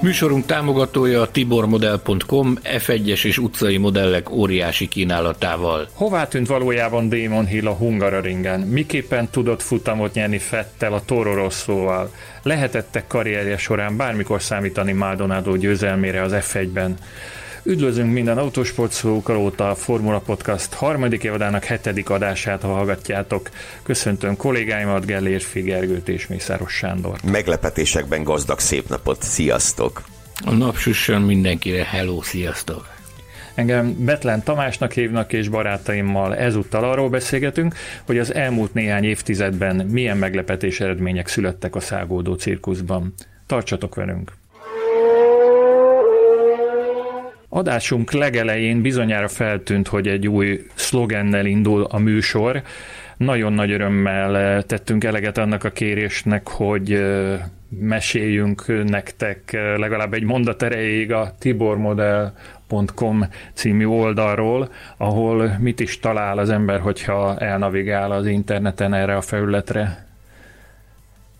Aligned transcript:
Műsorunk 0.00 0.46
támogatója 0.46 1.20
a 1.20 1.30
tibormodel.com 1.30 2.58
F1-es 2.64 3.24
és 3.24 3.38
utcai 3.38 3.76
modellek 3.76 4.30
óriási 4.30 4.88
kínálatával. 4.88 5.88
Hová 5.94 6.28
tűnt 6.28 6.46
valójában 6.46 7.08
Damon 7.08 7.46
Hill 7.46 7.66
a 7.66 7.72
Hungaroringen? 7.72 8.60
Miképpen 8.60 9.28
tudott 9.30 9.62
futamot 9.62 10.14
nyerni 10.14 10.38
Fettel 10.38 10.92
a 10.92 11.02
Toro 11.04 11.34
Rosszóval? 11.34 12.12
Lehetette 12.42 13.04
karrierje 13.06 13.56
során 13.56 13.96
bármikor 13.96 14.42
számítani 14.42 14.92
Maldonado 14.92 15.56
győzelmére 15.56 16.22
az 16.22 16.32
F1-ben? 16.34 16.96
Üdvözlünk 17.68 18.12
minden 18.12 18.38
autósport 18.38 19.04
óta 19.36 19.70
a 19.70 19.74
Formula 19.74 20.18
Podcast 20.18 20.72
harmadik 20.72 21.24
évadának 21.24 21.64
hetedik 21.64 22.10
adását, 22.10 22.62
ha 22.62 22.68
hallgatjátok. 22.68 23.50
Köszöntöm 23.82 24.36
kollégáimat, 24.36 25.06
Gellér 25.06 25.40
Figergőt 25.40 26.08
és 26.08 26.26
Mészáros 26.26 26.72
Sándor. 26.72 27.18
Meglepetésekben 27.24 28.22
gazdag 28.22 28.58
szép 28.58 28.88
napot, 28.88 29.22
sziasztok! 29.22 30.02
A 30.44 30.52
napsüssön 30.52 31.22
mindenkire, 31.22 31.84
hello, 31.84 32.22
sziasztok! 32.22 32.86
Engem 33.54 34.04
Betlen 34.04 34.42
Tamásnak 34.42 34.92
hívnak, 34.92 35.32
és 35.32 35.48
barátaimmal 35.48 36.36
ezúttal 36.36 36.84
arról 36.84 37.08
beszélgetünk, 37.08 37.74
hogy 38.06 38.18
az 38.18 38.34
elmúlt 38.34 38.74
néhány 38.74 39.04
évtizedben 39.04 39.76
milyen 39.76 40.16
meglepetés 40.16 40.80
eredmények 40.80 41.28
születtek 41.28 41.74
a 41.74 41.80
szágódó 41.80 42.34
cirkuszban. 42.34 43.14
Tartsatok 43.46 43.94
velünk! 43.94 44.37
Adásunk 47.48 48.12
legelején 48.12 48.82
bizonyára 48.82 49.28
feltűnt, 49.28 49.88
hogy 49.88 50.08
egy 50.08 50.28
új 50.28 50.66
szlogennel 50.74 51.46
indul 51.46 51.84
a 51.84 51.98
műsor. 51.98 52.62
Nagyon 53.16 53.52
nagy 53.52 53.70
örömmel 53.70 54.62
tettünk 54.62 55.04
eleget 55.04 55.38
annak 55.38 55.64
a 55.64 55.70
kérésnek, 55.70 56.48
hogy 56.48 57.04
meséljünk 57.68 58.84
nektek 58.88 59.58
legalább 59.76 60.14
egy 60.14 60.22
mondat 60.22 60.62
erejéig 60.62 61.12
a 61.12 61.34
tibormodel.com 61.38 63.24
című 63.52 63.86
oldalról, 63.86 64.72
ahol 64.96 65.56
mit 65.58 65.80
is 65.80 65.98
talál 65.98 66.38
az 66.38 66.50
ember, 66.50 66.80
hogyha 66.80 67.38
elnavigál 67.38 68.12
az 68.12 68.26
interneten 68.26 68.94
erre 68.94 69.16
a 69.16 69.20
felületre. 69.20 70.07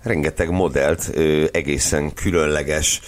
Rengeteg 0.08 0.50
modellt, 0.50 1.10
egészen 1.50 2.14
különleges 2.14 3.00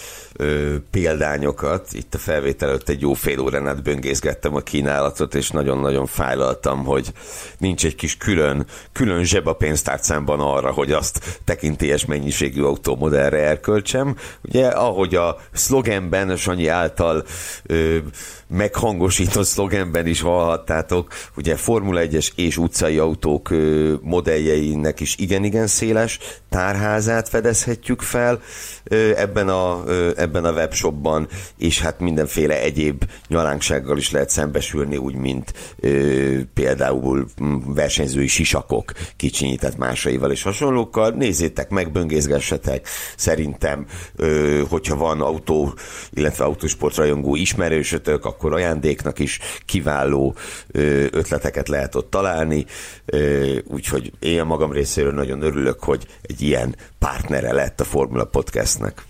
példányokat. 0.91 1.89
Itt 1.93 2.15
a 2.15 2.19
felvétel 2.19 2.69
előtt 2.69 2.89
egy 2.89 3.01
jó 3.01 3.13
fél 3.13 3.41
órán 3.41 3.69
át 3.69 3.83
böngészgettem 3.83 4.55
a 4.55 4.61
kínálatot, 4.61 5.35
és 5.35 5.51
nagyon-nagyon 5.51 6.07
fájlaltam, 6.07 6.85
hogy 6.85 7.13
nincs 7.59 7.85
egy 7.85 7.95
kis 7.95 8.17
külön, 8.17 8.67
külön 8.93 9.25
zseb 9.25 9.47
a 9.47 9.53
pénztárcámban 9.53 10.41
arra, 10.41 10.71
hogy 10.71 10.93
azt 10.93 11.41
tekintélyes 11.45 12.05
mennyiségű 12.05 12.63
automodellre 12.63 13.39
elköltsem. 13.39 14.17
Ugye, 14.43 14.67
ahogy 14.67 15.15
a 15.15 15.39
szlogenben, 15.53 16.37
Sanyi 16.37 16.67
által 16.67 17.25
ö, 17.67 17.99
meghangosított 18.51 19.47
szlogenben 19.47 20.07
is 20.07 20.21
hallhattátok, 20.21 21.13
ugye 21.37 21.57
Formula 21.57 22.01
1-es 22.05 22.29
és 22.35 22.57
utcai 22.57 22.99
autók 22.99 23.55
modelljeinek 24.01 25.01
is 25.01 25.17
igen-igen 25.19 25.67
széles 25.67 26.19
tárházát 26.49 27.29
fedezhetjük 27.29 28.01
fel 28.01 28.41
ebben 29.17 29.49
a, 29.49 29.85
ebben 30.17 30.45
a 30.45 30.53
webshopban, 30.53 31.29
és 31.59 31.81
hát 31.81 32.01
mindenféle 32.01 32.61
egyéb 32.61 33.05
nyalánksággal 33.29 33.97
is 33.97 34.11
lehet 34.11 34.31
szembesülni, 34.31 34.97
úgy, 34.97 35.15
mint 35.15 35.53
például 36.55 37.27
versenyzői 37.67 38.27
sisakok 38.27 38.93
kicsinyített 39.17 39.77
másaival 39.77 40.31
és 40.31 40.43
hasonlókkal. 40.43 41.11
Nézzétek 41.11 41.71
meg, 41.71 41.93
böngészgessetek. 41.93 42.89
Szerintem, 43.17 43.87
hogyha 44.69 44.97
van 44.97 45.21
autó, 45.21 45.75
illetve 46.11 46.45
autósportrajongó 46.45 47.37
ismerősötök, 47.37 48.25
akkor 48.25 48.40
ajándéknak 48.43 49.19
is 49.19 49.39
kiváló 49.67 50.35
ötleteket 51.11 51.69
lehet 51.69 51.95
ott 51.95 52.11
találni. 52.11 52.67
Úgyhogy 53.65 54.13
én 54.19 54.45
magam 54.45 54.73
részéről 54.73 55.13
nagyon 55.13 55.43
örülök, 55.43 55.85
hogy 55.85 56.07
egy 56.23 56.41
ilyen 56.41 56.77
partnere 56.99 57.53
lett 57.53 57.81
a 57.81 57.85
Formula 57.85 58.25
Podcastnek 58.25 59.03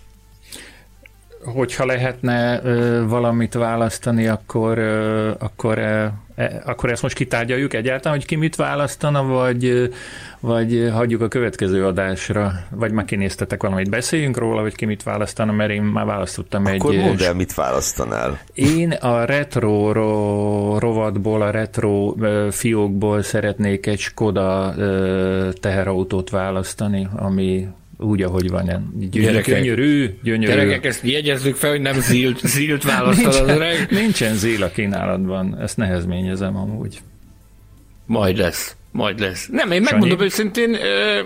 hogyha 1.45 1.85
lehetne 1.85 2.61
ö, 2.63 3.03
valamit 3.07 3.53
választani, 3.53 4.27
akkor, 4.27 4.77
ö, 4.77 5.31
akkor, 5.39 5.77
ö, 5.77 6.05
e, 6.35 6.61
akkor 6.65 6.91
ezt 6.91 7.01
most 7.01 7.15
kitárgyaljuk 7.15 7.73
egyáltalán, 7.73 8.17
hogy 8.17 8.27
ki 8.27 8.35
mit 8.35 8.55
választana, 8.55 9.23
vagy, 9.23 9.89
vagy 10.39 10.89
hagyjuk 10.93 11.21
a 11.21 11.27
következő 11.27 11.85
adásra, 11.85 12.51
vagy 12.69 12.91
már 12.91 13.05
kinéztetek 13.05 13.61
valamit, 13.61 13.89
beszéljünk 13.89 14.37
róla, 14.37 14.61
hogy 14.61 14.75
ki 14.75 14.85
mit 14.85 15.03
választana, 15.03 15.51
mert 15.51 15.71
én 15.71 15.81
már 15.81 16.05
választottam 16.05 16.65
akkor 16.65 16.73
egy... 16.73 16.81
Akkor 16.81 16.95
mondd 16.95 17.23
el, 17.23 17.33
mit 17.33 17.53
választanál. 17.53 18.39
Én 18.53 18.91
a 18.91 19.25
retro 19.25 19.91
rovatból, 20.79 21.41
a 21.41 21.51
retro 21.51 22.15
fiókból 22.51 23.21
szeretnék 23.21 23.85
egy 23.85 23.99
Skoda 23.99 24.73
teherautót 25.59 26.29
választani, 26.29 27.07
ami 27.15 27.67
úgy, 28.01 28.21
ahogy 28.21 28.49
van. 28.49 28.93
Gyönyörű, 29.11 29.41
gyönyörű, 29.41 30.17
gyönyörű. 30.23 30.51
Gyerekek, 30.51 30.85
ezt 30.85 31.03
jegyezzük 31.03 31.55
fel, 31.55 31.69
hogy 31.69 31.81
nem 31.81 31.99
zilt, 31.99 32.47
zilt 32.47 32.83
választod 32.83 33.33
az 33.33 33.39
öreg. 33.39 33.87
Nincsen 33.89 34.35
zél 34.35 34.63
a 34.63 34.69
kínálatban, 34.69 35.57
ezt 35.59 35.77
nehezményezem 35.77 36.55
amúgy. 36.55 37.01
Majd 38.05 38.37
lesz, 38.37 38.75
majd 38.91 39.19
lesz. 39.19 39.47
Nem, 39.51 39.71
én 39.71 39.81
megmondom 39.81 40.17
Sanyi? 40.17 40.23
őszintén, 40.23 40.73
ö, 40.73 41.19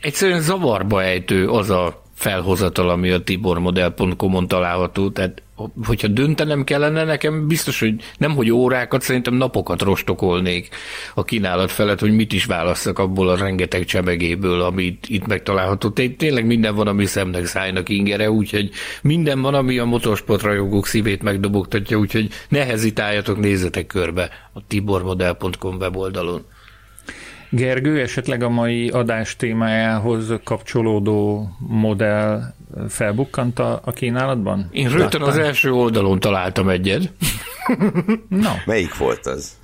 egyszerűen 0.00 0.40
zavarba 0.40 1.02
ejtő 1.02 1.48
az 1.48 1.70
a 1.70 2.02
felhozatal, 2.14 2.90
ami 2.90 3.10
a 3.10 3.22
tibormodel.com-on 3.22 4.48
található, 4.48 5.10
tehát 5.10 5.42
hogyha 5.84 6.08
döntenem 6.08 6.64
kellene, 6.64 7.04
nekem 7.04 7.46
biztos, 7.46 7.80
hogy 7.80 7.94
nem, 8.18 8.34
hogy 8.34 8.50
órákat, 8.50 9.02
szerintem 9.02 9.34
napokat 9.34 9.82
rostokolnék 9.82 10.68
a 11.14 11.24
kínálat 11.24 11.70
felett, 11.70 12.00
hogy 12.00 12.14
mit 12.14 12.32
is 12.32 12.44
válasszak 12.44 12.98
abból 12.98 13.28
a 13.28 13.36
rengeteg 13.36 13.84
csemegéből, 13.84 14.60
amit 14.60 15.08
itt 15.08 15.26
megtalálható. 15.26 15.90
Tényleg 15.90 16.46
minden 16.46 16.74
van, 16.74 16.86
ami 16.86 17.06
szemnek, 17.06 17.46
szájnak 17.46 17.88
ingere, 17.88 18.30
úgyhogy 18.30 18.70
minden 19.02 19.40
van, 19.40 19.54
ami 19.54 19.78
a 19.78 19.84
motorsport 19.84 20.42
rajongók 20.42 20.86
szívét 20.86 21.22
megdobogtatja, 21.22 21.98
úgyhogy 21.98 22.28
ne 22.48 22.64
hezitáljatok, 22.64 23.38
nézzetek 23.38 23.86
körbe 23.86 24.30
a 24.52 24.66
tibormodel.com 24.66 25.76
weboldalon. 25.76 26.44
Gergő, 27.54 28.00
esetleg 28.00 28.42
a 28.42 28.48
mai 28.48 28.88
adás 28.88 29.36
témájához 29.36 30.32
kapcsolódó 30.44 31.48
modell 31.58 32.42
felbukkant 32.88 33.58
a, 33.58 33.80
a 33.84 33.92
kínálatban? 33.92 34.68
Én 34.72 34.88
rögtön 34.88 35.22
az 35.22 35.36
első 35.36 35.72
oldalon 35.72 36.20
találtam 36.20 36.68
egyet. 36.68 37.12
no. 38.28 38.50
Melyik 38.66 38.96
volt 38.96 39.26
az? 39.26 39.56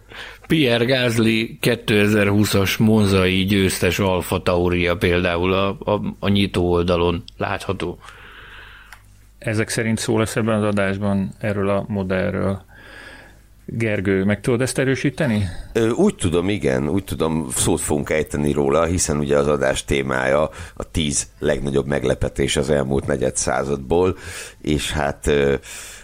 Pierre 0.47 0.85
Gasly 0.85 1.59
2020-as 1.61 2.79
monzai 2.79 3.45
győztes 3.45 3.99
Alfa 3.99 4.43
Tauria 4.43 4.97
például 4.97 5.53
a, 5.53 5.69
a, 5.69 6.01
a 6.19 6.29
nyitó 6.29 6.71
oldalon 6.71 7.23
látható. 7.37 7.99
Ezek 9.39 9.69
szerint 9.69 9.99
szó 9.99 10.19
lesz 10.19 10.37
ebben 10.37 10.55
az 10.55 10.65
adásban 10.65 11.31
erről 11.39 11.69
a 11.69 11.85
modellről. 11.89 12.63
Gergő, 13.73 14.25
meg 14.25 14.41
tudod 14.41 14.61
ezt 14.61 14.79
erősíteni? 14.79 15.49
Úgy 15.95 16.15
tudom, 16.15 16.49
igen, 16.49 16.89
úgy 16.89 17.05
tudom, 17.05 17.49
szót 17.51 17.81
fogunk 17.81 18.11
ejteni 18.11 18.53
róla, 18.53 18.85
hiszen 18.85 19.19
ugye 19.19 19.37
az 19.37 19.47
adás 19.47 19.85
témája 19.85 20.51
a 20.75 20.91
tíz 20.91 21.29
legnagyobb 21.39 21.87
meglepetés 21.87 22.57
az 22.57 22.71
elmúlt 22.71 23.07
negyed 23.07 23.37
századból, 23.37 24.17
és 24.61 24.93
hát 24.93 25.31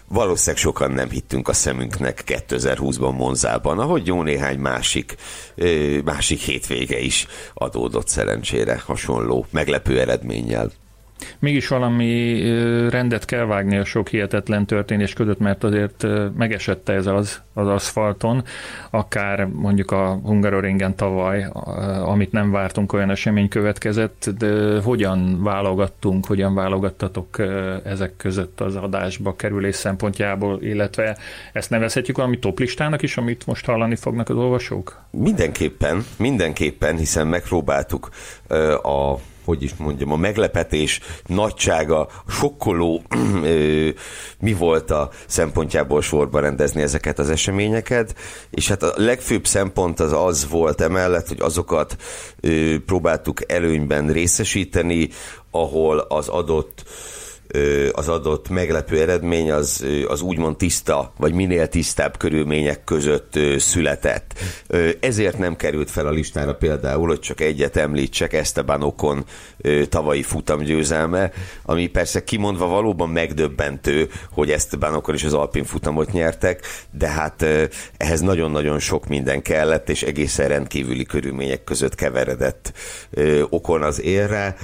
valószínűleg 0.08 0.62
sokan 0.62 0.90
nem 0.90 1.10
hittünk 1.10 1.48
a 1.48 1.52
szemünknek 1.52 2.22
2020-ban 2.26 3.16
Monzában, 3.16 3.78
ahogy 3.78 4.06
jó 4.06 4.22
néhány 4.22 4.58
másik, 4.58 5.14
másik 6.04 6.40
hétvége 6.40 6.98
is 6.98 7.26
adódott 7.54 8.08
szerencsére 8.08 8.82
hasonló 8.86 9.46
meglepő 9.50 10.00
eredménnyel. 10.00 10.70
Mégis 11.38 11.68
valami 11.68 12.40
rendet 12.88 13.24
kell 13.24 13.44
vágni 13.44 13.76
a 13.76 13.84
sok 13.84 14.08
hihetetlen 14.08 14.66
történés 14.66 15.12
között, 15.12 15.38
mert 15.38 15.64
azért 15.64 16.06
megesette 16.36 16.92
ez 16.92 17.06
az, 17.06 17.40
az 17.54 17.68
aszfalton, 17.68 18.44
akár 18.90 19.44
mondjuk 19.44 19.90
a 19.90 20.20
Hungaroringen 20.24 20.96
tavaly, 20.96 21.46
amit 22.04 22.32
nem 22.32 22.50
vártunk, 22.50 22.92
olyan 22.92 23.10
esemény 23.10 23.48
következett, 23.48 24.30
de 24.38 24.80
hogyan 24.82 25.42
válogattunk, 25.42 26.26
hogyan 26.26 26.54
válogattatok 26.54 27.38
ezek 27.84 28.12
között 28.16 28.60
az 28.60 28.76
adásba 28.76 29.36
kerülés 29.36 29.74
szempontjából, 29.74 30.62
illetve 30.62 31.16
ezt 31.52 31.70
nevezhetjük 31.70 32.16
valami 32.16 32.38
toplistának 32.38 33.02
is, 33.02 33.16
amit 33.16 33.46
most 33.46 33.66
hallani 33.66 33.96
fognak 33.96 34.28
az 34.28 34.36
olvasók? 34.36 35.00
Mindenképpen, 35.10 36.04
mindenképpen, 36.16 36.96
hiszen 36.96 37.26
megpróbáltuk 37.26 38.08
a 38.82 39.14
hogy 39.46 39.62
is 39.62 39.74
mondjam, 39.76 40.12
a 40.12 40.16
meglepetés 40.16 41.00
nagysága, 41.26 42.08
sokkoló 42.28 43.02
mi 44.46 44.52
volt 44.52 44.90
a 44.90 45.10
szempontjából 45.26 46.02
sorba 46.02 46.40
rendezni 46.40 46.82
ezeket 46.82 47.18
az 47.18 47.30
eseményeket, 47.30 48.14
és 48.50 48.68
hát 48.68 48.82
a 48.82 48.92
legfőbb 48.96 49.46
szempont 49.46 50.00
az 50.00 50.12
az 50.12 50.48
volt 50.48 50.80
emellett, 50.80 51.28
hogy 51.28 51.40
azokat 51.40 51.96
próbáltuk 52.86 53.52
előnyben 53.52 54.12
részesíteni, 54.12 55.08
ahol 55.50 55.98
az 55.98 56.28
adott 56.28 56.84
az 57.92 58.08
adott 58.08 58.48
meglepő 58.48 59.00
eredmény 59.00 59.52
az, 59.52 59.86
az 60.08 60.20
úgymond 60.20 60.56
tiszta, 60.56 61.12
vagy 61.16 61.32
minél 61.32 61.68
tisztább 61.68 62.16
körülmények 62.16 62.84
között 62.84 63.38
született. 63.58 64.34
Ezért 65.00 65.38
nem 65.38 65.56
került 65.56 65.90
fel 65.90 66.06
a 66.06 66.10
listára 66.10 66.54
például, 66.54 67.08
hogy 67.08 67.20
csak 67.20 67.40
egyet 67.40 67.76
említsek, 67.76 68.32
Esteban 68.32 68.82
Ocon 68.82 69.24
tavalyi 69.88 70.22
futamgyőzelme, 70.22 71.30
ami 71.62 71.86
persze 71.86 72.24
kimondva 72.24 72.66
valóban 72.66 73.08
megdöbbentő, 73.08 74.08
hogy 74.30 74.50
Esteban 74.50 74.94
Ocon 74.94 75.14
is 75.14 75.24
az 75.24 75.34
Alpin 75.34 75.64
futamot 75.64 76.12
nyertek, 76.12 76.66
de 76.90 77.08
hát 77.08 77.44
ehhez 77.96 78.20
nagyon-nagyon 78.20 78.78
sok 78.78 79.06
minden 79.06 79.42
kellett, 79.42 79.88
és 79.88 80.02
egészen 80.02 80.48
rendkívüli 80.48 81.04
körülmények 81.04 81.64
között 81.64 81.94
keveredett 81.94 82.72
Ocon 83.48 83.82
az 83.82 84.00
érre 84.00 84.56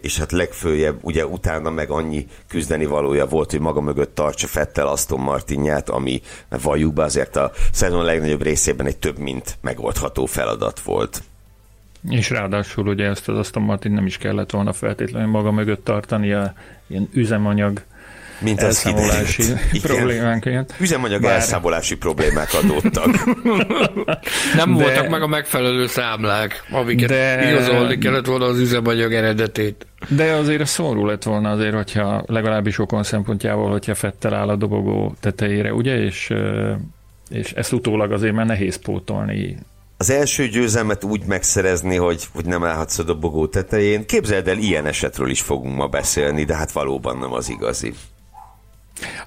és 0.00 0.18
hát 0.18 0.32
legfőjebb, 0.32 0.98
ugye 1.00 1.26
utána 1.26 1.70
meg 1.70 1.90
annyi 1.90 2.26
küzdeni 2.48 2.84
valója 2.86 3.26
volt, 3.26 3.50
hogy 3.50 3.60
maga 3.60 3.80
mögött 3.80 4.14
tartsa 4.14 4.46
Fettel 4.46 4.86
Aston 4.86 5.20
Martinját, 5.20 5.88
ami 5.88 6.20
valljuk 6.62 6.94
be 6.94 7.02
azért 7.02 7.36
a 7.36 7.52
szezon 7.72 8.04
legnagyobb 8.04 8.42
részében 8.42 8.86
egy 8.86 8.96
több 8.96 9.18
mint 9.18 9.58
megoldható 9.60 10.26
feladat 10.26 10.80
volt. 10.80 11.22
És 12.08 12.30
ráadásul 12.30 12.88
ugye 12.88 13.04
ezt 13.04 13.28
az 13.28 13.38
Aston 13.38 13.62
Martin 13.62 13.92
nem 13.92 14.06
is 14.06 14.16
kellett 14.16 14.50
volna 14.50 14.72
feltétlenül 14.72 15.28
maga 15.28 15.50
mögött 15.50 15.84
tartani, 15.84 16.32
a 16.32 16.54
ilyen 16.86 17.08
üzemanyag 17.12 17.82
mint 18.38 18.60
elszámolási 18.60 19.42
problémánként. 19.82 20.74
Üzemanyag 20.80 21.22
Bár... 21.22 21.32
elszámolási 21.32 21.96
problémák 21.96 22.48
adódtak. 22.62 23.06
Nem 24.56 24.76
de... 24.76 24.82
voltak 24.82 25.08
meg 25.08 25.22
a 25.22 25.26
megfelelő 25.26 25.86
számlák, 25.86 26.64
amiket 26.70 27.08
de... 27.08 27.50
igazolni 27.50 27.98
kellett 27.98 28.26
volna 28.26 28.44
az 28.44 28.58
üzemanyag 28.58 29.12
eredetét. 29.12 29.86
De 30.08 30.32
azért 30.32 30.60
a 30.60 30.66
szomorú 30.66 31.06
lett 31.06 31.22
volna 31.22 31.50
azért, 31.50 31.74
hogyha 31.74 32.24
legalábbis 32.26 32.78
okon 32.78 33.02
szempontjából, 33.02 33.70
hogyha 33.70 33.94
Fettel 33.94 34.34
áll 34.34 34.48
a 34.48 34.56
dobogó 34.56 35.14
tetejére, 35.20 35.72
ugye, 35.72 35.96
és, 35.96 36.32
és 37.30 37.52
ezt 37.52 37.72
utólag 37.72 38.12
azért 38.12 38.34
már 38.34 38.46
nehéz 38.46 38.76
pótolni 38.76 39.56
az 40.02 40.10
első 40.10 40.48
győzelmet 40.48 41.04
úgy 41.04 41.24
megszerezni, 41.26 41.96
hogy, 41.96 42.26
hogy 42.34 42.44
nem 42.44 42.64
állhatsz 42.64 42.98
a 42.98 43.02
dobogó 43.02 43.46
tetején. 43.46 44.06
Képzeld 44.06 44.48
el, 44.48 44.58
ilyen 44.58 44.86
esetről 44.86 45.30
is 45.30 45.40
fogunk 45.40 45.76
ma 45.76 45.86
beszélni, 45.86 46.44
de 46.44 46.56
hát 46.56 46.72
valóban 46.72 47.18
nem 47.18 47.32
az 47.32 47.48
igazi. 47.48 47.94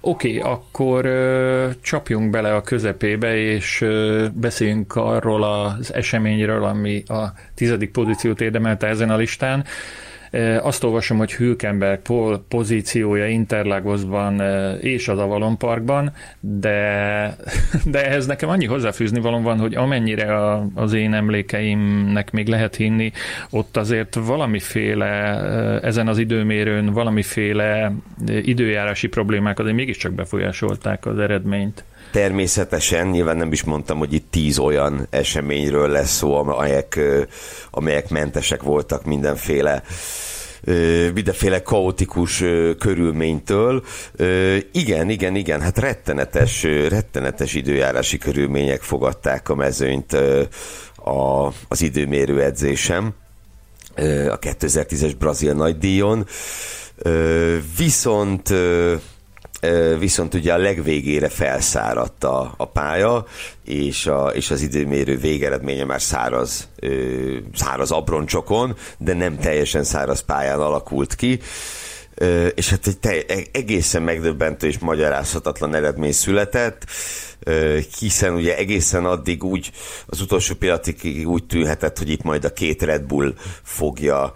Oké, 0.02 0.38
okay, 0.38 0.52
akkor 0.52 1.06
ö, 1.06 1.70
csapjunk 1.82 2.30
bele 2.30 2.56
a 2.56 2.62
közepébe, 2.62 3.36
és 3.36 3.82
ö, 3.82 4.26
beszéljünk 4.34 4.96
arról 4.96 5.44
az 5.44 5.94
eseményről, 5.94 6.64
ami 6.64 7.04
a 7.08 7.34
tizedik 7.54 7.92
pozíciót 7.92 8.42
érdemelte 8.42 8.88
ezen 8.88 9.10
a 9.10 9.16
listán. 9.16 9.66
Azt 10.62 10.84
olvasom, 10.84 11.18
hogy 11.18 11.34
Hülkenberg 11.34 12.02
Paul 12.02 12.44
pozíciója 12.48 13.28
Interlagosban 13.28 14.42
és 14.82 15.08
az 15.08 15.20
Avalon 15.20 15.58
Parkban, 15.58 16.14
de, 16.40 16.80
de 17.86 18.06
ehhez 18.06 18.26
nekem 18.26 18.50
annyi 18.50 18.66
hozzáfűzni 18.66 19.20
való 19.20 19.42
van, 19.42 19.60
hogy 19.60 19.76
amennyire 19.76 20.36
a, 20.36 20.68
az 20.74 20.94
én 20.94 21.14
emlékeimnek 21.14 22.32
még 22.32 22.48
lehet 22.48 22.76
hinni, 22.76 23.12
ott 23.50 23.78
azért 23.78 24.16
valamiféle 24.16 25.40
ezen 25.82 26.08
az 26.08 26.18
időmérőn 26.18 26.94
valamiféle 26.94 27.92
időjárási 28.28 29.08
problémák 29.08 29.60
azért 29.60 29.76
mégiscsak 29.76 30.14
befolyásolták 30.14 31.06
az 31.06 31.20
eredményt. 31.20 31.84
Természetesen, 32.16 33.08
nyilván 33.08 33.38
nem 33.38 33.52
is 33.52 33.64
mondtam, 33.64 33.98
hogy 33.98 34.14
itt 34.14 34.32
tíz 34.32 34.58
olyan 34.58 35.08
eseményről 35.10 35.90
lesz 35.90 36.16
szó, 36.16 36.36
amelyek, 36.36 37.00
amelyek 37.72 38.10
mentesek 38.10 38.64
voltak 38.64 39.06
mindenféle 39.06 39.84
mindenféle 41.14 41.62
kaotikus 41.62 42.44
körülménytől. 42.80 43.84
Igen, 44.72 45.10
igen, 45.10 45.36
igen, 45.36 45.62
hát 45.62 45.78
rettenetes, 45.78 46.64
rettenetes 46.64 47.54
időjárási 47.54 48.18
körülmények 48.18 48.82
fogadták 48.82 49.50
a 49.50 49.56
mezőnyt 49.56 50.14
a, 50.96 51.48
az 51.68 51.82
időmérő 51.82 52.42
edzésem 52.42 53.14
a 54.30 54.40
2010-es 54.40 55.14
brazil 55.20 55.54
nagydíjon. 55.54 56.26
Viszont 57.78 58.54
viszont 60.00 60.34
ugye 60.34 60.54
a 60.54 60.58
legvégére 60.58 61.30
felszáradt 61.30 62.24
a, 62.24 62.54
a 62.58 62.66
pálya, 62.66 63.26
és, 63.66 64.08
a, 64.08 64.28
és 64.28 64.52
az 64.52 64.62
időmérő 64.62 65.18
végeredménye 65.18 65.84
már 65.84 66.02
száraz, 66.02 66.70
száraz 67.54 67.92
abroncsokon, 67.92 68.76
de 68.98 69.14
nem 69.14 69.38
teljesen 69.38 69.84
száraz 69.84 70.20
pályán 70.20 70.60
alakult 70.60 71.16
ki. 71.16 71.40
És 72.56 72.70
hát 72.70 72.88
egy 72.88 72.98
te, 72.98 73.24
egészen 73.52 74.02
megdöbbentő 74.02 74.68
és 74.68 74.80
magyarázhatatlan 74.80 75.76
eredmény 75.76 76.12
született, 76.12 76.86
hiszen 78.00 78.34
ugye 78.34 78.58
egészen 78.58 79.06
addig 79.06 79.44
úgy, 79.44 79.72
az 80.06 80.22
utolsó 80.22 80.56
pillanatig 80.56 81.28
úgy 81.28 81.46
tűnhetett, 81.46 81.98
hogy 81.98 82.10
itt 82.10 82.24
majd 82.24 82.46
a 82.46 82.54
két 82.54 82.82
Red 82.82 83.04
Bull 83.04 83.34
fogja 83.64 84.34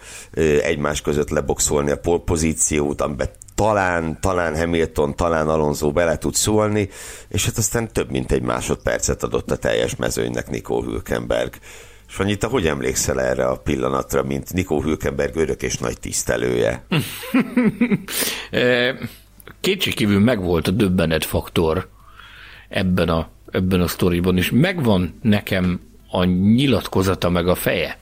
egymás 0.62 1.02
között 1.02 1.30
leboxolni 1.30 1.92
a 1.92 1.98
polpozíciót, 1.98 3.02
amiben 3.02 3.30
talán, 3.60 4.18
talán 4.20 4.58
Hamilton, 4.58 5.16
talán 5.16 5.50
Alonso 5.50 5.92
bele 5.92 6.18
tud 6.18 6.34
szólni, 6.34 6.90
és 7.30 7.46
hát 7.46 7.58
aztán 7.58 7.94
több 7.94 8.12
mint 8.12 8.32
egy 8.32 8.42
másodpercet 8.42 9.24
adott 9.24 9.52
a 9.52 9.58
teljes 9.58 9.96
mezőnynek 9.96 10.50
Nico 10.50 10.82
Hülkenberg. 10.82 11.54
És 12.08 12.18
annyit, 12.18 12.44
hogy 12.44 12.68
emlékszel 12.68 13.22
erre 13.22 13.46
a 13.46 13.56
pillanatra, 13.56 14.24
mint 14.24 14.54
Nico 14.54 14.82
Hülkenberg 14.82 15.36
örök 15.36 15.62
és 15.62 15.78
nagy 15.78 16.00
tisztelője? 16.00 16.86
Kétségkívül 19.62 20.20
megvolt 20.20 20.68
a 20.68 20.72
döbbenet 20.72 21.26
faktor 21.26 21.90
ebben 22.70 23.10
a, 23.10 23.30
ebben 23.52 23.82
a 23.82 23.88
sztoriban, 23.88 24.38
és 24.38 24.52
megvan 24.52 25.20
nekem 25.22 25.80
a 26.12 26.24
nyilatkozata 26.24 27.30
meg 27.30 27.48
a 27.48 27.56
feje 27.56 27.98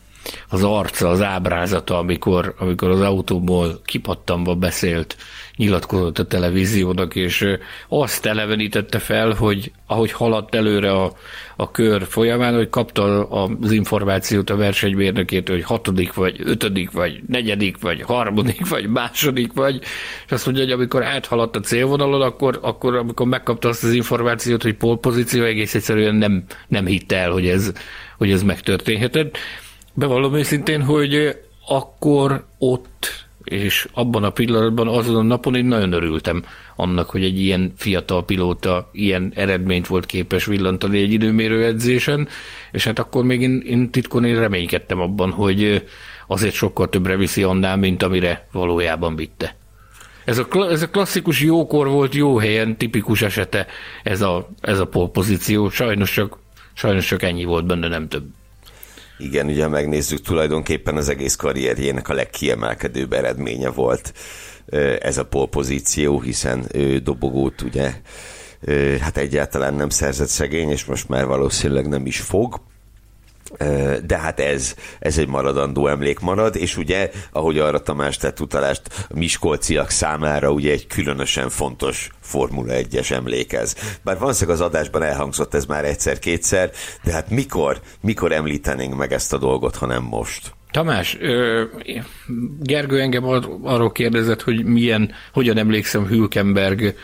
az 0.50 0.64
arca, 0.64 1.10
az 1.10 1.22
ábrázata, 1.22 1.98
amikor, 1.98 2.56
amikor 2.58 2.90
az 2.90 3.02
autóból 3.02 3.82
kipattanva 3.86 4.56
beszélt, 4.56 5.18
nyilatkozott 5.58 6.20
a 6.20 6.26
televíziónak, 6.26 7.16
és 7.16 7.46
azt 7.88 8.26
elevenítette 8.26 9.00
fel, 9.00 9.32
hogy 9.32 9.72
ahogy 9.88 10.12
haladt 10.12 10.56
előre 10.56 10.92
a, 10.92 11.14
a 11.56 11.72
kör 11.72 12.06
folyamán, 12.08 12.56
hogy 12.56 12.70
kapta 12.70 13.28
az 13.28 13.72
információt 13.72 14.50
a 14.50 14.56
versenymérnökét, 14.56 15.50
hogy 15.50 15.64
hatodik, 15.64 16.14
vagy 16.14 16.36
ötödik, 16.44 16.92
vagy 16.92 17.20
negyedik, 17.28 17.82
vagy 17.82 18.02
harmadik, 18.02 18.70
vagy 18.70 18.88
második, 18.88 19.54
vagy, 19.54 19.80
és 20.26 20.32
azt 20.32 20.46
mondja, 20.46 20.64
hogy 20.64 20.74
amikor 20.74 21.04
áthaladt 21.04 21.56
a 21.56 21.60
célvonalon, 21.60 22.22
akkor, 22.22 22.60
akkor 22.62 22.96
amikor 22.96 23.28
megkapta 23.28 23.68
azt 23.68 23.84
az 23.84 23.94
információt, 23.94 24.64
hogy 24.64 24.76
polpozíció, 24.76 25.44
egész 25.44 25.76
egyszerűen 25.76 26.16
nem, 26.16 26.44
nem 26.68 26.86
hitte 26.86 27.18
el, 27.18 27.32
hogy 27.32 27.48
ez, 27.48 27.72
hogy 28.18 28.32
ez 28.32 28.44
megtörténhetett. 28.44 29.38
Bevallom 30.00 30.36
őszintén, 30.36 30.82
hogy 30.82 31.38
akkor 31.68 32.46
ott 32.58 33.26
és 33.44 33.88
abban 33.94 34.24
a 34.24 34.30
pillanatban, 34.30 34.88
azon 34.88 35.16
a 35.16 35.22
napon 35.22 35.56
én 35.56 35.66
nagyon 35.66 35.92
örültem 35.92 36.44
annak, 36.76 37.10
hogy 37.10 37.24
egy 37.24 37.40
ilyen 37.40 37.74
fiatal 37.76 38.26
pilóta 38.26 38.90
ilyen 38.92 39.32
eredményt 39.36 39.88
volt 39.88 40.06
képes 40.06 40.46
villantani 40.46 41.00
egy 41.00 41.12
időmérő 41.12 41.66
edzésen, 41.66 42.28
és 42.72 42.84
hát 42.84 43.00
akkor 43.00 43.24
még 43.24 43.42
én, 43.42 43.64
én 43.66 43.92
titkon 43.92 44.26
én 44.26 44.40
reménykedtem 44.40 45.00
abban, 45.00 45.32
hogy 45.32 45.84
azért 46.28 46.54
sokkal 46.54 46.90
többre 46.90 47.16
viszi 47.16 47.44
annál, 47.44 47.78
mint 47.78 48.04
amire 48.04 48.48
valójában 48.52 49.16
vitte. 49.16 49.56
Ez 50.26 50.38
a, 50.38 50.48
ez 50.70 50.82
a 50.82 50.90
klasszikus 50.90 51.42
jókor 51.42 51.88
volt, 51.88 52.16
jó 52.16 52.38
helyen, 52.38 52.78
tipikus 52.78 53.22
esete 53.22 53.68
ez 54.04 54.22
a, 54.22 54.50
ez 54.62 54.80
a 54.80 54.88
polpozíció. 54.88 55.70
Sajnos 55.70 56.12
csak, 56.12 56.38
sajnos 56.74 57.06
csak 57.06 57.24
ennyi 57.24 57.44
volt 57.44 57.66
benne, 57.66 57.88
nem 57.88 58.08
több. 58.08 58.24
Igen, 59.18 59.48
ugye 59.48 59.68
megnézzük, 59.68 60.22
tulajdonképpen 60.22 60.98
az 60.98 61.10
egész 61.10 61.36
karrierjének 61.36 62.10
a 62.10 62.14
legkiemelkedőbb 62.14 63.14
eredménye 63.14 63.70
volt 63.70 64.14
ez 65.00 65.18
a 65.18 65.26
polpozíció, 65.26 66.22
hiszen 66.22 66.66
ő 66.74 66.98
dobogót 66.98 67.62
ugye 67.62 67.94
hát 69.00 69.18
egyáltalán 69.18 69.74
nem 69.74 69.90
szerzett 69.90 70.28
szegény, 70.28 70.70
és 70.70 70.86
most 70.86 71.10
már 71.10 71.26
valószínűleg 71.26 71.88
nem 71.88 72.06
is 72.06 72.20
fog 72.20 72.62
de 74.06 74.18
hát 74.18 74.40
ez, 74.40 74.76
ez 75.00 75.18
egy 75.18 75.28
maradandó 75.28 75.88
emlék 75.88 76.20
marad, 76.20 76.56
és 76.56 76.78
ugye, 76.78 77.12
ahogy 77.32 77.60
arra 77.60 77.82
Tamás 77.82 78.18
tett 78.18 78.40
utalást, 78.40 78.82
a 79.10 79.18
miskolciak 79.18 79.90
számára 79.90 80.52
ugye 80.52 80.72
egy 80.72 80.88
különösen 80.88 81.50
fontos 81.50 82.10
Formula 82.22 82.74
1-es 82.76 83.12
emlékez. 83.12 83.76
Bár 84.04 84.18
valószínűleg 84.20 84.60
az 84.60 84.66
adásban 84.66 85.04
elhangzott 85.04 85.54
ez 85.54 85.66
már 85.66 85.86
egyszer-kétszer, 85.86 86.72
de 87.04 87.12
hát 87.12 87.30
mikor, 87.30 87.80
mikor 88.02 88.32
említenénk 88.32 88.96
meg 88.96 89.14
ezt 89.14 89.34
a 89.34 89.38
dolgot, 89.38 89.76
ha 89.76 89.86
nem 89.86 90.04
most? 90.04 90.56
Tamás, 90.72 91.18
Gergő 92.60 93.00
engem 93.00 93.24
ar- 93.24 93.50
arról 93.64 93.92
kérdezett, 93.92 94.42
hogy 94.42 94.66
milyen, 94.66 95.12
hogyan 95.34 95.58
emlékszem 95.58 96.06
Hülkenberg 96.06 96.96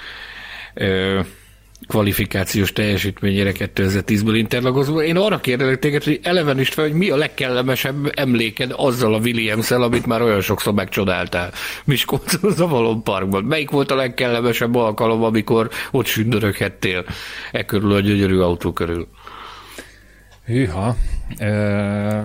kvalifikációs 1.87 2.71
teljesítményére 2.71 3.51
2010-ből 3.53 4.33
interlagozva. 4.33 5.03
Én 5.03 5.17
arra 5.17 5.39
kérdezek 5.39 5.79
téged, 5.79 6.03
hogy 6.03 6.19
eleven 6.23 6.59
is 6.59 6.69
fel, 6.69 6.83
hogy 6.83 6.93
mi 6.93 7.09
a 7.09 7.15
legkellemesebb 7.15 8.11
emléked 8.15 8.73
azzal 8.75 9.13
a 9.13 9.19
williams 9.19 9.71
amit 9.71 10.05
már 10.05 10.21
olyan 10.21 10.41
sokszor 10.41 10.73
megcsodáltál 10.73 11.51
Miskolcon 11.85 12.51
az 12.51 12.61
Avalon 12.61 13.03
Parkban. 13.03 13.43
Melyik 13.43 13.69
volt 13.69 13.91
a 13.91 13.95
legkellemesebb 13.95 14.75
alkalom, 14.75 15.23
amikor 15.23 15.69
ott 15.91 16.05
sündöröghettél 16.05 17.05
e 17.51 17.65
körül 17.65 17.93
a 17.93 17.99
gyönyörű 17.99 18.39
autó 18.39 18.73
körül? 18.73 19.07
Hűha, 20.45 20.95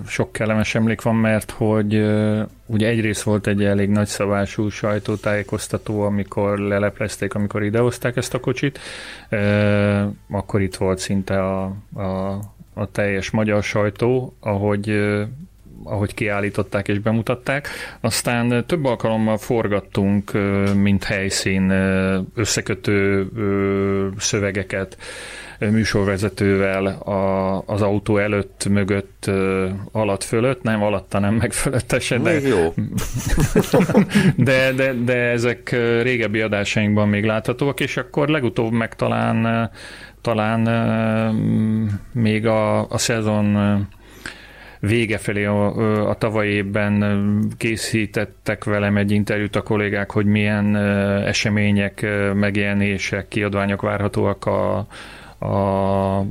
sok 0.07 0.33
kellemes 0.33 0.75
emlék 0.75 1.03
van, 1.03 1.15
mert 1.15 1.51
hogy 1.51 1.95
ugye 2.67 2.89
egyrészt 2.89 3.23
volt 3.23 3.47
egy 3.47 3.65
elég 3.65 3.89
nagyszabású 3.89 4.69
sajtótájékoztató, 4.69 6.03
amikor 6.03 6.59
leleplezték, 6.59 7.35
amikor 7.35 7.63
idehozták 7.63 8.17
ezt 8.17 8.35
a 8.35 8.41
kocsit, 8.41 8.79
akkor 10.31 10.61
itt 10.61 10.77
volt 10.77 10.99
szinte 10.99 11.45
a, 11.45 11.73
a, 11.95 12.39
a 12.75 12.91
teljes 12.93 13.31
magyar 13.31 13.63
sajtó, 13.63 14.35
ahogy 14.41 14.89
ahogy 15.85 16.15
kiállították 16.15 16.89
és 16.89 16.99
bemutatták. 16.99 17.69
Aztán 18.01 18.65
több 18.67 18.85
alkalommal 18.85 19.39
forgattunk, 19.39 20.33
mint 20.75 21.05
helyszín 21.05 21.71
összekötő 22.35 23.27
szövegeket, 24.19 24.97
műsorvezetővel 25.59 26.87
a, 26.87 27.63
az 27.67 27.83
autó 27.83 28.19
előtt, 28.19 28.69
mögött, 28.69 29.31
alatt, 29.93 30.23
fölött, 30.23 30.63
nem 30.63 30.83
alatta, 30.83 31.19
nem 31.19 31.35
meg 31.35 31.53
fölöttesen, 31.53 32.23
de, 32.23 32.41
jó. 32.41 32.75
de, 34.37 34.73
de, 34.73 34.93
de 34.93 35.17
ezek 35.17 35.77
régebbi 36.03 36.41
adásainkban 36.41 37.09
még 37.09 37.25
láthatóak, 37.25 37.81
és 37.81 37.97
akkor 37.97 38.29
legutóbb 38.29 38.73
meg 38.73 38.95
talán, 38.95 39.71
talán 40.21 40.61
még 42.13 42.47
a, 42.47 42.91
a 42.91 42.99
szezon 42.99 43.57
vége 44.81 45.19
felé 45.19 45.45
a, 45.45 46.09
a 46.09 46.15
tavalyi 46.15 46.51
évben 46.51 47.03
készítettek 47.57 48.65
velem 48.65 48.97
egy 48.97 49.11
interjút 49.11 49.57
a 49.57 49.63
kollégák, 49.63 50.11
hogy 50.11 50.27
milyen 50.27 50.77
események, 51.27 52.07
megjelenések, 52.35 53.29
kiadványok 53.29 53.83
várhatóak 53.83 54.47
a, 54.47 54.87
a 55.39 56.25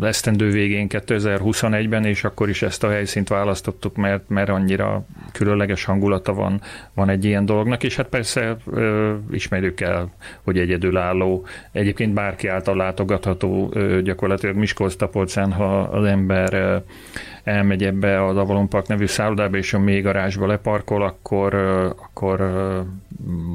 esztendő 0.00 0.50
végén 0.50 0.86
2021-ben, 0.90 2.04
és 2.04 2.24
akkor 2.24 2.48
is 2.48 2.62
ezt 2.62 2.84
a 2.84 2.90
helyszínt 2.90 3.28
választottuk, 3.28 3.96
mert, 3.96 4.28
mert 4.28 4.48
annyira 4.48 5.06
különleges 5.32 5.84
hangulata 5.84 6.34
van, 6.34 6.60
van 6.94 7.08
egy 7.08 7.24
ilyen 7.24 7.46
dolognak, 7.46 7.82
és 7.82 7.96
hát 7.96 8.08
persze 8.08 8.56
ö, 8.66 9.14
ismerjük 9.30 9.80
el, 9.80 10.12
hogy 10.42 10.58
egyedülálló, 10.58 11.46
egyébként 11.72 12.14
bárki 12.14 12.48
által 12.48 12.76
látogatható 12.76 13.70
ö, 13.72 14.02
gyakorlatilag 14.02 14.56
Miskolc 14.56 14.96
Tapolcán, 14.96 15.52
ha 15.52 15.80
az 15.80 16.04
ember 16.04 16.54
ö, 16.54 16.76
elmegy 17.44 17.84
ebbe 17.84 18.24
az 18.24 18.36
Avalon 18.36 18.68
Park 18.68 18.86
nevű 18.86 19.06
szállodába, 19.06 19.56
és 19.56 19.74
a 19.74 19.78
mély 19.78 20.00
garázsba 20.00 20.46
leparkol, 20.46 21.02
akkor, 21.02 21.54
akkor 22.02 22.52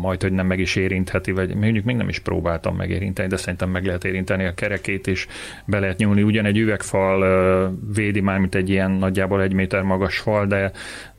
majd, 0.01 0.21
hogy 0.21 0.31
nem 0.31 0.47
meg 0.47 0.59
is 0.59 0.75
érintheti, 0.75 1.31
vagy 1.31 1.55
mondjuk 1.55 1.85
még 1.85 1.95
nem 1.95 2.09
is 2.09 2.19
próbáltam 2.19 2.75
megérinteni, 2.75 3.27
de 3.27 3.37
szerintem 3.37 3.69
meg 3.69 3.85
lehet 3.85 4.03
érinteni 4.03 4.45
a 4.45 4.53
kerekét, 4.53 5.07
és 5.07 5.27
be 5.65 5.79
lehet 5.79 5.97
nyúlni. 5.97 6.21
Ugyan 6.21 6.45
egy 6.45 6.57
üvegfal 6.57 7.77
védi 7.93 8.21
már, 8.21 8.39
mint 8.39 8.55
egy 8.55 8.69
ilyen 8.69 8.91
nagyjából 8.91 9.41
egy 9.41 9.53
méter 9.53 9.81
magas 9.81 10.17
fal, 10.17 10.45
de, 10.45 10.71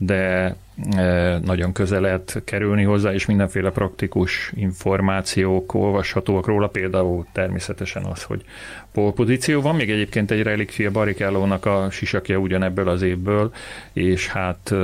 de 0.02 0.56
nagyon 1.44 1.72
közel 1.72 2.00
lehet 2.00 2.42
kerülni 2.44 2.82
hozzá, 2.82 3.12
és 3.12 3.26
mindenféle 3.26 3.70
praktikus 3.70 4.52
információk 4.56 5.74
olvashatóak 5.74 6.46
róla, 6.46 6.68
például 6.68 7.26
természetesen 7.32 8.04
az, 8.04 8.22
hogy 8.22 8.44
polpozíció 8.92 9.60
van, 9.60 9.74
még 9.76 9.90
egyébként 9.90 10.30
egy 10.30 10.42
relikfia 10.42 10.90
Barikellónak 10.90 11.66
a 11.66 11.88
sisakja 11.90 12.38
ugyanebből 12.38 12.88
az 12.88 13.02
évből, 13.02 13.52
és 13.92 14.28
hát 14.28 14.74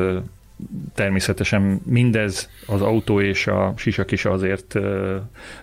természetesen 0.95 1.81
mindez 1.85 2.51
az 2.67 2.83
autó 2.83 3.21
és 3.21 3.47
a 3.47 3.73
sisak 3.77 4.13
is 4.13 4.25
azért 4.25 4.75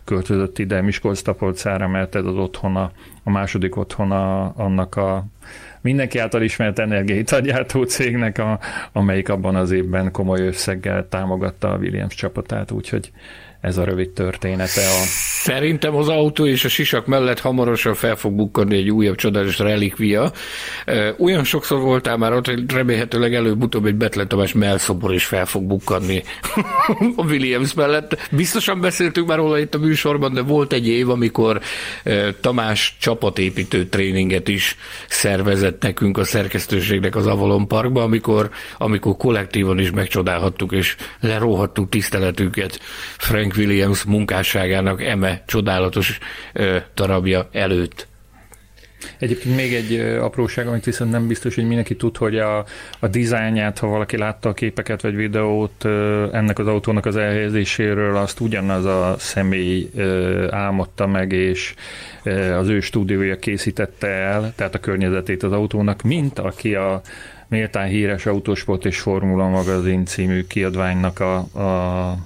költözött 0.03 0.59
ide 0.59 0.81
Miskolc 0.81 1.21
Tapolcára, 1.21 1.87
mert 1.87 2.15
ez 2.15 2.25
az 2.25 2.35
otthona, 2.35 2.91
a 3.23 3.29
második 3.29 3.75
otthona 3.75 4.49
annak 4.49 4.95
a 4.95 5.25
mindenki 5.83 6.17
által 6.17 6.41
ismert 6.41 6.79
energiaitalgyártó 6.79 7.83
cégnek, 7.83 8.37
a, 8.37 8.59
amelyik 8.91 9.29
abban 9.29 9.55
az 9.55 9.71
évben 9.71 10.11
komoly 10.11 10.47
összeggel 10.47 11.07
támogatta 11.09 11.71
a 11.71 11.77
Williams 11.77 12.15
csapatát, 12.15 12.71
úgyhogy 12.71 13.11
ez 13.63 13.77
a 13.77 13.83
rövid 13.83 14.09
története. 14.09 14.81
A... 14.81 15.03
Szerintem 15.43 15.95
az 15.95 16.07
autó 16.07 16.45
és 16.47 16.65
a 16.65 16.69
sisak 16.69 17.05
mellett 17.05 17.39
hamarosan 17.39 17.93
fel 17.93 18.15
fog 18.15 18.33
bukkanni 18.33 18.75
egy 18.75 18.89
újabb 18.89 19.15
csodálatos 19.15 19.59
relikvia. 19.59 20.31
Olyan 21.17 21.43
sokszor 21.43 21.79
voltál 21.79 22.17
már 22.17 22.33
ott, 22.33 22.45
hogy 22.45 22.71
remélhetőleg 22.71 23.33
előbb-utóbb 23.33 23.85
egy 23.85 23.95
Betlen 23.95 24.27
Tamás 24.27 24.53
melszobor 24.53 25.13
is 25.13 25.25
fel 25.25 25.45
fog 25.45 25.63
bukkanni 25.63 26.23
a 27.15 27.25
Williams 27.25 27.73
mellett. 27.73 28.29
Biztosan 28.31 28.81
beszéltünk 28.81 29.27
már 29.27 29.37
róla 29.37 29.59
itt 29.59 29.75
a 29.75 29.77
műsorban, 29.77 30.33
de 30.33 30.41
volt 30.41 30.73
egy 30.73 30.87
év, 30.87 31.09
amikor 31.09 31.61
Tamás 32.41 32.95
csapatépítő 32.99 33.85
tréninget 33.85 34.47
is 34.47 34.77
szervezett 35.07 35.81
nekünk 35.81 36.17
a 36.17 36.23
szerkesztőségnek 36.23 37.15
az 37.15 37.27
Avalon 37.27 37.67
Parkba, 37.67 38.03
amikor, 38.03 38.49
amikor 38.77 39.17
kollektívan 39.17 39.79
is 39.79 39.91
megcsodálhattuk 39.91 40.71
és 40.71 40.95
leróhattuk 41.19 41.89
tiszteletünket 41.89 42.79
Frank 43.17 43.52
Frank 43.53 43.69
Williams 43.69 44.03
munkásságának 44.03 45.03
eme 45.03 45.43
csodálatos 45.45 46.17
darabja 46.95 47.49
előtt. 47.51 48.07
Egyébként 49.19 49.55
még 49.55 49.73
egy 49.73 49.99
apróság, 49.99 50.67
amit 50.67 50.85
viszont 50.85 51.11
nem 51.11 51.27
biztos, 51.27 51.55
hogy 51.55 51.65
mindenki 51.65 51.95
tud, 51.95 52.17
hogy 52.17 52.37
a, 52.37 52.65
a 52.99 53.07
dizájnját, 53.07 53.79
ha 53.79 53.87
valaki 53.87 54.17
látta 54.17 54.49
a 54.49 54.53
képeket 54.53 55.01
vagy 55.01 55.15
videót 55.15 55.85
ennek 56.31 56.59
az 56.59 56.67
autónak 56.67 57.05
az 57.05 57.15
elhelyezéséről, 57.15 58.15
azt 58.15 58.39
ugyanaz 58.39 58.85
a 58.85 59.15
személy 59.17 59.89
álmodta 60.49 61.07
meg, 61.07 61.31
és 61.31 61.73
az 62.57 62.67
ő 62.67 62.79
stúdiója 62.79 63.39
készítette 63.39 64.07
el, 64.07 64.53
tehát 64.55 64.75
a 64.75 64.79
környezetét 64.79 65.43
az 65.43 65.51
autónak, 65.51 66.01
mint 66.01 66.39
aki 66.39 66.75
a 66.75 67.01
méltán 67.47 67.87
híres 67.87 68.25
Autosport 68.25 68.85
és 68.85 68.99
Formula 68.99 69.49
magazin 69.49 70.05
című 70.05 70.43
kiadványnak 70.47 71.19
a, 71.19 71.35
a 71.37 72.17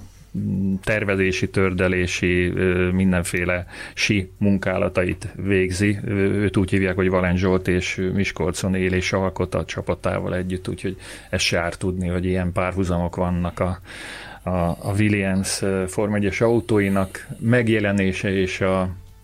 tervezési, 0.82 1.50
tördelési, 1.50 2.52
mindenféle 2.92 3.66
si 3.94 4.30
munkálatait 4.38 5.28
végzi. 5.34 5.98
Őt 6.06 6.56
úgy 6.56 6.70
hívják, 6.70 6.94
hogy 6.94 7.08
Valent 7.08 7.38
Zsolt 7.38 7.68
és 7.68 8.08
Miskolcon 8.14 8.74
él 8.74 8.92
és 8.92 9.12
alkot 9.12 9.54
a 9.54 9.64
csapatával 9.64 10.34
együtt, 10.34 10.68
úgyhogy 10.68 10.96
ez 11.30 11.40
se 11.40 11.58
árt 11.58 11.78
tudni, 11.78 12.08
hogy 12.08 12.24
ilyen 12.24 12.52
párhuzamok 12.52 13.16
vannak 13.16 13.60
a, 13.60 13.80
a, 14.42 14.50
a 14.68 14.92
Williams 14.98 15.62
Form 15.86 16.14
1 16.14 16.36
autóinak 16.38 17.26
megjelenése 17.38 18.32
és 18.32 18.60
a, 18.60 18.80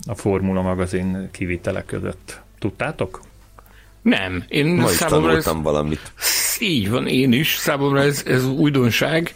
a 0.06 0.14
Formula 0.14 0.62
magazin 0.62 1.28
kivitele 1.32 1.84
között. 1.86 2.40
Tudtátok? 2.58 3.20
Nem. 4.02 4.44
Én 4.48 4.66
Ma 4.66 4.90
is 4.90 4.96
számomra 4.96 5.36
ez, 5.36 5.50
valamit. 5.62 6.12
Így 6.60 6.90
van, 6.90 7.06
én 7.06 7.32
is. 7.32 7.54
Számomra 7.56 8.00
ez, 8.00 8.22
ez 8.26 8.46
újdonság, 8.46 9.34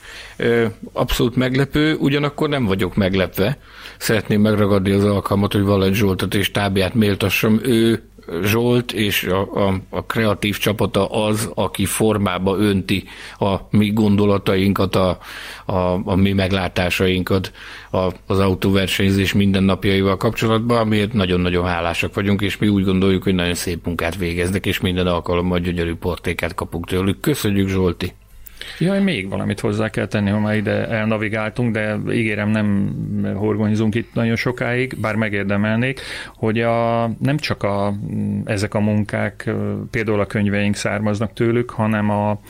abszolút 0.93 1.37
meglepő, 1.37 1.95
ugyanakkor 1.95 2.49
nem 2.49 2.65
vagyok 2.65 2.95
meglepve. 2.95 3.59
Szeretném 3.99 4.41
megragadni 4.41 4.91
az 4.91 5.05
alkalmat, 5.05 5.53
hogy 5.53 5.63
Valent 5.63 5.95
Zsoltot 5.95 6.35
és 6.35 6.51
tábját 6.51 6.95
méltassam. 6.95 7.61
Ő 7.63 8.03
Zsolt 8.43 8.93
és 8.93 9.25
a, 9.25 9.67
a, 9.67 9.81
a 9.91 10.05
kreatív 10.05 10.59
csapata 10.59 11.07
az, 11.07 11.51
aki 11.55 11.85
formába 11.85 12.57
önti 12.57 13.05
a 13.39 13.55
mi 13.71 13.91
gondolatainkat, 13.91 14.97
a, 14.97 15.19
a, 15.67 16.01
a 16.05 16.15
mi 16.15 16.33
meglátásainkat 16.33 17.53
a, 17.91 17.99
az 18.27 18.39
autóversenyzés 18.39 19.33
mindennapjaival 19.33 20.17
kapcsolatban, 20.17 20.79
amiért 20.79 21.13
nagyon-nagyon 21.13 21.67
hálásak 21.67 22.15
vagyunk, 22.15 22.41
és 22.41 22.59
mi 22.59 22.69
úgy 22.69 22.85
gondoljuk, 22.85 23.23
hogy 23.23 23.35
nagyon 23.35 23.55
szép 23.55 23.85
munkát 23.85 24.17
végeznek, 24.17 24.67
és 24.67 24.81
minden 24.81 25.07
alkalommal 25.07 25.59
gyönyörű 25.59 25.95
portéket 25.95 26.55
kapunk 26.55 26.87
tőlük. 26.87 27.21
Köszönjük, 27.21 27.69
Zsolti! 27.69 28.13
Ja, 28.81 29.03
még 29.03 29.29
valamit 29.29 29.61
hozzá 29.61 29.89
kell 29.89 30.07
tenni, 30.07 30.31
ha 30.31 30.39
már 30.39 30.57
ide 30.57 30.89
elnavigáltunk, 30.89 31.73
de 31.73 31.99
ígérem 32.13 32.49
nem 32.49 32.93
horgonyzunk 33.37 33.95
itt 33.95 34.15
nagyon 34.15 34.37
sokáig, 34.37 34.97
bár 35.01 35.15
megérdemelnék, 35.15 36.01
hogy 36.35 36.61
a, 36.61 37.11
nem 37.19 37.37
csak 37.37 37.63
a, 37.63 37.95
ezek 38.45 38.75
a 38.75 38.81
munkák, 38.81 39.51
például 39.91 40.21
a 40.21 40.27
könyveink 40.27 40.75
származnak 40.75 41.33
tőlük, 41.33 41.71
hanem 41.71 42.11
a 42.11 42.41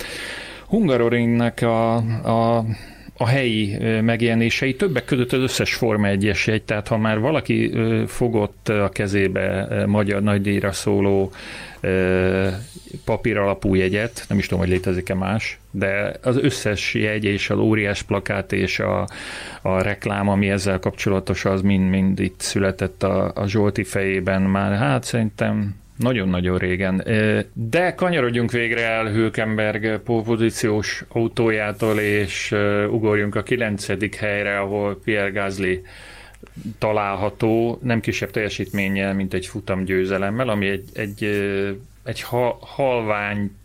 Hungaroringnek 0.67 1.63
a, 1.63 1.95
a 1.97 2.65
a 3.21 3.27
helyi 3.27 3.77
megjelenései, 4.01 4.75
többek 4.75 5.05
között 5.05 5.33
az 5.33 5.41
összes 5.41 5.75
Forma 5.75 6.09
1-es 6.11 6.45
jegy, 6.45 6.63
tehát 6.63 6.89
ha 6.89 6.97
már 6.97 7.19
valaki 7.19 7.73
fogott 8.07 8.69
a 8.69 8.89
kezébe 8.89 9.69
magyar 9.87 10.23
nagydíjra 10.23 10.73
szóló 10.73 11.33
papír 13.05 13.37
alapú 13.37 13.75
jegyet, 13.75 14.25
nem 14.29 14.39
is 14.39 14.47
tudom, 14.47 14.65
hogy 14.65 14.73
létezik-e 14.73 15.15
más, 15.15 15.59
de 15.71 16.13
az 16.23 16.37
összes 16.37 16.95
jegy 16.95 17.25
és 17.25 17.51
az 17.51 17.59
óriás 17.59 18.03
plakát 18.03 18.53
és 18.53 18.79
a, 18.79 19.09
a 19.63 19.83
reklám, 19.83 20.29
ami 20.29 20.51
ezzel 20.51 20.79
kapcsolatos, 20.79 21.45
az 21.45 21.61
mind-mind 21.63 22.21
itt 22.21 22.41
született 22.41 23.03
a, 23.03 23.33
a 23.35 23.47
Zsolti 23.47 23.85
fejében 23.85 24.43
már, 24.43 24.79
hát 24.79 25.05
szerintem 25.05 25.75
nagyon-nagyon 25.99 26.59
régen. 26.59 27.05
De 27.53 27.95
kanyarodjunk 27.95 28.51
végre 28.51 28.81
el 28.81 29.13
Hülkenberg 29.13 30.01
pozíciós 30.01 31.05
autójától, 31.09 31.99
és 31.99 32.55
ugorjunk 32.91 33.35
a 33.35 33.43
kilencedik 33.43 34.15
helyre, 34.15 34.59
ahol 34.59 35.01
Pierre 35.05 35.31
Gasly 35.31 35.83
található, 36.79 37.79
nem 37.83 38.01
kisebb 38.01 38.31
teljesítménnyel, 38.31 39.15
mint 39.15 39.35
egy 39.35 39.47
futam 39.47 39.85
győzelemmel, 39.85 40.49
ami 40.49 40.69
egy, 40.69 40.89
egy, 40.95 41.25
egy 42.05 42.25
halvány 42.61 43.57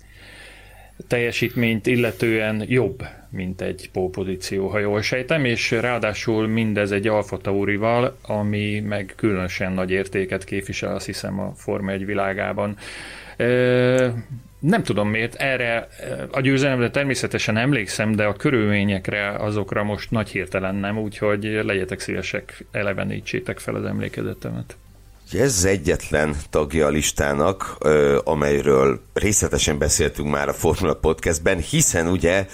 teljesítményt 1.08 1.88
illetően 1.88 2.64
jobb, 2.68 3.04
mint 3.30 3.62
egy 3.62 3.90
pópozíció, 3.92 4.68
ha 4.68 4.80
jól 4.80 5.02
sejtem, 5.02 5.46
és 5.46 5.72
ráadásul 5.72 6.48
mindez 6.48 6.92
egy 6.92 7.08
Alfa 7.08 7.38
Taurival, 7.38 8.18
ami 8.22 8.80
meg 8.80 9.14
különösen 9.16 9.72
nagy 9.72 9.92
értéket 9.92 10.44
képvisel, 10.44 10.96
azt 10.96 11.06
hiszem 11.06 11.40
a 11.40 11.54
Forma 11.56 11.92
1 11.92 12.06
világában. 12.06 12.78
Nem 14.60 14.84
tudom 14.84 15.10
miért, 15.10 15.36
erre 15.36 15.88
a 16.32 16.42
győzelemre 16.42 16.90
természetesen 16.90 17.58
emlékszem, 17.58 18.16
de 18.16 18.24
a 18.24 18.34
körülményekre 18.34 19.30
azokra 19.30 19.84
most 19.84 20.12
nagy 20.12 20.30
hirtelen 20.30 20.76
nem, 20.76 20.98
úgyhogy 20.98 21.44
legyetek 21.64 22.00
szívesek, 22.00 22.66
elevenítsétek 22.72 23.60
fel 23.60 23.76
az 23.76 23.86
emlékezetemet. 23.86 24.76
Ez 25.34 25.64
egyetlen 25.64 26.36
tagja 26.50 26.86
a 26.86 26.90
listának, 26.90 27.78
amelyről 28.24 29.02
részletesen 29.14 29.78
beszéltünk 29.78 30.30
már 30.30 30.50
a 30.50 30.54
Formula 30.54 30.94
Podcastben, 30.94 31.58
hiszen 31.58 32.08
ugye 32.08 32.48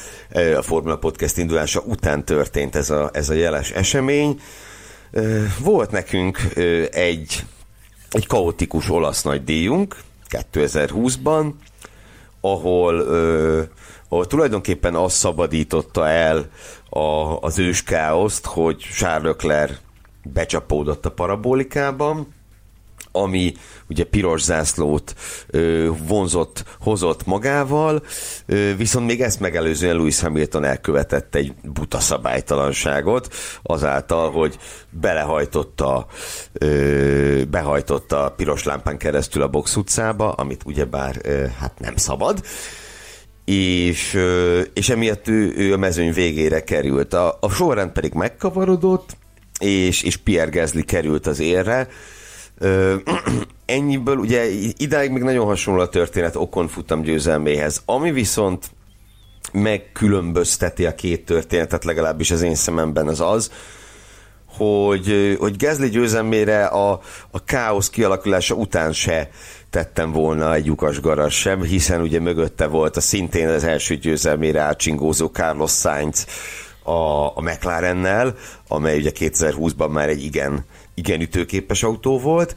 a 0.57 0.62
Formula 0.62 0.98
Podcast 0.98 1.38
indulása 1.38 1.79
után 1.79 2.25
történt 2.25 2.75
ez 2.75 2.89
a, 2.89 3.09
ez 3.13 3.29
a 3.29 3.33
jeles 3.33 3.71
esemény. 3.71 4.39
Volt 5.63 5.91
nekünk 5.91 6.38
egy, 6.91 7.45
egy 8.12 8.27
kaotikus 8.27 8.89
olasz 8.89 9.24
nagydíjunk 9.24 9.98
2020-ban, 10.29 11.53
ahol, 12.41 13.00
ahol 14.09 14.27
tulajdonképpen 14.27 14.95
az 14.95 15.13
szabadította 15.13 16.07
el 16.07 16.50
a, 16.89 17.38
az 17.41 17.59
ős 17.59 17.83
káoszt, 17.83 18.45
hogy 18.45 18.77
Charles 18.77 19.31
Leclerc 19.31 19.77
becsapódott 20.24 21.05
a 21.05 21.12
parabolikában, 21.12 22.38
ami 23.11 23.53
ugye 23.89 24.03
piros 24.03 24.41
zászlót 24.41 25.15
ö, 25.47 25.89
vonzott, 26.07 26.63
hozott 26.79 27.25
magával, 27.25 28.03
ö, 28.45 28.75
viszont 28.75 29.05
még 29.05 29.21
ezt 29.21 29.39
megelőzően 29.39 29.95
Lewis 29.95 30.19
Hamilton 30.19 30.63
elkövetett 30.63 31.35
egy 31.35 31.53
buta 31.63 31.99
szabálytalanságot, 31.99 33.33
azáltal, 33.63 34.31
hogy 34.31 34.57
belehajtotta, 34.89 36.07
ö, 36.53 37.41
behajtotta 37.49 38.25
a 38.25 38.31
piros 38.31 38.63
lámpán 38.63 38.97
keresztül 38.97 39.41
a 39.41 39.47
box 39.47 39.75
utcába, 39.75 40.31
amit 40.31 40.61
ugyebár 40.65 41.19
ö, 41.23 41.45
hát 41.59 41.79
nem 41.79 41.95
szabad, 41.95 42.41
és, 43.45 44.17
és 44.73 44.89
emiatt 44.89 45.27
ő, 45.27 45.53
ő 45.57 45.74
a 45.74 45.77
mezőny 45.77 46.13
végére 46.13 46.63
került. 46.63 47.13
A, 47.13 47.37
a 47.41 47.50
sorrend 47.50 47.91
pedig 47.91 48.13
megkavarodott, 48.13 49.17
és, 49.59 50.03
és 50.03 50.17
Pierre 50.17 50.59
Gasly 50.59 50.81
került 50.81 51.27
az 51.27 51.39
érre, 51.39 51.87
Ennyiből 53.65 54.17
ugye 54.17 54.45
idáig 54.77 55.11
még 55.11 55.22
nagyon 55.22 55.45
hasonló 55.45 55.81
a 55.81 55.89
történet 55.89 56.35
Okon 56.35 56.67
futam 56.67 57.01
győzelméhez. 57.01 57.81
Ami 57.85 58.11
viszont 58.11 58.72
megkülönbözteti 59.51 60.85
a 60.85 60.95
két 60.95 61.25
történetet, 61.25 61.83
legalábbis 61.83 62.31
az 62.31 62.41
én 62.41 62.55
szememben 62.55 63.07
az 63.07 63.22
az, 63.22 63.51
hogy, 64.57 65.37
hogy 65.39 65.55
Gezli 65.55 65.89
győzelmére 65.89 66.65
a, 66.65 67.00
a 67.31 67.43
káosz 67.43 67.89
kialakulása 67.89 68.55
után 68.55 68.93
se 68.93 69.29
tettem 69.69 70.11
volna 70.11 70.53
egy 70.53 70.65
lyukas 70.65 71.01
garas 71.01 71.39
sem, 71.39 71.61
hiszen 71.61 72.01
ugye 72.01 72.19
mögötte 72.19 72.65
volt 72.67 72.98
a 72.98 73.01
szintén 73.01 73.48
az 73.48 73.63
első 73.63 73.95
győzelmére 73.95 74.61
átcsingózó 74.61 75.27
Carlos 75.27 75.72
Sainz 75.72 76.25
a, 76.83 77.25
a 77.37 77.41
McLarennel, 77.41 78.35
amely 78.67 78.98
ugye 78.98 79.11
2020-ban 79.15 79.91
már 79.91 80.09
egy 80.09 80.24
igen 80.24 80.65
igen 81.00 81.22
ütőképes 81.22 81.83
autó 81.83 82.20
volt, 82.20 82.55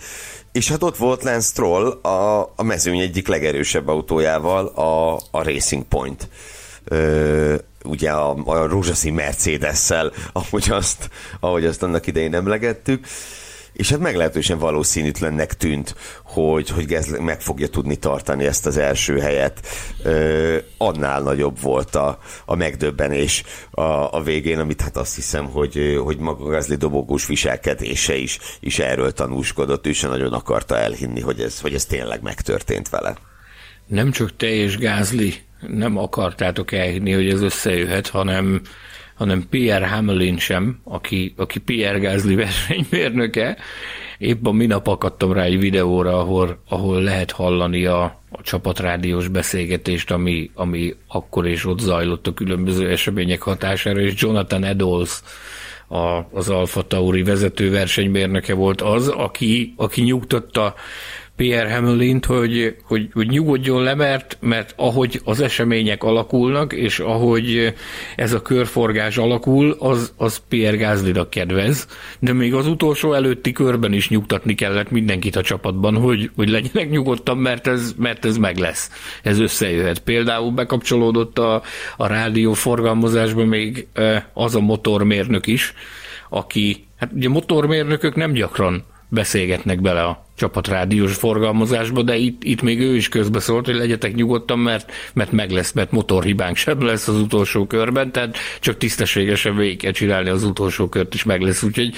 és 0.52 0.68
hát 0.68 0.82
ott 0.82 0.96
volt 0.96 1.22
Lance 1.22 1.48
Stroll 1.48 1.86
a, 1.90 2.52
a 2.56 2.62
mezőny 2.62 3.00
egyik 3.00 3.28
legerősebb 3.28 3.88
autójával, 3.88 4.66
a, 4.66 5.14
a 5.14 5.42
Racing 5.42 5.84
Point. 5.84 6.28
Ö, 6.84 7.54
ugye 7.84 8.10
a, 8.10 8.36
a 8.44 8.66
rózsaszín 8.66 9.14
Mercedes-szel, 9.14 10.12
ahogy 10.32 10.66
azt, 10.70 11.10
ahogy 11.40 11.64
azt 11.64 11.82
annak 11.82 12.06
idején 12.06 12.34
emlegettük 12.34 13.06
és 13.72 13.90
hát 13.90 13.98
meglehetősen 13.98 14.58
valószínűtlennek 14.58 15.54
tűnt, 15.54 15.94
hogy, 16.22 16.68
hogy 16.68 16.86
Gezle 16.86 17.20
meg 17.20 17.40
fogja 17.40 17.68
tudni 17.68 17.96
tartani 17.96 18.44
ezt 18.44 18.66
az 18.66 18.76
első 18.76 19.18
helyet. 19.18 19.60
Ö, 20.02 20.56
annál 20.78 21.20
nagyobb 21.20 21.60
volt 21.60 21.94
a, 21.94 22.18
a 22.44 22.54
megdöbbenés 22.54 23.42
a, 23.70 23.82
a 24.16 24.22
végén, 24.22 24.58
amit 24.58 24.80
hát 24.80 24.96
azt 24.96 25.14
hiszem, 25.14 25.46
hogy, 25.46 26.00
hogy 26.04 26.18
maga 26.18 26.48
Gázli 26.48 26.76
dobogós 26.76 27.26
viselkedése 27.26 28.16
is, 28.16 28.38
is 28.60 28.78
erről 28.78 29.12
tanúskodott, 29.12 29.86
ő 29.86 29.92
sem 29.92 30.10
nagyon 30.10 30.32
akarta 30.32 30.78
elhinni, 30.78 31.20
hogy 31.20 31.40
ez, 31.40 31.60
hogy 31.60 31.74
ez 31.74 31.84
tényleg 31.84 32.22
megtörtént 32.22 32.88
vele. 32.88 33.16
Nem 33.86 34.10
csak 34.10 34.36
te 34.36 34.46
és 34.46 34.78
Gázli 34.78 35.34
nem 35.66 35.96
akartátok 35.96 36.72
elhinni, 36.72 37.12
hogy 37.12 37.28
ez 37.28 37.40
összejöhet, 37.40 38.08
hanem 38.08 38.62
hanem 39.22 39.48
Pierre 39.48 39.88
Hamelin 39.88 40.38
sem, 40.38 40.80
aki, 40.84 41.34
aki 41.36 41.58
Pierre 41.58 41.98
Gasly 41.98 42.34
versenymérnöke. 42.34 43.56
Épp 44.18 44.46
a 44.46 44.52
minap 44.52 44.86
akadtam 44.86 45.32
rá 45.32 45.42
egy 45.42 45.58
videóra, 45.58 46.18
ahol, 46.18 46.62
ahol 46.68 47.02
lehet 47.02 47.30
hallani 47.30 47.86
a, 47.86 48.02
a 48.30 48.42
csapatrádiós 48.42 49.28
beszélgetést, 49.28 50.10
ami, 50.10 50.50
ami 50.54 50.94
akkor 51.08 51.46
és 51.46 51.66
ott 51.66 51.78
zajlott 51.78 52.26
a 52.26 52.34
különböző 52.34 52.90
események 52.90 53.42
hatására, 53.42 54.00
és 54.00 54.14
Jonathan 54.16 54.64
Eddles, 54.64 55.22
a, 55.88 56.28
az 56.32 56.48
Alfa 56.48 56.82
Tauri 56.82 57.22
vezető 57.22 57.70
versenymérnöke 57.70 58.54
volt 58.54 58.80
az, 58.80 59.08
aki, 59.08 59.74
aki 59.76 60.02
nyugtatta 60.02 60.74
Pierre 61.42 61.74
Hamlint, 61.74 62.24
hogy, 62.24 62.76
hogy, 62.84 63.08
hogy 63.12 63.28
nyugodjon 63.28 63.82
le, 63.82 63.94
mert, 63.94 64.36
mert 64.40 64.74
ahogy 64.76 65.20
az 65.24 65.40
események 65.40 66.02
alakulnak, 66.02 66.72
és 66.72 66.98
ahogy 66.98 67.74
ez 68.16 68.32
a 68.32 68.42
körforgás 68.42 69.18
alakul, 69.18 69.76
az, 69.78 70.12
az 70.16 70.42
Pierre 70.48 70.76
Gaslynak 70.76 71.30
kedvez, 71.30 71.86
de 72.18 72.32
még 72.32 72.54
az 72.54 72.66
utolsó 72.66 73.12
előtti 73.12 73.52
körben 73.52 73.92
is 73.92 74.08
nyugtatni 74.08 74.54
kellett 74.54 74.90
mindenkit 74.90 75.36
a 75.36 75.42
csapatban, 75.42 75.96
hogy, 75.96 76.30
hogy 76.36 76.48
legyenek 76.48 76.90
nyugodtan, 76.90 77.38
mert 77.38 77.66
ez, 77.66 77.94
mert 77.96 78.24
ez 78.24 78.36
meg 78.36 78.56
lesz. 78.56 78.90
Ez 79.22 79.38
összejöhet. 79.38 79.98
Például 79.98 80.50
bekapcsolódott 80.50 81.38
a, 81.38 81.62
a 81.96 82.06
rádió 82.06 82.52
forgalmazásba 82.52 83.44
még 83.44 83.86
az 84.32 84.54
a 84.54 84.60
motormérnök 84.60 85.46
is, 85.46 85.74
aki, 86.28 86.86
hát 86.96 87.12
ugye 87.12 87.28
motormérnökök 87.28 88.14
nem 88.14 88.32
gyakran 88.32 88.84
beszélgetnek 89.08 89.80
bele 89.80 90.02
a 90.02 90.24
csapatrádiós 90.42 91.14
forgalmazásba, 91.14 92.02
de 92.02 92.16
itt, 92.16 92.44
itt 92.44 92.62
még 92.62 92.80
ő 92.80 92.96
is 92.96 93.08
közbeszólt, 93.08 93.66
hogy 93.66 93.74
legyetek 93.74 94.14
nyugodtan, 94.14 94.58
mert, 94.58 94.92
mert 95.14 95.32
meg 95.32 95.50
lesz, 95.50 95.72
mert 95.72 95.90
motorhibánk 95.90 96.56
sem 96.56 96.82
lesz 96.84 97.08
az 97.08 97.16
utolsó 97.16 97.66
körben, 97.66 98.12
tehát 98.12 98.36
csak 98.60 98.76
tisztességesen 98.76 99.56
végig 99.56 99.78
kell 99.78 99.92
csinálni 99.92 100.28
az 100.28 100.42
utolsó 100.42 100.88
kört 100.88 101.14
is 101.14 101.24
meg 101.24 101.40
lesz. 101.40 101.62
Úgyhogy 101.62 101.94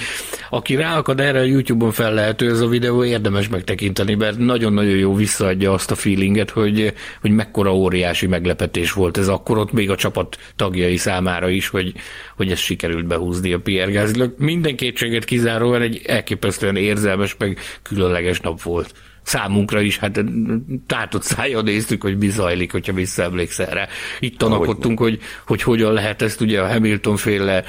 aki 0.49 0.75
ráakad 0.75 1.19
erre 1.19 1.39
a 1.39 1.43
YouTube-on 1.43 1.91
fel 1.91 2.13
lehető 2.13 2.49
ez 2.49 2.59
a 2.59 2.67
videó, 2.67 3.03
érdemes 3.03 3.47
megtekinteni, 3.47 4.15
mert 4.15 4.37
nagyon-nagyon 4.37 4.97
jó 4.97 5.15
visszaadja 5.15 5.73
azt 5.73 5.91
a 5.91 5.95
feelinget, 5.95 6.49
hogy, 6.49 6.93
hogy 7.21 7.31
mekkora 7.31 7.75
óriási 7.75 8.27
meglepetés 8.27 8.93
volt 8.93 9.17
ez 9.17 9.27
akkor 9.27 9.57
ott 9.57 9.71
még 9.71 9.89
a 9.89 9.95
csapat 9.95 10.37
tagjai 10.55 10.97
számára 10.97 11.49
is, 11.49 11.67
hogy, 11.67 11.93
hogy 12.35 12.51
ez 12.51 12.59
sikerült 12.59 13.05
behúzni 13.05 13.53
a 13.53 13.59
Pierre 13.59 13.91
Gasly. 13.91 14.23
Minden 14.37 14.75
kétséget 14.75 15.25
kizáróan 15.25 15.81
egy 15.81 16.01
elképesztően 16.05 16.75
érzelmes, 16.75 17.35
meg 17.37 17.59
különleges 17.83 18.34
nap 18.39 18.61
volt 18.61 18.93
számunkra 19.25 19.81
is, 19.81 19.97
hát 19.97 20.23
tátott 20.87 21.23
szájjal 21.23 21.61
néztük, 21.61 22.01
hogy 22.01 22.17
mi 22.17 22.29
zajlik, 22.29 22.71
hogyha 22.71 22.93
visszaemlékszel 22.93 23.69
rá. 23.69 23.87
Itt 24.19 24.37
tanakodtunk, 24.37 24.99
hogy, 24.99 25.19
hogy 25.45 25.61
hogyan 25.61 25.93
lehet 25.93 26.21
ezt 26.21 26.41
ugye 26.41 26.61
a 26.61 26.67
Hamilton 26.67 27.15
féle 27.15 27.63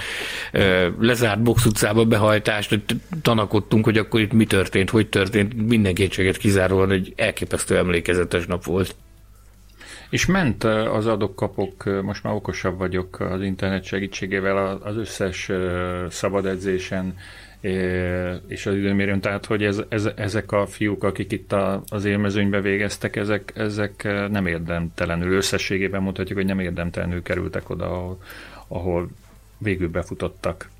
lezárt 0.98 1.42
box 1.42 1.64
utcába 1.64 2.05
behajtást, 2.05 2.81
tanakodtunk, 3.22 3.85
hogy 3.85 3.98
akkor 3.98 4.20
itt 4.20 4.33
mi 4.33 4.44
történt, 4.44 4.90
hogy 4.90 5.09
történt, 5.09 5.66
minden 5.68 5.94
kétséget 5.94 6.37
kizáróan 6.37 6.90
egy 6.90 7.12
elképesztő 7.16 7.76
emlékezetes 7.76 8.46
nap 8.46 8.64
volt. 8.64 8.94
És 10.11 10.26
ment 10.26 10.64
az 10.64 11.07
adok-kapok, 11.07 12.02
most 12.02 12.22
már 12.22 12.35
okosabb 12.35 12.79
vagyok 12.79 13.20
az 13.20 13.42
internet 13.42 13.85
segítségével 13.85 14.81
az 14.83 14.96
összes 14.96 15.50
szabad 16.09 16.46
edzésen 16.46 17.14
és 18.49 18.66
az 18.66 18.75
időmérőn, 18.75 19.21
tehát 19.21 19.47
hogy 19.47 19.64
ez, 19.64 19.83
ez, 19.88 20.09
ezek 20.16 20.53
a 20.53 20.66
fiúk, 20.66 21.05
akik 21.05 21.33
itt 21.33 21.53
a, 21.53 21.83
az 21.88 22.05
élmezőnybe 22.05 22.61
végeztek, 22.61 23.16
ezek, 23.16 23.53
ezek 23.55 24.03
nem 24.31 24.47
érdemtelenül, 24.47 25.37
összességében 25.37 26.03
mondhatjuk, 26.03 26.38
hogy 26.38 26.47
nem 26.47 26.61
érdemtelenül 26.61 27.23
kerültek 27.23 27.71
oda, 27.71 27.85
ahol, 27.85 28.19
ahol 28.69 29.09
végül 29.59 29.88
befutottak. 29.88 30.71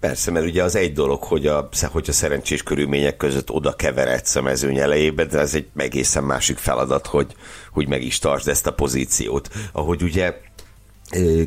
Persze, 0.00 0.30
mert 0.30 0.46
ugye 0.46 0.62
az 0.62 0.76
egy 0.76 0.92
dolog, 0.92 1.22
hogy 1.22 1.46
a, 1.46 1.68
hogy 1.92 2.04
a 2.08 2.12
szerencsés 2.12 2.62
körülmények 2.62 3.16
között 3.16 3.50
oda 3.50 3.76
keveredsz 3.76 4.36
a 4.36 4.42
mezőny 4.42 4.78
elejébe, 4.78 5.24
de 5.24 5.38
ez 5.38 5.54
egy 5.54 5.66
egészen 5.76 6.24
másik 6.24 6.56
feladat, 6.56 7.06
hogy, 7.06 7.34
hogy 7.70 7.88
meg 7.88 8.02
is 8.02 8.18
tartsd 8.18 8.48
ezt 8.48 8.66
a 8.66 8.72
pozíciót. 8.72 9.48
Ahogy 9.72 10.02
ugye 10.02 10.40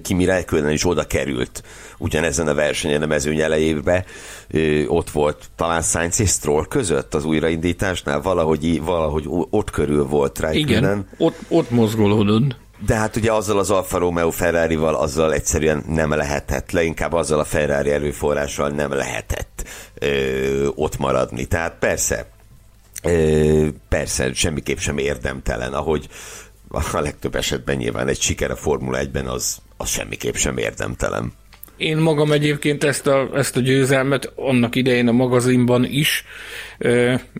Kimi 0.01 0.25
Räikkönen 0.25 0.71
is 0.71 0.85
oda 0.85 1.03
került 1.03 1.63
ugyanezen 1.97 2.47
a 2.47 2.53
versenyen 2.53 3.01
a 3.01 3.05
mezőny 3.05 3.39
elejébe, 3.39 4.05
ott 4.87 5.09
volt 5.09 5.49
talán 5.55 5.81
Sainz 5.81 6.19
és 6.19 6.29
Stroll 6.29 6.65
között 6.65 7.13
az 7.13 7.25
újraindításnál, 7.25 8.21
valahogy, 8.21 8.81
valahogy 8.81 9.25
ott 9.49 9.69
körül 9.69 10.05
volt 10.05 10.39
Räikkönen. 10.39 10.83
Igen, 10.83 11.07
ott, 11.17 11.37
ott 11.47 11.69
mozgolódott. 11.69 12.55
De 12.85 12.95
hát 12.95 13.15
ugye 13.15 13.31
azzal 13.31 13.59
az 13.59 13.71
Alfa 13.71 13.97
Romeo 13.97 14.31
Ferrari-val 14.31 14.95
azzal 14.95 15.33
egyszerűen 15.33 15.83
nem 15.87 16.09
lehetett, 16.13 16.71
inkább 16.71 17.13
azzal 17.13 17.39
a 17.39 17.43
Ferrari 17.43 17.89
erőforrással 17.89 18.69
nem 18.69 18.91
lehetett 18.93 19.63
ö, 19.93 20.67
ott 20.75 20.97
maradni. 20.97 21.45
Tehát 21.45 21.75
persze, 21.79 22.29
ö, 23.03 23.67
persze 23.89 24.33
semmiképp 24.33 24.77
sem 24.77 24.97
érdemtelen, 24.97 25.73
ahogy 25.73 26.07
a 26.93 27.01
legtöbb 27.01 27.35
esetben 27.35 27.75
nyilván 27.75 28.07
egy 28.07 28.21
siker 28.21 28.51
a 28.51 28.55
Formula 28.55 28.99
1-ben 29.01 29.27
az, 29.27 29.57
az 29.77 29.89
semmiképp 29.89 30.35
sem 30.35 30.57
érdemtelen. 30.57 31.33
Én 31.77 31.97
magam 31.97 32.31
egyébként 32.31 32.83
ezt 32.83 33.07
a, 33.07 33.29
ezt 33.33 33.57
a 33.57 33.59
győzelmet 33.59 34.31
annak 34.35 34.75
idején 34.75 35.07
a 35.07 35.11
magazinban 35.11 35.85
is, 35.85 36.25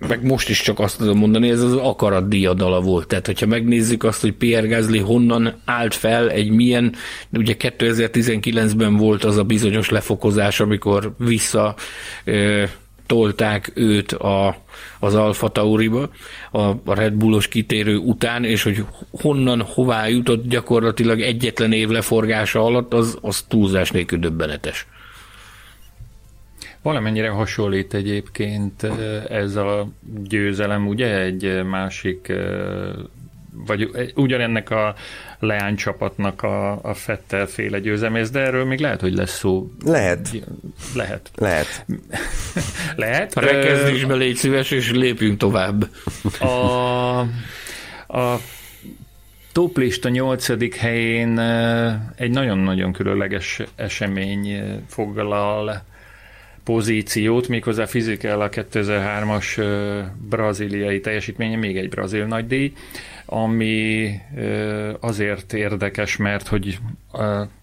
meg 0.07 0.19
most 0.23 0.49
is 0.49 0.61
csak 0.61 0.79
azt 0.79 0.97
tudom 0.97 1.17
mondani, 1.17 1.49
ez 1.49 1.61
az 1.61 1.73
akarat 1.73 2.27
diadala 2.27 2.81
volt. 2.81 3.07
Tehát, 3.07 3.25
hogyha 3.25 3.45
megnézzük 3.45 4.03
azt, 4.03 4.21
hogy 4.21 4.33
Pierre 4.33 4.67
Gasly 4.67 4.97
honnan 4.97 5.61
állt 5.65 5.93
fel, 5.93 6.29
egy 6.29 6.49
milyen, 6.49 6.93
ugye 7.31 7.55
2019-ben 7.59 8.95
volt 8.95 9.23
az 9.23 9.37
a 9.37 9.43
bizonyos 9.43 9.89
lefokozás, 9.89 10.59
amikor 10.59 11.13
vissza 11.17 11.75
tolták 13.07 13.71
őt 13.73 14.11
a, 14.11 14.57
az 14.99 15.15
Alfa 15.15 15.49
Tauriba 15.49 16.09
a, 16.51 16.93
Red 16.93 17.13
Bullos 17.13 17.47
kitérő 17.47 17.97
után, 17.97 18.43
és 18.43 18.63
hogy 18.63 18.85
honnan, 19.11 19.61
hová 19.61 20.07
jutott 20.07 20.47
gyakorlatilag 20.47 21.21
egyetlen 21.21 21.71
év 21.71 21.89
leforgása 21.89 22.63
alatt, 22.63 22.93
az, 22.93 23.17
az 23.21 23.41
túlzás 23.47 23.91
nélkül 23.91 24.19
döbbenetes. 24.19 24.87
Valamennyire 26.81 27.29
hasonlít 27.29 27.93
egyébként 27.93 28.83
ez 29.29 29.55
a 29.55 29.87
győzelem, 30.23 30.87
ugye, 30.87 31.19
egy 31.19 31.63
másik 31.63 32.33
vagy 33.65 33.89
ugyanennek 34.15 34.69
a 34.69 34.95
leánycsapatnak 35.39 36.41
a, 36.43 36.83
a 36.83 36.93
Fettel 36.93 37.45
féle 37.45 37.79
győzemész, 37.79 38.29
de 38.29 38.39
erről 38.39 38.65
még 38.65 38.79
lehet, 38.79 39.01
hogy 39.01 39.13
lesz 39.13 39.37
szó. 39.37 39.71
Lehet. 39.85 40.29
Lehet. 40.95 41.31
Lehet. 41.35 41.85
lehet. 42.95 43.35
Rekezdésbe 43.35 44.15
légy 44.15 44.35
szíves, 44.35 44.71
és 44.71 44.91
lépjünk 44.91 45.37
tovább. 45.37 45.87
A, 46.39 47.19
a 48.19 48.39
toplista 49.51 50.09
nyolcadik 50.09 50.75
helyén 50.75 51.39
egy 52.15 52.31
nagyon-nagyon 52.31 52.91
különleges 52.93 53.61
esemény 53.75 54.61
foglal 54.87 55.83
pozíciót, 56.63 57.47
méghozzá 57.47 57.85
fizikál 57.85 58.41
a 58.41 58.49
2003-as 58.49 59.63
braziliai 60.29 60.99
teljesítménye, 60.99 61.57
még 61.57 61.77
egy 61.77 61.89
brazil 61.89 62.25
nagydíj 62.25 62.73
ami 63.29 64.11
azért 64.99 65.53
érdekes, 65.53 66.17
mert 66.17 66.47
hogy 66.47 66.79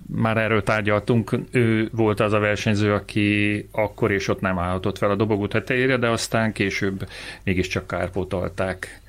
már 0.06 0.36
erről 0.36 0.62
tárgyaltunk, 0.62 1.38
ő 1.50 1.88
volt 1.92 2.20
az 2.20 2.32
a 2.32 2.38
versenyző, 2.38 2.92
aki 2.92 3.68
akkor 3.72 4.12
és 4.12 4.28
ott 4.28 4.40
nem 4.40 4.58
állhatott 4.58 4.98
fel 4.98 5.10
a 5.10 5.14
dobogó 5.14 5.46
tetejére, 5.46 5.96
de 5.96 6.08
aztán 6.08 6.52
később 6.52 7.08
mégiscsak 7.44 7.86
kárpótolták 7.86 9.00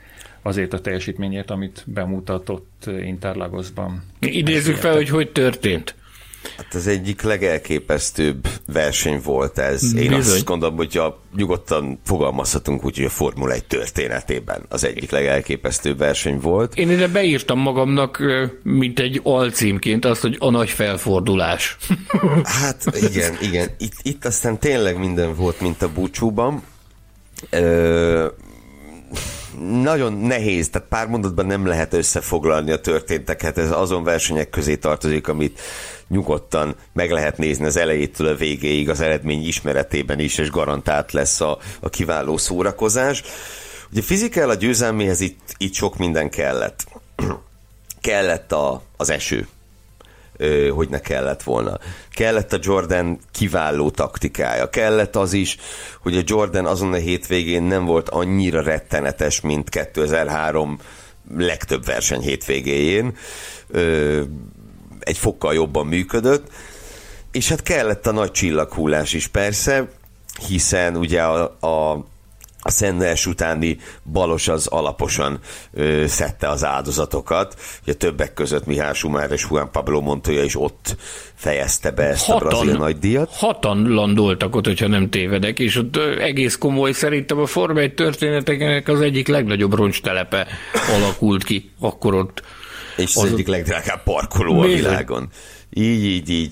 azért 0.42 0.74
a 0.74 0.82
teljesítményért, 0.82 1.52
amit 1.52 1.84
bemutatott 1.86 2.90
Interlagosban. 3.04 4.04
Idézzük 4.20 4.76
fel, 4.76 4.94
hogy 4.94 5.10
hogy 5.10 5.32
történt. 5.32 5.96
Hát 6.58 6.74
az 6.74 6.88
egyik 6.88 7.22
legelképesztőbb 7.22 8.48
verseny 8.66 9.22
volt 9.24 9.58
ez. 9.58 9.84
Én 9.84 9.92
Bizony. 9.94 10.36
azt 10.36 10.44
gondolom, 10.44 10.76
hogy 10.76 10.98
a, 10.98 11.22
nyugodtan 11.36 12.00
fogalmazhatunk 12.06 12.86
úgy, 12.86 12.96
hogy 12.96 13.06
a 13.06 13.10
Formula 13.10 13.54
1 13.54 13.66
történetében 13.66 14.66
az 14.70 14.84
egyik 14.84 15.12
legelképesztőbb 15.12 15.98
verseny 15.98 16.40
volt. 16.40 16.76
Én 16.76 16.90
ide 16.90 17.08
beírtam 17.08 17.60
magamnak, 17.60 18.24
mint 18.64 19.00
egy 19.00 19.20
alcímként 19.24 20.06
azt, 20.06 20.22
hogy 20.22 20.36
a 20.40 20.50
nagy 20.50 20.70
felfordulás. 20.70 21.78
Hát 22.44 22.86
igen, 23.12 23.38
igen. 23.42 23.70
Itt, 23.78 23.96
itt 24.02 24.26
aztán 24.26 24.60
tényleg 24.60 24.98
minden 24.98 25.36
volt, 25.36 25.62
mint 25.62 25.82
a 25.82 25.90
búcsúban. 25.94 26.64
Ö, 27.50 28.28
nagyon 29.82 30.14
nehéz, 30.14 30.70
tehát 30.70 30.88
pár 30.88 31.08
mondatban 31.08 31.46
nem 31.46 31.66
lehet 31.66 31.94
összefoglalni 31.94 32.72
a 32.72 32.80
történteket, 32.80 33.58
ez 33.58 33.72
azon 33.72 34.04
versenyek 34.04 34.50
közé 34.50 34.76
tartozik, 34.76 35.28
amit 35.28 35.60
nyugodtan 36.08 36.76
meg 36.94 37.12
lehet 37.12 37.38
nézni 37.38 37.66
az 37.66 37.78
elejétől 37.78 38.28
a 38.28 38.36
végéig 38.36 38.90
az 38.90 39.02
eredmény 39.02 39.48
ismeretében 39.48 40.20
is, 40.20 40.38
és 40.38 40.50
garantált 40.50 41.12
lesz 41.12 41.42
a, 41.42 41.58
a 41.80 41.90
kiváló 41.90 42.38
szórakozás. 42.38 43.24
Ugye 43.92 44.02
fizikál 44.02 44.50
a 44.50 44.54
győzelméhez 44.54 45.20
itt, 45.20 45.56
itt 45.58 45.74
sok 45.74 45.98
minden 45.98 46.30
kellett. 46.30 46.86
kellett 48.02 48.52
a, 48.52 48.82
az 48.98 49.10
eső, 49.10 49.48
ö, 50.38 50.68
hogy 50.68 50.90
ne 50.90 51.00
kellett 51.00 51.44
volna. 51.44 51.80
Kellett 52.12 52.54
a 52.54 52.60
Jordan 52.62 53.20
kiváló 53.32 53.90
taktikája. 53.90 54.70
Kellett 54.70 55.16
az 55.16 55.34
is, 55.34 55.58
hogy 56.02 56.18
a 56.18 56.24
Jordan 56.26 56.66
azon 56.66 56.94
a 56.94 56.98
hétvégén 56.98 57.64
nem 57.64 57.86
volt 57.86 58.10
annyira 58.10 58.62
rettenetes, 58.62 59.42
mint 59.42 59.70
2003 59.70 60.80
legtöbb 61.38 61.86
verseny 61.86 62.22
hétvégéjén. 62.22 63.16
Ö, 63.68 64.22
egy 65.06 65.18
fokkal 65.18 65.54
jobban 65.54 65.86
működött, 65.86 66.48
és 67.32 67.50
hát 67.50 67.64
kellett 67.64 68.08
a 68.08 68.12
nagy 68.12 68.32
csillaghullás 68.32 69.14
is 69.14 69.28
persze, 69.28 69.88
hiszen 70.48 70.98
ugye 70.98 71.22
a, 71.22 71.44
a 71.68 72.06
a 72.68 72.72
Szenders 72.72 73.26
utáni 73.26 73.78
balos 74.12 74.48
az 74.48 74.68
alaposan 74.68 75.40
ö, 75.74 76.04
szedte 76.08 76.50
az 76.50 76.64
áldozatokat. 76.64 77.56
Ugye 77.84 77.94
többek 77.94 78.34
között 78.34 78.66
Mihály 78.66 78.94
Schumacher 78.94 79.32
és 79.32 79.46
Juan 79.50 79.72
Pablo 79.72 80.02
Montoya 80.02 80.44
is 80.44 80.56
ott 80.56 80.96
fejezte 81.36 81.92
be 81.92 82.04
ezt 82.04 82.26
hatan, 82.26 82.48
a 82.48 82.50
brazil 82.50 82.78
nagydíjat. 82.78 83.30
Hatan 83.32 83.88
landoltak 83.88 84.56
ott, 84.56 84.66
hogyha 84.66 84.88
nem 84.88 85.10
tévedek, 85.10 85.60
és 85.60 85.76
ott 85.76 85.98
egész 86.20 86.56
komoly 86.56 86.92
szerintem 86.92 87.40
a 87.40 87.46
Forma 87.46 87.80
1 87.80 87.94
történeteknek 87.94 88.88
az 88.88 89.02
egyik 89.02 89.28
legnagyobb 89.28 89.74
roncstelepe 89.74 90.48
alakult 90.96 91.44
ki 91.44 91.72
akkor 91.80 92.14
ott. 92.14 92.44
És 92.96 93.16
az, 93.16 93.24
az 93.24 93.32
egyik 93.32 93.48
legdrágább 93.48 94.04
parkoló 94.04 94.62
Bizony. 94.62 94.72
a 94.72 94.76
világon. 94.76 95.30
Így, 95.70 96.04
így, 96.04 96.30
így. 96.30 96.52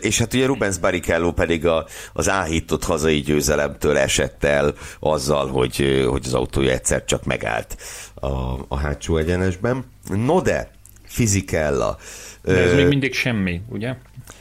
és 0.00 0.18
hát 0.18 0.34
ugye 0.34 0.46
Rubens 0.46 0.78
Barrichello 0.78 1.32
pedig 1.32 1.66
a, 1.66 1.86
az 2.12 2.28
áhított 2.28 2.84
hazai 2.84 3.20
győzelemtől 3.20 3.98
esett 3.98 4.44
el 4.44 4.74
azzal, 5.00 5.48
hogy, 5.48 6.04
hogy 6.08 6.22
az 6.24 6.34
autója 6.34 6.72
egyszer 6.72 7.04
csak 7.04 7.24
megállt 7.24 7.76
a, 8.14 8.26
a 8.68 8.76
hátsó 8.76 9.16
egyenesben. 9.16 9.84
No 10.08 10.40
de, 10.40 10.70
Fizikella. 11.06 11.96
De 12.42 12.62
ez 12.62 12.74
még 12.74 12.86
mindig 12.86 13.14
semmi, 13.14 13.60
ugye? 13.68 13.94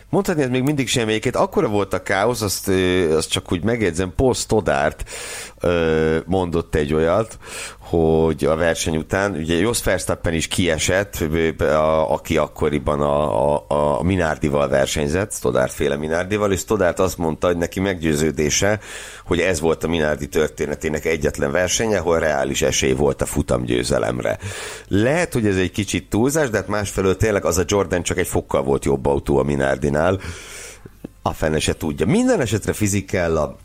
Mondhatni, 0.09 0.41
ez 0.41 0.49
még 0.49 0.63
mindig 0.63 0.87
semmi. 0.87 1.09
Egyébként 1.09 1.35
akkora 1.35 1.67
volt 1.67 1.93
a 1.93 2.03
káosz, 2.03 2.41
azt, 2.41 2.67
azt 3.11 3.29
csak 3.29 3.51
úgy 3.51 3.63
megjegyzem, 3.63 4.13
Paul 4.15 4.33
Stoddart 4.33 5.09
mondott 6.25 6.75
egy 6.75 6.93
olyat, 6.93 7.37
hogy 7.85 8.45
a 8.45 8.55
verseny 8.55 8.97
után, 8.97 9.31
ugye 9.31 9.55
Jos 9.55 9.83
Verstappen 9.83 10.33
is 10.33 10.47
kiesett, 10.47 11.23
aki 12.07 12.37
akkoriban 12.37 13.01
a, 13.01 13.55
a, 13.55 13.65
a 13.97 14.03
Minardival 14.03 14.67
versenyzett, 14.67 15.33
Stoddart 15.33 15.71
féle 15.71 15.95
Minardival, 15.95 16.51
és 16.51 16.59
Stoddart 16.59 16.99
azt 16.99 17.17
mondta, 17.17 17.47
hogy 17.47 17.57
neki 17.57 17.79
meggyőződése, 17.79 18.79
hogy 19.25 19.39
ez 19.39 19.59
volt 19.59 19.83
a 19.83 19.87
Minardi 19.87 20.27
történetének 20.27 21.05
egyetlen 21.05 21.51
versenye, 21.51 21.97
ahol 21.97 22.19
reális 22.19 22.61
esély 22.61 22.93
volt 22.93 23.21
a 23.21 23.25
futamgyőzelemre. 23.25 24.37
Lehet, 24.87 25.33
hogy 25.33 25.45
ez 25.45 25.57
egy 25.57 25.71
kicsit 25.71 26.09
túlzás, 26.09 26.49
de 26.49 26.57
hát 26.57 26.67
másfelől 26.67 27.17
tényleg 27.17 27.45
az 27.45 27.57
a 27.57 27.63
Jordan 27.65 28.03
csak 28.03 28.17
egy 28.17 28.27
fokkal 28.27 28.63
volt 28.63 28.85
jobb 28.85 29.05
autó 29.05 29.37
a 29.37 29.43
Minardinál, 29.43 30.19
a 31.21 31.33
fene 31.33 31.59
se 31.59 31.73
tudja. 31.73 32.05
Minden 32.05 32.41
esetre 32.41 32.73
fizikella, 32.73 33.57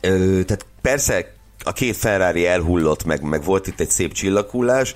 tehát 0.00 0.66
persze 0.80 1.38
a 1.64 1.72
két 1.72 1.96
Ferrari 1.96 2.46
elhullott, 2.46 3.04
meg, 3.04 3.22
meg 3.22 3.44
volt 3.44 3.66
itt 3.66 3.80
egy 3.80 3.90
szép 3.90 4.12
csillaghullás, 4.12 4.94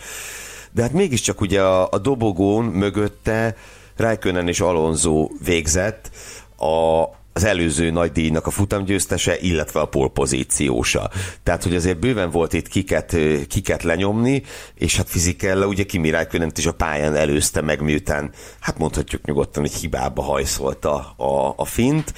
de 0.71 0.83
hát 0.83 0.93
mégiscsak 0.93 1.41
ugye 1.41 1.63
a, 1.63 1.89
a 1.91 1.99
dobogón 1.99 2.65
mögötte 2.65 3.57
Raikkonen 3.97 4.49
és 4.49 4.61
Alonso 4.61 5.29
végzett, 5.45 6.11
a, 6.57 7.05
az 7.33 7.45
előző 7.45 7.91
nagy 7.91 8.13
díjnak 8.13 8.47
a 8.47 8.51
futamgyőztese, 8.51 9.39
illetve 9.39 9.81
a 9.81 9.87
polpozíciósa. 9.87 11.11
Tehát, 11.43 11.63
hogy 11.63 11.75
azért 11.75 11.99
bőven 11.99 12.31
volt 12.31 12.53
itt 12.53 12.69
kiket, 12.69 13.17
kiket 13.49 13.83
lenyomni, 13.83 14.43
és 14.75 14.97
hát 14.97 15.09
fizikella 15.09 15.67
ugye 15.67 15.83
Kimi 15.83 16.11
Räikkönen 16.11 16.53
is 16.57 16.67
a 16.67 16.73
pályán 16.73 17.15
előzte 17.15 17.61
meg, 17.61 17.81
miután, 17.81 18.31
hát 18.61 18.79
mondhatjuk 18.79 19.25
nyugodtan, 19.25 19.63
hogy 19.63 19.73
hibába 19.73 20.23
hajszolta 20.23 20.95
a, 21.17 21.55
a 21.57 21.65
fint. 21.65 22.13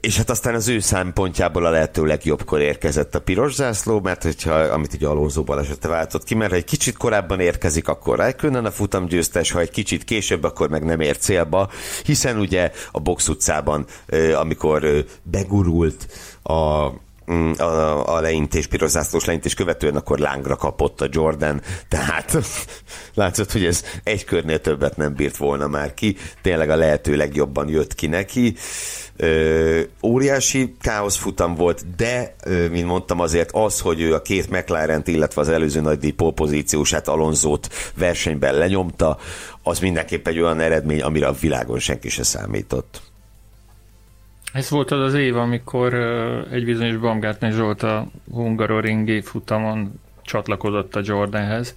És 0.00 0.16
hát 0.16 0.30
aztán 0.30 0.54
az 0.54 0.68
ő 0.68 0.78
szempontjából 0.78 1.66
a 1.66 1.70
lehető 1.70 2.04
legjobbkor 2.06 2.60
érkezett 2.60 3.14
a 3.14 3.20
piros 3.20 3.54
zászló, 3.54 4.00
mert 4.00 4.22
hogyha, 4.22 4.54
amit 4.54 4.94
ugye 4.94 5.06
Alonso 5.06 5.42
balesete 5.42 5.88
váltott 5.88 6.24
ki, 6.24 6.34
mert 6.34 6.50
ha 6.50 6.56
egy 6.56 6.64
kicsit 6.64 6.96
korábban 6.96 7.40
érkezik, 7.40 7.88
akkor 7.88 8.18
Räikkönen 8.18 8.64
a 8.64 8.70
futam 8.70 9.06
győztes, 9.06 9.50
ha 9.50 9.60
egy 9.60 9.70
kicsit 9.70 10.04
később, 10.04 10.44
akkor 10.44 10.68
meg 10.68 10.84
nem 10.84 11.00
ér 11.00 11.16
célba, 11.16 11.70
hiszen 12.04 12.38
ugye 12.38 12.70
a 12.92 13.00
box 13.00 13.28
utcában, 13.28 13.86
amikor 14.34 15.04
begurult 15.22 16.06
a 16.42 16.88
a, 17.58 18.14
a 18.16 18.20
leintés, 18.20 18.66
piros 18.66 18.90
zászlós 18.90 19.24
leintés 19.24 19.54
követően 19.54 19.96
akkor 19.96 20.18
lángra 20.18 20.56
kapott 20.56 21.00
a 21.00 21.08
Jordan, 21.10 21.60
tehát 21.88 22.38
látszott, 23.14 23.52
hogy 23.52 23.64
ez 23.64 23.84
egy 24.02 24.24
körnél 24.24 24.60
többet 24.60 24.96
nem 24.96 25.14
bírt 25.14 25.36
volna 25.36 25.66
már 25.66 25.94
ki, 25.94 26.16
tényleg 26.42 26.70
a 26.70 26.76
lehető 26.76 27.16
legjobban 27.16 27.68
jött 27.68 27.94
ki 27.94 28.06
neki. 28.06 28.54
Ö, 29.16 29.80
óriási 30.02 30.74
futam 31.06 31.54
volt, 31.54 31.96
de, 31.96 32.34
ö, 32.44 32.68
mint 32.68 32.86
mondtam, 32.86 33.20
azért 33.20 33.50
az, 33.52 33.80
hogy 33.80 34.00
ő 34.00 34.14
a 34.14 34.22
két 34.22 34.50
mclaren 34.50 35.02
illetve 35.04 35.40
az 35.40 35.48
előző 35.48 35.80
nagy 35.80 35.98
díj 35.98 36.10
pozíciósát 36.34 37.08
Alonzót 37.08 37.68
versenyben 37.94 38.54
lenyomta, 38.54 39.18
az 39.62 39.78
mindenképp 39.78 40.26
egy 40.26 40.40
olyan 40.40 40.60
eredmény, 40.60 41.02
amire 41.02 41.26
a 41.26 41.32
világon 41.32 41.78
senki 41.78 42.08
se 42.08 42.22
számított. 42.22 43.09
Ez 44.52 44.70
volt 44.70 44.90
az 44.90 45.00
az 45.00 45.14
év, 45.14 45.36
amikor 45.36 45.94
egy 46.52 46.64
bizonyos 46.64 46.96
Baumgartner 46.96 47.52
Zsolt 47.52 47.82
a 47.82 48.06
Hungaroringi 48.32 49.20
futamon 49.20 50.00
csatlakozott 50.22 50.96
a 50.96 51.00
Jordanhez, 51.04 51.76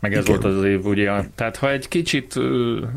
meg 0.00 0.14
ez 0.14 0.24
Igen. 0.24 0.40
volt 0.40 0.52
az, 0.52 0.58
az 0.58 0.64
év, 0.64 0.86
ugye. 0.86 1.10
Tehát 1.34 1.56
ha 1.56 1.70
egy 1.70 1.88
kicsit, 1.88 2.34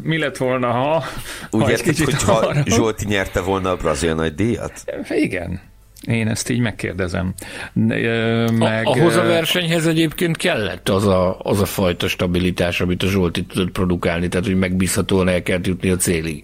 mi 0.02 0.18
lett 0.18 0.38
volna, 0.38 0.72
ha... 0.72 1.04
Úgy 1.52 1.64
ha 1.64 1.70
érted, 1.70 1.86
kicsit 1.86 2.06
hogyha 2.06 2.32
arra... 2.34 2.64
Zsolti 2.66 3.06
nyerte 3.06 3.42
volna 3.42 3.70
a 3.70 3.76
brazil 3.76 4.16
nagy 4.16 4.36
díjat? 4.36 4.84
Igen. 5.10 5.62
Én 6.08 6.28
ezt 6.28 6.50
így 6.50 6.60
megkérdezem. 6.60 7.34
Meg... 7.74 8.86
Ahhoz 8.86 9.16
a 9.16 9.24
versenyhez 9.24 9.88
egyébként 9.88 10.38
kellett 10.38 10.90
az 10.90 11.08
a, 11.08 11.40
az 11.40 11.62
a 11.62 11.66
fajta 11.66 12.08
stabilitás, 12.08 12.82
amit 12.82 13.04
a 13.04 13.08
Zsolti 13.08 13.46
tudott 13.46 13.72
produkálni, 13.72 14.28
tehát 14.28 14.46
hogy 14.46 14.58
megbízhatóan 14.58 15.28
el 15.28 15.44
kell 15.44 15.60
jutni 15.64 15.90
a 15.90 15.96
célig. 15.96 16.44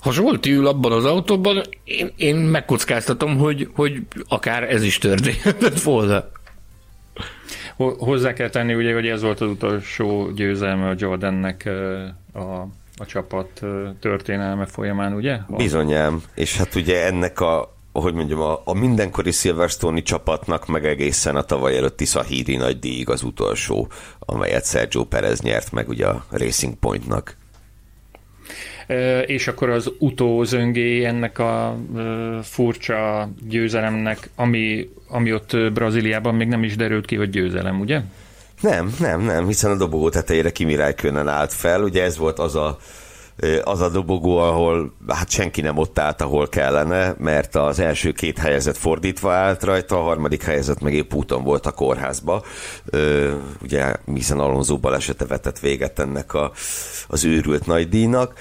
Ha 0.00 0.12
Zsolti 0.12 0.50
ül 0.50 0.66
abban 0.66 0.92
az 0.92 1.04
autóban, 1.04 1.62
én, 1.84 2.12
én 2.16 2.36
megkockáztatom, 2.36 3.38
hogy, 3.38 3.68
hogy 3.74 4.02
akár 4.28 4.62
ez 4.62 4.82
is 4.82 4.98
történhetett 4.98 5.80
volna. 5.80 6.24
Hozzá 7.98 8.32
kell 8.32 8.48
tenni, 8.48 8.74
ugye, 8.74 8.94
hogy 8.94 9.06
ez 9.06 9.22
volt 9.22 9.40
az 9.40 9.48
utolsó 9.48 10.30
győzelme 10.30 10.88
a 10.88 10.94
Jordannek 10.98 11.70
a, 12.32 12.60
a 12.96 13.06
csapat 13.06 13.60
történelme 14.00 14.66
folyamán, 14.66 15.12
ugye? 15.12 15.38
Bizonyám, 15.48 16.22
és 16.34 16.56
hát 16.56 16.74
ugye 16.74 17.04
ennek 17.04 17.40
a 17.40 17.78
hogy 17.92 18.14
mondjam, 18.14 18.40
a, 18.40 18.60
a 18.64 18.74
mindenkori 18.74 19.30
Silverstone-i 19.30 20.02
csapatnak, 20.02 20.66
meg 20.66 20.86
egészen 20.86 21.36
a 21.36 21.42
tavaly 21.42 21.76
előtti 21.76 22.04
Sahiri 22.04 22.56
nagy 22.56 22.78
díj 22.78 23.04
az 23.06 23.22
utolsó, 23.22 23.88
amelyet 24.18 24.66
Sergio 24.66 25.04
Perez 25.04 25.40
nyert 25.40 25.72
meg 25.72 25.88
ugye 25.88 26.06
a 26.06 26.24
Racing 26.30 26.74
Pointnak 26.74 27.36
és 29.26 29.48
akkor 29.48 29.70
az 29.70 29.92
utózöngé 29.98 31.04
ennek 31.04 31.38
a 31.38 31.76
furcsa 32.42 33.30
győzelemnek, 33.48 34.30
ami, 34.34 34.90
ami 35.08 35.32
ott 35.32 35.56
Brazíliában 35.72 36.34
még 36.34 36.48
nem 36.48 36.62
is 36.62 36.76
derült 36.76 37.06
ki, 37.06 37.16
hogy 37.16 37.30
győzelem, 37.30 37.80
ugye? 37.80 38.00
Nem, 38.60 38.94
nem, 38.98 39.20
nem, 39.20 39.46
hiszen 39.46 39.70
a 39.70 39.76
dobogó 39.76 40.08
tetejére 40.08 40.50
Kimi 40.50 40.74
Räikkönen 40.74 41.28
állt 41.28 41.52
fel, 41.52 41.82
ugye 41.82 42.02
ez 42.02 42.16
volt 42.16 42.38
az 42.38 42.54
a 42.56 42.78
az 43.62 43.80
a 43.80 43.88
dobogó, 43.88 44.36
ahol 44.36 44.92
hát 45.08 45.30
senki 45.30 45.60
nem 45.60 45.78
ott 45.78 45.98
állt, 45.98 46.20
ahol 46.20 46.48
kellene, 46.48 47.14
mert 47.18 47.54
az 47.54 47.78
első 47.78 48.12
két 48.12 48.38
helyezet 48.38 48.78
fordítva 48.78 49.32
állt 49.32 49.62
rajta, 49.62 49.98
a 49.98 50.02
harmadik 50.02 50.42
helyezet 50.42 50.80
meg 50.80 50.94
épp 50.94 51.14
úton 51.14 51.42
volt 51.44 51.66
a 51.66 51.70
kórházba. 51.70 52.42
Ugye, 53.62 53.94
hiszen 54.14 54.38
Alonso 54.38 54.78
balesete 54.78 55.26
vetett 55.26 55.58
véget 55.58 55.98
ennek 55.98 56.34
a, 56.34 56.52
az 57.08 57.24
őrült 57.24 57.66
nagy 57.66 57.88
díjnak. 57.88 58.34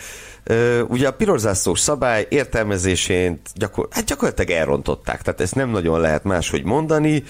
Ugye 0.88 1.08
a 1.08 1.14
pirorzászlós 1.14 1.80
szabály 1.80 2.28
értelmezésén 2.30 3.42
gyakor, 3.56 3.88
hát 3.92 4.06
gyakorlatilag 4.06 4.60
elrontották, 4.60 5.22
tehát 5.22 5.42
ezt 5.42 5.56
nem 5.56 5.70
nagyon 5.70 6.00
lehet 6.00 6.24
máshogy 6.24 6.64
mondani, 6.64 7.24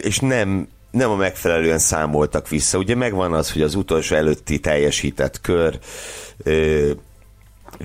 és 0.00 0.18
nem 0.18 0.68
nem 0.90 1.10
a 1.10 1.16
megfelelően 1.16 1.78
számoltak 1.78 2.48
vissza. 2.48 2.78
Ugye 2.78 2.94
megvan 2.94 3.32
az, 3.32 3.52
hogy 3.52 3.62
az 3.62 3.74
utolsó 3.74 4.16
előtti 4.16 4.58
teljesített 4.58 5.40
kör 5.40 5.78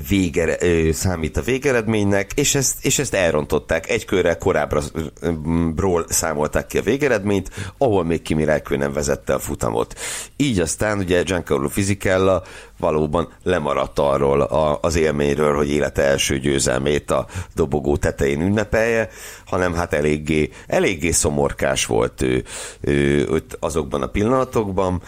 vége, 0.07 0.57
számít 0.93 1.37
a 1.37 1.41
végeredménynek, 1.41 2.31
és 2.35 2.55
ezt, 2.55 2.85
és 2.85 2.99
ezt 2.99 3.13
elrontották. 3.13 3.89
Egy 3.89 4.05
körrel 4.05 4.37
korábbról 4.37 6.05
számolták 6.07 6.67
ki 6.67 6.77
a 6.77 6.81
végeredményt, 6.81 7.49
ahol 7.77 8.03
még 8.03 8.21
Kimi 8.21 8.43
Räikkönen 8.43 8.93
vezette 8.93 9.33
a 9.33 9.39
futamot. 9.39 9.99
Így 10.35 10.59
aztán 10.59 10.97
ugye 10.97 11.23
Giancarlo 11.23 11.67
Fisichella 11.67 12.43
valóban 12.79 13.29
lemaradt 13.43 13.99
arról 13.99 14.41
a, 14.41 14.77
az 14.81 14.95
élményről, 14.95 15.55
hogy 15.55 15.69
élete 15.69 16.01
első 16.01 16.39
győzelmét 16.39 17.11
a 17.11 17.27
dobogó 17.55 17.97
tetején 17.97 18.41
ünnepelje, 18.41 19.09
hanem 19.45 19.73
hát 19.73 19.93
eléggé, 19.93 20.49
eléggé 20.67 21.11
szomorkás 21.11 21.85
volt 21.85 22.21
ő, 22.21 22.43
ő, 22.81 23.27
ő 23.29 23.43
azokban 23.59 24.01
a 24.01 24.07
pillanatokban, 24.07 25.01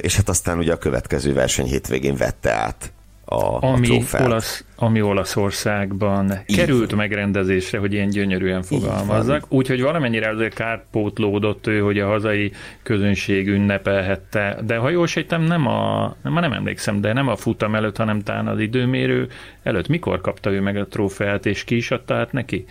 és 0.00 0.16
hát 0.16 0.28
aztán 0.28 0.58
ugye 0.58 0.72
a 0.72 0.78
következő 0.78 1.32
verseny 1.32 1.66
hétvégén 1.66 2.16
vette 2.16 2.50
át 2.52 2.92
a, 3.32 3.62
ami, 3.62 4.02
a 4.12 4.22
olasz, 4.22 4.64
ami 4.76 5.02
Olaszországban 5.02 6.32
Így 6.46 6.56
került 6.56 6.94
megrendezésre, 6.94 7.78
hogy 7.78 7.92
ilyen 7.92 8.08
gyönyörűen 8.08 8.62
fogalmazzak. 8.62 9.44
Úgyhogy 9.48 9.82
valamennyire 9.82 10.28
azért 10.28 10.54
kárpótlódott 10.54 11.66
ő, 11.66 11.80
hogy 11.80 11.98
a 11.98 12.06
hazai 12.06 12.52
közönség 12.82 13.48
ünnepelhette. 13.48 14.58
De 14.64 14.76
ha 14.76 14.90
jól 14.90 15.06
sejtem, 15.06 15.42
nem 15.42 15.66
a, 15.66 16.14
nem, 16.22 16.32
nem 16.32 16.52
emlékszem, 16.52 17.00
de 17.00 17.12
nem 17.12 17.28
a 17.28 17.36
futam 17.36 17.74
előtt, 17.74 17.96
hanem 17.96 18.22
talán 18.22 18.46
az 18.46 18.58
időmérő 18.58 19.28
előtt. 19.62 19.88
Mikor 19.88 20.20
kapta 20.20 20.50
ő 20.50 20.60
meg 20.60 20.76
a 20.76 20.86
trófeát, 20.86 21.46
és 21.46 21.64
ki 21.64 21.76
is 21.76 21.90
adta 21.90 22.14
át 22.14 22.32
neki? 22.32 22.64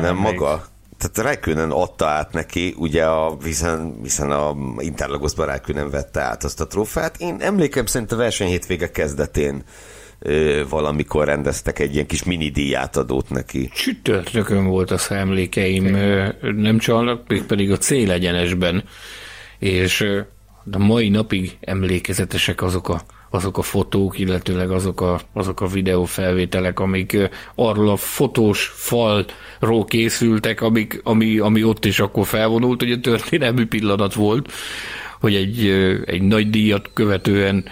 nem 0.00 0.16
maga 0.16 0.62
tehát 1.02 1.30
Räikkönen 1.30 1.70
adta 1.70 2.06
át 2.06 2.32
neki, 2.32 2.74
ugye 2.78 3.04
a, 3.04 3.36
hiszen, 3.44 3.98
hiszen 4.02 4.30
a 4.30 4.54
Interlagosban 4.78 5.46
Räikkönen 5.46 5.90
vette 5.90 6.20
át 6.20 6.44
azt 6.44 6.60
a 6.60 6.66
trófát. 6.66 7.16
Én 7.18 7.36
emlékem 7.40 7.86
szerint 7.86 8.12
a 8.12 8.16
verseny 8.16 8.48
hétvége 8.48 8.90
kezdetén 8.90 9.62
ö, 10.22 10.62
valamikor 10.68 11.26
rendeztek 11.26 11.78
egy 11.78 11.94
ilyen 11.94 12.06
kis 12.06 12.22
mini 12.22 12.50
díjátadót 12.50 13.30
neki. 13.30 13.70
Csütörtökön 13.74 14.66
volt 14.66 14.90
az 14.90 15.10
emlékeim, 15.10 15.96
nem 16.56 16.78
csalnak, 16.78 17.26
pedig 17.46 17.70
a 17.70 17.76
célegyenesben, 17.76 18.84
és 19.58 20.06
a 20.72 20.78
mai 20.78 21.08
napig 21.08 21.56
emlékezetesek 21.60 22.62
azok 22.62 22.88
a 22.88 23.02
azok 23.34 23.58
a 23.58 23.62
fotók, 23.62 24.18
illetőleg 24.18 24.70
azok 24.70 25.00
a, 25.00 25.20
azok 25.32 25.60
a 25.60 25.66
videófelvételek, 25.66 26.80
amik 26.80 27.16
arról 27.54 27.88
a 27.88 27.96
fotós 27.96 28.72
falról 28.74 29.84
készültek, 29.84 30.60
amik, 30.60 31.00
ami, 31.04 31.38
ami 31.38 31.64
ott 31.64 31.84
is 31.84 32.00
akkor 32.00 32.26
felvonult, 32.26 32.80
hogy 32.82 32.92
a 32.92 33.00
történelmi 33.00 33.64
pillanat 33.64 34.14
volt, 34.14 34.52
hogy 35.20 35.34
egy, 35.34 35.66
egy 36.06 36.22
nagy 36.22 36.50
díjat 36.50 36.90
követően 36.92 37.64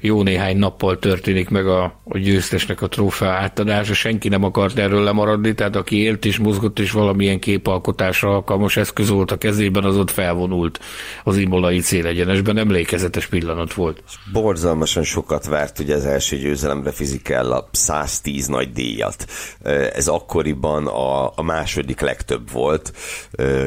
jó 0.00 0.22
néhány 0.22 0.56
nappal 0.56 0.98
történik 0.98 1.48
meg 1.48 1.66
a, 1.66 1.82
a 2.04 2.18
győztesnek 2.18 2.82
a 2.82 2.88
trófea 2.88 3.30
átadása, 3.30 3.94
senki 3.94 4.28
nem 4.28 4.44
akart 4.44 4.78
erről 4.78 5.02
lemaradni, 5.02 5.54
tehát 5.54 5.76
aki 5.76 6.02
élt 6.02 6.24
és 6.24 6.38
mozgott 6.38 6.78
és 6.78 6.90
valamilyen 6.90 7.38
képalkotásra 7.38 8.30
alkalmas 8.34 8.76
eszköz 8.76 9.08
volt 9.08 9.30
a 9.30 9.36
kezében, 9.36 9.84
az 9.84 9.96
ott 9.96 10.10
felvonult 10.10 10.80
az 11.24 11.36
imolai 11.36 11.78
célegyenesben, 11.78 12.58
emlékezetes 12.58 13.26
pillanat 13.26 13.74
volt. 13.74 14.02
Borzalmasan 14.32 15.02
sokat 15.02 15.46
várt 15.46 15.78
ugye 15.78 15.94
az 15.94 16.04
első 16.04 16.36
győzelemre 16.36 16.92
a 17.28 17.68
110 17.72 18.46
nagy 18.46 18.72
díjat. 18.72 19.26
Ez 19.94 20.08
akkoriban 20.08 20.86
a, 20.86 21.26
a 21.26 21.42
második 21.42 22.00
legtöbb 22.00 22.50
volt, 22.50 22.92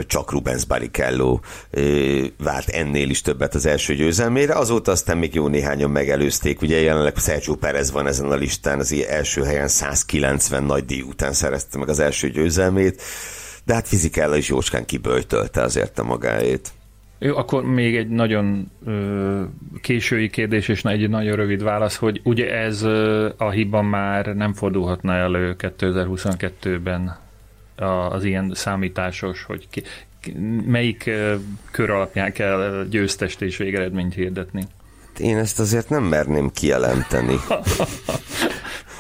csak 0.07 0.31
Rubens 0.31 0.65
Barrichello 0.65 1.39
várt 2.37 2.69
ennél 2.69 3.09
is 3.09 3.21
többet 3.21 3.55
az 3.55 3.65
első 3.65 3.95
győzelmére, 3.95 4.53
azóta 4.53 4.91
aztán 4.91 5.17
még 5.17 5.33
jó 5.33 5.47
néhány 5.47 5.83
néhányan 5.87 5.91
megelőzték. 5.91 6.61
Ugye 6.61 6.81
jelenleg 6.81 7.15
Sergio 7.15 7.55
Perez 7.55 7.91
van 7.91 8.07
ezen 8.07 8.31
a 8.31 8.35
listán, 8.35 8.79
az 8.79 9.05
első 9.09 9.43
helyen 9.43 9.67
190 9.67 10.63
nagy 10.63 10.85
díj 10.85 11.01
után 11.01 11.33
szerezte 11.33 11.77
meg 11.77 11.89
az 11.89 11.99
első 11.99 12.29
győzelmét, 12.29 13.01
de 13.65 13.73
hát 13.73 13.87
fizikella 13.87 14.35
is 14.35 14.49
jócskán 14.49 14.85
kiböjtölte 14.85 15.61
azért 15.61 15.99
a 15.99 16.03
magáét. 16.03 16.71
Jó, 17.19 17.37
akkor 17.37 17.63
még 17.63 17.95
egy 17.95 18.09
nagyon 18.09 18.71
ö, 18.85 19.43
késői 19.81 20.29
kérdés, 20.29 20.67
és 20.67 20.83
egy 20.83 21.09
nagyon 21.09 21.35
rövid 21.35 21.63
válasz, 21.63 21.95
hogy 21.95 22.21
ugye 22.23 22.53
ez 22.53 22.81
ö, 22.81 23.29
a 23.37 23.49
hiba 23.49 23.81
már 23.81 24.35
nem 24.35 24.53
fordulhatna 24.53 25.13
elő 25.13 25.55
2022-ben 25.59 27.17
az 28.09 28.23
ilyen 28.23 28.51
számításos, 28.53 29.43
hogy 29.43 29.67
ki, 29.69 29.83
melyik 30.65 31.09
kör 31.71 31.89
alapján 31.89 32.31
kell 32.31 32.85
győztest 32.89 33.41
és 33.41 33.57
végeredményt 33.57 34.13
hirdetni? 34.13 34.63
Én 35.19 35.37
ezt 35.37 35.59
azért 35.59 35.89
nem 35.89 36.03
merném 36.03 36.49
kijelenteni. 36.49 37.39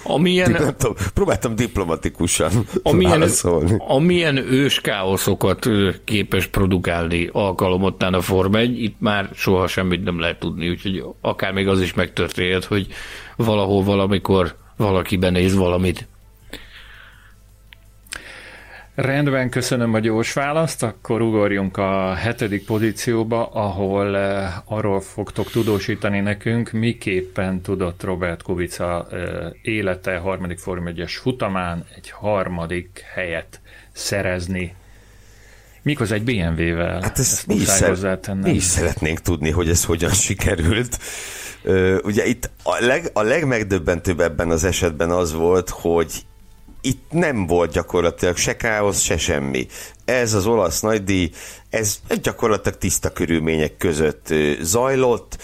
Amilyen, 0.09 0.51
nem 0.51 0.75
tudom, 0.77 0.95
próbáltam 1.13 1.55
diplomatikusan 1.55 2.51
amilyen, 2.83 3.11
válaszolni. 3.11 3.75
Amilyen 3.77 4.37
ős 4.37 4.81
káoszokat 4.81 5.69
képes 6.03 6.47
produkálni 6.47 7.29
alkalomottán 7.31 8.13
a 8.13 8.21
Form 8.21 8.55
1, 8.55 8.83
itt 8.83 8.95
már 8.99 9.29
soha 9.33 9.67
semmit 9.67 10.03
nem 10.03 10.19
lehet 10.19 10.39
tudni, 10.39 10.69
úgyhogy 10.69 11.03
akár 11.21 11.53
még 11.53 11.67
az 11.67 11.81
is 11.81 11.93
megtörténhet, 11.93 12.65
hogy 12.65 12.87
valahol 13.35 13.83
valamikor 13.83 14.55
valaki 14.77 15.17
benéz 15.17 15.55
valamit. 15.55 16.07
Rendben, 18.97 19.49
köszönöm 19.49 19.93
a 19.93 19.99
gyors 19.99 20.33
választ, 20.33 20.83
akkor 20.83 21.21
ugorjunk 21.21 21.77
a 21.77 22.13
hetedik 22.13 22.65
pozícióba, 22.65 23.45
ahol 23.45 24.17
eh, 24.17 24.53
arról 24.65 25.01
fogtok 25.01 25.51
tudósítani 25.51 26.19
nekünk, 26.19 26.71
miképpen 26.71 27.61
tudott 27.61 28.03
Robert 28.03 28.41
Kubica 28.41 29.07
eh, 29.11 29.19
élete 29.61 30.17
harmadik 30.17 30.59
Form 30.59 30.87
1 30.87 31.03
futamán 31.07 31.85
egy 31.95 32.09
harmadik 32.09 33.03
helyet 33.13 33.61
szerezni. 33.91 34.75
Mikor 35.81 36.11
egy 36.11 36.23
BMW-vel? 36.23 37.01
Hát 37.01 37.19
ezt, 37.19 37.33
ezt 37.33 37.47
mi, 37.47 37.55
is 37.55 37.67
szer- 37.67 38.33
mi 38.33 38.51
is 38.51 38.63
szeretnénk 38.63 39.19
tudni, 39.19 39.51
hogy 39.51 39.69
ez 39.69 39.85
hogyan 39.85 40.11
sikerült. 40.27 40.99
Ugye 42.03 42.25
itt 42.25 42.49
a, 42.63 42.85
leg, 42.85 43.09
a 43.13 43.21
legmegdöbbentőbb 43.21 44.19
ebben 44.19 44.49
az 44.49 44.63
esetben 44.63 45.09
az 45.09 45.33
volt, 45.33 45.69
hogy 45.69 46.25
itt 46.81 47.11
nem 47.11 47.47
volt 47.47 47.71
gyakorlatilag 47.71 48.37
se 48.37 48.55
káosz, 48.55 49.01
se 49.01 49.17
semmi. 49.17 49.67
Ez 50.05 50.33
az 50.33 50.45
olasz 50.45 50.81
nagydíj, 50.81 51.29
ez 51.69 51.99
gyakorlatilag 52.21 52.77
tiszta 52.77 53.09
körülmények 53.09 53.77
között 53.77 54.33
zajlott. 54.61 55.37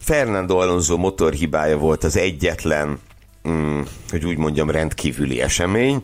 Fernando 0.00 0.56
Alonso 0.56 0.96
motorhibája 0.96 1.76
volt 1.76 2.04
az 2.04 2.16
egyetlen, 2.16 2.98
mm, 3.48 3.80
hogy 4.10 4.24
úgy 4.24 4.36
mondjam, 4.36 4.70
rendkívüli 4.70 5.40
esemény 5.40 6.02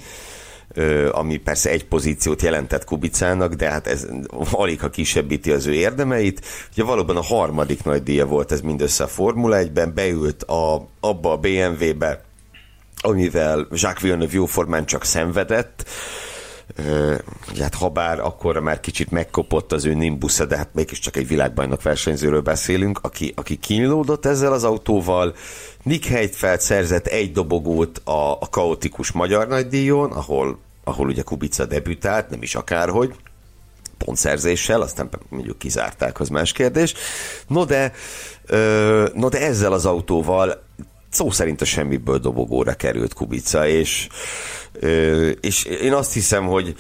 ami 1.11 1.37
persze 1.37 1.71
egy 1.71 1.85
pozíciót 1.85 2.43
jelentett 2.43 2.85
Kubicának, 2.85 3.55
de 3.55 3.71
hát 3.71 3.87
ez 3.87 4.07
alig 4.51 4.81
ha 4.81 4.91
kisebbíti 4.91 5.51
az 5.51 5.67
ő 5.67 5.73
érdemeit. 5.73 6.47
Ugye 6.73 6.85
valóban 6.85 7.17
a 7.17 7.23
harmadik 7.23 7.85
nagy 7.85 8.03
díja 8.03 8.27
volt 8.27 8.53
ez 8.53 8.61
mindössze 8.61 9.05
a 9.05 9.07
Formula 9.07 9.57
1-ben, 9.61 9.95
beült 9.95 10.43
a, 10.43 10.89
abba 11.01 11.33
a 11.33 11.37
BMW-be, 11.37 12.25
amivel 12.99 13.67
Jacques 13.71 14.03
Villeneuve 14.03 14.35
jóformán 14.35 14.87
csak 14.87 15.05
szenvedett, 15.05 15.89
hát 17.61 17.75
ha 17.75 17.87
akkor 17.87 18.59
már 18.59 18.81
kicsit 18.81 19.11
megkopott 19.11 19.73
az 19.73 19.85
ő 19.85 19.95
nimbusza, 19.95 20.45
de 20.45 20.57
hát 20.57 20.75
mégiscsak 20.75 21.17
egy 21.17 21.29
világbajnok 21.29 21.83
versenyzőről 21.83 22.41
beszélünk, 22.41 22.99
aki, 23.03 23.33
aki 23.37 23.57
kínlódott 23.57 24.27
ezzel 24.27 24.53
az 24.53 24.65
autóval. 24.65 25.35
Nick 25.83 26.05
Heidfeld 26.05 26.61
szerzett 26.61 27.07
egy 27.07 27.33
dobogót 27.33 28.01
a, 28.05 28.33
a 28.33 28.49
kaotikus 28.51 29.13
magyar 29.13 29.49
nagydíjon, 29.49 30.13
ahol, 30.13 30.59
ahol 30.85 31.07
ugye 31.09 31.23
Kubica 31.23 31.65
debütált, 31.65 32.31
nem 32.31 32.43
is 32.43 32.55
akárhogy, 32.55 33.15
pontszerzéssel, 33.99 34.81
aztán 34.81 35.09
mondjuk 35.29 35.59
kizárták, 35.59 36.21
az 36.21 36.29
más 36.29 36.53
kérdés. 36.53 36.95
No 37.47 37.65
de, 37.65 37.93
no 39.15 39.29
de 39.29 39.41
ezzel 39.41 39.73
az 39.73 39.87
autóval 39.87 40.63
szó 41.19 41.31
szerint 41.31 41.61
a 41.61 41.65
semmiből 41.65 42.19
dobogóra 42.19 42.75
került 42.75 43.15
Kubica, 43.15 43.67
és, 43.69 44.09
és 45.41 45.65
én 45.65 45.93
azt 45.93 46.13
hiszem, 46.13 46.47
hogy 46.47 46.75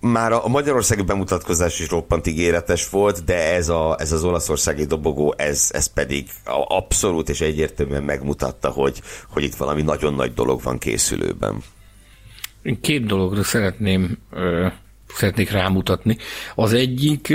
már 0.00 0.32
a 0.32 0.48
magyarországi 0.48 1.02
bemutatkozás 1.02 1.80
is 1.80 1.88
roppant 1.88 2.26
ígéretes 2.26 2.88
volt, 2.88 3.24
de 3.24 3.54
ez, 3.54 3.68
a, 3.68 3.96
ez 3.98 4.12
az 4.12 4.24
olaszországi 4.24 4.84
dobogó, 4.84 5.34
ez, 5.36 5.68
ez 5.72 5.92
pedig 5.92 6.28
abszolút 6.66 7.28
és 7.28 7.40
egyértelműen 7.40 8.02
megmutatta, 8.02 8.68
hogy, 8.68 9.02
hogy 9.28 9.42
itt 9.42 9.54
valami 9.54 9.82
nagyon 9.82 10.14
nagy 10.14 10.34
dolog 10.34 10.62
van 10.62 10.78
készülőben. 10.78 11.62
Én 12.62 12.80
két 12.80 13.06
dologra 13.06 13.42
szeretném 13.42 14.18
szeretnék 15.14 15.50
rámutatni. 15.50 16.16
Az 16.54 16.72
egyik 16.72 17.34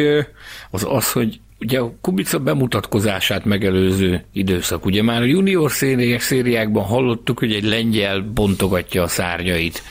az 0.72 0.86
az, 0.88 1.12
hogy 1.12 1.40
ugye 1.64 1.80
a 1.80 1.94
Kubica 2.02 2.40
bemutatkozását 2.40 3.46
megelőző 3.46 4.26
időszak. 4.34 4.86
Ugye 4.86 5.04
már 5.04 5.22
a 5.22 5.26
junior 5.26 5.72
szériák, 5.72 6.22
szériákban 6.22 6.84
hallottuk, 6.84 7.40
hogy 7.40 7.54
egy 7.54 7.64
lengyel 7.64 8.22
bontogatja 8.22 9.04
a 9.04 9.08
szárnyait 9.08 9.84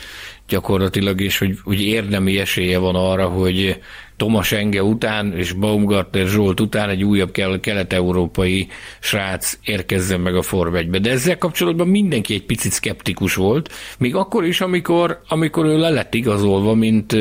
gyakorlatilag, 0.48 1.20
és 1.20 1.38
hogy, 1.38 1.58
hogy 1.64 1.80
érdemi 1.80 2.38
esélye 2.38 2.78
van 2.78 2.94
arra, 2.94 3.28
hogy 3.28 3.80
Tomas 4.22 4.52
Enge 4.52 4.82
után 4.82 5.32
és 5.36 5.52
Baumgartner 5.52 6.26
Zsolt 6.26 6.60
után 6.60 6.88
egy 6.88 7.04
újabb 7.04 7.30
kelet-európai 7.60 8.68
srác 9.00 9.58
érkezzen 9.64 10.20
meg 10.20 10.36
a 10.36 10.42
Form 10.42 10.74
1 10.74 10.90
De 10.90 11.10
ezzel 11.10 11.38
kapcsolatban 11.38 11.88
mindenki 11.88 12.34
egy 12.34 12.44
picit 12.44 12.72
szkeptikus 12.72 13.34
volt, 13.34 13.72
még 13.98 14.14
akkor 14.14 14.44
is, 14.44 14.60
amikor, 14.60 15.20
amikor 15.28 15.66
ő 15.66 15.78
le 15.78 15.88
lett 15.88 16.14
igazolva, 16.14 16.74
mint, 16.74 17.16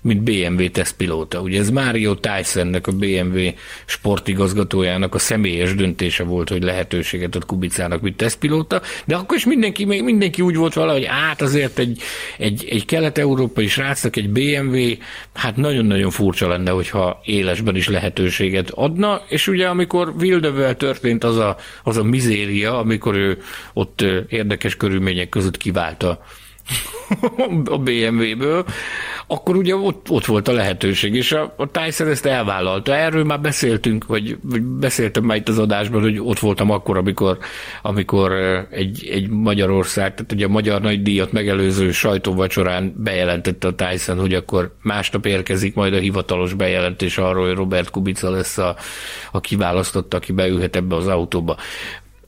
mint 0.00 0.22
BMW 0.22 0.70
tesztpilóta. 0.70 1.40
Ugye 1.40 1.58
ez 1.58 1.70
Mario 1.70 2.14
Tysonnek, 2.14 2.86
a 2.86 2.92
BMW 2.92 3.48
sportigazgatójának 3.84 5.14
a 5.14 5.18
személyes 5.18 5.74
döntése 5.74 6.24
volt, 6.24 6.48
hogy 6.48 6.62
lehetőséget 6.62 7.34
ad 7.34 7.44
Kubicának, 7.44 8.00
mint 8.00 8.16
tesztpilóta, 8.16 8.80
de 9.04 9.16
akkor 9.16 9.36
is 9.36 9.46
mindenki, 9.46 9.84
mindenki 9.84 10.42
úgy 10.42 10.56
volt 10.56 10.74
valahogy, 10.74 11.04
át 11.04 11.42
azért 11.42 11.78
egy, 11.78 12.00
egy, 12.38 12.66
egy 12.70 12.84
kelet-európai 12.84 13.66
srácnak 13.66 14.16
egy 14.16 14.30
BMW, 14.30 14.94
hát 15.34 15.56
nagyon-nagyon 15.56 16.10
furcsa 16.10 16.40
furcsa 16.42 16.56
lenne, 16.56 16.70
hogyha 16.70 17.20
élesben 17.24 17.76
is 17.76 17.88
lehetőséget 17.88 18.70
adna, 18.70 19.20
és 19.28 19.48
ugye 19.48 19.68
amikor 19.68 20.18
Vildövel 20.18 20.76
történt 20.76 21.24
az 21.24 21.36
a, 21.36 21.56
az 21.82 21.96
a 21.96 22.02
mizéria, 22.02 22.78
amikor 22.78 23.14
ő 23.14 23.38
ott 23.72 24.00
érdekes 24.28 24.76
körülmények 24.76 25.28
között 25.28 25.56
kiválta 25.56 26.24
a 27.64 27.78
BMW-ből, 27.78 28.64
akkor 29.26 29.56
ugye 29.56 29.76
ott, 29.76 30.10
ott 30.10 30.24
volt 30.24 30.48
a 30.48 30.52
lehetőség, 30.52 31.14
és 31.14 31.32
a, 31.32 31.54
a 31.56 31.70
Tyson 31.70 32.08
ezt 32.08 32.26
elvállalta. 32.26 32.94
Erről 32.94 33.24
már 33.24 33.40
beszéltünk, 33.40 34.06
vagy, 34.06 34.36
vagy 34.42 34.62
beszéltem 34.62 35.24
már 35.24 35.36
itt 35.36 35.48
az 35.48 35.58
adásban, 35.58 36.00
hogy 36.00 36.18
ott 36.20 36.38
voltam 36.38 36.70
akkor, 36.70 36.96
amikor, 36.96 37.38
amikor 37.82 38.32
egy, 38.70 39.08
egy 39.12 39.28
Magyarország, 39.28 40.14
tehát 40.14 40.32
ugye 40.32 40.44
a 40.44 40.48
Magyar 40.48 40.80
Nagy 40.80 41.02
Díjat 41.02 41.32
megelőző 41.32 41.90
sajtóvacsorán 41.90 42.94
bejelentette 42.96 43.68
a 43.68 43.74
Tyson, 43.74 44.18
hogy 44.18 44.34
akkor 44.34 44.74
másnap 44.82 45.26
érkezik 45.26 45.74
majd 45.74 45.94
a 45.94 45.98
hivatalos 45.98 46.54
bejelentés 46.54 47.18
arról, 47.18 47.46
hogy 47.46 47.56
Robert 47.56 47.90
Kubica 47.90 48.30
lesz 48.30 48.58
a, 48.58 48.76
a 49.32 49.40
kiválasztott, 49.40 50.14
aki 50.14 50.32
beülhet 50.32 50.76
ebbe 50.76 50.94
az 50.94 51.06
autóba 51.06 51.56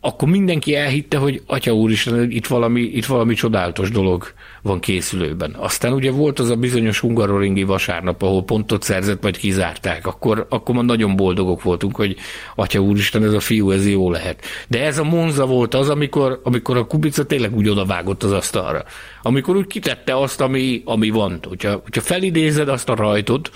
akkor 0.06 0.28
mindenki 0.28 0.74
elhitte, 0.74 1.16
hogy 1.16 1.42
Atya 1.46 1.72
úristen, 1.72 2.30
itt 2.30 2.46
valami, 2.46 2.80
itt 2.80 3.04
valami 3.04 3.34
csodálatos 3.34 3.90
dolog 3.90 4.32
van 4.62 4.80
készülőben. 4.80 5.56
Aztán 5.58 5.92
ugye 5.92 6.10
volt 6.10 6.38
az 6.38 6.50
a 6.50 6.56
bizonyos 6.56 7.00
hungaroringi 7.00 7.62
vasárnap, 7.62 8.22
ahol 8.22 8.44
pontot 8.44 8.82
szerzett, 8.82 9.22
majd 9.22 9.36
kizárták. 9.36 10.06
Akkor, 10.06 10.46
akkor 10.48 10.74
már 10.74 10.84
nagyon 10.84 11.16
boldogok 11.16 11.62
voltunk, 11.62 11.96
hogy 11.96 12.16
Atya 12.54 12.80
úristen, 12.80 13.24
ez 13.24 13.32
a 13.32 13.40
fiú, 13.40 13.70
ez 13.70 13.88
jó 13.88 14.10
lehet. 14.10 14.44
De 14.68 14.84
ez 14.84 14.98
a 14.98 15.04
Monza 15.04 15.46
volt 15.46 15.74
az, 15.74 15.88
amikor, 15.88 16.40
amikor 16.42 16.76
a 16.76 16.86
Kubica 16.86 17.24
tényleg 17.24 17.56
úgy 17.56 17.68
odavágott 17.68 18.22
az 18.22 18.32
asztalra. 18.32 18.84
Amikor 19.22 19.56
úgy 19.56 19.66
kitette 19.66 20.16
azt, 20.18 20.40
ami, 20.40 20.82
ami 20.84 21.10
van. 21.10 21.38
Hogyha, 21.48 21.80
hogyha 21.82 22.00
felidézed 22.00 22.68
azt 22.68 22.88
a 22.88 22.94
rajtot, 22.94 23.50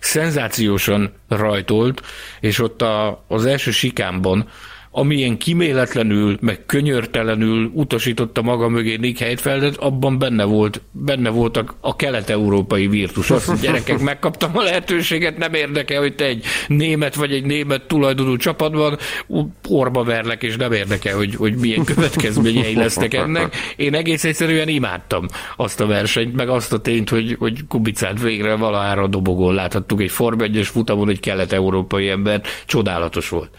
szenzációsan 0.00 1.12
rajtolt, 1.28 2.02
és 2.40 2.58
ott 2.58 2.82
a, 2.82 3.24
az 3.28 3.46
első 3.46 3.70
sikámban 3.70 4.48
amilyen 4.94 5.38
kiméletlenül, 5.38 6.38
meg 6.40 6.66
könyörtelenül 6.66 7.70
utasította 7.74 8.42
maga 8.42 8.68
mögé 8.68 8.96
Nick 8.96 9.18
Heidfeldet, 9.18 9.76
abban 9.76 10.18
benne 10.18 10.44
volt, 10.44 10.82
benne 10.90 11.30
voltak 11.30 11.74
a 11.80 11.96
kelet-európai 11.96 12.86
virtus. 12.86 13.30
Azt, 13.30 13.46
hogy 13.50 13.58
gyerekek, 13.58 13.98
megkaptam 13.98 14.56
a 14.56 14.62
lehetőséget, 14.62 15.38
nem 15.38 15.54
érdekel, 15.54 16.00
hogy 16.00 16.14
te 16.14 16.24
egy 16.24 16.44
német 16.66 17.14
vagy 17.14 17.32
egy 17.32 17.44
német 17.44 17.86
tulajdonú 17.86 18.36
csapatban 18.36 18.98
orba 19.68 20.04
verlek, 20.04 20.42
és 20.42 20.56
nem 20.56 20.72
érdekel, 20.72 21.16
hogy, 21.16 21.34
hogy 21.34 21.54
milyen 21.54 21.84
következményei 21.84 22.74
lesznek 22.74 23.14
ennek. 23.14 23.56
Én 23.76 23.94
egész 23.94 24.24
egyszerűen 24.24 24.68
imádtam 24.68 25.26
azt 25.56 25.80
a 25.80 25.86
versenyt, 25.86 26.36
meg 26.36 26.48
azt 26.48 26.72
a 26.72 26.80
tényt, 26.80 27.08
hogy, 27.08 27.36
hogy 27.38 27.66
Kubicát 27.68 28.22
végre 28.22 28.54
valahára 28.54 29.02
a 29.02 29.06
dobogón 29.06 29.54
láthattuk 29.54 30.00
egy 30.00 30.10
Form 30.10 30.40
1 30.40 30.66
futamon 30.66 31.08
egy 31.08 31.20
kelet-európai 31.20 32.08
ember. 32.08 32.42
Csodálatos 32.66 33.28
volt. 33.28 33.50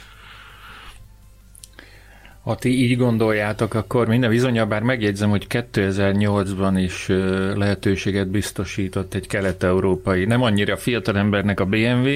Ha 2.44 2.56
ti 2.56 2.82
így 2.82 2.98
gondoljátok, 2.98 3.74
akkor 3.74 4.08
minden 4.08 4.30
bizonyal, 4.30 4.66
bár 4.66 4.82
megjegyzem, 4.82 5.30
hogy 5.30 5.46
2008-ban 5.50 6.74
is 6.78 7.08
lehetőséget 7.56 8.28
biztosított 8.28 9.14
egy 9.14 9.28
kelet-európai, 9.28 10.26
nem 10.26 10.42
annyira 10.42 10.78
fiatal 10.78 11.18
embernek 11.18 11.60
a 11.60 11.66
BMW, 11.66 12.10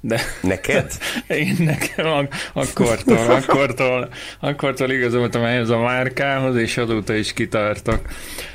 de... 0.00 0.20
Neked? 0.42 0.92
Én 1.26 1.56
nekem 1.58 2.06
ak- 2.06 2.50
akkortól, 2.52 3.16
akkortól, 3.16 4.08
akkortól 4.40 4.90
igazoltam 4.90 5.44
ehhez 5.44 5.68
a 5.68 5.78
márkához, 5.78 6.56
és 6.56 6.76
azóta 6.76 7.14
is 7.14 7.32
kitartok. 7.32 8.00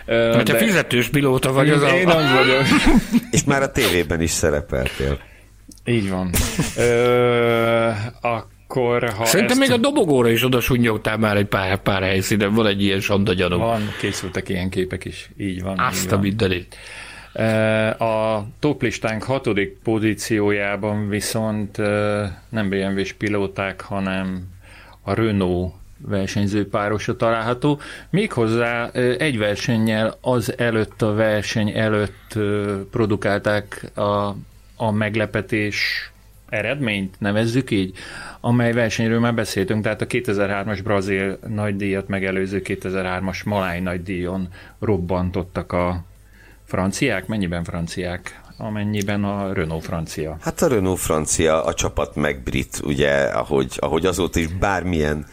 Hát 0.07 0.43
de... 0.43 0.57
fizetős 0.57 1.09
pilóta 1.09 1.51
vagy 1.51 1.69
az 1.69 1.81
Én 1.81 2.07
a... 2.07 2.17
az 2.17 2.31
vagyok. 2.31 2.63
és 3.31 3.43
már 3.43 3.61
a 3.61 3.71
tévében 3.71 4.21
is 4.21 4.31
szerepeltél. 4.31 5.19
Így 5.85 6.09
van. 6.09 6.29
Ö, 6.77 7.87
a 8.21 8.47
akkor, 8.69 9.09
ha 9.09 9.25
Szerintem 9.25 9.61
ezt... 9.61 9.69
még 9.69 9.77
a 9.77 9.81
dobogóra 9.81 10.29
is 10.29 10.43
oda 10.43 10.59
sunnyogtál 10.59 11.17
már 11.17 11.37
egy 11.37 11.45
pár, 11.45 11.77
pár 11.81 12.01
helyszínen, 12.01 12.53
van 12.53 12.67
egy 12.67 12.83
ilyen 12.83 12.99
sanda 12.99 13.33
gyanú. 13.33 13.57
Van, 13.57 13.81
készültek 13.99 14.49
ilyen 14.49 14.69
képek 14.69 15.05
is, 15.05 15.29
így 15.37 15.61
van. 15.61 15.79
Azt 15.79 16.11
a 16.11 16.19
mindenit. 16.19 16.75
A 17.97 18.43
toplistánk 18.59 19.23
hatodik 19.23 19.77
pozíciójában 19.83 21.09
viszont 21.09 21.77
nem 22.49 22.69
BMW-s 22.69 23.13
pilóták, 23.13 23.81
hanem 23.81 24.43
a 25.01 25.13
Renault 25.13 25.73
versenyző 25.97 26.67
párosa 26.67 27.15
található. 27.15 27.79
Méghozzá 28.09 28.89
egy 29.17 29.37
versennyel 29.37 30.17
az 30.21 30.57
előtt 30.57 31.01
a 31.01 31.13
verseny 31.13 31.69
előtt 31.69 32.37
produkálták 32.91 33.91
a, 33.95 34.35
a 34.75 34.91
meglepetés 34.91 36.11
eredményt, 36.49 37.19
nevezzük 37.19 37.71
így, 37.71 37.97
amely 38.41 38.73
versenyről 38.73 39.19
már 39.19 39.33
beszéltünk, 39.33 39.83
tehát 39.83 40.01
a 40.01 40.05
2003-as 40.05 40.79
brazil 40.83 41.39
nagydíjat 41.47 42.07
megelőző 42.07 42.61
2003-as 42.63 43.45
maláj 43.45 43.79
nagydíjon 43.79 44.47
robbantottak 44.79 45.71
a 45.71 46.03
franciák. 46.65 47.27
Mennyiben 47.27 47.63
franciák? 47.63 48.41
amennyiben 48.61 49.23
a 49.23 49.53
Renault 49.53 49.83
francia. 49.83 50.37
Hát 50.41 50.61
a 50.61 50.67
Renault 50.67 50.99
francia, 50.99 51.63
a 51.63 51.73
csapat 51.73 52.15
meg 52.15 52.43
brit, 52.43 52.79
ugye, 52.83 53.11
ahogy, 53.23 53.77
ahogy 53.79 54.05
azóta 54.05 54.39
is 54.39 54.47
bármilyen 54.47 55.25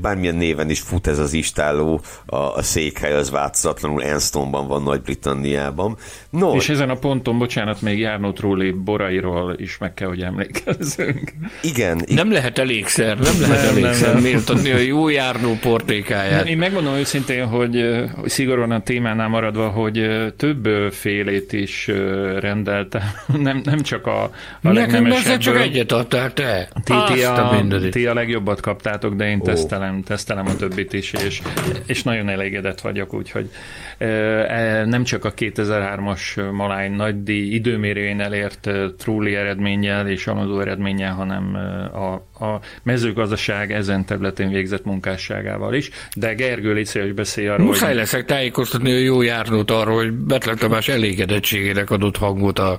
bármilyen 0.00 0.34
néven 0.34 0.70
is 0.70 0.80
fut 0.80 1.06
ez 1.06 1.18
az 1.18 1.32
istálló, 1.32 2.00
a, 2.26 2.36
a 2.36 2.62
székhely 2.62 3.12
az 3.12 3.30
változatlanul 3.30 4.02
Enstonban 4.02 4.66
van 4.66 4.82
Nagy-Britanniában. 4.82 5.96
No, 6.30 6.54
és 6.54 6.68
ezen 6.68 6.90
a 6.90 6.94
ponton, 6.94 7.38
bocsánat, 7.38 7.80
még 7.80 7.98
Járnó 7.98 8.32
Tróli 8.32 8.70
borairól 8.70 9.54
is 9.58 9.78
meg 9.78 9.94
kell, 9.94 10.08
hogy 10.08 10.20
emlékezzünk. 10.20 11.32
Igen. 11.62 12.04
Nem 12.06 12.32
lehet 12.32 12.58
elégszer, 12.58 13.18
nem 13.18 13.40
lehet 13.40 13.74
nem, 13.74 13.84
elégszer 13.84 14.20
méltatni 14.20 14.70
a 14.70 14.76
jó 14.76 15.08
Járnó 15.08 15.56
portékáját. 15.60 16.48
Én 16.48 16.58
megmondom 16.58 16.94
őszintén, 16.94 17.46
hogy, 17.46 17.84
hogy 18.20 18.28
szigorúan 18.28 18.70
a 18.70 18.82
témánál 18.82 19.28
maradva, 19.28 19.68
hogy 19.68 20.06
több 20.36 20.68
félét 20.92 21.52
is 21.52 21.90
rendelte, 22.38 23.14
nem, 23.38 23.60
nem 23.64 23.80
csak 23.80 24.06
a, 24.06 24.22
a 24.62 24.72
Nekem 24.72 25.12
csak 25.38 25.56
egyet 25.56 25.92
adtál 25.92 26.32
te. 26.32 26.68
Ti, 26.84 26.94
ti, 27.12 27.22
a, 27.22 27.64
ti 27.90 28.06
a 28.06 28.14
legjobbat 28.14 28.60
kaptátok, 28.60 29.14
de 29.14 29.28
én 29.28 29.38
oh. 29.38 29.44
teszt 29.44 29.72
tesztelem, 29.74 30.02
tesztelem 30.02 30.46
a 30.46 30.56
többit 30.56 30.92
is, 30.92 31.12
és, 31.12 31.42
és 31.86 32.02
nagyon 32.02 32.28
elégedett 32.28 32.80
vagyok, 32.80 33.14
úgyhogy 33.14 33.50
e, 33.98 34.84
nem 34.84 35.04
csak 35.04 35.24
a 35.24 35.34
2003-as 35.34 36.52
Malány 36.52 36.92
nagydíj 36.92 37.54
időmérőjén 37.54 38.20
elért 38.20 38.70
Trulli 38.98 39.34
eredménnyel 39.34 40.08
és 40.08 40.26
Alonso 40.26 40.60
eredménnyel, 40.60 41.12
hanem 41.12 41.54
a, 41.92 42.44
a 42.44 42.60
mezőgazdaság 42.82 43.72
ezen 43.72 44.04
területén 44.04 44.48
végzett 44.48 44.84
munkásságával 44.84 45.74
is, 45.74 45.90
de 46.16 46.34
Gergő 46.34 46.72
Licea 46.72 47.04
is 47.04 47.12
beszél 47.12 47.50
arról, 47.50 47.66
Muszáj 47.66 47.88
hogy... 47.88 47.98
leszek 47.98 48.24
tájékoztatni 48.24 48.92
a 48.92 48.98
jó 48.98 49.22
járnót 49.22 49.70
arról, 49.70 49.96
hogy 49.96 50.12
Betlen 50.12 50.56
Tamás 50.56 50.88
elégedettségének 50.88 51.90
adott 51.90 52.16
hangot 52.16 52.58
a 52.58 52.78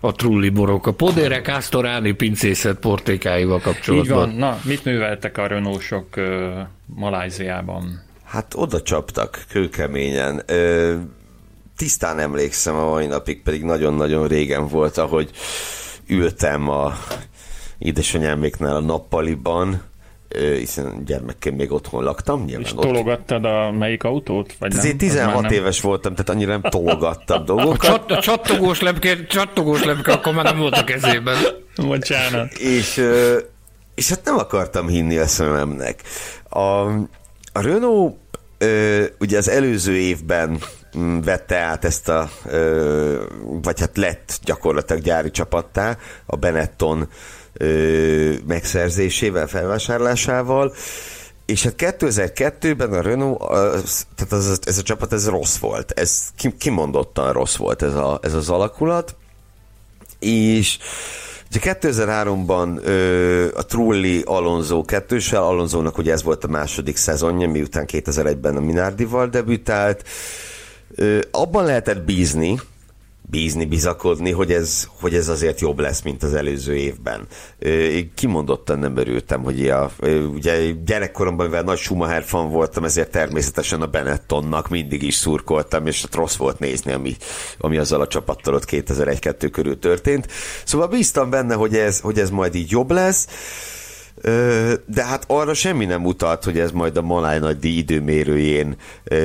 a 0.00 0.12
trulli 0.12 0.48
borok, 0.48 0.86
a 0.86 0.92
Podere 0.92 1.40
Castorani 1.40 2.12
pincészet 2.12 2.78
portékáival 2.78 3.60
kapcsolatban. 3.60 4.28
Így 4.28 4.34
van. 4.34 4.38
Na, 4.38 4.58
mit 4.64 4.84
műveltek 4.84 5.38
a 5.38 5.46
Renault-sok 5.46 6.06
uh, 6.16 6.24
Maláziában? 6.86 8.02
Hát 8.24 8.54
oda 8.56 8.82
csaptak 8.82 9.44
kőkeményen. 9.48 10.42
Ö, 10.46 10.94
tisztán 11.76 12.18
emlékszem 12.18 12.74
a 12.74 12.88
mai 12.90 13.06
napig, 13.06 13.42
pedig 13.42 13.62
nagyon-nagyon 13.62 14.28
régen 14.28 14.68
volt, 14.68 14.98
ahogy 14.98 15.30
ültem 16.06 16.68
a 16.68 16.92
édesanyáméknál 17.78 18.76
a 18.76 18.80
nappaliban, 18.80 19.82
hiszen 20.36 21.04
gyermekként 21.04 21.56
még 21.56 21.72
otthon 21.72 22.04
laktam. 22.04 22.44
Nyilván 22.44 22.64
És 22.64 22.72
ott... 22.72 22.80
tologattad 22.80 23.44
a 23.44 23.70
melyik 23.70 24.04
autót? 24.04 24.54
Vagy 24.58 24.74
nem? 24.74 24.96
16 24.96 25.42
nem... 25.42 25.52
éves 25.52 25.80
voltam, 25.80 26.12
tehát 26.12 26.28
annyira 26.28 26.50
nem 26.50 26.70
tologattam 26.70 27.44
dolgokat. 27.44 27.84
A, 27.84 27.86
csat, 27.86 28.10
a 28.10 28.20
csattogós 28.20 28.80
lemke, 28.80 29.26
csattogós 29.26 29.84
lemke 29.84 30.12
akkor 30.12 30.34
már 30.34 30.44
nem 30.44 30.58
volt 30.58 30.76
a 30.76 30.84
kezében. 30.84 31.36
Bocsánat. 31.76 32.52
És, 32.52 33.04
és 33.94 34.08
hát 34.08 34.24
nem 34.24 34.36
akartam 34.36 34.88
hinni 34.88 35.16
a 35.16 35.26
szememnek. 35.26 36.02
A, 36.48 36.58
a 37.52 37.60
Renault 37.60 38.16
ugye 39.18 39.36
az 39.36 39.48
előző 39.48 39.96
évben 39.96 40.58
mm, 40.98 41.20
vette 41.20 41.56
át 41.56 41.84
ezt 41.84 42.08
a, 42.08 42.30
vagy 43.62 43.80
hát 43.80 43.96
lett 43.96 44.38
gyakorlatilag 44.44 45.02
gyári 45.02 45.30
csapattá 45.30 45.96
a 46.26 46.36
Benetton 46.36 47.08
ö, 47.58 48.32
megszerzésével, 48.46 49.46
felvásárlásával, 49.46 50.74
és 51.46 51.62
hát 51.62 51.74
2002-ben 51.78 52.92
a 52.92 53.00
Renault, 53.00 53.40
az, 53.40 54.06
tehát 54.14 54.32
az, 54.32 54.60
ez 54.64 54.78
a 54.78 54.82
csapat 54.82 55.12
ez 55.12 55.28
rossz 55.28 55.56
volt, 55.56 55.92
ez 55.92 56.28
kimondottan 56.58 57.32
rossz 57.32 57.56
volt 57.56 57.82
ez, 57.82 57.94
a, 57.94 58.18
ez 58.22 58.34
az 58.34 58.48
alakulat, 58.48 59.16
és 60.18 60.78
Ugye 61.50 61.76
2003-ban 61.80 62.82
ö, 62.82 63.46
a 63.54 63.66
Trulli 63.66 64.22
Alonso 64.24 64.84
kettőssel, 64.84 65.42
Alonzónak 65.42 65.98
ugye 65.98 66.12
ez 66.12 66.22
volt 66.22 66.44
a 66.44 66.48
második 66.48 66.96
szezonja, 66.96 67.48
miután 67.48 67.84
2001-ben 67.92 68.56
a 68.56 68.60
Minardival 68.60 69.26
debütált. 69.26 70.04
Ö, 70.94 71.18
abban 71.30 71.64
lehetett 71.64 72.02
bízni, 72.02 72.60
bízni, 73.30 73.64
bizakodni, 73.64 74.30
hogy 74.30 74.52
ez, 74.52 74.88
hogy 75.00 75.14
ez 75.14 75.28
azért 75.28 75.60
jobb 75.60 75.78
lesz, 75.78 76.02
mint 76.02 76.22
az 76.22 76.34
előző 76.34 76.76
évben. 76.76 77.26
Én 77.58 78.12
kimondottan 78.14 78.78
nem 78.78 78.96
örültem, 78.96 79.42
hogy 79.42 79.68
a, 79.68 79.90
ugye 80.34 80.70
gyerekkoromban, 80.70 81.46
mivel 81.46 81.62
nagy 81.62 81.78
Schumacher 81.78 82.22
fan 82.22 82.50
voltam, 82.50 82.84
ezért 82.84 83.10
természetesen 83.10 83.82
a 83.82 83.86
Benettonnak 83.86 84.68
mindig 84.68 85.02
is 85.02 85.14
szurkoltam, 85.14 85.86
és 85.86 86.02
hát 86.02 86.14
rossz 86.14 86.36
volt 86.36 86.58
nézni, 86.58 86.92
ami, 86.92 87.16
ami 87.58 87.76
azzal 87.76 88.00
a 88.00 88.06
csapattal 88.06 88.54
ott 88.54 88.64
2001-2 88.70 89.48
körül 89.52 89.78
történt. 89.78 90.26
Szóval 90.64 90.86
bíztam 90.86 91.30
benne, 91.30 91.54
hogy 91.54 91.76
ez, 91.76 92.00
hogy 92.00 92.18
ez 92.18 92.30
majd 92.30 92.54
így 92.54 92.70
jobb 92.70 92.90
lesz, 92.90 93.26
de 94.86 95.04
hát 95.04 95.24
arra 95.26 95.54
semmi 95.54 95.84
nem 95.84 96.04
utalt, 96.04 96.44
hogy 96.44 96.58
ez 96.58 96.70
majd 96.70 96.96
a 96.96 97.02
Maláj 97.02 97.38
nagydíj 97.38 97.76
időmérőjén 97.76 98.76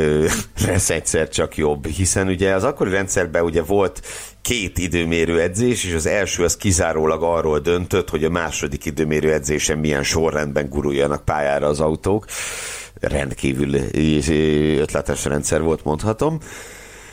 lesz 0.67 0.89
egyszer 0.89 1.29
csak 1.29 1.57
jobb, 1.57 1.87
hiszen 1.87 2.27
ugye 2.27 2.53
az 2.53 2.63
akkori 2.63 2.89
rendszerben 2.89 3.43
ugye 3.43 3.61
volt 3.61 4.01
két 4.41 4.77
időmérő 4.77 5.41
edzés, 5.41 5.85
és 5.85 5.93
az 5.93 6.05
első 6.05 6.43
az 6.43 6.57
kizárólag 6.57 7.23
arról 7.23 7.59
döntött, 7.59 8.09
hogy 8.09 8.23
a 8.23 8.29
második 8.29 8.85
időmérő 8.85 9.33
edzésen 9.33 9.77
milyen 9.77 10.03
sorrendben 10.03 10.69
guruljanak 10.69 11.25
pályára 11.25 11.67
az 11.67 11.79
autók. 11.79 12.25
Rendkívül 12.99 13.73
ötletes 14.79 15.25
rendszer 15.25 15.61
volt, 15.61 15.83
mondhatom. 15.83 16.39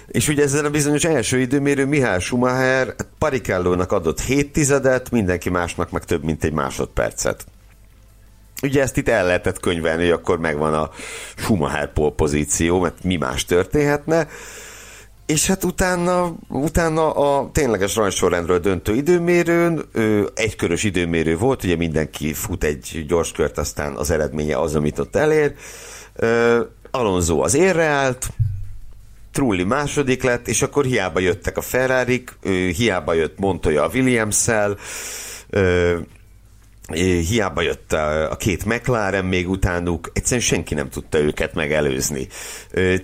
És 0.07 0.28
ugye 0.28 0.43
ezzel 0.43 0.64
a 0.64 0.70
bizonyos 0.70 1.05
első 1.05 1.39
időmérő 1.39 1.87
Mihály 1.87 2.20
Schumacher 2.20 2.95
Parikellónak 3.18 3.93
adott 3.93 4.20
7 4.20 4.53
tizedet, 4.53 5.11
mindenki 5.11 5.51
másnak 5.51 5.91
meg 5.91 6.05
több 6.05 6.24
mint 6.24 6.45
egy 6.45 6.53
másodpercet. 6.53 7.45
Ugye 8.63 8.83
ezt 8.83 8.97
itt 8.97 9.09
el 9.09 9.27
lehetett 9.27 9.61
könyvelni, 9.61 10.03
hogy 10.03 10.11
akkor 10.11 10.39
megvan 10.39 10.75
a 10.75 10.91
Schumacher 11.37 11.93
pozíció, 12.17 12.81
mert 12.81 13.05
mi 13.05 13.17
más 13.17 13.45
történhetne. 13.45 14.29
És 15.27 15.47
hát 15.47 15.65
utána, 15.65 16.35
utána 16.49 17.11
a 17.11 17.51
tényleges 17.53 17.97
rajsorrendről 17.97 18.59
döntő 18.59 18.95
időmérőn, 18.95 19.85
egykörös 20.35 20.85
időmérő 20.85 21.37
volt, 21.37 21.65
ugye 21.65 21.77
mindenki 21.77 22.33
fut 22.33 22.65
egy 22.65 23.05
gyors 23.09 23.33
kört, 23.33 23.59
aztán 23.59 23.97
az 23.97 24.11
eredménye 24.11 24.59
az, 24.59 24.75
amit 24.75 24.99
ott 24.99 25.17
elér. 25.17 25.55
Alonso 26.91 27.41
az 27.41 27.55
érre 27.55 27.85
állt, 27.85 28.29
Trulli 29.33 29.65
második 29.65 30.23
lett, 30.23 30.49
és 30.49 30.63
akkor 30.63 30.85
hiába 30.85 31.21
jöttek 31.21 31.57
a 31.57 31.61
ferrari 31.61 32.25
hiába 32.77 33.13
jött 33.13 33.39
Montoya 33.39 33.85
a 33.85 33.91
Williams-szel, 33.95 34.77
hiába 36.99 37.61
jött 37.61 37.93
a, 37.93 38.30
a 38.30 38.36
két 38.36 38.64
McLaren 38.64 39.24
még 39.24 39.49
utánuk, 39.49 40.11
egyszerűen 40.12 40.47
senki 40.47 40.74
nem 40.74 40.88
tudta 40.88 41.18
őket 41.18 41.55
megelőzni. 41.55 42.28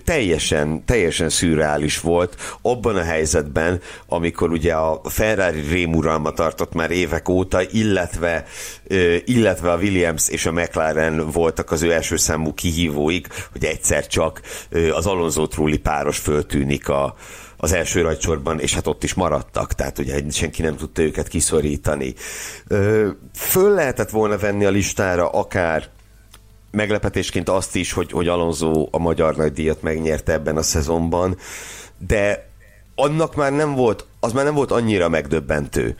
Teljesen, 0.04 0.84
teljesen 0.84 1.28
szürreális 1.28 2.00
volt 2.00 2.58
abban 2.62 2.96
a 2.96 3.02
helyzetben, 3.02 3.80
amikor 4.06 4.50
ugye 4.50 4.74
a 4.74 5.00
Ferrari 5.04 5.60
rémuralma 5.60 6.30
tartott 6.30 6.74
már 6.74 6.90
évek 6.90 7.28
óta, 7.28 7.60
illetve, 7.70 8.44
illetve 9.24 9.72
a 9.72 9.76
Williams 9.76 10.28
és 10.28 10.46
a 10.46 10.52
McLaren 10.52 11.30
voltak 11.30 11.70
az 11.70 11.82
ő 11.82 11.92
első 11.92 12.16
számú 12.16 12.54
kihívóik, 12.54 13.28
hogy 13.52 13.64
egyszer 13.64 14.06
csak 14.06 14.40
az 14.92 15.06
Alonso 15.06 15.46
Trulli 15.46 15.78
páros 15.78 16.18
föltűnik 16.18 16.88
a, 16.88 17.16
az 17.56 17.72
első 17.72 18.00
rajtsorban, 18.00 18.60
és 18.60 18.74
hát 18.74 18.86
ott 18.86 19.04
is 19.04 19.14
maradtak, 19.14 19.72
tehát 19.72 19.98
ugye 19.98 20.30
senki 20.30 20.62
nem 20.62 20.76
tudta 20.76 21.02
őket 21.02 21.28
kiszorítani. 21.28 22.14
Föl 23.34 23.74
lehetett 23.74 24.10
volna 24.10 24.38
venni 24.38 24.64
a 24.64 24.70
listára 24.70 25.28
akár 25.28 25.88
meglepetésként 26.70 27.48
azt 27.48 27.76
is, 27.76 27.92
hogy, 27.92 28.10
hogy 28.10 28.28
Alonso 28.28 28.88
a 28.90 28.98
magyar 28.98 29.36
nagydíjat 29.36 29.82
megnyerte 29.82 30.32
ebben 30.32 30.56
a 30.56 30.62
szezonban, 30.62 31.36
de 32.06 32.48
annak 32.94 33.34
már 33.34 33.52
nem 33.52 33.74
volt, 33.74 34.06
az 34.26 34.32
már 34.32 34.44
nem 34.44 34.54
volt 34.54 34.70
annyira 34.70 35.08
megdöbbentő, 35.08 35.96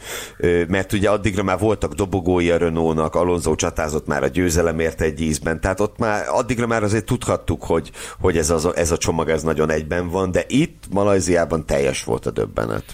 mert 0.69 0.93
ugye 0.93 1.11
addigra 1.11 1.43
már 1.43 1.59
voltak 1.59 1.93
dobogói 1.93 2.51
a 2.51 2.57
Renault-nak, 2.57 3.15
Alonso 3.15 3.55
csatázott 3.55 4.07
már 4.07 4.23
a 4.23 4.27
győzelemért 4.27 5.01
egy 5.01 5.21
ízben, 5.21 5.61
tehát 5.61 5.81
ott 5.81 5.99
már 5.99 6.25
addigra 6.29 6.67
már 6.67 6.83
azért 6.83 7.05
tudhattuk, 7.05 7.65
hogy, 7.65 7.91
hogy 8.21 8.37
ez, 8.37 8.51
az, 8.51 8.69
ez 8.75 8.91
a 8.91 8.97
csomag 8.97 9.29
ez 9.29 9.43
nagyon 9.43 9.71
egyben 9.71 10.09
van, 10.09 10.31
de 10.31 10.45
itt 10.49 10.85
Malajziában 10.91 11.67
teljes 11.67 12.05
volt 12.05 12.27
a 12.27 12.31
döbbenet. 12.31 12.85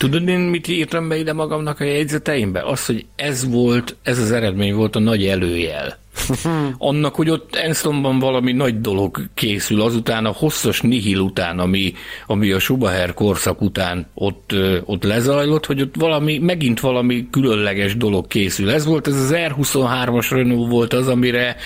Tudod, 0.00 0.28
én 0.28 0.38
mit 0.38 0.68
írtam 0.68 1.08
be 1.08 1.16
ide 1.16 1.32
magamnak 1.32 1.80
a 1.80 1.84
jegyzeteimbe? 1.84 2.62
Az, 2.62 2.86
hogy 2.86 3.06
ez 3.16 3.50
volt, 3.50 3.96
ez 4.02 4.18
az 4.18 4.30
eredmény 4.30 4.74
volt 4.74 4.96
a 4.96 4.98
nagy 4.98 5.26
előjel. 5.26 5.98
Annak, 6.78 7.14
hogy 7.14 7.30
ott 7.30 7.54
Enstonban 7.54 8.18
valami 8.18 8.52
nagy 8.52 8.80
dolog 8.80 9.28
készül, 9.34 9.80
azután 9.80 10.24
a 10.24 10.32
hosszas 10.32 10.80
nihil 10.80 11.18
után, 11.18 11.58
ami, 11.58 11.92
ami 12.26 12.50
a 12.50 12.58
Schumacher 12.58 13.14
korszak 13.14 13.60
után 13.60 14.06
ott, 14.14 14.54
ott 14.84 15.02
lezajlott, 15.02 15.66
hogy 15.66 15.80
ott 15.80 15.94
valami, 15.94 16.38
megint 16.38 16.80
valami 16.80 17.28
különleges 17.30 17.96
dolog 17.96 18.26
készül. 18.26 18.70
Ez 18.70 18.84
volt, 18.84 19.06
ez 19.06 19.14
az 19.14 19.32
R23-as 19.34 20.26
Renault 20.30 20.70
volt 20.70 20.92
az, 20.92 21.08
amire, 21.08 21.56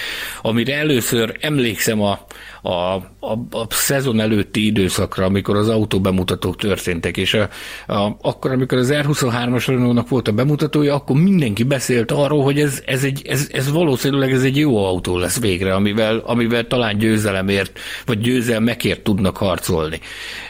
amire 0.42 0.76
először 0.76 1.36
emlékszem 1.40 2.02
a, 2.02 2.18
a, 2.66 2.94
a, 3.20 3.32
a 3.50 3.66
szezon 3.68 4.20
előtti 4.20 4.66
időszakra, 4.66 5.24
amikor 5.24 5.56
az 5.56 5.68
autó 5.68 6.00
bemutatók 6.00 6.56
történtek, 6.56 7.16
és 7.16 7.34
a, 7.34 7.48
a, 7.92 8.16
akkor, 8.20 8.50
amikor 8.50 8.78
az 8.78 8.92
R23-as 8.92 9.64
Renault-nak 9.66 10.08
volt 10.08 10.28
a 10.28 10.32
bemutatója, 10.32 10.94
akkor 10.94 11.16
mindenki 11.16 11.62
beszélt 11.62 12.10
arról, 12.10 12.42
hogy 12.42 12.60
ez, 12.60 12.82
ez, 12.86 13.04
egy, 13.04 13.22
ez, 13.26 13.48
ez 13.52 13.70
valószínűleg 13.70 14.32
ez 14.32 14.42
egy 14.42 14.56
jó 14.56 14.84
autó 14.84 15.18
lesz 15.18 15.40
végre, 15.40 15.74
amivel, 15.74 16.18
amivel 16.18 16.66
talán 16.66 16.98
győzelemért, 16.98 17.78
vagy 18.06 18.18
győzelmekért 18.18 19.02
tudnak 19.02 19.36
harcolni 19.36 20.00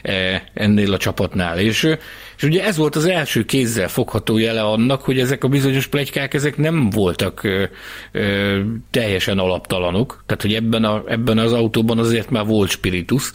e, 0.02 0.44
ennél 0.54 0.92
a 0.92 0.96
csapatnál. 0.96 1.58
És 1.58 1.96
és 2.36 2.42
ugye 2.42 2.64
ez 2.64 2.76
volt 2.76 2.96
az 2.96 3.04
első 3.04 3.44
kézzel 3.44 3.88
fogható 3.88 4.38
jele 4.38 4.62
annak, 4.62 5.02
hogy 5.02 5.20
ezek 5.20 5.44
a 5.44 5.48
bizonyos 5.48 5.86
plegykák, 5.86 6.34
ezek 6.34 6.56
nem 6.56 6.90
voltak 6.90 7.44
ö, 7.44 7.64
ö, 8.12 8.60
teljesen 8.90 9.38
alaptalanok, 9.38 10.22
tehát 10.26 10.42
hogy 10.42 10.54
ebben, 10.54 10.84
a, 10.84 11.02
ebben 11.06 11.38
az 11.38 11.52
autóban 11.52 11.98
azért 11.98 12.30
már 12.30 12.46
volt 12.46 12.70
spiritus. 12.70 13.30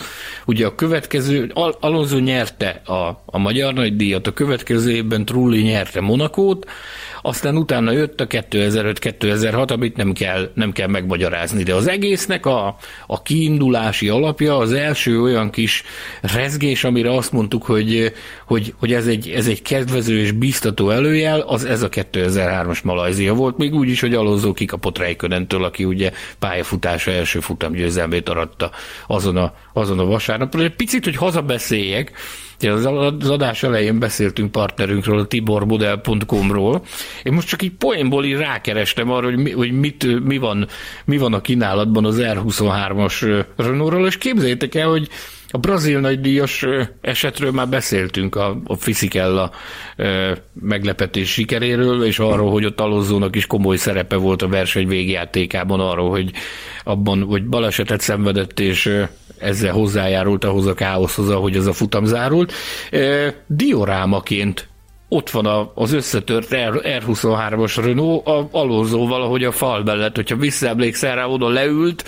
Ugye 0.45 0.65
a 0.65 0.75
következő, 0.75 1.51
Al- 1.53 1.77
Alonso 1.79 2.17
nyerte 2.17 2.81
a, 2.85 3.23
a 3.25 3.37
magyar 3.37 3.73
nagydíjat, 3.73 4.27
a 4.27 4.33
következő 4.33 4.91
évben 4.91 5.25
Trulli 5.25 5.61
nyerte 5.61 6.01
Monakót, 6.01 6.67
aztán 7.21 7.57
utána 7.57 7.91
jött 7.91 8.21
a 8.21 8.27
2005-2006, 8.27 9.71
amit 9.71 9.97
nem 9.97 10.13
kell, 10.13 10.51
nem 10.53 10.71
kell 10.71 10.87
megmagyarázni, 10.87 11.63
de 11.63 11.73
az 11.73 11.87
egésznek 11.87 12.45
a, 12.45 12.75
a 13.07 13.21
kiindulási 13.21 14.09
alapja 14.09 14.57
az 14.57 14.73
első 14.73 15.21
olyan 15.21 15.49
kis 15.49 15.83
rezgés, 16.21 16.83
amire 16.83 17.13
azt 17.13 17.31
mondtuk, 17.31 17.63
hogy, 17.63 18.13
hogy, 18.45 18.73
hogy 18.77 18.88
ez, 18.93 19.07
egy, 19.07 19.29
ez 19.29 19.47
egy 19.47 19.61
kedvező 19.61 20.19
és 20.19 20.31
biztató 20.31 20.89
előjel, 20.89 21.39
az 21.39 21.65
ez 21.65 21.81
a 21.81 21.89
2003-as 21.89 22.83
Malajzia 22.83 23.33
volt, 23.33 23.57
még 23.57 23.73
úgy 23.73 23.89
is, 23.89 24.01
hogy 24.01 24.13
Alonso 24.13 24.53
kikapott 24.53 24.97
Reikönentől, 24.97 25.63
aki 25.63 25.83
ugye 25.83 26.11
pályafutása 26.39 27.11
első 27.11 27.39
futam 27.39 27.73
győzelmét 27.73 28.29
aratta 28.29 28.71
azon 29.07 29.37
a, 29.37 29.53
azon 29.73 29.99
a 29.99 30.05
vasárnapon. 30.05 30.61
Egy 30.61 30.75
picit, 30.75 31.03
hogy 31.03 31.15
hazabeszéljek, 31.15 32.11
az 32.67 33.29
adás 33.29 33.63
elején 33.63 33.99
beszéltünk 33.99 34.51
partnerünkről, 34.51 35.19
a 35.19 35.25
tibormodel.com-ról. 35.25 36.81
Én 37.23 37.33
most 37.33 37.47
csak 37.47 37.61
így 37.61 37.71
poénból 37.71 38.25
így 38.25 38.35
rákerestem 38.35 39.11
arra, 39.11 39.25
hogy, 39.25 39.37
mi, 39.37 39.51
hogy 39.51 39.71
mit, 39.71 40.23
mi, 40.25 40.37
van, 40.37 40.67
mi 41.05 41.17
van 41.17 41.33
a 41.33 41.41
kínálatban 41.41 42.05
az 42.05 42.21
R23-as 42.21 43.45
Renault-ról, 43.55 44.07
és 44.07 44.17
képzeljétek 44.17 44.75
el, 44.75 44.89
hogy 44.89 45.07
a 45.51 45.57
brazil 45.57 45.99
nagydíjas 45.99 46.65
esetről 47.01 47.51
már 47.51 47.69
beszéltünk, 47.69 48.35
a, 48.35 48.57
a 48.65 48.75
Fisichella 48.75 49.51
meglepetés 50.53 51.31
sikeréről, 51.31 52.03
és 52.03 52.19
arról, 52.19 52.51
hogy 52.51 52.65
ott 52.65 52.79
Alonzónak 52.79 53.35
is 53.35 53.47
komoly 53.47 53.77
szerepe 53.77 54.15
volt 54.15 54.41
a 54.41 54.47
verseny 54.47 54.87
végjátékában 54.87 55.79
arról, 55.79 56.09
hogy 56.09 56.31
abban, 56.83 57.23
hogy 57.23 57.45
balesetet 57.45 58.01
szenvedett, 58.01 58.59
és 58.59 59.05
ezzel 59.37 59.73
hozzájárult 59.73 60.43
ahhoz 60.43 60.65
a 60.65 60.73
káoszhoz, 60.73 61.29
ahogy 61.29 61.55
ez 61.55 61.65
a 61.65 61.73
futam 61.73 62.05
zárult. 62.05 62.53
Diorámaként 63.47 64.67
ott 65.09 65.29
van 65.29 65.71
az 65.73 65.93
összetört 65.93 66.47
R23-as 66.51 67.79
Renault 67.83 68.27
a 68.27 68.47
Alonsoval, 68.51 69.21
ahogy 69.21 69.43
a 69.43 69.51
fal 69.51 69.83
mellett, 69.83 70.15
hogyha 70.15 70.35
visszaemlékszel 70.35 71.15
rá, 71.15 71.25
oda 71.25 71.49
leült, 71.49 72.03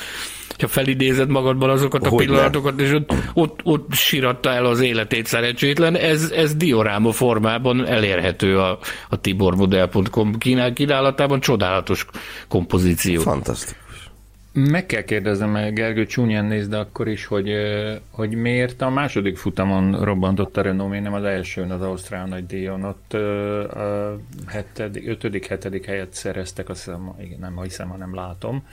ha 0.61 0.67
felidézed 0.67 1.29
magadban 1.29 1.69
azokat 1.69 2.05
a 2.05 2.09
hogy 2.09 2.25
pillanatokat, 2.25 2.75
nem. 2.75 2.85
és 2.85 2.93
ott, 2.93 3.13
ott, 3.33 3.59
ott 3.63 3.93
síratta 3.93 4.49
el 4.49 4.65
az 4.65 4.79
életét 4.79 5.25
szerencsétlen, 5.25 5.95
ez, 5.95 6.31
ez 6.31 6.55
dioráma 6.55 7.11
formában 7.11 7.87
elérhető 7.87 8.59
a, 8.59 8.79
a 9.09 9.21
tibormodel.com 9.21 10.37
kínál, 10.37 10.73
kínálatában, 10.73 11.39
csodálatos 11.39 12.05
kompozíció. 12.47 13.21
Fantasztikus. 13.21 13.81
Meg 14.53 14.85
kell 14.85 15.01
kérdeznem, 15.01 15.49
meg 15.49 15.73
Gergő 15.73 16.05
csúnyán 16.05 16.45
nézd 16.45 16.73
akkor 16.73 17.07
is, 17.07 17.25
hogy, 17.25 17.51
hogy 18.11 18.35
miért 18.35 18.81
a 18.81 18.89
második 18.89 19.37
futamon 19.37 20.03
robbantott 20.03 20.57
a 20.57 20.61
Renault, 20.61 21.01
nem 21.01 21.13
az 21.13 21.23
elsőn 21.23 21.71
az 21.71 21.81
Ausztrál 21.81 22.25
nagy 22.25 22.45
díjon. 22.45 22.83
Ott 22.83 23.13
a 23.73 24.17
hetedik, 24.47 25.07
ötödik, 25.07 25.45
hetedik 25.45 25.85
helyet 25.85 26.13
szereztek, 26.13 26.69
azt 26.69 26.83
hiszem, 26.83 27.13
igen, 27.21 27.39
nem 27.39 27.61
hiszem, 27.61 27.89
hanem 27.89 28.15
látom. 28.15 28.63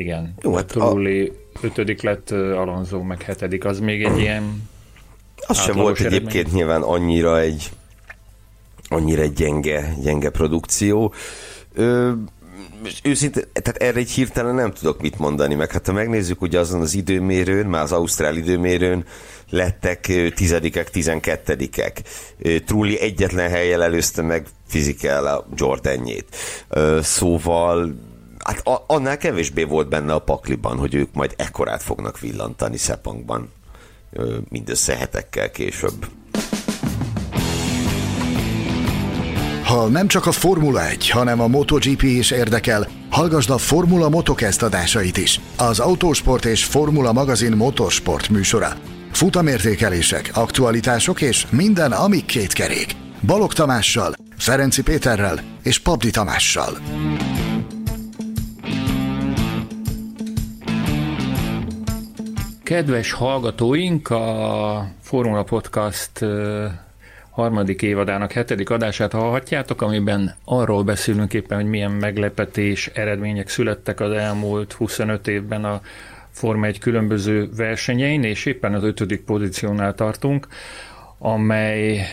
Igen, 0.00 0.34
Jó, 0.42 0.54
hát 0.54 0.66
Trulli 0.66 1.32
a... 1.54 1.58
ötödik 1.60 2.02
lett, 2.02 2.30
Alonso 2.30 3.02
meg 3.02 3.22
hetedik, 3.22 3.64
az 3.64 3.80
még 3.80 4.04
egy 4.04 4.18
ilyen 4.18 4.68
Az 5.46 5.60
sem 5.60 5.76
volt 5.76 6.00
eredmény. 6.00 6.18
egyébként 6.20 6.52
nyilván 6.52 6.82
annyira 6.82 7.40
egy 7.40 7.70
annyira 8.88 9.22
egy 9.22 9.32
gyenge, 9.32 9.94
gyenge 10.02 10.30
produkció. 10.30 11.14
Ö, 11.74 12.12
őszintén, 13.02 13.42
tehát 13.52 13.82
erre 13.82 13.98
egy 13.98 14.10
hirtelen 14.10 14.54
nem 14.54 14.72
tudok 14.72 15.00
mit 15.00 15.18
mondani, 15.18 15.54
meg 15.54 15.70
hát 15.70 15.86
ha 15.86 15.92
megnézzük, 15.92 16.42
ugye 16.42 16.58
azon 16.58 16.80
az 16.80 16.94
időmérőn, 16.94 17.66
már 17.66 17.82
az 17.82 17.92
Ausztrál 17.92 18.36
időmérőn 18.36 19.04
lettek 19.50 20.12
tizedikek, 20.34 20.90
tizenkettedikek. 20.90 22.02
Trulli 22.66 23.00
egyetlen 23.00 23.50
helyen 23.50 23.82
előzte 23.82 24.22
meg 24.22 24.46
fizikál 24.66 25.26
a 25.26 25.46
Jordanjét. 25.56 26.36
Szóval 27.00 27.94
hát 28.44 28.62
annál 28.86 29.16
kevésbé 29.16 29.62
volt 29.62 29.88
benne 29.88 30.12
a 30.12 30.18
pakliban, 30.18 30.78
hogy 30.78 30.94
ők 30.94 31.12
majd 31.12 31.34
ekkorát 31.36 31.82
fognak 31.82 32.20
villantani 32.20 32.76
Szepangban 32.76 33.52
mindössze 34.48 34.96
hetekkel 34.96 35.50
később. 35.50 36.06
Ha 39.64 39.88
nem 39.88 40.06
csak 40.06 40.26
a 40.26 40.32
Formula 40.32 40.88
1, 40.88 41.10
hanem 41.10 41.40
a 41.40 41.46
MotoGP 41.46 42.02
is 42.02 42.30
érdekel, 42.30 42.88
hallgasd 43.10 43.50
a 43.50 43.58
Formula 43.58 44.08
Motocast 44.08 44.62
adásait 44.62 45.16
is. 45.16 45.40
Az 45.56 45.78
Autósport 45.78 46.44
és 46.44 46.64
Formula 46.64 47.12
magazin 47.12 47.52
motorsport 47.52 48.28
műsora. 48.28 48.72
Futamértékelések, 49.12 50.30
aktualitások 50.34 51.20
és 51.20 51.46
minden, 51.50 51.92
ami 51.92 52.24
két 52.24 52.52
kerék. 52.52 52.96
Balog 53.26 53.52
Tamással, 53.52 54.14
Ferenci 54.36 54.82
Péterrel 54.82 55.40
és 55.62 55.78
Pabdi 55.78 56.10
Tamással. 56.10 56.78
Kedves 62.70 63.12
hallgatóink, 63.12 64.10
a 64.10 64.88
Formula 65.00 65.42
Podcast 65.42 66.24
harmadik 67.30 67.82
évadának 67.82 68.32
hetedik 68.32 68.70
adását 68.70 69.12
hallhatjátok, 69.12 69.82
amiben 69.82 70.34
arról 70.44 70.82
beszélünk 70.82 71.34
éppen, 71.34 71.60
hogy 71.60 71.70
milyen 71.70 71.90
meglepetés 71.90 72.86
eredmények 72.86 73.48
születtek 73.48 74.00
az 74.00 74.12
elmúlt 74.12 74.72
25 74.72 75.28
évben 75.28 75.64
a 75.64 75.80
Forma 76.30 76.66
egy 76.66 76.78
különböző 76.78 77.48
versenyein, 77.56 78.22
és 78.22 78.46
éppen 78.46 78.74
az 78.74 78.82
ötödik 78.82 79.24
pozíciónál 79.24 79.94
tartunk, 79.94 80.46
amely 81.18 82.06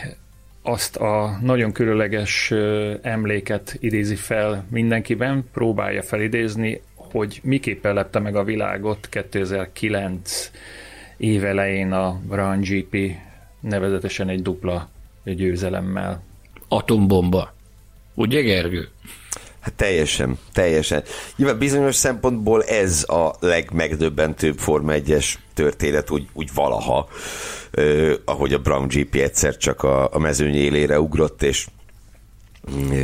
azt 0.62 0.95
a 0.95 1.38
nagyon 1.41 1.72
különleges 1.72 2.53
emléket 3.01 3.78
idézi 3.80 4.16
fel 4.16 4.66
mindenkiben, 4.70 5.49
próbálja 5.53 6.01
felidézni, 6.01 6.82
hogy 7.12 7.39
miképpen 7.43 7.93
lepte 7.93 8.20
meg 8.20 8.36
a 8.36 8.43
világot 8.43 9.08
2009 9.10 10.51
évelején 11.18 11.91
a 11.91 12.20
Brown 12.28 12.60
GP 12.62 12.97
nevezetesen 13.60 14.30
egy 14.30 14.41
dupla 14.41 14.89
győzelemmel. 15.24 16.24
Atombomba. 16.68 17.53
Ugye, 18.14 18.41
Gergő? 18.41 18.89
Hát 19.60 19.74
teljesen, 19.74 20.38
teljesen. 20.53 21.03
Nyilván 21.36 21.58
bizonyos 21.58 21.95
szempontból 21.95 22.64
ez 22.64 23.03
a 23.08 23.36
legmegdöbbentőbb 23.39 24.58
Forma 24.58 24.91
1-es 24.95 25.34
történet 25.53 26.10
úgy, 26.10 26.28
úgy 26.34 26.49
valaha, 26.53 27.08
eh, 27.72 28.14
ahogy 28.26 28.53
a 28.53 28.60
Brown 28.60 28.88
GP 28.88 29.16
egyszer 29.16 29.58
csak 29.58 29.84
a, 29.84 30.14
a 30.14 30.20
mezőny 30.20 30.55
élére 30.55 30.99
ugrott, 30.99 31.43
és 31.43 31.68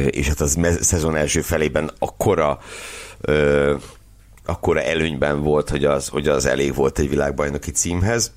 és 0.09 0.27
hát 0.27 0.39
az 0.39 0.55
mez- 0.55 0.83
szezon 0.83 1.15
első 1.15 1.41
felében 1.41 1.91
akkora 1.99 2.59
eh, 3.23 3.75
akkora 4.45 4.81
előnyben 4.81 5.41
volt, 5.41 5.69
hogy 5.69 5.85
az, 5.85 6.07
hogy 6.07 6.27
az 6.27 6.45
elég 6.45 6.75
volt 6.75 6.99
egy 6.99 7.09
világbajnoki 7.09 7.71
címhez. 7.71 8.31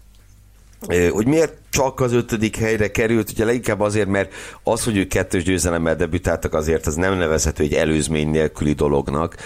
Hogy 1.10 1.26
miért 1.26 1.54
csak 1.70 2.00
az 2.00 2.12
ötödik 2.12 2.56
helyre 2.56 2.90
került, 2.90 3.30
ugye 3.30 3.44
leginkább 3.44 3.80
azért, 3.80 4.08
mert 4.08 4.34
az, 4.62 4.84
hogy 4.84 4.96
ők 4.96 5.08
kettős 5.08 5.42
győzelemmel 5.42 5.96
debütáltak, 5.96 6.54
azért 6.54 6.86
az 6.86 6.94
nem 6.94 7.16
nevezhető 7.16 7.62
egy 7.62 7.74
előzmény 7.74 8.30
nélküli 8.30 8.72
dolognak, 8.72 9.36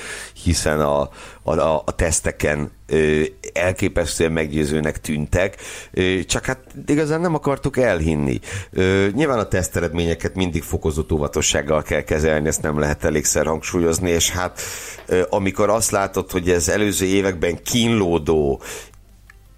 hiszen 0.44 0.80
a, 0.80 1.00
a, 1.42 1.58
a, 1.58 1.82
a 1.86 1.94
teszteken 1.94 2.70
ö, 2.86 3.22
elképesztően 3.52 4.32
meggyőzőnek 4.32 5.00
tűntek, 5.00 5.56
ö, 5.92 6.18
csak 6.26 6.44
hát 6.44 6.60
igazán 6.86 7.20
nem 7.20 7.34
akartuk 7.34 7.76
elhinni. 7.76 8.40
Ö, 8.72 9.06
nyilván 9.14 9.38
a 9.38 9.48
teszteredményeket 9.48 10.34
mindig 10.34 10.62
fokozott 10.62 11.12
óvatossággal 11.12 11.82
kell 11.82 12.02
kezelni, 12.02 12.48
ezt 12.48 12.62
nem 12.62 12.78
lehet 12.78 13.04
elégszer 13.04 13.46
hangsúlyozni, 13.46 14.10
és 14.10 14.30
hát 14.30 14.60
ö, 15.06 15.22
amikor 15.28 15.70
azt 15.70 15.90
látod, 15.90 16.30
hogy 16.30 16.50
ez 16.50 16.68
előző 16.68 17.06
években 17.06 17.62
kínlódó, 17.62 18.62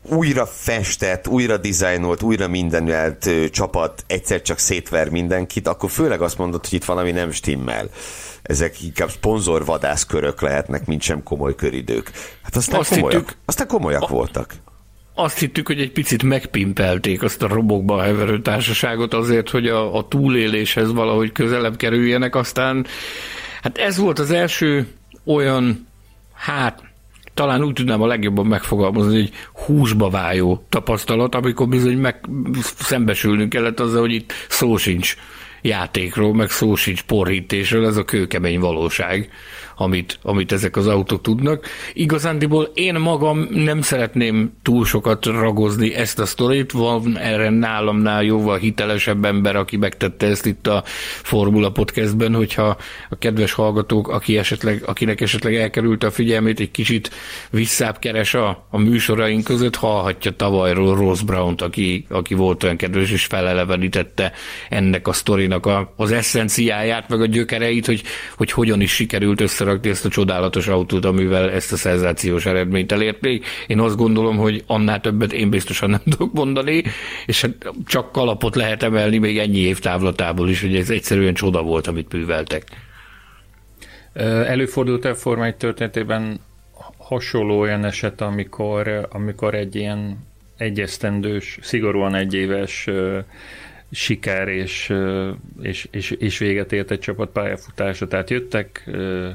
újra 0.02 0.46
festett, 0.46 1.28
újra 1.28 1.56
dizájnolt, 1.56 2.22
újra 2.22 2.48
mindenelt 2.48 3.30
csapat 3.50 4.04
egyszer 4.06 4.42
csak 4.42 4.58
szétver 4.58 5.08
mindenkit, 5.08 5.68
akkor 5.68 5.90
főleg 5.90 6.22
azt 6.22 6.38
mondod, 6.38 6.66
hogy 6.66 6.78
itt 6.78 6.84
valami 6.84 7.10
nem 7.10 7.30
stimmel. 7.30 7.88
Ezek 8.42 8.82
inkább 8.82 9.10
szponzorvadászkörök 9.10 10.40
lehetnek, 10.40 10.86
mint 10.86 11.02
sem 11.02 11.22
komoly 11.22 11.54
köridők. 11.54 12.10
Hát 12.42 12.56
aztán, 12.56 12.80
azt 12.80 12.94
komolyak, 12.94 13.20
hittük, 13.20 13.36
aztán 13.44 13.66
komolyak 13.66 14.02
a, 14.02 14.06
voltak. 14.06 14.54
Azt 15.14 15.38
hittük, 15.38 15.66
hogy 15.66 15.80
egy 15.80 15.92
picit 15.92 16.22
megpimpelték 16.22 17.22
azt 17.22 17.42
a 17.42 17.48
robokba 17.48 18.02
heverő 18.02 18.40
társaságot 18.40 19.14
azért, 19.14 19.50
hogy 19.50 19.66
a, 19.66 19.96
a 19.96 20.08
túléléshez 20.08 20.92
valahogy 20.92 21.32
közelebb 21.32 21.76
kerüljenek, 21.76 22.34
aztán 22.34 22.86
hát 23.62 23.78
ez 23.78 23.96
volt 23.96 24.18
az 24.18 24.30
első 24.30 24.86
olyan, 25.24 25.86
hát 26.34 26.91
talán 27.34 27.64
úgy 27.64 27.72
tudnám 27.72 28.02
a 28.02 28.06
legjobban 28.06 28.46
megfogalmazni, 28.46 29.14
hogy 29.14 29.32
húsba 29.64 30.10
vájó 30.10 30.64
tapasztalat, 30.68 31.34
amikor 31.34 31.68
bizony 31.68 31.98
meg 31.98 32.20
szembesülnünk 32.62 33.48
kellett 33.48 33.80
azzal, 33.80 34.00
hogy 34.00 34.12
itt 34.12 34.32
szó 34.48 34.76
sincs 34.76 35.16
játékról, 35.62 36.34
meg 36.34 36.50
szó 36.50 36.74
sincs 36.74 37.02
porhítésről, 37.02 37.86
ez 37.86 37.96
a 37.96 38.04
kőkemény 38.04 38.60
valóság 38.60 39.30
amit, 39.82 40.18
amit 40.22 40.52
ezek 40.52 40.76
az 40.76 40.86
autók 40.86 41.20
tudnak. 41.20 41.66
Igazándiból 41.92 42.70
én 42.74 42.94
magam 42.94 43.46
nem 43.50 43.80
szeretném 43.80 44.52
túl 44.62 44.84
sokat 44.84 45.26
ragozni 45.26 45.94
ezt 45.94 46.18
a 46.18 46.26
sztorit, 46.26 46.72
van 46.72 47.18
erre 47.18 47.50
nálamnál 47.50 48.22
jóval 48.22 48.58
hitelesebb 48.58 49.24
ember, 49.24 49.56
aki 49.56 49.76
megtette 49.76 50.26
ezt 50.26 50.46
itt 50.46 50.66
a 50.66 50.82
Formula 51.22 51.70
Podcastben, 51.70 52.34
hogyha 52.34 52.76
a 53.10 53.18
kedves 53.18 53.52
hallgatók, 53.52 54.08
aki 54.08 54.38
esetleg, 54.38 54.82
akinek 54.86 55.20
esetleg 55.20 55.54
elkerült 55.54 56.04
a 56.04 56.10
figyelmét, 56.10 56.60
egy 56.60 56.70
kicsit 56.70 57.10
visszább 57.50 57.98
keres 57.98 58.34
a, 58.34 58.66
a 58.70 58.78
műsoraink 58.78 59.44
között, 59.44 59.76
hallhatja 59.76 60.30
tavalyról 60.30 60.96
Rose 60.96 61.24
Brown-t, 61.24 61.62
aki, 61.62 62.06
aki 62.08 62.34
volt 62.34 62.62
olyan 62.62 62.76
kedves 62.76 63.10
és 63.10 63.24
felelevenítette 63.24 64.32
ennek 64.68 65.08
a 65.08 65.12
sztorinak 65.12 65.51
a, 65.60 65.92
az 65.96 66.12
eszenciáját, 66.12 67.08
meg 67.08 67.20
a 67.20 67.26
gyökereit, 67.26 67.86
hogy, 67.86 68.02
hogy 68.36 68.50
hogyan 68.50 68.80
is 68.80 68.94
sikerült 68.94 69.40
össze 69.40 69.62
összerakni 69.62 69.90
ezt 69.90 70.04
a 70.04 70.08
csodálatos 70.08 70.68
autót, 70.68 71.04
amivel 71.04 71.50
ezt 71.50 71.72
a 71.72 71.76
szenzációs 71.76 72.46
eredményt 72.46 72.92
elérték. 72.92 73.46
Én 73.66 73.80
azt 73.80 73.96
gondolom, 73.96 74.36
hogy 74.36 74.64
annál 74.66 75.00
többet 75.00 75.32
én 75.32 75.50
biztosan 75.50 75.90
nem 75.90 76.02
tudok 76.04 76.32
mondani, 76.32 76.82
és 77.26 77.40
hát 77.40 77.52
csak 77.86 78.12
kalapot 78.12 78.56
lehet 78.56 78.82
emelni 78.82 79.18
még 79.18 79.38
ennyi 79.38 79.58
év 79.58 79.78
távlatából 79.78 80.48
is, 80.48 80.60
hogy 80.60 80.76
ez 80.76 80.90
egyszerűen 80.90 81.34
csoda 81.34 81.62
volt, 81.62 81.86
amit 81.86 82.12
műveltek. 82.12 82.64
Előfordult 84.46 85.04
a 85.04 85.14
Forma 85.14 85.44
1 85.44 85.54
történetében 85.56 86.40
hasonló 86.98 87.60
olyan 87.60 87.84
eset, 87.84 88.20
amikor, 88.20 89.08
amikor 89.10 89.54
egy 89.54 89.74
ilyen 89.74 90.18
egyesztendős, 90.56 91.58
szigorúan 91.62 92.14
egyéves 92.14 92.88
siker 93.92 94.48
és, 94.48 94.92
és, 95.62 95.88
és, 95.90 96.10
és 96.10 96.38
véget 96.38 96.72
ért 96.72 96.90
egy 96.90 96.98
csapat 96.98 97.30
pályafutása. 97.30 98.08
Tehát 98.08 98.30
jöttek, 98.30 98.90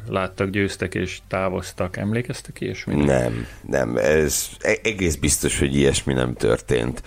láttak, 0.08 0.50
győztek 0.50 0.96
és 0.96 1.20
távoztak. 1.28 1.98
Emlékeztek 1.98 2.62
ilyesmi? 2.62 2.96
Nem, 2.96 3.48
nem. 3.62 3.98
Ez 3.98 4.50
e-, 4.60 4.80
egész 4.84 5.16
biztos, 5.16 5.60
hogy 5.60 5.76
ilyesmi 5.76 6.14
nem 6.14 6.34
történt. 6.34 7.04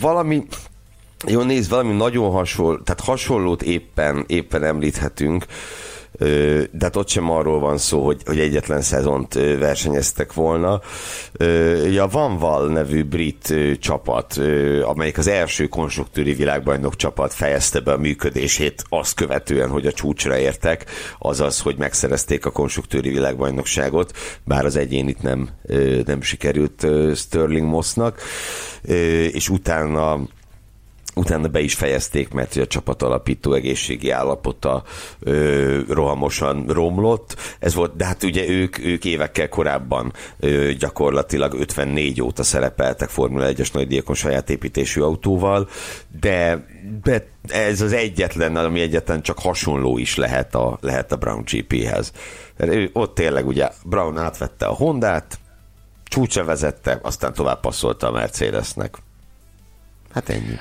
Valami, 0.00 0.46
jó 1.26 1.42
nézd, 1.42 1.70
valami 1.70 1.92
nagyon 1.92 2.30
hasonló, 2.30 2.78
tehát 2.78 3.00
hasonlót 3.00 3.62
éppen, 3.62 4.24
éppen 4.26 4.64
említhetünk 4.64 5.46
de 6.18 6.80
hát 6.80 6.96
ott 6.96 7.08
sem 7.08 7.30
arról 7.30 7.60
van 7.60 7.78
szó, 7.78 8.04
hogy, 8.04 8.22
hogy 8.24 8.38
egyetlen 8.38 8.80
szezont 8.80 9.34
versenyeztek 9.34 10.32
volna. 10.32 10.80
Ja, 11.90 12.06
Van 12.06 12.38
Val 12.38 12.68
nevű 12.68 13.04
brit 13.04 13.54
csapat, 13.78 14.40
amelyik 14.82 15.18
az 15.18 15.26
első 15.26 15.66
konstruktúri 15.66 16.34
világbajnok 16.34 16.96
csapat 16.96 17.32
fejezte 17.32 17.80
be 17.80 17.92
a 17.92 17.98
működését 17.98 18.84
azt 18.88 19.14
követően, 19.14 19.68
hogy 19.68 19.86
a 19.86 19.92
csúcsra 19.92 20.38
értek, 20.38 20.84
azaz, 21.18 21.60
hogy 21.60 21.76
megszerezték 21.76 22.46
a 22.46 22.50
konstruktúri 22.50 23.10
világbajnokságot, 23.10 24.12
bár 24.44 24.64
az 24.64 24.76
egyénit 24.76 25.22
nem, 25.22 25.48
nem 26.04 26.22
sikerült 26.22 26.86
Sterling 27.14 27.66
Mossnak, 27.66 28.20
és 29.32 29.48
utána 29.48 30.20
utána 31.14 31.48
be 31.48 31.60
is 31.60 31.74
fejezték, 31.74 32.32
mert 32.32 32.56
a 32.56 32.66
csapat 32.66 33.02
alapító 33.02 33.52
egészségi 33.52 34.10
állapota 34.10 34.82
ö, 35.20 35.80
rohamosan 35.88 36.66
romlott. 36.68 37.36
Ez 37.58 37.74
volt, 37.74 37.96
de 37.96 38.04
hát 38.04 38.22
ugye 38.22 38.48
ők, 38.48 38.78
ők 38.78 39.04
évekkel 39.04 39.48
korábban 39.48 40.12
ö, 40.40 40.72
gyakorlatilag 40.78 41.54
54 41.54 42.22
óta 42.22 42.42
szerepeltek 42.42 43.08
Formula 43.08 43.46
1-es 43.52 43.72
nagydíjakon 43.72 44.14
saját 44.14 44.50
építésű 44.50 45.00
autóval, 45.00 45.68
de, 46.20 46.66
de 47.02 47.26
ez 47.48 47.80
az 47.80 47.92
egyetlen, 47.92 48.56
ami 48.56 48.80
egyetlen 48.80 49.22
csak 49.22 49.38
hasonló 49.38 49.98
is 49.98 50.16
lehet 50.16 50.54
a, 50.54 50.78
lehet 50.80 51.12
a 51.12 51.16
Brown 51.16 51.44
GP-hez. 51.50 52.12
Ő, 52.56 52.90
ott 52.92 53.14
tényleg 53.14 53.46
ugye 53.46 53.68
Brown 53.84 54.18
átvette 54.18 54.66
a 54.66 54.74
Hondát, 54.74 55.38
csúcsa 56.04 56.44
vezette, 56.44 56.98
aztán 57.02 57.32
tovább 57.32 57.60
passzolta 57.60 58.08
a 58.08 58.12
Mercedesnek. 58.12 58.96
Hát 60.14 60.28
ennyi. 60.34 60.58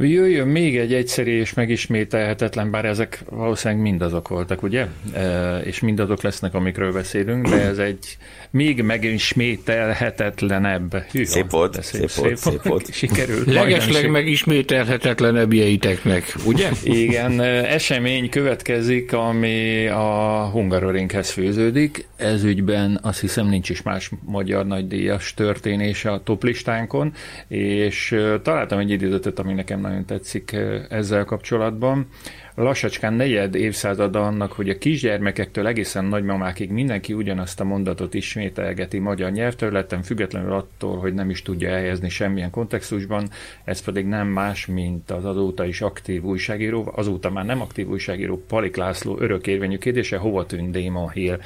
Jöjjön 0.00 0.48
még 0.48 0.76
egy 0.76 0.94
egyszerű 0.94 1.38
és 1.38 1.54
megismételhetetlen, 1.54 2.70
bár 2.70 2.84
ezek 2.84 3.22
valószínűleg 3.30 3.82
mindazok 3.82 4.28
voltak, 4.28 4.62
ugye? 4.62 4.86
E, 5.12 5.58
és 5.58 5.80
mindazok 5.80 6.22
lesznek, 6.22 6.54
amikről 6.54 6.92
beszélünk, 6.92 7.48
de 7.48 7.60
ez 7.60 7.78
egy 7.78 8.16
még 8.50 8.82
megismételhetetlenebb. 8.82 10.94
Hű, 10.94 11.24
szép 11.24 11.50
volt, 11.50 11.82
szép, 11.82 12.08
szép, 12.08 12.24
volt, 12.24 12.36
szép 12.36 12.62
volt. 12.62 12.92
Sikerült. 12.92 13.52
Legesleg 13.52 14.10
megismételhetetlenebb 14.10 15.52
jeiteknek, 15.52 16.34
ugye? 16.46 16.68
Igen, 16.82 17.40
esemény 17.64 18.28
következik, 18.28 19.12
ami 19.12 19.86
a 19.86 20.48
Hungarorinkhez 20.52 21.30
főződik. 21.30 22.06
Ez 22.16 22.44
ügyben 22.44 22.98
azt 23.02 23.20
hiszem 23.20 23.46
nincs 23.46 23.70
is 23.70 23.82
más 23.82 24.10
magyar 24.24 24.66
nagydíjas 24.66 25.34
történés 25.34 26.04
a 26.04 26.20
toplistánkon, 26.24 27.12
és 27.48 28.16
találtam 28.42 28.78
egy 28.78 28.90
idézetet, 28.90 29.38
ami 29.38 29.52
nekem 29.52 29.84
nagyon 29.86 30.04
tetszik 30.04 30.56
ezzel 30.88 31.24
kapcsolatban. 31.24 32.06
Lassacskán 32.54 33.12
negyed 33.12 33.54
évszázada 33.54 34.26
annak, 34.26 34.52
hogy 34.52 34.68
a 34.68 34.78
kisgyermekektől 34.78 35.66
egészen 35.66 36.04
nagymamákig 36.04 36.70
mindenki 36.70 37.12
ugyanazt 37.12 37.60
a 37.60 37.64
mondatot 37.64 38.14
ismételgeti 38.14 38.98
magyar 38.98 39.30
nyelvterületen, 39.30 40.02
függetlenül 40.02 40.52
attól, 40.52 40.98
hogy 40.98 41.14
nem 41.14 41.30
is 41.30 41.42
tudja 41.42 41.68
elhelyezni 41.68 42.08
semmilyen 42.08 42.50
kontextusban, 42.50 43.28
ez 43.64 43.82
pedig 43.82 44.06
nem 44.06 44.26
más, 44.26 44.66
mint 44.66 45.10
az 45.10 45.24
azóta 45.24 45.64
is 45.64 45.80
aktív 45.80 46.24
újságíró, 46.24 46.92
azóta 46.94 47.30
már 47.30 47.44
nem 47.44 47.60
aktív 47.60 47.88
újságíró 47.88 48.42
Palik 48.48 48.76
László 48.76 49.16
örökérvényű 49.20 49.78
kérdése, 49.78 50.16
hova 50.16 50.46
tűnt 50.46 50.70
Déma 50.70 51.10
Hill. 51.10 51.38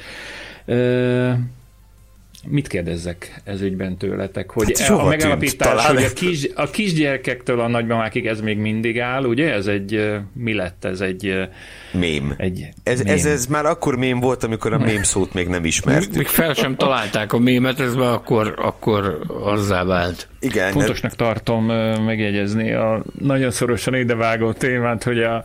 Mit 2.47 2.67
kérdezzek 2.67 3.41
ez 3.43 3.61
ügyben 3.61 3.97
tőletek? 3.97 4.51
Hogy 4.51 4.79
hát 4.79 4.89
a 4.89 5.05
megállapítás, 5.05 5.85
hogy 5.85 6.03
a, 6.03 6.13
kis, 6.13 6.47
a 6.55 6.69
kisgyerekektől 6.69 7.59
a 7.59 7.67
nagymamákig 7.67 8.27
ez 8.27 8.41
még 8.41 8.57
mindig 8.57 8.99
áll, 8.99 9.23
ugye? 9.23 9.53
Ez 9.53 9.67
egy, 9.67 10.11
mi 10.33 10.53
lett? 10.53 10.85
Ez 10.85 11.01
egy... 11.01 11.49
Mém. 11.91 12.33
Egy 12.37 12.69
ez, 12.83 13.01
mém. 13.01 13.13
Ez, 13.13 13.25
ez 13.25 13.45
már 13.45 13.65
akkor 13.65 13.95
mém 13.95 14.19
volt, 14.19 14.43
amikor 14.43 14.73
a 14.73 14.77
mém 14.77 15.03
szót 15.03 15.33
még 15.33 15.47
nem 15.47 15.65
ismertük. 15.65 16.15
Még 16.15 16.27
fel 16.27 16.53
sem 16.53 16.75
találták 16.75 17.33
a 17.33 17.39
mémet, 17.39 17.79
ez 17.79 17.95
már 17.95 18.13
akkor, 18.13 18.53
akkor 18.57 19.19
azzá 19.43 19.83
vált. 19.83 20.27
Igen. 20.39 20.71
Fontosnak 20.71 21.15
tartom 21.15 21.65
megjegyezni 22.05 22.73
a 22.73 23.03
nagyon 23.19 23.51
szorosan 23.51 23.95
idevágó 23.95 24.51
témát, 24.51 25.03
hogy 25.03 25.19
a, 25.19 25.43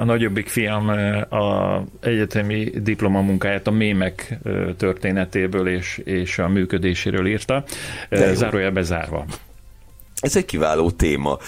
a 0.00 0.04
nagyobbik 0.04 0.48
fiam 0.48 0.88
a 1.30 1.82
egyetemi 2.00 2.70
diplomamunkáját 2.82 3.66
a 3.66 3.70
mémek 3.70 4.38
történetéből 4.76 5.68
és, 5.68 6.00
és 6.04 6.38
a 6.38 6.48
működéséről 6.48 7.26
írta, 7.26 7.64
zárója 8.10 8.70
bezárva. 8.70 9.24
Ez 10.20 10.36
egy 10.36 10.44
kiváló 10.44 10.90
téma. 10.90 11.38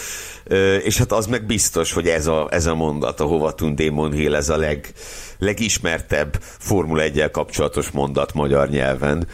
És 0.84 0.98
hát 0.98 1.12
az 1.12 1.26
meg 1.26 1.46
biztos, 1.46 1.92
hogy 1.92 2.06
ez 2.06 2.26
a, 2.26 2.48
ez 2.50 2.66
a 2.66 2.74
mondat, 2.74 3.20
a 3.20 3.24
hova 3.24 3.54
tűnt 3.54 3.76
Démon 3.76 4.12
Hill, 4.12 4.34
ez 4.34 4.48
a 4.48 4.56
leg, 4.56 4.92
legismertebb 5.38 6.38
Formula 6.40 7.02
1 7.02 7.30
kapcsolatos 7.30 7.90
mondat 7.90 8.34
magyar 8.34 8.68
nyelven 8.68 9.26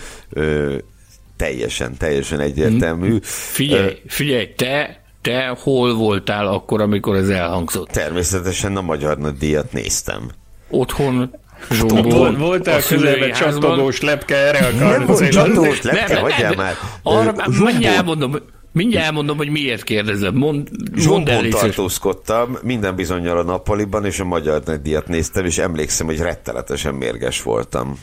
teljesen, 1.37 1.97
teljesen 1.97 2.41
egyértelmű. 2.41 3.19
Figyelj, 3.23 4.03
figyelj, 4.07 4.55
te 4.57 5.03
te 5.25 5.57
hol 5.63 5.95
voltál 5.95 6.47
akkor, 6.47 6.81
amikor 6.81 7.17
ez 7.17 7.29
elhangzott? 7.29 7.89
Természetesen 7.89 8.77
a 8.77 8.81
Magyar 8.81 9.19
Nagydíjat 9.19 9.73
néztem. 9.73 10.31
Otthon 10.71 11.35
Zsombor, 11.71 12.39
Voltál 12.39 12.83
közelben 12.83 13.33
csatogós 13.33 14.01
lepke, 14.01 14.37
erre 14.37 14.59
akarsz? 14.59 14.79
Nem 14.79 15.07
volt 15.07 15.29
csatogós 15.29 15.83
lepke, 15.83 16.19
hagyjál 16.19 16.55
már. 16.55 16.75
Arra, 17.03 17.35
mindjárt 17.47 17.97
elmondom, 17.97 18.37
Mindjárt 18.75 19.07
elmondom, 19.07 19.37
hogy 19.37 19.49
miért 19.49 19.83
kérdezem. 19.83 20.35
Mond, 20.35 20.69
mond 21.07 21.29
el 21.29 21.49
tartózkodtam, 21.49 22.59
minden 22.63 22.95
bizonyal 22.95 23.39
a 23.39 23.43
nappaliban, 23.43 24.05
és 24.05 24.21
a 24.21 24.25
Magyar 24.25 24.63
Nagydíjat 24.65 25.09
néztem, 25.09 25.45
és 25.45 25.59
emlékszem, 25.59 26.07
hogy 26.07 26.19
rettenetesen 26.19 26.95
mérges 26.95 27.43
voltam. 27.43 27.99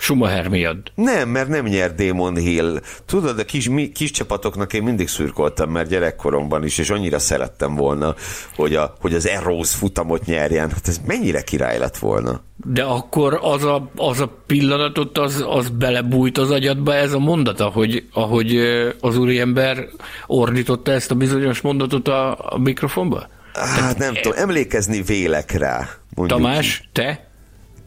Schumacher 0.00 0.48
miatt. 0.48 0.92
Nem, 0.94 1.28
mert 1.28 1.48
nem 1.48 1.64
nyert 1.64 1.94
Damon 1.94 2.36
Hill. 2.36 2.80
Tudod, 3.06 3.38
a 3.38 3.44
kis, 3.44 3.68
mi, 3.68 3.88
kis 3.88 4.10
csapatoknak 4.10 4.72
én 4.72 4.82
mindig 4.82 5.08
szürkoltam, 5.08 5.70
mert 5.70 5.88
gyerekkoromban 5.88 6.64
is, 6.64 6.78
és 6.78 6.90
annyira 6.90 7.18
szerettem 7.18 7.74
volna, 7.74 8.14
hogy, 8.56 8.74
a, 8.74 8.94
hogy 9.00 9.14
az 9.14 9.28
Eros 9.28 9.74
futamot 9.74 10.24
nyerjen. 10.24 10.70
Hát 10.70 10.88
ez 10.88 11.00
mennyire 11.06 11.42
király 11.42 11.78
lett 11.78 11.96
volna. 11.96 12.40
De 12.56 12.82
akkor 12.82 13.38
az 13.42 13.64
a, 13.64 13.90
az 13.96 14.20
a 14.20 14.42
pillanatot, 14.46 15.18
az, 15.18 15.44
az 15.48 15.68
belebújt 15.68 16.38
az 16.38 16.50
agyadba 16.50 16.94
ez 16.94 17.12
a 17.12 17.18
mondata, 17.18 17.68
hogy 17.68 18.08
ahogy 18.12 18.56
az 19.00 19.16
úriember 19.16 19.88
ordította 20.26 20.92
ezt 20.92 21.10
a 21.10 21.14
bizonyos 21.14 21.60
mondatot 21.60 22.08
a, 22.08 22.36
a 22.54 22.58
mikrofonba? 22.58 23.28
Hát 23.52 23.76
Tehát, 23.76 23.98
nem 23.98 24.14
e... 24.14 24.20
tudom, 24.20 24.38
emlékezni 24.38 25.02
vélek 25.02 25.50
rá. 25.52 25.88
Tamás, 26.26 26.88
te? 26.92 27.29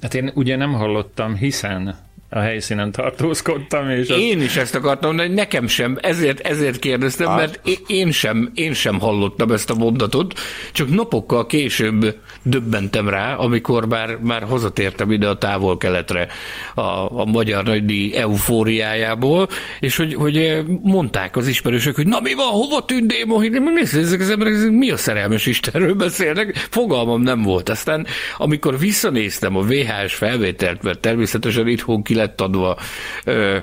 Hát 0.04 0.14
én 0.14 0.32
ugye 0.34 0.56
nem 0.56 0.74
hallottam, 0.74 1.36
hiszen 1.36 1.98
a 2.34 2.40
helyszínen 2.40 2.92
tartózkodtam. 2.92 3.90
És 3.90 4.10
az... 4.10 4.18
Én 4.18 4.42
is 4.42 4.56
ezt 4.56 4.76
akartam 4.76 5.16
de 5.16 5.28
nekem 5.28 5.68
sem, 5.68 5.98
ezért, 6.02 6.40
ezért 6.40 6.80
kérdeztem, 6.80 7.28
ah. 7.28 7.36
mert 7.36 7.60
én 7.88 8.12
sem, 8.12 8.52
én 8.54 8.74
sem 8.74 9.00
hallottam 9.00 9.52
ezt 9.52 9.70
a 9.70 9.76
mondatot, 9.76 10.40
csak 10.72 10.90
napokkal 10.90 11.46
később 11.46 12.16
döbbentem 12.44 13.10
rá, 13.10 13.34
amikor 13.36 13.88
már, 13.88 14.18
már 14.22 14.44
hazatértem 14.44 15.12
ide 15.12 15.28
a 15.28 15.38
távol-keletre 15.38 16.28
a, 16.76 16.82
a 17.22 17.26
magyar 17.26 17.64
nagydíj 17.64 18.16
eufóriájából, 18.16 19.48
és 19.80 19.96
hogy, 19.96 20.14
hogy 20.14 20.64
mondták 20.82 21.36
az 21.36 21.48
ismerősök, 21.48 21.96
hogy 21.96 22.08
na 22.08 22.20
mi 22.20 22.34
van, 22.34 22.48
hova 22.48 22.86
tűnt 22.86 23.08
Démo, 23.08 23.36
hogy 23.36 23.52
mi 23.52 23.82
ezek 23.82 24.20
az 24.20 24.30
emberek, 24.30 24.70
mi 24.70 24.92
a 24.92 24.98
szerelmes 24.98 25.46
Istenről 25.46 25.94
beszélnek, 25.94 26.68
fogalmam 26.70 27.22
nem 27.22 27.42
volt. 27.42 27.70
Aztán 27.70 28.06
amikor 28.38 28.80
visszanéztem 28.80 29.56
a 29.56 29.62
VHS 29.62 30.14
felvételt, 30.14 30.84
mert 30.84 31.00
természetesen 31.00 31.68
itthon 31.68 32.04
ki 32.04 32.16
lett 32.24 32.42
adva, 32.42 32.78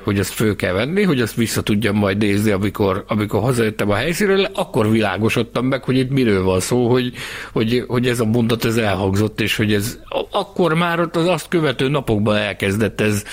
hogy 0.05 0.19
azt 0.19 0.33
föl 0.33 0.57
kell 0.57 0.73
venni, 0.73 1.03
hogy 1.03 1.21
azt 1.21 1.35
vissza 1.35 1.63
tudjam 1.63 1.97
majd 1.97 2.19
nézni, 2.19 2.51
amikor, 2.51 3.05
amikor 3.09 3.41
hazajöttem 3.41 3.91
a 3.91 3.95
helyszínről, 3.95 4.49
akkor 4.55 4.91
világosodtam 4.91 5.67
meg, 5.67 5.85
hogy 5.85 5.97
itt 5.97 6.11
miről 6.11 6.43
van 6.43 6.61
szó, 6.61 6.91
hogy, 6.91 7.13
hogy, 7.53 7.85
hogy 7.87 8.09
ez 8.09 8.21
a 8.21 8.25
mondat 8.25 8.65
ez 8.65 8.77
elhangzott, 8.77 9.41
és 9.41 9.57
hogy 9.57 9.73
ez 9.73 9.99
akkor 10.31 10.75
már 10.75 11.01
ott 11.01 11.17
az 11.17 11.27
azt 11.27 11.49
követő 11.49 11.89
napokban 11.89 12.37
elkezdett 12.37 13.01
ez 13.01 13.25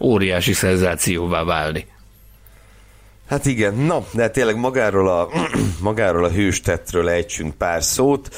óriási 0.00 0.52
szenzációvá 0.52 1.44
válni. 1.44 1.86
Hát 3.28 3.46
igen, 3.46 3.74
na, 3.74 4.06
de 4.12 4.28
tényleg 4.28 4.56
magáról 4.56 5.08
a, 5.08 5.28
magáról 5.80 6.24
a 6.24 6.30
hőstettről 6.30 7.08
ejtsünk 7.08 7.54
pár 7.54 7.82
szót. 7.82 8.34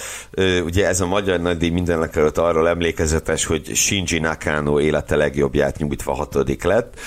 Ugye 0.64 0.87
ez 0.87 1.01
a 1.01 1.07
magyar 1.07 1.41
nagydíj 1.41 1.70
mindenek 1.70 2.16
előtt 2.16 2.39
arról 2.39 2.68
emlékezetes, 2.68 3.45
hogy 3.45 3.74
Shinji 3.74 4.18
Nakano 4.18 4.80
élete 4.80 5.16
legjobbját 5.16 5.78
nyújtva 5.78 6.14
hatodik 6.14 6.62
lett 6.62 6.99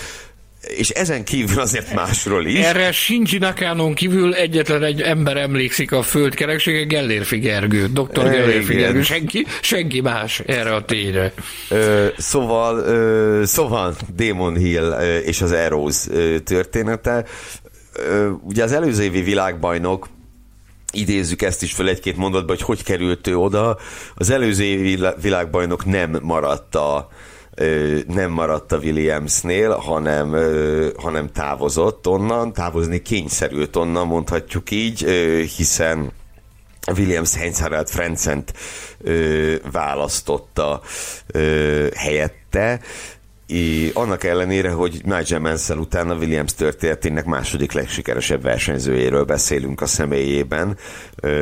és 0.78 0.90
ezen 0.90 1.24
kívül 1.24 1.60
azért 1.60 1.94
másról 1.94 2.46
is. 2.46 2.66
Erre 2.66 2.92
Shinji 2.92 3.38
Nakanon 3.38 3.94
kívül 3.94 4.34
egyetlen 4.34 4.84
egy 4.84 5.02
ember 5.02 5.38
emlékszik 5.38 5.92
a 5.92 6.02
földkereksége, 6.02 6.84
Gellérfi 6.84 7.38
Gergő, 7.38 7.88
dr. 7.88 8.30
Gellérfi 8.30 8.74
Gergő, 8.74 9.02
senki, 9.02 9.46
senki 9.62 10.02
más 10.02 10.40
erre 10.46 10.74
a 10.74 10.86
tényre. 10.86 11.34
Ö, 11.70 12.08
szóval, 12.18 12.78
ö, 12.78 13.42
szóval 13.46 13.96
Demon 14.16 14.56
Hill 14.56 14.92
és 15.26 15.42
az 15.42 15.52
Eros 15.52 16.06
története 16.44 17.26
ugye 18.42 18.64
az 18.64 18.72
előző 18.72 19.04
évi 19.04 19.22
világbajnok 19.22 20.08
idézzük 20.92 21.42
ezt 21.42 21.64
is 21.64 21.74
fel 21.74 21.88
egy-két 21.88 22.18
mondatban, 22.18 22.56
hogy 22.56 22.66
hogy 22.66 22.84
került 22.84 23.28
ő 23.28 23.38
oda. 23.38 23.78
Az 24.16 24.30
előző 24.30 24.64
évi 24.64 25.06
világbajnok 25.22 25.86
nem 25.86 26.20
maradt 26.22 26.76
a, 26.76 27.10
nem 28.08 28.32
maradt 28.32 28.72
a 28.72 28.78
Williamsnél, 28.78 29.72
hanem, 29.72 30.36
hanem 30.98 31.32
távozott 31.32 32.08
onnan, 32.08 32.54
távozni 32.54 33.02
kényszerült 33.02 33.76
onnan, 33.76 34.08
mondhatjuk 34.08 34.72
így, 34.72 35.06
hiszen 35.58 36.12
Williams 36.98 37.36
Heinz 37.36 37.60
Harald 37.60 37.90
Frencent 37.90 38.54
választotta 39.72 40.82
helyette, 41.96 42.80
I, 43.52 43.92
annak 43.94 44.24
ellenére, 44.24 44.72
hogy 44.72 45.02
Nigel 45.04 45.40
Mansell 45.40 45.78
után 45.78 46.10
a 46.10 46.16
Williams 46.16 46.54
történetének 46.54 47.26
második 47.26 47.72
legsikeresebb 47.72 48.42
versenyzőjéről 48.42 49.24
beszélünk 49.24 49.82
a 49.82 49.86
személyében, 49.86 50.78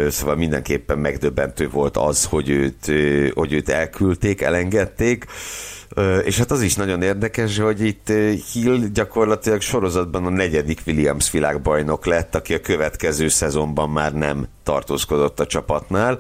szóval 0.10 0.36
mindenképpen 0.36 0.98
megdöbbentő 0.98 1.70
volt 1.70 1.98
az, 1.98 2.26
hogy 2.26 2.50
őt, 2.50 2.92
hogy 3.34 3.54
őt 3.54 3.70
elküldték, 3.70 4.42
elengedték, 4.42 5.26
és 6.24 6.38
hát 6.38 6.52
az 6.52 6.62
is 6.62 6.76
nagyon 6.76 7.02
érdekes, 7.02 7.58
hogy 7.58 7.82
itt 7.82 8.08
Hill 8.54 8.80
gyakorlatilag 8.94 9.62
sorozatban 9.62 10.26
a 10.26 10.30
negyedik 10.30 10.82
Williams 10.86 11.32
világbajnok 11.32 12.06
lett, 12.06 12.36
aki 12.36 12.54
a 12.54 12.62
következő 12.62 13.28
szezonban 13.28 13.90
már 13.90 14.14
nem 14.14 14.48
tartózkodott 14.64 15.40
a 15.40 15.46
csapatnál. 15.46 16.20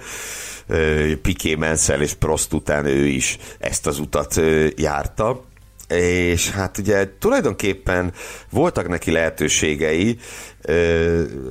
Piqué 1.22 1.56
Mansell 1.56 2.02
és 2.02 2.14
Prost 2.14 2.54
után 2.54 2.86
ő 2.86 3.06
is 3.06 3.38
ezt 3.60 3.88
az 3.88 4.00
utat 4.00 4.42
járta 4.76 5.46
és 5.96 6.52
hát 6.52 6.78
ugye 6.78 7.10
tulajdonképpen 7.20 8.14
voltak 8.50 8.88
neki 8.88 9.12
lehetőségei, 9.12 10.18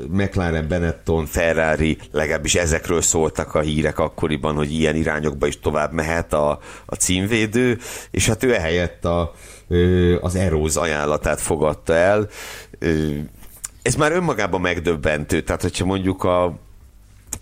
McLaren, 0.08 0.68
Benetton, 0.68 1.26
Ferrari, 1.26 1.98
legalábbis 2.12 2.54
ezekről 2.54 3.02
szóltak 3.02 3.54
a 3.54 3.60
hírek 3.60 3.98
akkoriban, 3.98 4.54
hogy 4.54 4.72
ilyen 4.72 4.96
irányokba 4.96 5.46
is 5.46 5.60
tovább 5.60 5.92
mehet 5.92 6.32
a, 6.32 6.58
a 6.86 6.94
címvédő, 6.94 7.78
és 8.10 8.26
hát 8.28 8.42
ő 8.42 8.54
ehelyett 8.54 9.04
a, 9.04 9.34
az 10.20 10.34
Eróz 10.34 10.76
ajánlatát 10.76 11.40
fogadta 11.40 11.94
el. 11.94 12.28
Ez 13.82 13.94
már 13.94 14.12
önmagában 14.12 14.60
megdöbbentő, 14.60 15.40
tehát 15.40 15.62
hogyha 15.62 15.84
mondjuk 15.84 16.24
a 16.24 16.58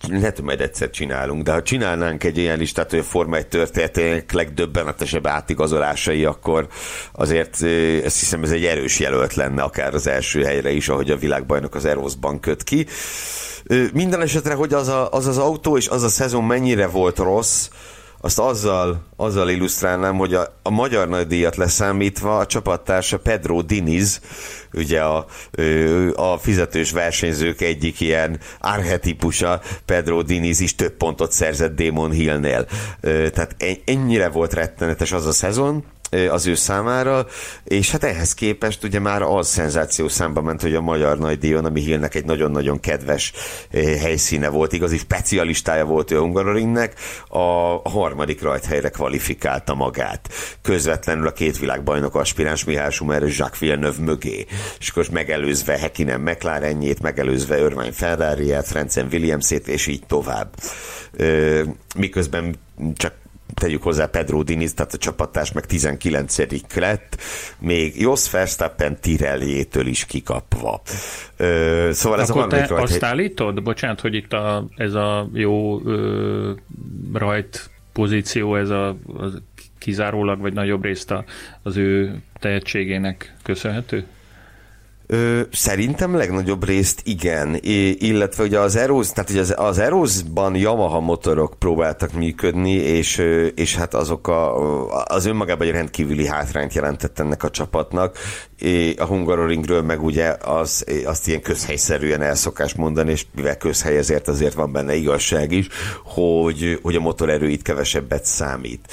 lehet, 0.08 0.40
majd 0.40 0.60
egyszer 0.60 0.90
csinálunk, 0.90 1.42
de 1.42 1.52
ha 1.52 1.62
csinálnánk 1.62 2.24
egy 2.24 2.38
ilyen 2.38 2.58
listát, 2.58 2.90
hogy 2.90 2.98
a 2.98 3.02
Forma 3.02 3.36
1 3.36 3.46
történetének 3.46 4.32
legdöbbenetesebb 4.32 5.26
átigazolásai, 5.26 6.24
akkor 6.24 6.66
azért 7.12 7.62
ezt 8.04 8.18
hiszem 8.18 8.42
ez 8.42 8.50
egy 8.50 8.64
erős 8.64 8.98
jelölt 8.98 9.34
lenne, 9.34 9.62
akár 9.62 9.94
az 9.94 10.06
első 10.06 10.42
helyre 10.42 10.70
is, 10.70 10.88
ahogy 10.88 11.10
a 11.10 11.16
világbajnok 11.16 11.74
az 11.74 11.84
Eroszban 11.84 12.40
köt 12.40 12.62
ki. 12.62 12.86
Minden 13.92 14.20
esetre, 14.20 14.54
hogy 14.54 14.74
az, 14.74 14.88
a, 14.88 15.10
az 15.10 15.26
az 15.26 15.38
autó 15.38 15.76
és 15.76 15.88
az 15.88 16.02
a 16.02 16.08
szezon 16.08 16.44
mennyire 16.44 16.86
volt 16.86 17.18
rossz, 17.18 17.68
azt 18.24 18.38
azzal, 18.38 19.02
azzal 19.16 19.48
illusztrálnám, 19.48 20.16
hogy 20.16 20.34
a, 20.34 20.58
a 20.62 20.70
magyar 20.70 21.08
nagydíjat 21.08 21.56
leszámítva 21.56 22.38
a 22.38 22.46
csapattársa 22.46 23.18
Pedro 23.18 23.62
Diniz, 23.62 24.20
ugye 24.72 25.00
a, 25.02 25.26
a 26.14 26.38
fizetős 26.38 26.90
versenyzők 26.90 27.60
egyik 27.60 28.00
ilyen 28.00 28.38
archetipusa, 28.60 29.60
Pedro 29.84 30.22
Diniz 30.22 30.60
is 30.60 30.74
több 30.74 30.92
pontot 30.92 31.32
szerzett 31.32 31.76
Damon 31.76 32.10
Hillnél. 32.10 32.66
Tehát 33.00 33.56
ennyire 33.84 34.28
volt 34.28 34.54
rettenetes 34.54 35.12
az 35.12 35.26
a 35.26 35.32
szezon, 35.32 35.84
az 36.30 36.46
ő 36.46 36.54
számára, 36.54 37.26
és 37.64 37.90
hát 37.90 38.04
ehhez 38.04 38.34
képest 38.34 38.84
ugye 38.84 38.98
már 38.98 39.22
az 39.22 39.48
szenzáció 39.48 40.08
számba 40.08 40.40
ment, 40.40 40.62
hogy 40.62 40.74
a 40.74 40.80
Magyar 40.80 41.18
Nagydíjon, 41.18 41.64
ami 41.64 41.80
Hillnek 41.80 42.14
egy 42.14 42.24
nagyon-nagyon 42.24 42.80
kedves 42.80 43.32
helyszíne 44.00 44.48
volt, 44.48 44.72
igazi 44.72 44.98
specialistája 44.98 45.84
volt 45.84 46.10
ő 46.10 46.18
Hungaroringnek, 46.18 46.94
a 47.28 47.80
harmadik 47.88 48.42
rajthelyre 48.42 48.88
kvalifikálta 48.88 49.74
magát. 49.74 50.28
Közvetlenül 50.62 51.26
a 51.26 51.32
két 51.32 51.58
világbajnok 51.58 52.14
aspiráns 52.14 52.64
Mihály 52.64 52.90
Schumer 52.90 53.22
és 53.22 53.38
Jacques 53.38 53.58
Villeneuve 53.58 54.02
mögé. 54.02 54.46
És 54.78 54.88
akkor 54.88 55.06
megelőzve 55.10 55.78
Hekinen 55.78 56.20
McLarenjét, 56.20 57.02
megelőzve 57.02 57.58
Örvány 57.58 57.92
Ferrari-et, 57.92 58.66
Francen 58.66 59.08
Williams-ét, 59.12 59.68
és 59.68 59.86
így 59.86 60.06
tovább. 60.06 60.54
Miközben 61.96 62.54
csak 62.94 63.12
tegyük 63.54 63.82
hozzá 63.82 64.06
Pedro 64.06 64.42
Diniz, 64.42 64.74
tehát 64.74 64.92
a 64.92 64.98
csapatás 64.98 65.52
meg 65.52 65.66
19 65.66 66.38
lett, 66.74 67.16
még 67.58 68.00
Jos 68.00 68.30
Verstappen 68.30 69.00
Tirelliétől 69.00 69.86
is 69.86 70.04
kikapva. 70.04 70.82
Ö, 71.36 71.88
szóval 71.92 72.20
ez 72.20 72.30
Akkor 72.30 72.42
a 72.42 72.46
te 72.46 72.66
rajt, 72.66 72.82
azt 72.82 73.02
állítod? 73.02 73.62
Bocsánat, 73.62 74.00
hogy 74.00 74.14
itt 74.14 74.32
a, 74.32 74.66
ez 74.76 74.94
a 74.94 75.28
jó 75.32 75.80
ö, 75.86 76.52
rajt 77.12 77.70
pozíció, 77.92 78.56
ez 78.56 78.70
a, 78.70 78.88
a 78.88 79.26
kizárólag, 79.78 80.40
vagy 80.40 80.52
nagyobb 80.52 80.84
részt 80.84 81.10
a, 81.10 81.24
az 81.62 81.76
ő 81.76 82.22
tehetségének 82.40 83.34
köszönhető? 83.42 84.06
Ö, 85.06 85.40
szerintem 85.52 86.16
legnagyobb 86.16 86.64
részt 86.64 87.00
igen, 87.04 87.58
I, 87.60 88.06
illetve 88.06 88.42
ugye 88.42 88.58
az 88.58 88.76
Eros, 88.76 89.08
tehát 89.08 89.30
ugye 89.30 89.40
az, 89.40 89.54
az 89.56 89.78
Erosban 89.78 90.56
Yamaha 90.56 91.00
motorok 91.00 91.54
próbáltak 91.58 92.12
működni, 92.12 92.72
és, 92.72 93.22
és 93.54 93.76
hát 93.76 93.94
azok 93.94 94.28
a, 94.28 95.04
az 95.04 95.24
önmagában 95.26 95.66
egy 95.66 95.72
rendkívüli 95.72 96.26
hátrányt 96.26 96.74
jelentett 96.74 97.18
ennek 97.18 97.42
a 97.42 97.50
csapatnak. 97.50 98.18
A 98.96 99.04
Hungaroringről 99.04 99.82
meg 99.82 100.02
ugye 100.02 100.36
az, 100.44 100.84
azt 101.04 101.28
ilyen 101.28 101.42
közhelyszerűen 101.42 102.22
elszokás 102.22 102.74
mondani, 102.74 103.10
és 103.10 103.26
mivel 103.34 103.56
közhely 103.56 103.96
ezért 103.96 104.28
azért 104.28 104.54
van 104.54 104.72
benne 104.72 104.94
igazság 104.94 105.52
is, 105.52 105.68
hogy, 106.04 106.78
hogy 106.82 106.94
a 106.94 107.00
motorerő 107.00 107.48
itt 107.48 107.62
kevesebbet 107.62 108.24
számít. 108.24 108.92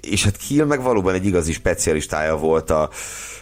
És 0.00 0.24
hát 0.24 0.36
Kiel 0.36 0.66
meg 0.66 0.82
valóban 0.82 1.14
egy 1.14 1.26
igazi 1.26 1.52
specialistája 1.52 2.36
volt 2.36 2.70
a, 2.70 2.90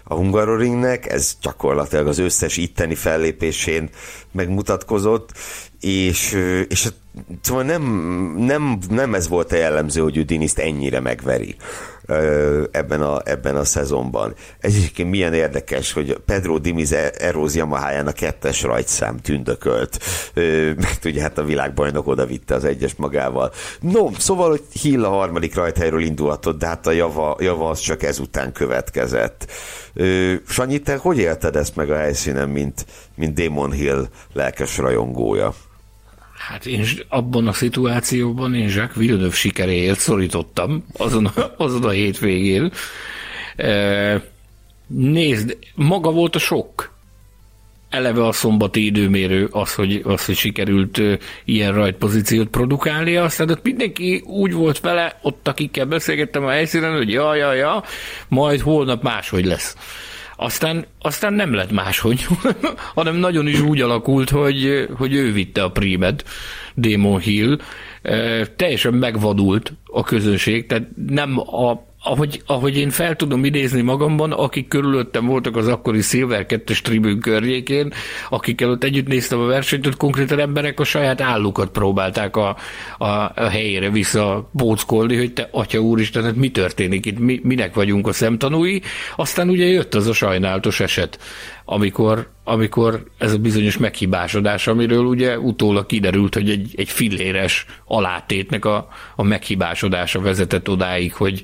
a 0.05 0.15
Hungaroringnek, 0.15 1.13
ez 1.13 1.37
gyakorlatilag 1.43 2.07
az 2.07 2.19
összes 2.19 2.57
itteni 2.57 2.95
fellépésén 2.95 3.91
megmutatkozott, 4.33 5.31
és, 5.81 6.33
és 6.69 6.89
szóval 7.41 7.63
nem, 7.63 7.83
nem, 8.39 8.79
nem 8.89 9.15
ez 9.15 9.29
volt 9.29 9.53
a 9.53 9.57
jellemző, 9.57 10.01
hogy 10.01 10.17
ő 10.17 10.23
Diniszt 10.23 10.59
ennyire 10.59 11.01
megveri 11.01 11.57
ebben 12.71 13.03
a, 13.03 13.21
ebben 13.25 13.57
a 13.57 13.65
szezonban. 13.65 14.35
Ez 14.59 14.75
egyébként 14.75 15.11
milyen 15.11 15.35
érdekes, 15.35 15.93
hogy 15.93 16.19
Pedro 16.27 16.59
Dimiz 16.59 16.93
Eróz 17.19 17.57
Yamaháján 17.57 18.07
a 18.07 18.13
kettes 18.13 18.63
rajtszám 18.63 19.19
tündökölt, 19.19 19.99
mert 20.77 21.05
ugye 21.05 21.23
hát 21.23 21.39
a 21.39 21.45
világbajnok 21.45 22.07
oda 22.07 22.27
vitte 22.27 22.55
az 22.55 22.65
egyes 22.65 22.95
magával. 22.95 23.53
No, 23.81 24.11
szóval, 24.19 24.51
hogy 24.51 24.63
Hill 24.81 25.05
a 25.05 25.09
harmadik 25.09 25.55
rajthelyről 25.55 26.03
indulhatott, 26.03 26.59
de 26.59 26.67
hát 26.67 26.87
a 26.87 26.91
java, 26.91 27.37
java 27.41 27.71
az 27.71 27.79
csak 27.79 28.03
ezután 28.03 28.53
következett. 28.53 29.51
Sanyi, 30.49 30.79
te 30.79 30.97
hogy 30.97 31.19
élted 31.19 31.57
ezt 31.57 31.77
meg 31.77 31.91
a 31.91 31.97
helyszínen, 31.97 32.49
mint, 32.49 32.87
mint 33.15 33.35
Damon 33.35 33.73
Hill 33.73 34.09
lelkes 34.33 34.79
rajongója? 34.79 35.55
Hát 36.49 36.67
én 36.67 36.85
abban 37.09 37.47
a 37.47 37.53
szituációban 37.53 38.55
én 38.55 38.69
Jacques 38.69 38.97
Villeneuve 38.97 39.35
sikeréért 39.35 39.99
szorítottam 39.99 40.85
azon 40.97 41.27
a, 41.27 41.55
azon 41.65 41.85
a 41.85 41.91
hétvégén. 41.91 42.73
Nézd, 44.87 45.57
maga 45.75 46.11
volt 46.11 46.35
a 46.35 46.39
sok. 46.39 46.91
Eleve 47.91 48.27
a 48.27 48.33
szombati 48.33 48.85
időmérő 48.85 49.49
az, 49.51 49.75
hogy, 49.75 50.01
az, 50.05 50.25
hogy 50.25 50.37
sikerült 50.37 51.01
ilyen 51.45 51.73
rajtpozíciót 51.73 52.49
produkálni, 52.49 53.17
aztán 53.17 53.51
ott 53.51 53.63
mindenki 53.63 54.23
úgy 54.27 54.53
volt 54.53 54.81
vele, 54.81 55.19
ott 55.23 55.49
akikkel 55.49 55.87
beszélgettem 55.87 56.45
a 56.45 56.51
helyszínen, 56.51 56.97
hogy 56.97 57.11
ja, 57.11 57.35
ja, 57.35 57.53
ja, 57.53 57.83
majd 58.29 58.61
holnap 58.61 59.03
máshogy 59.03 59.45
lesz. 59.45 59.77
Aztán, 60.43 60.87
aztán 60.99 61.35
nem 61.35 61.55
lett 61.55 61.73
máshogy, 61.73 62.27
hanem 62.95 63.17
nagyon 63.17 63.47
is 63.47 63.61
úgy 63.61 63.81
alakult, 63.81 64.31
hogy, 64.31 64.89
hogy 64.97 65.15
ő 65.15 65.33
vitte 65.33 65.63
a 65.63 65.71
prímet, 65.71 66.25
Demon 66.75 67.21
Hill. 67.21 67.59
Teljesen 68.57 68.95
megvadult 68.95 69.73
a 69.85 70.03
közönség, 70.03 70.67
tehát 70.67 70.89
nem 71.07 71.39
a, 71.39 71.85
ahogy, 72.03 72.43
ahogy 72.47 72.77
én 72.77 72.91
fel 72.91 73.17
tudom 73.17 73.45
idézni 73.45 73.81
magamban, 73.81 74.33
akik 74.33 74.69
körülöttem 74.69 75.27
voltak 75.27 75.57
az 75.57 75.69
akkori 75.69 76.01
Silver 76.01 76.47
2-es 76.49 76.79
tribűn 76.79 77.21
környékén, 77.21 77.93
akikkel 78.31 78.71
ott 78.71 78.85
együtt 78.85 79.07
néztem 79.07 79.41
a 79.41 79.45
versenyt, 79.45 79.87
ott 79.87 79.97
konkrétan 79.97 80.39
emberek 80.39 80.81
a 80.81 80.85
saját 80.85 81.21
állukat 81.21 81.71
próbálták 81.71 82.37
a, 82.37 82.57
a, 82.99 83.05
a 83.05 83.49
helyére 83.51 83.91
visszapóckolni, 83.91 85.17
hogy 85.17 85.33
te, 85.33 85.49
atya 85.51 85.79
úristen, 85.79 86.25
hát 86.25 86.37
mi 86.37 86.51
történik 86.51 87.07
itt, 87.07 87.19
mi, 87.19 87.41
minek 87.43 87.75
vagyunk 87.75 88.07
a 88.07 88.13
szemtanúi. 88.13 88.81
Aztán 89.17 89.49
ugye 89.49 89.67
jött 89.67 89.95
az 89.95 90.07
a 90.07 90.13
sajnálatos 90.13 90.81
eset, 90.81 91.19
amikor, 91.65 92.29
amikor 92.45 93.05
ez 93.19 93.33
a 93.33 93.39
bizonyos 93.39 93.79
meghibásodás, 93.79 94.67
amiről 94.67 95.05
ugye 95.05 95.39
utólag 95.39 95.87
kiderült, 95.87 96.35
hogy 96.35 96.51
egy, 96.51 96.75
egy 96.77 96.89
filléres 96.89 97.67
alátétnek 97.85 98.65
a, 98.65 98.89
a 99.17 99.23
meghibásodása 99.23 100.21
vezetett 100.21 100.69
odáig, 100.69 101.13
hogy, 101.13 101.43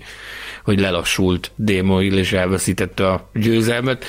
hogy 0.69 0.81
lelassult 0.81 1.51
Démoil 1.57 2.19
és 2.19 2.33
elveszítette 2.33 3.09
a 3.09 3.31
győzelmet. 3.35 4.05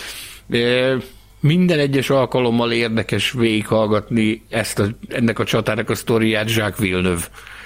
Minden 1.40 1.80
egyes 1.80 2.10
alkalommal 2.10 2.72
érdekes 2.72 3.32
végighallgatni 3.32 4.44
ezt 4.50 4.80
a, 4.80 4.88
ennek 5.08 5.40
a 5.40 5.44
csatának 5.44 5.90
a 5.90 5.96
sztoriát 5.96 6.52
Jacques 6.52 6.80
Villeneuve 6.80 7.26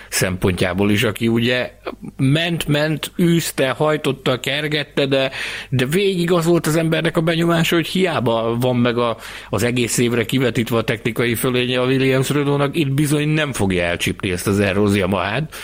szempontjából 0.09 0.91
is, 0.91 1.03
aki 1.03 1.27
ugye 1.27 1.71
ment, 2.17 2.67
ment, 2.67 3.11
űzte, 3.21 3.69
hajtotta, 3.69 4.39
kergette, 4.39 5.05
de, 5.05 5.31
de 5.69 5.85
végig 5.85 6.31
az 6.31 6.45
volt 6.45 6.67
az 6.67 6.75
embernek 6.75 7.17
a 7.17 7.21
benyomása, 7.21 7.75
hogy 7.75 7.87
hiába 7.87 8.57
van 8.59 8.75
meg 8.75 8.97
a, 8.97 9.17
az 9.49 9.63
egész 9.63 9.97
évre 9.97 10.25
kivetítve 10.25 10.77
a 10.77 10.83
technikai 10.83 11.35
fölénye 11.35 11.81
a 11.81 11.85
Williams 11.85 12.29
Renault-nak, 12.29 12.77
itt 12.77 12.91
bizony 12.91 13.27
nem 13.27 13.53
fogja 13.53 13.83
elcsípni 13.83 14.31
ezt 14.31 14.47
az 14.47 14.59
Erózia 14.59 15.07
Mahát. 15.07 15.55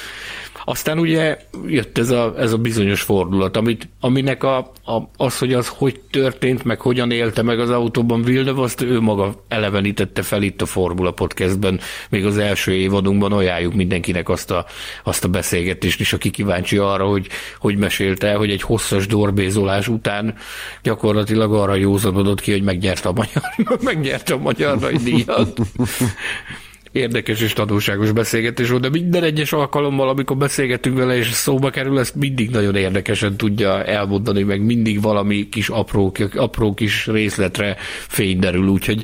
Aztán 0.65 0.99
ugye 0.99 1.37
jött 1.67 1.97
ez 1.97 2.09
a, 2.09 2.33
ez 2.37 2.53
a 2.53 2.57
bizonyos 2.57 3.01
fordulat, 3.01 3.57
amit, 3.57 3.89
aminek 3.99 4.43
a, 4.43 4.57
a, 4.85 5.09
az, 5.17 5.37
hogy 5.37 5.53
az 5.53 5.67
hogy 5.67 5.99
történt, 5.99 6.63
meg 6.63 6.81
hogyan 6.81 7.11
élte 7.11 7.41
meg 7.41 7.59
az 7.59 7.69
autóban 7.69 8.21
Villeneuve, 8.21 8.61
azt 8.61 8.81
ő 8.81 8.99
maga 8.99 9.43
elevenítette 9.47 10.21
fel 10.21 10.41
itt 10.41 10.61
a 10.61 10.65
Formula 10.65 11.11
Podcastben, 11.11 11.79
még 12.09 12.25
az 12.25 12.37
első 12.37 12.73
évadunkban 12.73 13.31
ajánljuk 13.31 13.73
mindenkinek 13.73 14.29
azt 14.29 14.51
a, 14.51 14.65
azt 15.03 15.23
a 15.23 15.27
beszélgetést 15.27 15.99
is, 15.99 16.13
aki 16.13 16.29
kíváncsi 16.29 16.77
arra, 16.77 17.05
hogy, 17.05 17.27
hogy 17.59 17.77
mesélte, 17.77 18.33
hogy 18.33 18.49
egy 18.49 18.61
hosszas 18.61 19.07
dorbézolás 19.07 19.87
után 19.87 20.35
gyakorlatilag 20.83 21.53
arra 21.53 21.75
józanodott 21.75 22.41
ki, 22.41 22.51
hogy 22.51 22.63
megnyerte 22.63 23.09
a 23.09 23.11
magyar, 23.11 23.43
megnyerte 23.83 24.33
a 24.33 24.37
magyar 24.37 24.77
díjat. 24.77 25.59
érdekes 26.91 27.41
és 27.41 27.53
tanulságos 27.53 28.11
beszélgetés 28.11 28.69
volt, 28.69 28.81
de 28.81 28.89
minden 28.89 29.23
egyes 29.23 29.53
alkalommal, 29.53 30.09
amikor 30.09 30.37
beszélgetünk 30.37 30.97
vele, 30.97 31.15
és 31.15 31.31
szóba 31.31 31.69
kerül, 31.69 31.99
ezt 31.99 32.15
mindig 32.15 32.49
nagyon 32.49 32.75
érdekesen 32.75 33.37
tudja 33.37 33.83
elmondani, 33.83 34.43
meg 34.43 34.61
mindig 34.61 35.01
valami 35.01 35.49
kis 35.49 35.69
apró, 35.69 36.13
apró 36.35 36.73
kis 36.73 37.07
részletre 37.07 37.75
fény 38.07 38.39
derül, 38.39 38.67
úgyhogy 38.67 39.03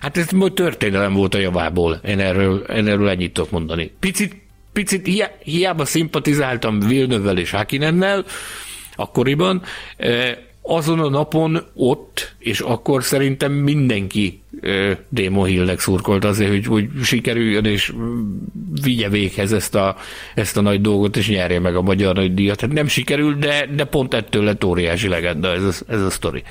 hát 0.00 0.16
ez 0.16 0.30
majd 0.30 0.52
történelem 0.52 1.12
volt 1.12 1.34
a 1.34 1.38
javából. 1.38 2.00
Én 2.06 2.18
erről, 2.18 2.58
én 2.58 2.88
erről 2.88 3.08
ennyit 3.08 3.32
tudok 3.32 3.50
mondani. 3.50 3.92
Picit, 4.00 4.36
picit 4.72 5.08
hiába 5.42 5.84
szimpatizáltam 5.84 6.80
Vilnövel 6.80 7.38
és 7.38 7.50
Hakinennel 7.50 8.24
akkoriban, 8.96 9.62
eh, 9.96 10.36
azon 10.62 11.00
a 11.00 11.08
napon 11.08 11.62
ott, 11.74 12.34
és 12.38 12.60
akkor 12.60 13.04
szerintem 13.04 13.52
mindenki 13.52 14.42
Démon 15.08 15.46
Hillnek 15.46 15.80
szurkolt 15.80 16.24
azért, 16.24 16.50
hogy, 16.50 16.66
hogy 16.66 16.88
sikerüljön, 17.02 17.64
és 17.64 17.92
vigye 18.82 19.08
véghez 19.08 19.52
ezt 19.52 19.74
a, 19.74 19.96
ezt 20.34 20.56
a 20.56 20.60
nagy 20.60 20.80
dolgot, 20.80 21.16
és 21.16 21.28
nyerje 21.28 21.60
meg 21.60 21.76
a 21.76 21.82
magyar 21.82 22.14
nagy 22.14 22.34
díjat. 22.34 22.60
Hát 22.60 22.72
nem 22.72 22.86
sikerült, 22.86 23.38
de, 23.38 23.66
de 23.74 23.84
pont 23.84 24.14
ettől 24.14 24.44
lett 24.44 24.64
óriási 24.64 25.08
legenda 25.08 25.52
ez 25.52 25.62
a, 25.62 25.92
ez 25.92 26.02
a 26.02 26.10
sztori. 26.10 26.42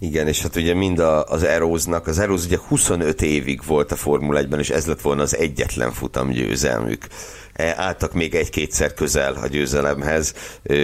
Igen, 0.00 0.26
és 0.26 0.42
hát 0.42 0.56
ugye 0.56 0.74
mind 0.74 0.98
a, 0.98 1.24
az 1.24 1.42
Eróznak, 1.42 2.06
az 2.06 2.18
Eróz 2.18 2.44
ugye 2.44 2.58
25 2.68 3.22
évig 3.22 3.60
volt 3.66 3.92
a 3.92 3.96
Formula 3.96 4.40
1-ben, 4.40 4.58
és 4.58 4.70
ez 4.70 4.86
lett 4.86 5.00
volna 5.00 5.22
az 5.22 5.36
egyetlen 5.36 5.92
futam. 5.92 6.30
E, 7.58 7.74
álltak 7.76 8.12
még 8.12 8.34
egy-kétszer 8.34 8.94
közel 8.94 9.34
a 9.42 9.46
győzelemhez, 9.46 10.34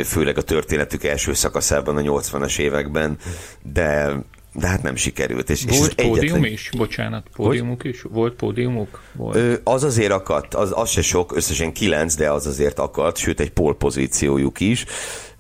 főleg 0.05 0.39
a 0.39 0.43
történetük 0.43 1.05
első 1.05 1.33
szakaszában 1.33 1.97
a 1.97 2.01
80-as 2.01 2.59
években, 2.59 3.18
de 3.62 4.16
de 4.55 4.66
hát 4.66 4.83
nem 4.83 4.97
sikerült. 4.97 5.51
És, 5.51 5.64
volt 5.64 5.95
és 5.97 6.05
pódium 6.05 6.35
egyetlen... 6.35 6.45
is? 6.45 6.70
Bocsánat, 6.77 7.27
pódiumuk 7.33 7.83
hogy? 7.83 7.91
is? 7.91 8.03
Volt 8.03 8.35
pódiumuk? 8.35 9.01
Volt. 9.12 9.37
Ö, 9.37 9.55
az 9.64 9.85
azért 9.85 10.12
akadt, 10.12 10.55
az, 10.55 10.72
az 10.75 10.91
se 10.91 11.03
sok, 11.03 11.37
összesen 11.37 11.72
kilenc, 11.72 12.14
de 12.14 12.31
az 12.31 12.47
azért 12.47 12.79
akadt, 12.79 13.16
sőt 13.16 13.41
egy 13.41 13.51
polpozíciójuk 13.51 14.61
is, 14.61 14.85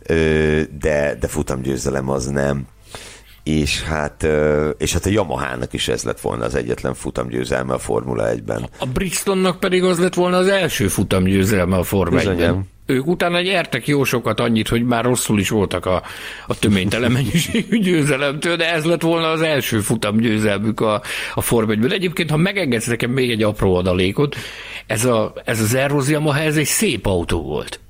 ö, 0.02 0.60
de, 0.78 1.16
de 1.20 1.28
futamgyőzelem 1.28 2.08
az 2.08 2.26
nem 2.26 2.66
és 3.44 3.82
hát, 3.82 4.26
és 4.78 4.92
hát 4.92 5.06
a 5.06 5.10
Yamaha-nak 5.10 5.72
is 5.72 5.88
ez 5.88 6.02
lett 6.02 6.20
volna 6.20 6.44
az 6.44 6.54
egyetlen 6.54 6.94
futamgyőzelme 6.94 7.74
a 7.74 7.78
Formula 7.78 8.24
1-ben. 8.34 8.68
A 8.78 8.86
Brixtonnak 8.86 9.60
pedig 9.60 9.84
az 9.84 9.98
lett 9.98 10.14
volna 10.14 10.36
az 10.36 10.48
első 10.48 10.88
futamgyőzelme 10.88 11.76
a 11.76 11.82
Formula 11.82 12.22
1-ben. 12.24 12.72
Ők 12.86 13.06
utána 13.06 13.40
nyertek 13.40 13.86
jó 13.86 14.04
sokat 14.04 14.40
annyit, 14.40 14.68
hogy 14.68 14.84
már 14.84 15.04
rosszul 15.04 15.38
is 15.38 15.48
voltak 15.48 15.86
a, 15.86 16.02
a 16.46 16.58
töménytelen 16.58 17.12
mennyiségű 17.18 17.78
győzelemtől, 17.78 18.56
de 18.56 18.72
ez 18.72 18.84
lett 18.84 19.02
volna 19.02 19.30
az 19.30 19.42
első 19.42 19.80
futamgyőzelmük 19.80 20.80
a, 20.80 21.02
a 21.34 21.40
Forma 21.40 21.72
1 21.72 21.92
Egyébként, 21.92 22.30
ha 22.30 22.36
megengedsz 22.36 22.86
nekem 22.86 23.10
még 23.10 23.30
egy 23.30 23.42
apró 23.42 23.74
adalékot, 23.74 24.36
ez, 24.86 25.04
a, 25.04 25.32
ez 25.44 25.60
az 25.60 25.74
Eros 25.74 26.08
Yamaha, 26.08 26.38
ez 26.38 26.56
egy 26.56 26.66
szép 26.66 27.06
autó 27.06 27.42
volt. 27.42 27.80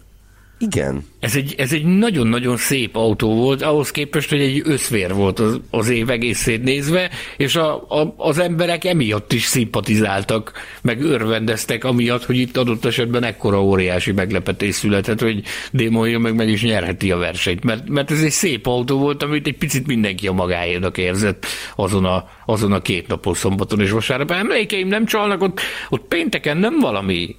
Igen. 0.64 1.04
Ez 1.20 1.36
egy, 1.36 1.54
ez 1.58 1.72
egy 1.72 1.84
nagyon-nagyon 1.84 2.56
szép 2.56 2.96
autó 2.96 3.34
volt, 3.34 3.62
ahhoz 3.62 3.90
képest, 3.90 4.28
hogy 4.28 4.40
egy 4.40 4.62
összvér 4.64 5.14
volt 5.14 5.38
az, 5.38 5.60
az 5.70 5.88
év 5.88 6.10
egészét 6.10 6.62
nézve, 6.62 7.10
és 7.36 7.56
a, 7.56 7.74
a, 7.74 8.14
az 8.16 8.38
emberek 8.38 8.84
emiatt 8.84 9.32
is 9.32 9.42
szimpatizáltak, 9.42 10.52
meg 10.82 11.02
örvendeztek, 11.02 11.84
amiatt, 11.84 12.24
hogy 12.24 12.36
itt 12.36 12.56
adott 12.56 12.84
esetben 12.84 13.22
ekkora 13.22 13.62
óriási 13.62 14.12
meglepetés 14.12 14.74
született, 14.74 15.20
hogy 15.20 15.42
Démonja 15.72 16.18
meg 16.18 16.34
meg 16.34 16.48
is 16.48 16.62
nyerheti 16.62 17.10
a 17.10 17.16
versenyt, 17.16 17.64
mert, 17.64 17.88
mert 17.88 18.10
ez 18.10 18.22
egy 18.22 18.30
szép 18.30 18.66
autó 18.66 18.98
volt, 18.98 19.22
amit 19.22 19.46
egy 19.46 19.56
picit 19.56 19.86
mindenki 19.86 20.26
a 20.26 20.32
magáénak 20.32 20.98
érzett 20.98 21.46
azon 21.76 22.04
a, 22.04 22.28
azon 22.46 22.72
a 22.72 22.82
két 22.82 23.06
napos 23.06 23.38
szombaton 23.38 23.80
és 23.80 23.90
vasárnap. 23.90 24.30
Emlékeim 24.30 24.88
nem 24.88 25.06
csalnak, 25.06 25.42
ott, 25.42 25.60
ott 25.88 26.04
pénteken 26.08 26.56
nem 26.56 26.78
valami 26.80 27.36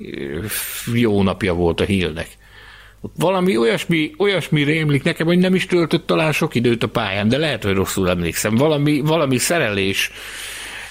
jó 0.93 1.23
napja 1.23 1.53
volt 1.53 1.81
a 1.81 1.83
hílnek. 1.83 2.27
Valami 3.17 3.57
olyasmi, 3.57 4.11
olyasmi 4.17 4.63
rémlik 4.63 5.03
nekem, 5.03 5.27
hogy 5.27 5.37
nem 5.37 5.55
is 5.55 5.65
töltött 5.65 6.07
talán 6.07 6.31
sok 6.31 6.55
időt 6.55 6.83
a 6.83 6.87
pályán, 6.87 7.27
de 7.27 7.37
lehet, 7.37 7.63
hogy 7.63 7.73
rosszul 7.73 8.09
emlékszem. 8.09 8.55
Valami, 8.55 8.99
valami 8.99 9.37
szerelés, 9.37 10.11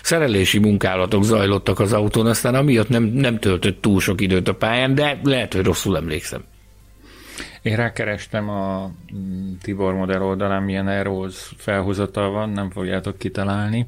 szerelési 0.02 0.58
munkálatok 0.58 1.24
zajlottak 1.24 1.80
az 1.80 1.92
autón, 1.92 2.26
aztán 2.26 2.54
amiatt 2.54 2.88
nem, 2.88 3.02
nem 3.02 3.38
töltött 3.38 3.82
túl 3.82 4.00
sok 4.00 4.20
időt 4.20 4.48
a 4.48 4.54
pályán, 4.54 4.94
de 4.94 5.20
lehet, 5.22 5.52
hogy 5.54 5.64
rosszul 5.64 5.96
emlékszem. 5.96 6.44
Én 7.62 7.76
rákerestem 7.76 8.48
a 8.48 8.90
mm, 9.14 9.52
Tibor 9.62 9.94
modell 9.94 10.20
oldalán, 10.20 10.62
milyen 10.62 10.86
Aeros 10.86 11.52
felhozatal 11.56 12.30
van, 12.30 12.50
nem 12.50 12.70
fogjátok 12.70 13.18
kitalálni. 13.18 13.86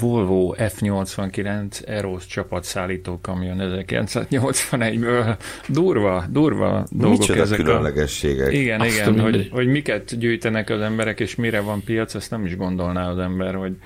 Volvo 0.00 0.54
F89 0.58 1.88
Eros 1.88 2.26
csapatszállító 2.26 3.18
kamion 3.22 3.56
1981-ből. 3.60 5.36
Durva, 5.68 6.24
durva 6.30 6.86
dolgok 6.90 7.18
Micsoda 7.18 7.40
ezek 7.40 7.58
különlegességek. 7.58 8.46
A... 8.46 8.50
Igen, 8.50 8.80
Azt 8.80 8.90
igen, 8.90 9.20
hogy, 9.20 9.48
hogy 9.52 9.66
miket 9.66 10.18
gyűjtenek 10.18 10.70
az 10.70 10.80
emberek, 10.80 11.20
és 11.20 11.34
mire 11.34 11.60
van 11.60 11.82
piac, 11.84 12.14
ezt 12.14 12.30
nem 12.30 12.44
is 12.46 12.56
gondolná 12.56 13.10
az 13.10 13.18
ember, 13.18 13.54
hogy, 13.54 13.76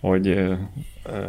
hogy 0.00 0.48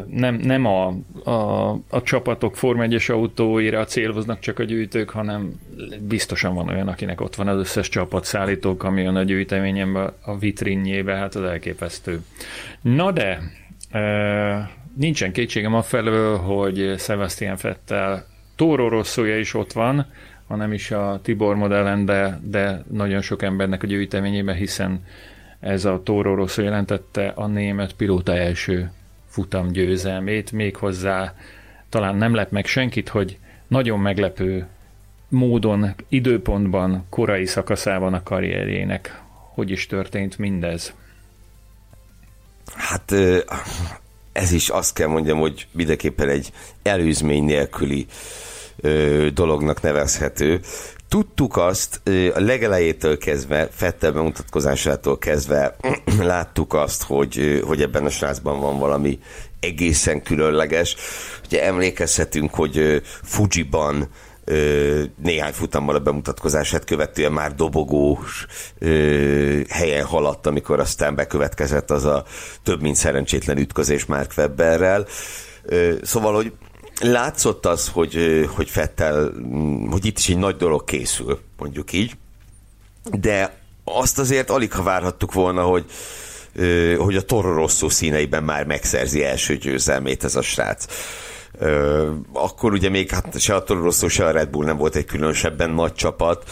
nem, 0.08 0.36
nem 0.36 0.66
a, 0.66 0.88
a, 1.24 1.70
a 1.90 2.02
csapatok 2.04 2.56
Form 2.56 2.82
1 2.82 3.06
autóira 3.08 3.86
céloznak 3.86 4.40
csak 4.40 4.60
a 4.60 4.64
gyűjtők, 4.64 5.10
hanem 5.10 5.60
biztosan 6.00 6.54
van 6.54 6.70
olyan, 6.70 6.88
akinek 6.88 7.22
ott 7.22 7.36
van 7.36 7.48
az 7.48 7.58
összes 7.58 7.90
csapat 7.90 8.26
szállító 8.26 8.78
kamion 8.78 9.16
a 9.16 9.24
gyűjteményemben, 9.24 10.14
a 10.26 10.38
vitrinjébe, 10.38 11.16
hát 11.16 11.36
az 11.36 11.44
elképesztő. 11.44 12.22
Na 12.82 13.12
de, 13.12 13.42
Nincsen 14.96 15.32
kétségem 15.32 15.74
afelől, 15.74 16.38
hogy 16.38 16.94
Sebastian 16.98 17.58
Fettel 17.58 18.26
Toro 18.56 18.90
Rosszója 18.90 19.40
is 19.40 19.54
ott 19.54 19.72
van, 19.72 20.06
hanem 20.48 20.74
is 20.74 20.92
a 20.92 21.20
Tibor 21.24 21.56
modellen, 21.56 22.06
de, 22.06 22.40
de 22.44 22.84
nagyon 22.92 23.22
sok 23.22 23.42
embernek 23.42 23.84
a 23.84 23.88
gyűjteményében, 23.88 24.56
hiszen 24.56 25.06
ez 25.60 25.86
a 25.86 26.02
Toro 26.04 26.36
Rosso 26.36 26.62
jelentette 26.62 27.32
a 27.36 27.48
német 27.48 27.94
pilóta 27.94 28.36
első 28.36 28.92
futam 29.28 29.72
győzelmét, 29.72 30.52
méghozzá 30.52 31.36
talán 31.90 32.16
nem 32.16 32.34
lep 32.34 32.52
meg 32.52 32.66
senkit, 32.66 33.10
hogy 33.10 33.38
nagyon 33.68 34.00
meglepő 34.00 34.68
módon, 35.30 35.96
időpontban, 36.08 37.06
korai 37.10 37.46
szakaszában 37.46 38.14
a 38.14 38.24
karrierjének 38.24 39.24
hogy 39.54 39.70
is 39.72 39.88
történt 39.88 40.38
mindez. 40.38 40.94
Hát 42.76 43.14
ez 44.32 44.52
is 44.52 44.70
azt 44.70 44.94
kell 44.94 45.08
mondjam, 45.08 45.40
hogy 45.40 45.68
mindenképpen 45.72 46.30
egy 46.30 46.52
előzmény 46.84 47.44
nélküli 47.44 48.06
dolognak 49.34 49.82
nevezhető. 49.82 50.60
Tudtuk 51.10 51.58
azt, 51.58 52.02
a 52.34 52.40
legelejétől 52.40 53.18
kezdve, 53.18 53.68
Fettel 53.72 54.12
bemutatkozásától 54.12 55.18
kezdve 55.18 55.76
láttuk 56.20 56.74
azt, 56.74 57.04
hogy, 57.04 57.62
hogy 57.66 57.82
ebben 57.82 58.06
a 58.06 58.10
srácban 58.10 58.60
van 58.60 58.80
valami 58.80 59.20
egészen 59.60 60.24
különleges. 60.24 60.96
Ugye 61.46 61.64
emlékezhetünk, 61.64 62.54
hogy 62.54 63.02
Fujiban 63.24 64.10
néhány 65.24 65.54
futammal 65.54 65.96
a 65.96 66.00
bemutatkozását 66.00 66.84
követően 66.84 67.32
már 67.32 67.56
dobogós 67.56 68.46
helyen 69.70 70.06
haladt, 70.06 70.48
amikor 70.48 70.80
aztán 70.80 71.16
bekövetkezett 71.16 71.92
az 71.92 72.06
a 72.06 72.26
több 72.64 72.82
mint 72.82 72.96
szerencsétlen 72.96 73.58
ütközés 73.58 74.06
Mark 74.06 74.34
Webberrel. 74.38 75.06
Szóval, 76.02 76.34
hogy 76.34 76.54
látszott 77.02 77.66
az, 77.66 77.88
hogy, 77.88 78.46
hogy 78.56 78.70
Fettel, 78.70 79.32
hogy 79.90 80.06
itt 80.06 80.18
is 80.18 80.30
egy 80.30 80.38
nagy 80.38 80.56
dolog 80.56 80.84
készül, 80.84 81.40
mondjuk 81.58 81.94
így, 81.94 82.12
de 83.12 83.58
azt 83.84 84.20
azért 84.20 84.50
alig 84.50 84.74
ha 84.74 84.84
várhattuk 84.84 85.34
volna, 85.34 85.64
hogy, 85.64 85.86
hogy 86.98 87.16
a 87.16 87.22
Toro 87.22 87.54
Rosso 87.54 87.90
színeiben 87.90 88.44
már 88.44 88.66
megszerzi 88.66 89.24
első 89.24 89.58
győzelmét 89.58 90.24
ez 90.24 90.36
a 90.36 90.42
srác 90.42 90.86
akkor 92.34 92.74
ugye 92.74 92.90
még 92.90 93.10
hát 93.10 93.40
se 93.40 93.56
a 93.56 93.64
Toro 93.64 93.82
Rosso, 93.82 94.08
se 94.08 94.26
a 94.26 94.32
Red 94.32 94.50
Bull 94.50 94.66
nem 94.66 94.78
volt 94.78 94.96
egy 94.96 95.06
különösebben 95.06 95.70
nagy 95.70 95.94
csapat, 95.94 96.50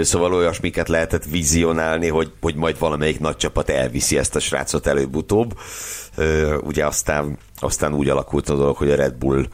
szóval 0.00 0.34
olyasmiket 0.34 0.88
lehetett 0.88 1.24
vizionálni, 1.24 2.08
hogy, 2.08 2.32
hogy 2.40 2.54
majd 2.54 2.78
valamelyik 2.78 3.20
nagy 3.20 3.36
csapat 3.36 3.70
elviszi 3.70 4.18
ezt 4.18 4.36
a 4.36 4.40
srácot 4.40 4.86
előbb-utóbb. 4.86 5.58
Ugye 6.60 6.86
aztán, 6.86 7.38
aztán 7.58 7.94
úgy 7.94 8.08
alakult 8.08 8.48
a 8.48 8.56
dolog, 8.56 8.76
hogy 8.76 8.90
a 8.90 8.96
Red 8.96 9.14
Bull 9.14 9.46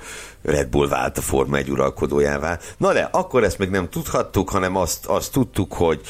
Red 0.45 0.69
Bull 0.69 0.89
vált 0.89 1.19
a 1.19 1.21
Forma 1.21 1.57
1 1.57 1.71
uralkodójává. 1.71 2.59
Na 2.77 2.93
de, 2.93 3.09
akkor 3.13 3.45
ezt 3.45 3.59
még 3.59 3.71
nem 3.71 3.89
tudhattuk, 3.89 4.51
hanem 4.51 4.77
azt, 4.77 5.07
azt 5.07 5.33
tudtuk, 5.33 5.73
hogy 5.73 6.01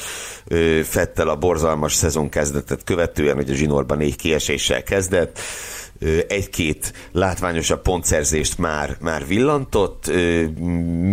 Fettel 0.83 1.27
a 1.29 1.35
borzalmas 1.35 1.93
szezon 1.93 2.29
kezdetet 2.29 2.83
követően, 2.83 3.35
hogy 3.35 3.49
a 3.49 3.53
zsinórban 3.53 3.97
négy 3.97 4.15
kieséssel 4.15 4.83
kezdett, 4.83 5.39
egy-két 6.27 6.93
látványosabb 7.11 7.81
pontszerzést 7.81 8.57
már, 8.57 8.97
már 8.99 9.27
villantott, 9.27 10.11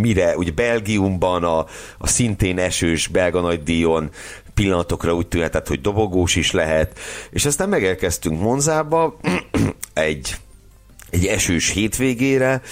mire 0.01 0.37
ugye 0.37 0.51
Belgiumban 0.51 1.45
a, 1.45 1.59
a 1.99 2.07
szintén 2.07 2.59
esős 2.59 3.07
belga 3.07 3.41
nagydíjon 3.41 4.11
pillanatokra 4.55 5.15
úgy 5.15 5.27
tűnhetett, 5.27 5.67
hogy 5.67 5.81
dobogós 5.81 6.37
is 6.37 6.51
lehet, 6.51 6.99
és 7.31 7.45
aztán 7.45 7.69
megelkezdtünk 7.69 8.41
Monzába, 8.41 9.17
egy 9.93 10.37
egy 11.13 11.27
esős 11.27 11.71
hétvégére, 11.71 12.63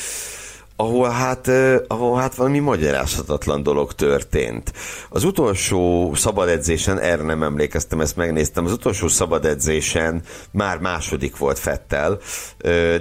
ahol 0.81 1.09
hát, 1.09 1.51
ahol 1.87 2.19
hát 2.19 2.35
valami 2.35 2.59
magyarázhatatlan 2.59 3.63
dolog 3.63 3.93
történt. 3.93 4.73
Az 5.09 5.25
utolsó 5.25 6.13
szabad 6.15 6.49
edzésen, 6.49 6.99
erre 6.99 7.23
nem 7.23 7.43
emlékeztem, 7.43 8.01
ezt 8.01 8.17
megnéztem, 8.17 8.65
az 8.65 8.73
utolsó 8.73 9.09
szabad 9.09 9.45
edzésen 9.45 10.23
már 10.51 10.79
második 10.79 11.37
volt 11.37 11.59
Fettel, 11.59 12.19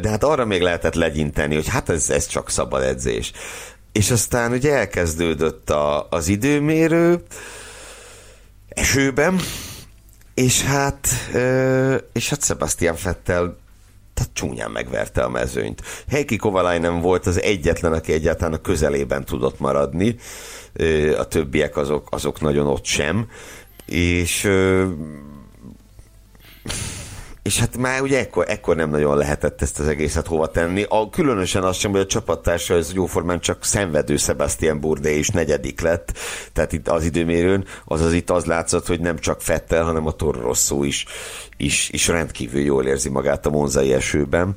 de 0.02 0.10
hát 0.10 0.24
arra 0.24 0.46
még 0.46 0.62
lehetett 0.62 0.94
legyinteni, 0.94 1.56
hogy 1.56 1.68
hát 1.68 1.90
ez, 1.90 2.10
ez 2.10 2.28
csak 2.28 2.50
szabad 2.50 2.84
edzés. 2.84 3.32
És 3.92 4.12
aztán 4.12 4.52
ugye 4.52 4.74
elkezdődött 4.74 5.70
a, 5.70 6.08
az 6.10 6.28
időmérő 6.28 7.24
esőben, 8.70 9.40
és 10.34 10.64
hát, 10.64 11.08
és 12.14 12.30
hát 12.30 12.44
Sebastian 12.44 12.96
Fettel 12.96 13.58
tehát 14.20 14.34
csúnyán 14.34 14.72
megverte 14.72 15.24
a 15.24 15.30
mezőnyt. 15.30 15.82
Heikki 16.10 16.36
Kovalainen 16.36 17.02
volt 17.02 17.26
az 17.26 17.42
egyetlen, 17.42 17.94
aki 17.94 18.14
egyáltalán 18.14 18.54
a 18.54 18.62
közelében 18.62 19.26
tudott 19.26 19.60
maradni, 19.60 20.16
a 21.18 21.28
többiek 21.28 21.78
azok, 21.78 22.08
azok 22.12 22.42
nagyon 22.42 22.68
ott 22.68 22.86
sem, 22.86 23.28
és 23.86 24.50
és 27.50 27.60
hát 27.60 27.78
már 27.78 28.02
ugye 28.02 28.20
ekkor, 28.20 28.46
ekkor 28.48 28.76
nem 28.76 28.90
nagyon 28.90 29.18
lehetett 29.18 29.62
ezt 29.62 29.80
az 29.80 29.88
egészet 29.88 30.28
hova 30.28 30.48
tenni. 30.48 30.86
A, 30.90 31.10
különösen 31.10 31.64
az 31.64 31.78
sem, 31.78 31.92
hogy 31.92 32.00
a 32.00 32.06
csapattársa 32.06 32.74
az 32.74 32.94
jóformán 32.94 33.40
csak 33.40 33.64
szenvedő 33.64 34.18
Sebastian 34.18 34.80
Bourdais 34.80 35.18
is 35.18 35.30
negyedik 35.30 35.82
lett, 35.82 36.18
tehát 36.54 36.74
itt 36.74 36.88
az 36.88 37.06
időmérőn, 37.06 37.66
azaz 37.86 38.14
itt 38.14 38.30
az 38.30 38.46
látszott, 38.46 38.88
hogy 38.88 39.00
nem 39.00 39.18
csak 39.18 39.42
Fettel, 39.42 39.84
hanem 39.84 40.08
a 40.08 40.12
Toro 40.12 40.42
Rosso 40.42 40.84
is, 40.84 41.06
is, 41.58 41.90
is 41.90 42.08
rendkívül 42.08 42.62
jól 42.62 42.86
érzi 42.86 43.10
magát 43.10 43.46
a 43.46 43.50
monzai 43.50 43.94
esőben. 43.94 44.56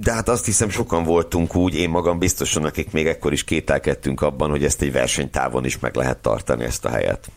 De 0.00 0.12
hát 0.12 0.28
azt 0.28 0.44
hiszem 0.44 0.68
sokan 0.68 1.04
voltunk 1.04 1.56
úgy, 1.56 1.74
én 1.74 1.90
magam 1.90 2.18
biztosan, 2.18 2.64
akik 2.64 2.92
még 2.92 3.06
ekkor 3.06 3.32
is 3.32 3.44
kételkedtünk 3.44 4.20
abban, 4.20 4.50
hogy 4.50 4.64
ezt 4.64 4.82
egy 4.82 4.92
versenytávon 4.92 5.64
is 5.64 5.78
meg 5.78 5.94
lehet 5.94 6.18
tartani 6.18 6.64
ezt 6.64 6.84
a 6.84 6.90
helyet. 6.90 7.30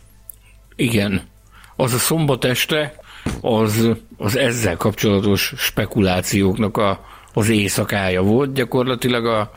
Igen. 0.76 1.28
Az 1.76 1.92
a 1.92 1.98
szombat 1.98 2.44
este, 2.44 3.00
az, 3.40 3.88
az 4.16 4.36
ezzel 4.36 4.76
kapcsolatos 4.76 5.52
spekulációknak 5.56 6.76
a, 6.76 7.04
az 7.32 7.48
éjszakája 7.48 8.22
volt. 8.22 8.52
Gyakorlatilag 8.52 9.26
a, 9.26 9.50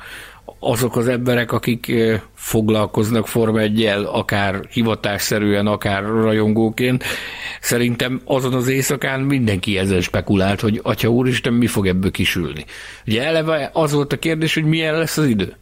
azok 0.59 0.95
az 0.95 1.07
emberek, 1.07 1.51
akik 1.51 1.93
foglalkoznak 2.33 3.27
Forma 3.27 3.59
1 3.59 3.85
akár 4.05 4.59
hivatásszerűen, 4.71 5.67
akár 5.67 6.03
rajongóként, 6.03 7.03
szerintem 7.59 8.21
azon 8.25 8.53
az 8.53 8.67
éjszakán 8.67 9.19
mindenki 9.19 9.77
ezzel 9.77 10.01
spekulált, 10.01 10.59
hogy 10.59 10.79
Atya 10.83 11.09
Úristen, 11.09 11.53
mi 11.53 11.67
fog 11.67 11.87
ebből 11.87 12.11
kisülni. 12.11 12.65
Ugye 13.07 13.23
eleve 13.23 13.69
az 13.73 13.91
volt 13.91 14.13
a 14.13 14.19
kérdés, 14.19 14.53
hogy 14.53 14.65
milyen 14.65 14.97
lesz 14.97 15.17
az 15.17 15.25
idő. 15.25 15.55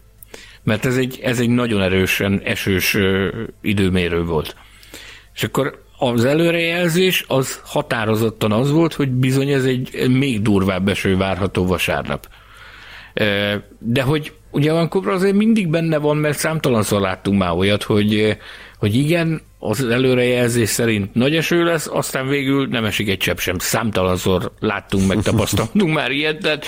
Mert 0.63 0.85
ez 0.85 0.97
egy, 0.97 1.19
ez 1.23 1.39
egy 1.39 1.49
nagyon 1.49 1.81
erősen 1.81 2.41
esős 2.43 2.97
időmérő 3.61 4.23
volt. 4.23 4.55
És 5.33 5.43
akkor 5.43 5.83
az 6.03 6.25
előrejelzés 6.25 7.25
az 7.27 7.61
határozottan 7.63 8.51
az 8.51 8.71
volt, 8.71 8.93
hogy 8.93 9.09
bizony 9.09 9.49
ez 9.49 9.65
egy 9.65 10.09
még 10.09 10.41
durvább 10.41 10.87
eső 10.87 11.17
várható 11.17 11.65
vasárnap. 11.65 12.27
De 13.79 14.01
hogy 14.01 14.33
ugye 14.51 14.73
Vancouver 14.73 15.13
azért 15.13 15.35
mindig 15.35 15.67
benne 15.67 15.97
van, 15.97 16.17
mert 16.17 16.37
számtalanszor 16.37 17.01
láttunk 17.01 17.37
már 17.37 17.51
olyat, 17.51 17.83
hogy, 17.83 18.37
hogy 18.77 18.95
igen, 18.95 19.41
az 19.63 19.83
előrejelzés 19.83 20.69
szerint 20.69 21.13
nagy 21.13 21.35
eső 21.35 21.63
lesz, 21.63 21.87
aztán 21.91 22.27
végül 22.27 22.67
nem 22.67 22.85
esik 22.85 23.09
egy 23.09 23.17
csepp 23.17 23.37
sem. 23.37 23.57
Számtalanszor 23.59 24.51
láttunk 24.59 25.07
meg, 25.07 25.21
tapasztaltunk 25.21 25.93
már 25.93 26.11
ilyet, 26.11 26.37
tehát 26.37 26.65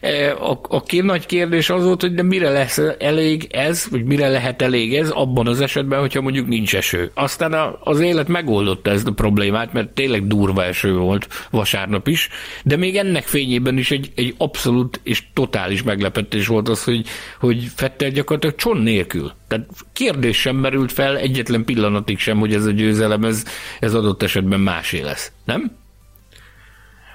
e, 0.00 0.32
a, 0.32 0.60
a 0.68 0.82
nagy 1.02 1.26
kérdés 1.26 1.70
az 1.70 1.84
volt, 1.84 2.00
hogy 2.00 2.14
de 2.14 2.22
mire 2.22 2.50
lesz 2.50 2.80
elég 2.98 3.46
ez, 3.50 3.86
vagy 3.90 4.04
mire 4.04 4.28
lehet 4.28 4.62
elég 4.62 4.94
ez 4.94 5.10
abban 5.10 5.46
az 5.46 5.60
esetben, 5.60 6.00
hogyha 6.00 6.20
mondjuk 6.20 6.46
nincs 6.46 6.76
eső. 6.76 7.10
Aztán 7.14 7.52
a, 7.52 7.78
az 7.80 8.00
élet 8.00 8.28
megoldotta 8.28 8.90
ezt 8.90 9.06
a 9.06 9.12
problémát, 9.12 9.72
mert 9.72 9.88
tényleg 9.88 10.26
durva 10.26 10.64
eső 10.64 10.94
volt 10.94 11.28
vasárnap 11.50 12.08
is, 12.08 12.28
de 12.64 12.76
még 12.76 12.96
ennek 12.96 13.24
fényében 13.24 13.78
is 13.78 13.90
egy, 13.90 14.10
egy 14.14 14.34
abszolút 14.38 15.00
és 15.02 15.22
totális 15.32 15.82
meglepetés 15.82 16.46
volt 16.46 16.68
az, 16.68 16.84
hogy, 16.84 17.06
hogy 17.40 17.64
Fettel 17.74 18.10
gyakorlatilag 18.10 18.56
cson 18.56 18.76
nélkül. 18.76 19.32
Tehát 19.48 19.66
kérdés 19.92 20.40
sem 20.40 20.56
merült 20.56 20.92
fel 20.92 21.18
egyetlen 21.18 21.64
pillanatig 21.64 22.18
sem, 22.18 22.38
hogy 22.38 22.54
ez 22.54 22.64
a 22.64 22.70
győzelem, 22.70 23.24
ez, 23.24 23.44
ez 23.80 23.94
adott 23.94 24.22
esetben 24.22 24.60
másé 24.60 25.00
lesz. 25.00 25.32
Nem? 25.44 25.72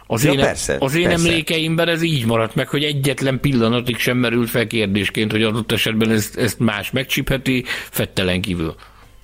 Az, 0.07 0.23
ja, 0.23 0.31
én, 0.31 0.39
persze, 0.39 0.75
az 0.79 0.95
én 0.95 1.07
persze. 1.07 1.27
emlékeimben 1.27 1.87
ez 1.87 2.01
így 2.01 2.25
maradt 2.25 2.55
meg, 2.55 2.67
hogy 2.67 2.83
egyetlen 2.83 3.39
pillanatig 3.39 3.97
sem 3.97 4.17
merült 4.17 4.49
fel 4.49 4.67
kérdésként, 4.67 5.31
hogy 5.31 5.43
adott 5.43 5.71
esetben 5.71 6.09
ezt, 6.09 6.37
ezt 6.37 6.59
más 6.59 6.91
megcsipheti, 6.91 7.63
fettelen 7.89 8.41
kívül. 8.41 8.75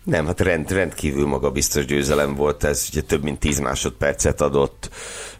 Nem, 0.04 0.26
hát 0.26 0.40
rend, 0.40 0.72
rendkívül 0.72 1.28
magabiztos 1.28 1.86
győzelem 1.86 2.36
volt 2.36 2.64
ez, 2.64 2.88
ugye 2.92 3.02
több 3.02 3.24
mint 3.24 3.40
10 3.40 3.60
másodpercet 3.60 4.42
adott 4.42 4.90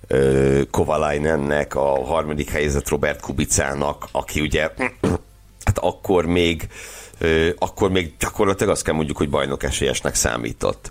uh, 0.10 0.62
Kovalainennek, 0.72 1.76
a 1.76 2.06
harmadik 2.06 2.50
helyzet 2.50 2.90
Robert 2.90 3.22
Kubicának, 3.22 4.08
aki 4.12 4.42
ugye 4.42 4.70
hát 5.66 5.78
akkor 5.78 6.26
még 6.26 6.68
akkor 7.58 7.92
még 7.92 8.14
gyakorlatilag 8.20 8.72
azt 8.72 8.84
kell 8.84 8.94
mondjuk, 8.94 9.18
hogy 9.18 9.30
bajnok 9.30 9.64
esélyesnek 9.64 10.16
számított. 10.16 10.90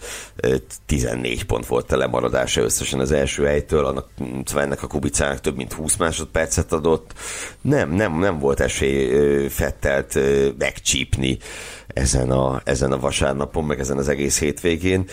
14 0.87 1.45
pont 1.45 1.66
volt 1.66 1.93
a 1.93 1.97
lemaradása 1.97 2.61
összesen 2.61 3.01
az 3.01 3.12
első 3.12 3.45
helytől, 3.45 3.85
annak 3.85 4.09
szóval 4.45 4.62
ennek 4.62 4.83
a 4.83 4.87
Kubicának 4.87 5.41
több 5.41 5.57
mint 5.57 5.72
20 5.72 5.97
másodpercet 5.97 6.72
adott. 6.72 7.12
Nem, 7.61 7.91
nem, 7.91 8.18
nem 8.18 8.39
volt 8.39 8.61
esély 8.61 9.49
Fettelt 9.49 10.18
megcsípni 10.59 11.39
ezen 11.87 12.31
a, 12.31 12.61
ezen 12.64 12.93
a 12.93 13.01
vasárnapon, 13.01 13.64
meg 13.64 13.81
ezen 13.81 13.99
az 13.99 14.09
egész 14.09 14.39
hétvégén. 14.39 15.05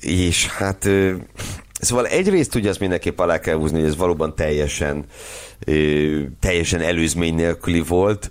És 0.00 0.46
hát 0.46 0.88
Szóval 1.80 2.06
egyrészt 2.06 2.54
ugye 2.54 2.68
azt 2.68 2.80
mindenképp 2.80 3.18
alá 3.18 3.40
kell 3.40 3.54
húzni, 3.54 3.78
hogy 3.78 3.88
ez 3.88 3.96
valóban 3.96 4.34
teljesen 4.34 5.04
teljesen 6.40 6.80
előzmény 6.80 7.34
nélküli 7.34 7.80
volt, 7.80 8.30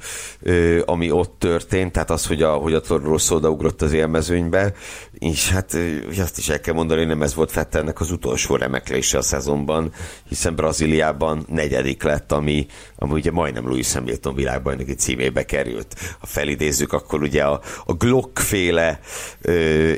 ami 0.85 1.11
ott 1.11 1.35
történt, 1.39 1.91
tehát 1.91 2.09
az, 2.09 2.25
hogy 2.27 2.41
a, 2.41 2.53
hogy 2.53 2.73
a 2.73 2.81
Torrosz 2.81 3.31
odaugrott 3.31 3.81
az 3.81 3.93
élmezőnybe, 3.93 4.73
és 5.19 5.49
hát 5.49 5.77
azt 6.19 6.37
is 6.37 6.49
el 6.49 6.59
kell 6.59 6.73
mondani, 6.73 7.05
nem 7.05 7.21
ez 7.21 7.35
volt 7.35 7.51
Fettelnek 7.51 7.99
az 7.99 8.11
utolsó 8.11 8.55
remeklése 8.55 9.17
a 9.17 9.21
szezonban, 9.21 9.93
hiszen 10.29 10.55
Brazíliában 10.55 11.45
negyedik 11.47 12.03
lett, 12.03 12.31
ami, 12.31 12.65
ami 12.95 13.11
ugye 13.11 13.31
majdnem 13.31 13.67
Louis 13.67 13.93
Hamilton 13.93 14.35
világbajnoki 14.35 14.93
címébe 14.93 15.45
került. 15.45 15.95
Ha 16.19 16.25
felidézzük, 16.25 16.93
akkor 16.93 17.21
ugye 17.21 17.43
a, 17.43 17.61
a 17.85 17.93
Glock 17.93 18.39
féle 18.39 18.99
ö, 19.41 19.93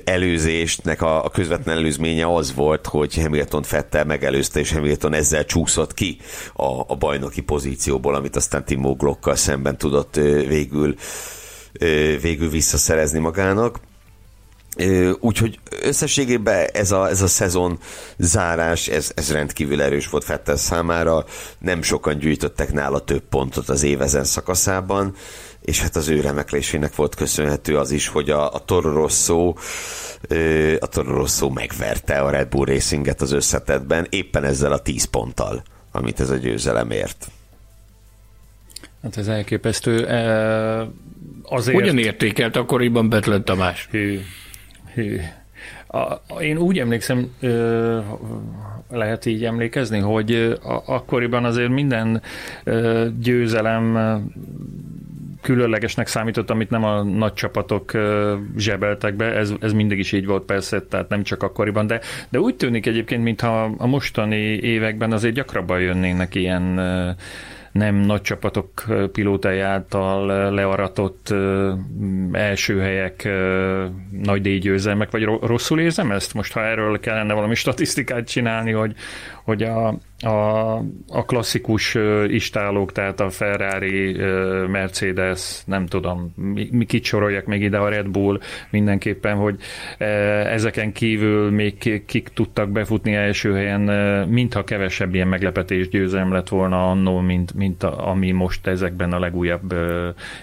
a, 0.97 1.25
a 1.25 1.29
közvetlen 1.29 1.77
előzménye 1.77 2.33
az 2.33 2.53
volt, 2.53 2.85
hogy 2.85 3.15
Hamilton 3.21 3.63
Fettel 3.63 4.05
megelőzte, 4.05 4.59
és 4.59 4.71
Hamilton 4.71 5.13
ezzel 5.13 5.45
csúszott 5.45 5.93
ki 5.93 6.17
a, 6.53 6.79
a 6.87 6.95
bajnoki 6.95 7.17
pozícióból, 7.45 8.15
amit 8.15 8.35
aztán 8.35 8.65
Timo 8.65 8.95
Glockkal 8.95 9.35
szemben 9.35 9.77
tudott 9.77 10.15
végül 10.47 10.95
végül 12.21 12.49
visszaszerezni 12.49 13.19
magának. 13.19 13.79
Úgyhogy 15.19 15.59
összességében 15.81 16.67
ez 16.73 16.91
a, 16.91 17.09
ez 17.09 17.21
a 17.21 17.27
szezon 17.27 17.79
zárás, 18.17 18.87
ez, 18.87 19.11
ez 19.15 19.31
rendkívül 19.31 19.81
erős 19.81 20.09
volt 20.09 20.23
Fettel 20.23 20.55
számára. 20.55 21.25
Nem 21.59 21.81
sokan 21.81 22.17
gyűjtöttek 22.17 22.73
nála 22.73 22.99
több 22.99 23.23
pontot 23.29 23.69
az 23.69 23.83
évezen 23.83 24.23
szakaszában, 24.23 25.15
és 25.61 25.81
hát 25.81 25.95
az 25.95 26.07
ő 26.07 26.21
remeklésének 26.21 26.95
volt 26.95 27.15
köszönhető 27.15 27.77
az 27.77 27.91
is, 27.91 28.07
hogy 28.07 28.29
a, 28.29 28.53
a 28.53 28.59
Toro 28.59 28.93
Rosso 28.93 29.53
a 30.79 30.87
Toro 30.87 31.13
Rosso 31.13 31.49
megverte 31.49 32.19
a 32.19 32.29
Red 32.29 32.47
Bull 32.47 32.65
Racinget 32.65 33.21
az 33.21 33.31
összetetben, 33.31 34.07
éppen 34.09 34.43
ezzel 34.43 34.71
a 34.71 34.79
10 34.79 35.03
ponttal, 35.05 35.63
amit 35.91 36.19
ez 36.19 36.29
a 36.29 36.35
győzelem 36.35 36.91
ért. 36.91 37.31
Hát 39.03 39.17
ez 39.17 39.27
elképesztő. 39.27 40.03
Azért... 41.43 41.77
Hogyan 41.77 41.97
értékelt 41.97 42.55
akkoriban 42.55 43.09
Betlen 43.09 43.43
Tamás? 43.43 43.87
Hű. 43.91 44.19
Hű. 44.93 45.19
A, 45.87 46.13
én 46.41 46.57
úgy 46.57 46.79
emlékszem, 46.79 47.35
ö, 47.39 47.99
lehet 48.89 49.25
így 49.25 49.45
emlékezni, 49.45 49.99
hogy 49.99 50.31
a, 50.63 50.81
akkoriban 50.85 51.45
azért 51.45 51.69
minden 51.69 52.21
ö, 52.63 53.07
győzelem 53.19 53.95
különlegesnek 55.41 56.07
számított, 56.07 56.49
amit 56.49 56.69
nem 56.69 56.83
a 56.83 57.03
nagy 57.03 57.33
csapatok 57.33 57.91
zsebeltek 58.57 59.15
be, 59.15 59.25
ez, 59.25 59.53
ez 59.59 59.73
mindig 59.73 59.99
is 59.99 60.11
így 60.11 60.25
volt 60.25 60.43
persze, 60.43 60.81
tehát 60.81 61.09
nem 61.09 61.23
csak 61.23 61.43
akkoriban, 61.43 61.87
de, 61.87 61.99
de 62.29 62.39
úgy 62.39 62.55
tűnik 62.55 62.85
egyébként, 62.85 63.23
mintha 63.23 63.63
a 63.77 63.87
mostani 63.87 64.39
években 64.53 65.11
azért 65.11 65.33
gyakrabban 65.33 65.79
jönnének 65.79 66.35
ilyen 66.35 66.79
nem 67.71 67.95
nagy 67.95 68.21
csapatok 68.21 68.83
pilótai 69.11 69.59
által 69.59 70.51
learatott 70.51 71.33
első 72.31 72.79
helyek 72.79 73.29
nagy 74.21 74.41
díjgyőzelmek, 74.41 75.11
vagy 75.11 75.23
rosszul 75.23 75.79
érzem 75.79 76.11
ezt? 76.11 76.33
Most 76.33 76.53
ha 76.53 76.65
erről 76.65 76.99
kellene 76.99 77.33
valami 77.33 77.55
statisztikát 77.55 78.27
csinálni, 78.27 78.71
hogy, 78.71 78.93
hogy 79.43 79.63
a, 79.63 79.97
a, 80.21 80.75
a 81.07 81.25
klasszikus 81.25 81.97
istálók, 82.27 82.91
tehát 82.91 83.19
a 83.19 83.29
Ferrari, 83.29 84.11
Mercedes, 84.67 85.61
nem 85.65 85.85
tudom, 85.85 86.33
mi, 86.35 86.67
mi 86.71 86.85
kit 86.85 87.03
soroljak 87.03 87.45
még 87.45 87.61
ide, 87.61 87.77
a 87.77 87.89
Red 87.89 88.07
Bull 88.07 88.39
mindenképpen, 88.69 89.35
hogy 89.35 89.55
ezeken 90.45 90.91
kívül 90.91 91.51
még 91.51 91.77
kik, 92.05 92.29
tudtak 92.33 92.69
befutni 92.69 93.13
első 93.13 93.53
helyen, 93.53 93.81
mintha 94.27 94.63
kevesebb 94.63 95.13
ilyen 95.13 95.27
meglepetés 95.27 95.87
győzelem 95.87 96.31
lett 96.31 96.49
volna 96.49 96.89
annó, 96.89 97.19
mint, 97.19 97.53
mint 97.53 97.83
a, 97.83 98.09
ami 98.09 98.31
most 98.31 98.67
ezekben 98.67 99.13
a 99.13 99.19
legújabb 99.19 99.73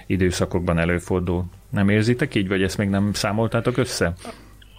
időszakokban 0.07 0.79
előfordul. 0.79 1.45
Nem 1.71 1.89
érzitek 1.89 2.35
így, 2.35 2.49
vagy 2.49 2.63
ezt 2.63 2.79
még 2.79 2.89
nem 2.89 3.11
számoltátok 3.13 3.77
össze? 3.77 4.15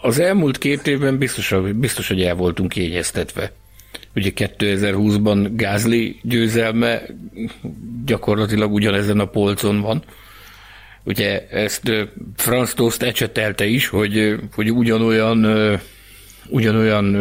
Az 0.01 0.19
elmúlt 0.19 0.57
két 0.57 0.87
évben 0.87 1.17
biztos, 1.17 1.53
biztos 1.75 2.07
hogy 2.07 2.21
el 2.21 2.35
voltunk 2.35 2.69
kényeztetve. 2.69 3.51
Ugye 4.17 4.31
2020-ban 4.35 5.49
Gázli 5.51 6.19
győzelme 6.21 7.01
gyakorlatilag 8.05 8.73
ugyanezen 8.73 9.19
a 9.19 9.25
polcon 9.25 9.81
van. 9.81 10.03
Ugye 11.03 11.47
ezt 11.49 11.91
Franz 12.35 12.73
Tost 12.73 13.01
ecsetelte 13.01 13.65
is, 13.65 13.87
hogy, 13.87 14.35
hogy 14.55 14.71
ugyanolyan, 14.71 15.45
ugyanolyan 16.47 17.17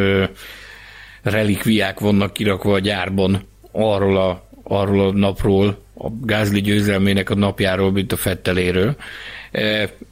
relikviák 1.22 2.00
vannak 2.00 2.32
kirakva 2.32 2.72
a 2.72 2.78
gyárban 2.78 3.48
arról 3.72 4.16
a, 4.16 4.48
arról 4.62 5.08
a 5.08 5.12
napról, 5.12 5.84
a 5.94 6.10
Gázli 6.22 6.60
győzelmének 6.60 7.30
a 7.30 7.34
napjáról, 7.34 7.92
mint 7.92 8.12
a 8.12 8.16
Fetteléről. 8.16 8.96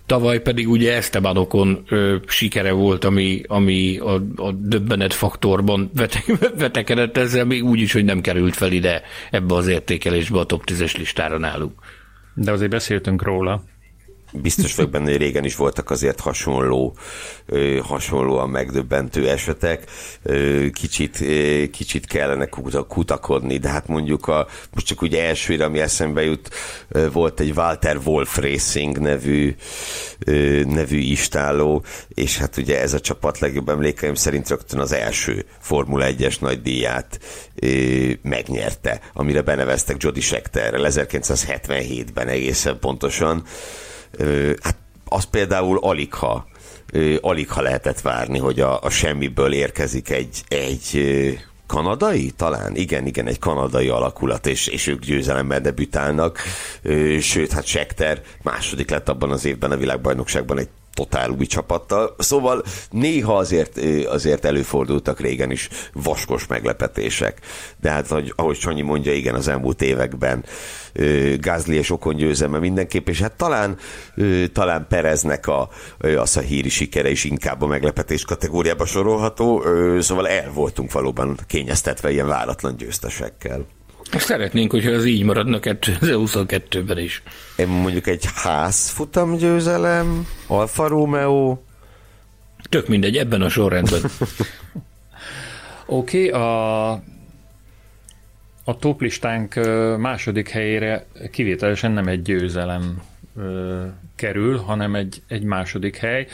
Tavaly 0.07 0.41
pedig 0.41 0.69
ugye 0.69 0.95
Estebanokon 0.95 1.83
ö, 1.89 2.17
sikere 2.27 2.73
volt, 2.73 3.05
ami, 3.05 3.43
ami 3.47 3.99
a, 3.99 4.23
a 4.37 4.53
döbbenet 4.53 5.13
faktorban 5.13 5.91
vete, 5.95 6.23
vetekedett 6.59 7.17
ezzel, 7.17 7.45
még 7.45 7.65
úgy 7.65 7.81
is, 7.81 7.93
hogy 7.93 8.05
nem 8.05 8.21
került 8.21 8.55
fel 8.55 8.73
ide 8.73 9.03
ebbe 9.31 9.55
az 9.55 9.67
értékelésbe 9.67 10.39
a 10.39 10.45
top 10.45 10.63
10-es 10.67 10.97
listára 10.97 11.39
nálunk. 11.39 11.73
De 12.35 12.53
azért 12.53 12.71
beszéltünk 12.71 13.23
róla 13.23 13.65
biztos 14.43 14.75
vagyok 14.75 14.91
benne, 14.91 15.11
hogy 15.11 15.17
régen 15.17 15.45
is 15.45 15.57
voltak 15.57 15.91
azért 15.91 16.21
hasonló, 16.21 16.97
hasonlóan 17.83 18.49
megdöbbentő 18.49 19.29
esetek. 19.29 19.91
Kicsit, 20.73 21.25
kicsit 21.71 22.07
kellene 22.07 22.47
kutakodni, 22.89 23.57
de 23.57 23.69
hát 23.69 23.87
mondjuk 23.87 24.29
a, 24.29 24.47
most 24.73 24.87
csak 24.87 25.03
ugye 25.03 25.25
elsőre, 25.25 25.65
ami 25.65 25.81
eszembe 25.81 26.25
jut, 26.25 26.51
volt 27.13 27.41
egy 27.41 27.53
Walter 27.57 28.01
Wolf 28.05 28.37
Racing 28.37 28.99
nevű, 28.99 29.55
nevű 30.65 30.99
istáló, 30.99 31.85
és 32.09 32.39
hát 32.39 32.57
ugye 32.57 32.81
ez 32.81 32.95
a 32.95 33.01
csapat 33.01 33.39
legjobb 33.39 33.69
emlékeim 33.69 34.15
szerint 34.15 34.49
rögtön 34.49 34.81
az 34.81 34.93
első 34.93 35.45
Formula 35.61 36.07
1-es 36.09 36.41
nagy 36.41 36.63
díját 36.63 37.21
megnyerte, 38.23 39.01
amire 39.13 39.43
beneveztek 39.43 40.03
Jody 40.03 40.21
Schechterrel 40.21 40.87
1977-ben 40.91 42.29
egészen 42.29 42.79
pontosan 42.79 43.45
hát 44.63 44.77
az 45.05 45.25
például 45.25 45.79
alig 45.79 46.15
ha, 46.15 46.47
alig 47.21 47.51
ha 47.51 47.63
lehetett 47.63 48.01
várni, 48.01 48.39
hogy 48.39 48.61
a, 48.61 48.83
a 48.83 48.91
semmiből 48.91 49.53
érkezik 49.53 50.11
egy, 50.11 50.43
egy 50.49 50.99
kanadai 51.67 52.31
talán? 52.31 52.77
Igen, 52.77 53.07
igen, 53.07 53.27
egy 53.27 53.39
kanadai 53.39 53.89
alakulat, 53.89 54.47
és, 54.47 54.67
és 54.67 54.87
ők 54.87 55.05
győzelemben 55.05 55.63
debütálnak. 55.63 56.39
Sőt, 57.21 57.53
hát 57.53 57.67
Sekter 57.67 58.23
második 58.43 58.91
lett 58.91 59.09
abban 59.09 59.31
az 59.31 59.45
évben 59.45 59.71
a 59.71 59.77
világbajnokságban 59.77 60.59
egy 60.59 60.69
totál 60.95 61.31
új 61.31 61.47
csapattal. 61.47 62.15
Szóval 62.19 62.63
néha 62.91 63.37
azért, 63.37 63.79
azért 64.07 64.45
előfordultak 64.45 65.21
régen 65.21 65.51
is 65.51 65.69
vaskos 65.93 66.47
meglepetések. 66.47 67.41
De 67.81 67.91
hát, 67.91 68.11
ahogy, 68.11 68.33
ahogy 68.37 68.57
Sanyi 68.57 68.83
mondja, 68.83 69.13
igen, 69.13 69.35
az 69.35 69.49
elmúlt 69.49 69.83
években 69.83 70.45
Gázli 71.41 71.77
és 71.77 71.91
Okon 71.91 72.17
győzelme 72.17 72.59
mindenképp, 72.59 73.09
és 73.09 73.21
hát 73.21 73.37
talán, 73.37 73.77
talán 74.53 74.87
Pereznek 74.89 75.47
a, 75.47 75.69
az 76.17 76.37
a 76.37 76.41
híri 76.41 76.69
sikere 76.69 77.11
is 77.11 77.25
inkább 77.25 77.63
a 77.63 77.67
meglepetés 77.67 78.25
kategóriába 78.25 78.87
sorolható, 78.87 79.65
szóval 80.01 80.29
el 80.29 80.51
voltunk 80.53 80.93
valóban 80.93 81.39
kényeztetve 81.47 82.11
ilyen 82.11 82.27
váratlan 82.27 82.77
győztesekkel. 82.77 83.67
Szeretnénk, 84.19 84.71
hogyha 84.71 84.91
ez 84.91 85.05
így 85.05 85.23
maradna 85.23 85.59
2022-ben 85.61 86.99
is. 86.99 87.23
Én 87.57 87.69
mondjuk 87.69 88.07
egy 88.07 88.25
házfutam 88.35 89.37
győzelem, 89.37 90.27
Alfa 90.47 90.89
Romeo. 90.89 91.59
Tök 92.69 92.89
mindegy, 92.89 93.17
ebben 93.17 93.43
a 93.43 93.49
sorrendben. 93.49 94.01
Oké, 95.87 96.29
okay, 96.29 96.41
a, 96.41 96.91
a 98.65 98.77
toplistánk 98.79 99.55
második 99.99 100.49
helyére 100.49 101.07
kivételesen 101.31 101.93
nem 101.93 102.07
egy 102.07 102.23
győzelem 102.23 103.03
kerül, 104.17 104.57
hanem 104.57 104.95
egy, 104.95 105.23
egy 105.29 105.43
második 105.43 105.97
hely, 105.97 106.27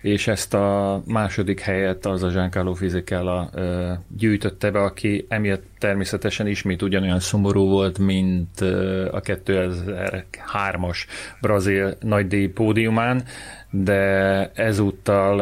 és 0.00 0.26
ezt 0.26 0.54
a 0.54 1.02
második 1.06 1.60
helyet 1.60 2.06
az 2.06 2.22
a 2.22 2.28
Giancarlo 2.28 2.74
Fisichella 2.74 3.50
gyűjtötte 4.16 4.70
be, 4.70 4.82
aki 4.82 5.26
emiatt 5.28 5.64
természetesen 5.78 6.46
ismét 6.46 6.82
ugyanolyan 6.82 7.20
szomorú 7.20 7.68
volt, 7.68 7.98
mint 7.98 8.60
a 9.10 9.20
2003-as 9.20 10.98
brazil 11.40 11.96
nagydíj 12.00 12.46
pódiumán, 12.46 13.22
de 13.70 14.50
ezúttal 14.54 15.40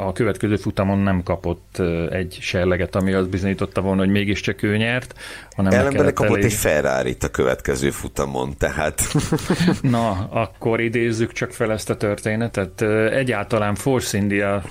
a 0.00 0.12
következő 0.12 0.56
futamon 0.56 0.98
nem 0.98 1.22
kapott 1.22 1.78
egy 2.10 2.38
serleget, 2.40 2.94
ami 2.94 3.12
az 3.12 3.26
bizonyította 3.26 3.80
volna, 3.80 4.00
hogy 4.00 4.10
mégiscsak 4.10 4.62
ő 4.62 4.76
nyert. 4.76 5.14
Hanem 5.50 5.72
Ellenben 5.72 6.14
kapott 6.14 6.32
elég... 6.32 6.44
egy 6.44 6.52
ferrari 6.52 7.16
a 7.20 7.28
következő 7.28 7.90
futamon, 7.90 8.56
tehát... 8.58 9.02
Na, 9.80 10.28
akkor 10.30 10.80
idézzük 10.80 11.32
csak 11.32 11.52
fel 11.52 11.72
ezt 11.72 11.90
a 11.90 11.96
történetet. 11.96 12.82
Egyáltalán 13.12 13.74
Force 13.74 14.16
India, 14.16 14.62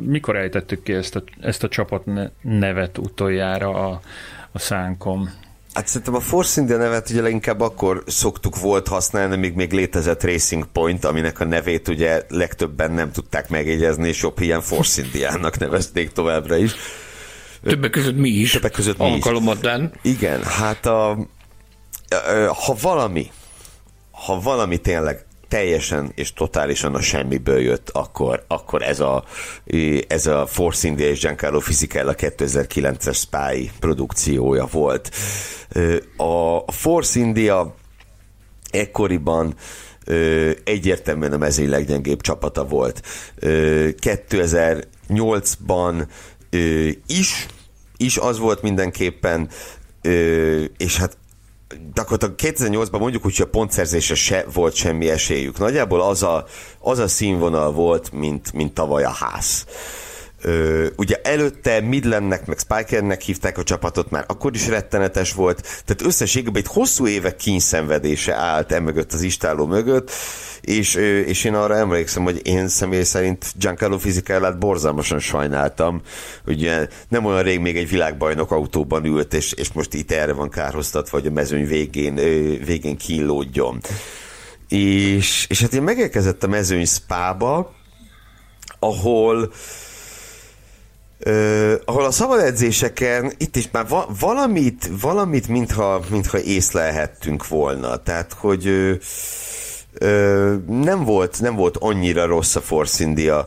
mikor 0.00 0.36
ejtettük 0.36 0.82
ki 0.82 0.92
ezt 0.92 1.16
a, 1.16 1.22
ezt 1.40 1.64
a 1.64 1.68
csapat 1.68 2.04
nevet 2.40 2.98
utoljára 2.98 3.88
a, 3.88 4.00
a 4.52 4.58
szánkom? 4.58 5.30
Hát 5.76 5.86
szerintem 5.86 6.14
a 6.14 6.20
Force 6.20 6.60
India 6.60 6.76
nevet 6.76 7.10
ugye 7.10 7.22
leginkább 7.22 7.60
akkor 7.60 8.02
szoktuk 8.06 8.58
volt 8.60 8.88
használni, 8.88 9.36
még 9.36 9.54
még 9.54 9.72
létezett 9.72 10.22
Racing 10.24 10.66
Point, 10.72 11.04
aminek 11.04 11.40
a 11.40 11.44
nevét 11.44 11.88
ugye 11.88 12.22
legtöbben 12.28 12.92
nem 12.92 13.12
tudták 13.12 13.48
megjegyezni, 13.48 14.08
és 14.08 14.22
jobb 14.22 14.40
ilyen 14.40 14.60
Force 14.60 15.02
Indiának 15.02 15.58
nevezték 15.58 16.10
továbbra 16.12 16.56
is. 16.56 16.72
Többek 17.62 17.90
között 17.90 18.16
mi 18.16 18.28
is. 18.28 18.52
Többek 18.52 18.72
között 18.72 18.98
mi 18.98 19.04
is. 19.16 19.22
Igen, 20.02 20.42
hát 20.42 20.86
a, 20.86 21.18
ha 22.66 22.76
valami, 22.82 23.30
ha 24.10 24.40
valami 24.40 24.78
tényleg 24.78 25.26
teljesen 25.48 26.12
és 26.14 26.32
totálisan 26.32 26.94
a 26.94 27.00
semmiből 27.00 27.60
jött, 27.60 27.90
akkor, 27.90 28.44
akkor 28.46 28.82
ez, 28.82 29.00
a, 29.00 29.24
ez 30.06 30.26
a 30.26 30.46
Force 30.46 30.88
India 30.88 31.08
és 31.08 31.20
Giancarlo 31.20 31.60
Fisichella 31.60 32.14
2009-es 32.16 33.16
Spy 33.16 33.70
produkciója 33.80 34.66
volt. 34.70 35.10
A 36.16 36.72
Force 36.72 37.18
India 37.18 37.74
ekkoriban 38.70 39.54
egyértelműen 40.64 41.32
a 41.32 41.38
mezőny 41.38 41.68
leggyengébb 41.68 42.20
csapata 42.20 42.64
volt. 42.64 43.02
2008-ban 43.40 46.06
is, 47.06 47.46
is 47.96 48.16
az 48.16 48.38
volt 48.38 48.62
mindenképpen, 48.62 49.48
és 50.76 50.96
hát 50.96 51.16
gyakorlatilag 51.94 52.34
2008-ban 52.38 52.98
mondjuk 52.98 53.26
úgy, 53.26 53.36
hogy 53.36 53.46
a 53.46 53.50
pontszerzésre 53.50 54.14
se 54.14 54.44
volt 54.52 54.74
semmi 54.74 55.10
esélyük. 55.10 55.58
Nagyjából 55.58 56.02
az 56.02 56.22
a, 56.22 56.44
az 56.78 56.98
a 56.98 57.08
színvonal 57.08 57.72
volt, 57.72 58.12
mint, 58.12 58.52
mint 58.52 58.74
tavaly 58.74 59.04
a 59.04 59.10
ház. 59.10 59.66
Ugye 60.96 61.20
előtte 61.22 61.80
Midlandnek, 61.80 62.46
meg 62.46 62.58
Spikernek 62.58 63.20
hívták 63.20 63.58
a 63.58 63.62
csapatot, 63.62 64.10
már 64.10 64.24
akkor 64.26 64.54
is 64.54 64.68
rettenetes 64.68 65.32
volt, 65.32 65.60
tehát 65.60 66.02
összességében 66.02 66.62
egy 66.62 66.72
hosszú 66.72 67.06
évek 67.06 67.36
kényszenvedése 67.36 68.34
állt 68.34 68.72
emögött 68.72 69.12
az 69.12 69.22
istáló 69.22 69.66
mögött, 69.66 70.10
és, 70.60 70.94
és 71.26 71.44
én 71.44 71.54
arra 71.54 71.76
emlékszem, 71.76 72.22
hogy 72.22 72.40
én 72.46 72.68
személy 72.68 73.02
szerint 73.02 73.52
Giancarlo 73.58 73.98
Fizikellát 73.98 74.58
borzalmasan 74.58 75.18
sajnáltam, 75.18 76.00
ugye 76.46 76.88
nem 77.08 77.24
olyan 77.24 77.42
rég 77.42 77.60
még 77.60 77.76
egy 77.76 77.88
világbajnok 77.88 78.50
autóban 78.50 79.04
ült, 79.04 79.34
és, 79.34 79.52
és 79.52 79.72
most 79.72 79.94
itt 79.94 80.10
erre 80.10 80.32
van 80.32 80.50
kárhoztatva, 80.50 81.18
hogy 81.18 81.26
a 81.26 81.32
mezőny 81.32 81.66
végén, 81.66 82.14
végén 82.64 82.96
kínlódjon. 82.96 83.80
És, 84.68 85.46
és 85.48 85.60
hát 85.60 85.74
én 85.74 85.82
megérkezett 85.82 86.42
a 86.42 86.48
mezőny 86.48 86.84
spába, 86.84 87.74
ahol 88.78 89.52
Uh, 91.24 91.72
ahol 91.84 92.04
a 92.04 92.10
szabad 92.10 92.40
edzéseken 92.40 93.32
itt 93.36 93.56
is 93.56 93.68
már 93.72 93.88
va- 93.88 94.08
valamit, 94.20 94.90
valamit 95.00 95.48
mintha, 95.48 96.04
mintha 96.10 96.40
észlelhettünk 96.40 97.48
volna. 97.48 97.96
Tehát, 98.02 98.32
hogy 98.32 98.68
uh, 98.68 98.96
nem 100.66 101.04
volt, 101.04 101.40
nem 101.40 101.54
volt 101.54 101.76
annyira 101.76 102.26
rossz 102.26 102.56
a 102.56 102.60
Force 102.60 103.04
India, 103.04 103.46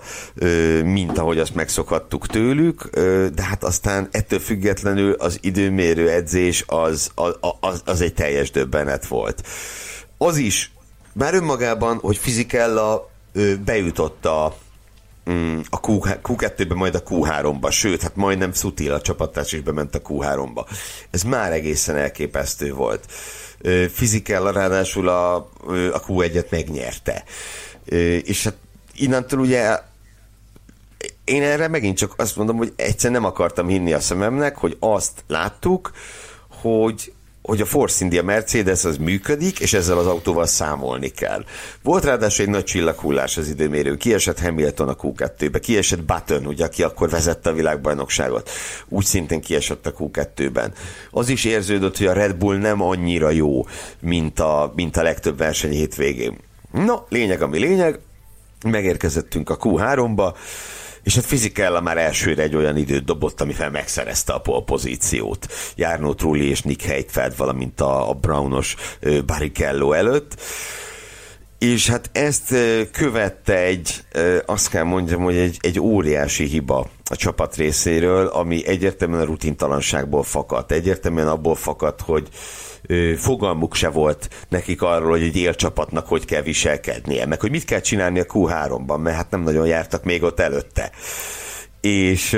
mint 0.84 1.18
ahogy 1.18 1.40
azt 1.40 1.56
megszokhattuk 1.56 2.28
tőlük, 2.28 2.90
de 3.34 3.44
hát 3.44 3.64
aztán 3.64 4.08
ettől 4.12 4.40
függetlenül 4.40 5.14
az 5.14 5.38
időmérő 5.42 6.10
edzés 6.10 6.64
az, 6.68 7.12
az, 7.16 7.36
az, 7.60 7.82
az 7.86 8.02
egy 8.02 8.14
teljes 8.14 8.52
döbbenet 8.52 9.08
volt. 9.08 9.48
Az 10.18 10.38
is, 10.38 10.72
már 11.14 11.34
önmagában, 11.34 11.98
hogy 11.98 12.18
Fizikella 12.18 13.10
bejutott 13.66 14.26
a, 14.26 14.58
mm, 15.32 15.60
a 15.70 15.80
Q2-be, 15.80 16.74
majd 16.76 16.96
a 16.96 17.04
Q3-ba, 17.04 17.72
sőt, 17.72 18.02
hát 18.02 18.16
majdnem 18.16 18.54
Sutil 18.54 18.94
a 18.94 19.02
csapattárs 19.02 19.52
is 19.52 19.62
bement 19.62 19.96
a 19.96 20.02
Q3-ba. 20.02 20.66
Ez 21.12 21.24
már 21.24 21.52
egészen 21.52 21.96
elképesztő 21.96 22.74
volt. 22.74 23.06
Fizikella 23.92 24.52
ráadásul 24.52 25.08
a, 25.08 25.36
a 25.94 26.02
Q1-et 26.08 26.50
megnyerte. 26.50 27.24
És 28.24 28.44
hát 28.44 28.56
innentől 28.96 29.40
ugye 29.40 29.80
én 31.24 31.44
erre 31.44 31.68
megint 31.68 31.98
csak 31.98 32.14
azt 32.18 32.36
mondom, 32.36 32.58
hogy 32.58 32.74
egyszer 32.76 33.12
nem 33.12 33.26
akartam 33.26 33.68
hinni 33.68 33.94
a 33.94 34.00
szememnek, 34.00 34.58
hogy 34.58 34.78
azt 34.80 35.24
láttuk, 35.28 35.92
hogy 36.62 37.14
hogy 37.50 37.62
a 37.62 37.66
Force 37.66 38.04
India 38.04 38.24
Mercedes 38.24 38.86
az 38.86 38.98
működik, 38.98 39.60
és 39.60 39.74
ezzel 39.74 39.98
az 39.98 40.06
autóval 40.06 40.46
számolni 40.46 41.10
kell. 41.10 41.44
Volt 41.84 42.04
ráadásul 42.04 42.46
egy 42.46 42.52
nagy 42.52 42.64
csillaghullás 42.64 43.38
az 43.38 43.48
időmérő. 43.48 43.98
Kiesett 43.98 44.40
Hamilton 44.40 44.90
a 44.90 44.96
Q2-be, 44.96 45.60
kiesett 45.60 46.04
Button, 46.04 46.46
ugye, 46.46 46.66
aki 46.66 46.84
akkor 46.84 47.10
vezette 47.10 47.50
a 47.50 47.54
világbajnokságot. 47.54 48.50
Úgy 48.88 49.06
szintén 49.06 49.42
kiesett 49.42 49.86
a 49.86 49.94
Q2-ben. 49.94 50.74
Az 51.12 51.30
is 51.30 51.46
érződött, 51.46 51.98
hogy 51.98 52.08
a 52.08 52.14
Red 52.14 52.36
Bull 52.36 52.58
nem 52.58 52.82
annyira 52.82 53.30
jó, 53.30 53.68
mint 54.00 54.40
a, 54.40 54.72
mint 54.76 54.98
a 54.98 55.04
legtöbb 55.04 55.38
verseny 55.38 55.72
hétvégén. 55.72 56.38
No, 56.72 56.96
lényeg, 57.10 57.42
ami 57.42 57.60
lényeg, 57.60 58.00
megérkezettünk 58.64 59.50
a 59.50 59.58
Q3-ba, 59.58 60.34
és 61.10 61.16
hát 61.16 61.26
Fizikella 61.26 61.82
már 61.82 61.98
elsőre 61.98 62.44
egy 62.44 62.56
olyan 62.56 62.78
időt 62.78 63.06
dobott, 63.06 63.42
amivel 63.42 63.70
megszerezte 63.70 64.34
a 64.34 64.64
pozíciót. 64.64 65.48
Járnó 65.76 66.14
Trulli 66.14 66.50
és 66.50 66.62
Nick 66.62 66.82
Heidfeld, 66.82 67.38
valamint 67.38 67.82
a, 67.82 68.10
a 68.10 68.14
Brownos 68.14 68.76
Barrichello 69.26 69.92
előtt. 69.92 70.42
És 71.58 71.90
hát 71.90 72.10
ezt 72.14 72.56
követte 72.92 73.58
egy, 73.58 74.04
azt 74.46 74.70
kell 74.70 74.84
mondjam, 74.84 75.22
hogy 75.22 75.36
egy, 75.36 75.58
egy 75.62 75.80
óriási 75.80 76.46
hiba 76.46 76.90
a 77.04 77.16
csapat 77.16 77.56
részéről, 77.56 78.28
ami 78.28 78.68
egyértelműen 78.68 79.22
a 79.22 79.26
rutintalanságból 79.26 80.24
fakadt. 80.24 80.72
Egyértelműen 80.72 81.28
abból 81.28 81.56
fakadt, 81.56 82.02
hogy 82.02 82.28
fogalmuk 83.18 83.76
se 83.76 83.90
volt 83.90 84.30
nekik 84.50 84.82
arról, 84.82 85.10
hogy 85.10 85.24
egy 85.24 85.36
élcsapatnak 85.36 86.08
hogy 86.08 86.26
kell 86.26 86.42
viselkednie, 86.42 87.26
meg 87.26 87.42
hogy 87.42 87.52
mit 87.52 87.66
kell 87.66 87.80
csinálni 87.80 88.20
a 88.20 88.26
Q3-ban, 88.26 89.02
mert 89.02 89.16
hát 89.16 89.32
nem 89.32 89.42
nagyon 89.42 89.68
jártak 89.68 90.04
még 90.04 90.24
ott 90.24 90.40
előtte. 90.40 90.92
És 91.82 92.38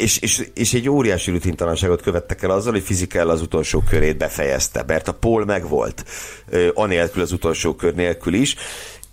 és, 0.00 0.18
és, 0.18 0.48
és 0.54 0.74
egy 0.74 0.88
óriási 0.88 1.30
rutintalanságot 1.30 2.02
követtek 2.02 2.42
el 2.42 2.50
azzal, 2.50 2.72
hogy 2.72 2.82
Fizikál 2.82 3.28
az 3.28 3.42
utolsó 3.42 3.82
körét 3.88 4.16
befejezte, 4.16 4.84
mert 4.86 5.08
a 5.08 5.14
pól 5.14 5.44
megvolt, 5.44 6.04
anélkül 6.74 7.22
az 7.22 7.32
utolsó 7.32 7.74
kör 7.74 7.94
nélkül 7.94 8.34
is, 8.34 8.56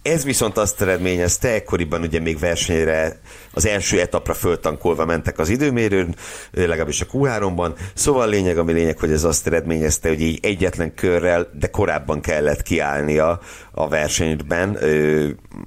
ez 0.07 0.23
viszont 0.23 0.57
azt 0.57 0.81
eredményezte, 0.81 1.53
ekkoriban 1.53 2.01
ugye 2.01 2.19
még 2.19 2.39
versenyre 2.39 3.19
az 3.53 3.65
első 3.65 3.99
etapra 3.99 4.33
föltankolva 4.33 5.05
mentek 5.05 5.39
az 5.39 5.49
időmérőn, 5.49 6.15
legalábbis 6.51 7.01
a 7.01 7.05
Q3-ban. 7.05 7.71
Szóval 7.93 8.29
lényeg, 8.29 8.57
ami 8.57 8.73
lényeg, 8.73 8.99
hogy 8.99 9.11
ez 9.11 9.23
azt 9.23 9.47
eredményezte, 9.47 10.07
hogy 10.09 10.21
így 10.21 10.39
egyetlen 10.41 10.93
körrel, 10.93 11.47
de 11.59 11.67
korábban 11.67 12.21
kellett 12.21 12.61
kiállnia 12.61 13.39
a 13.71 13.87
versenyben, 13.87 14.77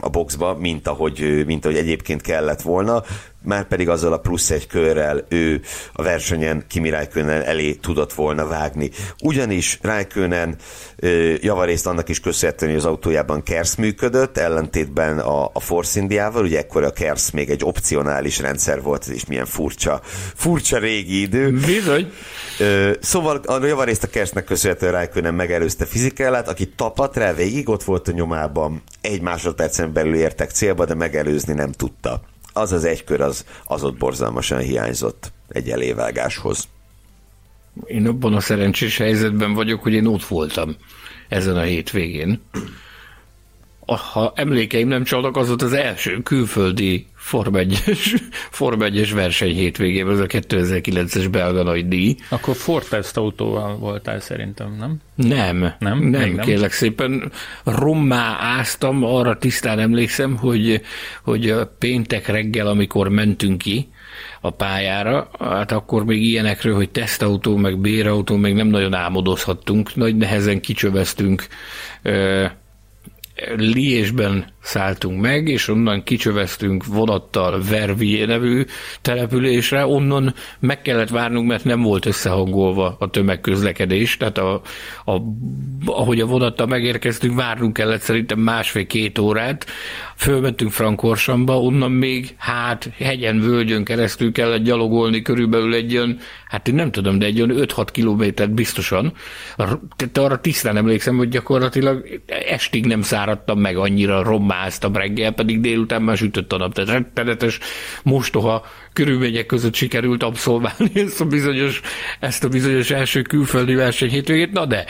a 0.01 0.09
boxba, 0.09 0.55
mint 0.55 0.89
ahogy, 0.89 1.43
mint 1.47 1.65
ahogy 1.65 1.79
egyébként 1.79 2.21
kellett 2.21 2.62
volna 2.62 3.03
már 3.43 3.65
pedig 3.65 3.89
azzal 3.89 4.12
a 4.12 4.19
plusz 4.19 4.51
egy 4.51 4.67
körrel 4.67 5.25
ő 5.29 5.61
a 5.93 6.03
versenyen 6.03 6.65
Kimi 6.69 6.91
Räikkönen 6.91 7.43
elé 7.43 7.73
tudott 7.73 8.12
volna 8.12 8.47
vágni. 8.47 8.91
Ugyanis 9.23 9.79
Räikkönen 9.83 10.57
javarészt 11.41 11.87
annak 11.87 12.09
is 12.09 12.21
köszönhetően, 12.21 12.71
hogy 12.73 12.81
az 12.81 12.87
autójában 12.87 13.43
KERS 13.43 13.77
működött, 13.77 14.39
ellentétben 14.39 15.19
a, 15.19 15.51
a 15.53 15.61
Force 15.61 16.01
Indiával, 16.01 16.45
ugye 16.45 16.59
ekkor 16.59 16.85
a 16.85 16.91
KERS 16.91 17.31
még 17.31 17.51
egy 17.51 17.65
opcionális 17.65 18.39
rendszer 18.39 18.83
volt, 18.83 19.07
is 19.07 19.27
milyen 19.27 19.47
furcsa, 19.47 20.01
furcsa 20.35 20.79
régi 20.79 21.21
idő. 21.21 21.51
Bizony. 21.51 22.12
Szóval 23.01 23.37
a 23.37 23.65
javarészt 23.65 24.03
a 24.03 24.07
KERS-nek 24.07 24.45
köszönhetően 24.45 24.93
Räikkönen 24.93 25.35
megelőzte 25.35 25.85
fizikálát, 25.85 26.49
aki 26.49 26.69
tapadt 26.77 27.17
rá 27.17 27.33
végig, 27.33 27.69
ott 27.69 27.83
volt 27.83 28.09
a 28.09 28.12
nyomában, 28.12 28.83
egy 29.01 29.21
másodpercen 29.21 29.93
belül 29.93 30.15
értek 30.15 30.51
célba, 30.51 30.85
de 30.85 30.95
megelőzni 30.95 31.53
nem 31.53 31.73
tudta 31.73 32.21
az 32.52 32.72
az 32.72 32.85
egy 32.85 33.05
kör 33.05 33.20
az, 33.20 33.44
az 33.64 33.85
ott 33.85 33.97
borzalmasan 33.97 34.59
hiányzott 34.59 35.32
egy 35.48 35.70
elévágáshoz. 35.70 36.68
Én 37.85 38.06
abban 38.06 38.35
a 38.35 38.40
szerencsés 38.40 38.97
helyzetben 38.97 39.52
vagyok, 39.55 39.82
hogy 39.82 39.93
én 39.93 40.06
ott 40.06 40.24
voltam 40.24 40.77
ezen 41.28 41.56
a 41.56 41.62
hétvégén. 41.62 42.43
Ha 43.86 44.32
emlékeim 44.35 44.89
nem 44.89 45.05
csalnak, 45.05 45.36
az 45.36 45.48
volt 45.48 45.62
az 45.62 45.72
első 45.72 46.22
külföldi 46.22 47.06
Form 47.21 47.55
1-es, 47.57 48.21
Form 48.61 48.81
1-es 48.83 49.11
verseny 49.15 49.55
hétvégében, 49.55 50.13
ez 50.13 50.19
a 50.19 50.27
2009-es 50.27 51.29
belga 51.31 51.63
nagy 51.63 51.89
díj. 51.89 52.17
Akkor 52.29 52.57
Ford 52.57 52.87
Test 52.89 53.17
autóval 53.17 53.77
voltál 53.77 54.21
szerintem, 54.21 54.77
nem? 54.79 54.97
Nem, 55.15 55.59
nem, 55.79 55.99
nem, 55.99 56.09
nem 56.09 56.37
kérlek 56.37 56.73
szépen. 56.73 57.33
Rommá 57.65 58.37
áztam, 58.41 59.05
arra 59.05 59.39
tisztán 59.39 59.79
emlékszem, 59.79 60.37
hogy, 60.37 60.83
hogy 61.23 61.51
a 61.51 61.67
péntek 61.79 62.27
reggel, 62.27 62.67
amikor 62.67 63.09
mentünk 63.09 63.59
ki, 63.59 63.89
a 64.41 64.51
pályára, 64.51 65.31
hát 65.39 65.73
akkor 65.73 66.05
még 66.05 66.23
ilyenekről, 66.23 66.75
hogy 66.75 66.91
tesztautó, 66.91 67.57
meg 67.57 67.79
bérautó, 67.79 68.37
meg 68.37 68.55
nem 68.55 68.67
nagyon 68.67 68.95
álmodozhattunk, 68.95 69.95
nagy 69.95 70.17
nehezen 70.17 70.61
kicsöveztünk 70.61 71.47
Liésben 73.57 74.53
szálltunk 74.62 75.20
meg, 75.20 75.49
és 75.49 75.69
onnan 75.69 76.03
kicsöveztünk 76.03 76.87
vonattal 76.87 77.62
Verviers 77.70 78.27
nevű 78.27 78.65
településre, 79.03 79.87
onnan 79.87 80.35
meg 80.59 80.82
kellett 80.82 81.09
várnunk, 81.09 81.49
mert 81.49 81.65
nem 81.65 81.82
volt 81.82 82.07
összehangolva 82.07 82.97
a 82.99 83.11
tömegközlekedés, 83.11 84.16
tehát 84.16 84.39
a, 84.39 84.61
a, 85.05 85.16
ahogy 85.85 86.20
a 86.20 86.27
vonattal 86.27 86.66
megérkeztünk, 86.66 87.37
várnunk 87.37 87.73
kellett 87.73 88.01
szerintem 88.01 88.39
másfél-két 88.39 89.19
órát, 89.19 89.66
fölmentünk 90.16 90.70
Frankorsamba, 90.70 91.61
onnan 91.61 91.93
még 91.93 92.35
hát 92.37 92.91
hegyen, 92.99 93.41
völgyön 93.41 93.85
keresztül 93.85 94.32
kellett 94.32 94.62
gyalogolni 94.62 95.23
körülbelül 95.23 95.74
egy 95.74 95.97
olyan, 95.97 96.19
hát 96.49 96.69
én 96.69 96.74
nem 96.74 96.91
tudom, 96.91 97.19
de 97.19 97.27
egy 97.27 97.41
olyan 97.41 97.66
5-6 97.69 97.89
kilométert 97.93 98.51
biztosan. 98.51 99.12
Tehát 99.97 100.19
arra 100.19 100.41
tisztán 100.41 100.77
emlékszem, 100.77 101.16
hogy 101.16 101.28
gyakorlatilag 101.28 102.20
estig 102.49 102.87
nem 102.87 103.03
száradtam 103.03 103.59
meg 103.59 103.77
annyira 103.77 104.23
rom 104.23 104.49
máztam 104.51 104.97
reggel, 104.97 105.32
pedig 105.32 105.60
délután 105.60 106.02
már 106.02 106.16
sütött 106.16 106.52
a 106.52 106.56
nap. 106.56 106.74
Tehát 106.74 106.90
rettenetes 106.90 107.59
mostoha 108.02 108.66
körülmények 108.93 109.47
között 109.47 109.74
sikerült 109.74 110.22
abszolválni 110.22 110.90
ezt 110.94 111.20
a 111.20 111.24
bizonyos, 111.24 111.81
ezt 112.20 112.44
a 112.44 112.48
bizonyos 112.48 112.90
első 112.90 113.22
külföldi 113.22 113.74
verseny 113.74 114.10
hétvégét. 114.10 114.52
Na 114.52 114.66
de, 114.66 114.85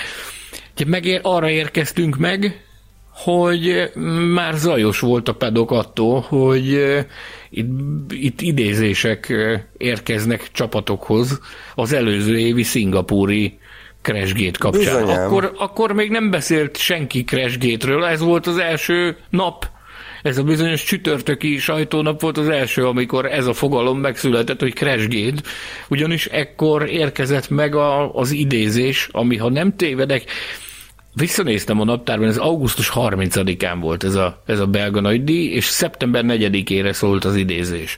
meg 0.87 1.21
arra 1.23 1.51
érkeztünk 1.51 2.17
meg, 2.17 2.65
hogy 3.11 3.91
már 4.35 4.55
zajos 4.55 5.01
volt 5.01 5.29
a 5.29 5.35
pedok 5.35 5.71
attól, 5.71 6.21
hogy 6.21 6.75
eh, 6.75 7.05
itt, 7.51 7.69
itt 8.11 8.41
idézések 8.41 9.29
eh, 9.29 9.63
érkeznek 9.77 10.49
csapatokhoz 10.53 11.41
az 11.75 11.93
előző 11.93 12.39
évi 12.39 12.63
szingapúri 12.63 13.59
Crashgate 14.03 14.59
kapcsán. 14.59 15.03
Akkor, 15.03 15.53
akkor 15.59 15.93
még 15.93 16.11
nem 16.11 16.31
beszélt 16.31 16.77
senki 16.77 17.25
Crashgate-ről, 17.25 18.05
ez 18.05 18.21
volt 18.21 18.47
az 18.47 18.59
első 18.59 19.17
nap, 19.31 19.69
ez 20.23 20.39
a 20.39 20.43
bizonyos 20.43 20.83
csütörtöki 20.83 21.59
sajtónap 21.59 22.21
volt 22.21 22.39
az 22.39 22.49
első, 22.49 22.87
amikor 22.87 23.27
ez 23.27 23.47
a 23.47 23.53
fogalom 23.53 23.99
megszületett, 23.99 24.61
hogy 24.61 24.75
Crashgate, 24.75 25.43
ugyanis 25.89 26.27
ekkor 26.27 26.89
érkezett 26.91 27.49
meg 27.49 27.75
a, 27.75 28.15
az 28.15 28.31
idézés, 28.31 29.09
ami 29.13 29.37
ha 29.37 29.51
nem 29.51 29.77
tévedek, 29.77 30.25
Visszanéztem 31.15 31.81
a 31.81 31.85
naptárban, 31.85 32.29
ez 32.29 32.37
augusztus 32.37 32.91
30-án 32.95 33.77
volt 33.81 34.05
ez 34.05 34.15
a, 34.15 34.43
ez 34.47 34.59
a 34.59 34.67
belga 34.67 35.01
nagydíj, 35.01 35.53
és 35.53 35.65
szeptember 35.65 36.25
4-ére 36.27 36.93
szólt 36.93 37.25
az 37.25 37.37
idézés 37.37 37.97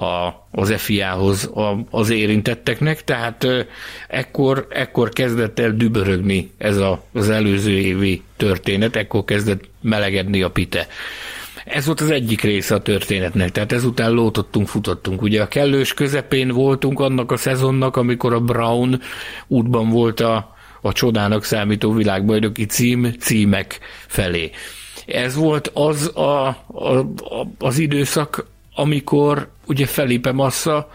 a, 0.00 0.46
az 0.50 0.74
FIA-hoz 0.76 1.50
az 1.90 2.10
érintetteknek, 2.10 3.04
tehát 3.04 3.46
ekkor, 4.08 4.66
ekkor 4.70 5.08
kezdett 5.08 5.58
el 5.58 5.70
dübörögni 5.70 6.50
ez 6.58 6.76
a, 6.76 7.02
az 7.12 7.30
előző 7.30 7.78
évi 7.78 8.22
történet, 8.36 8.96
ekkor 8.96 9.24
kezdett 9.24 9.68
melegedni 9.80 10.42
a 10.42 10.50
pite. 10.50 10.86
Ez 11.64 11.86
volt 11.86 12.00
az 12.00 12.10
egyik 12.10 12.40
része 12.40 12.74
a 12.74 12.82
történetnek, 12.82 13.50
tehát 13.50 13.72
ezután 13.72 14.10
lótottunk, 14.10 14.68
futottunk. 14.68 15.22
Ugye 15.22 15.42
a 15.42 15.48
kellős 15.48 15.94
közepén 15.94 16.48
voltunk 16.48 17.00
annak 17.00 17.32
a 17.32 17.36
szezonnak, 17.36 17.96
amikor 17.96 18.32
a 18.32 18.40
Brown 18.40 19.00
útban 19.46 19.88
volt 19.88 20.20
a, 20.20 20.56
a 20.80 20.92
csodának 20.92 21.44
számító 21.44 21.92
világbajnoki 21.92 22.66
cím 22.66 23.12
címek 23.18 23.78
felé. 24.06 24.50
Ez 25.06 25.34
volt 25.34 25.70
az 25.74 26.10
a, 26.14 26.46
a, 26.66 26.98
a, 27.16 27.46
az 27.58 27.78
időszak, 27.78 28.46
amikor 28.78 29.48
ugye 29.66 29.86
Felipe 29.86 30.32
Massa 30.32 30.88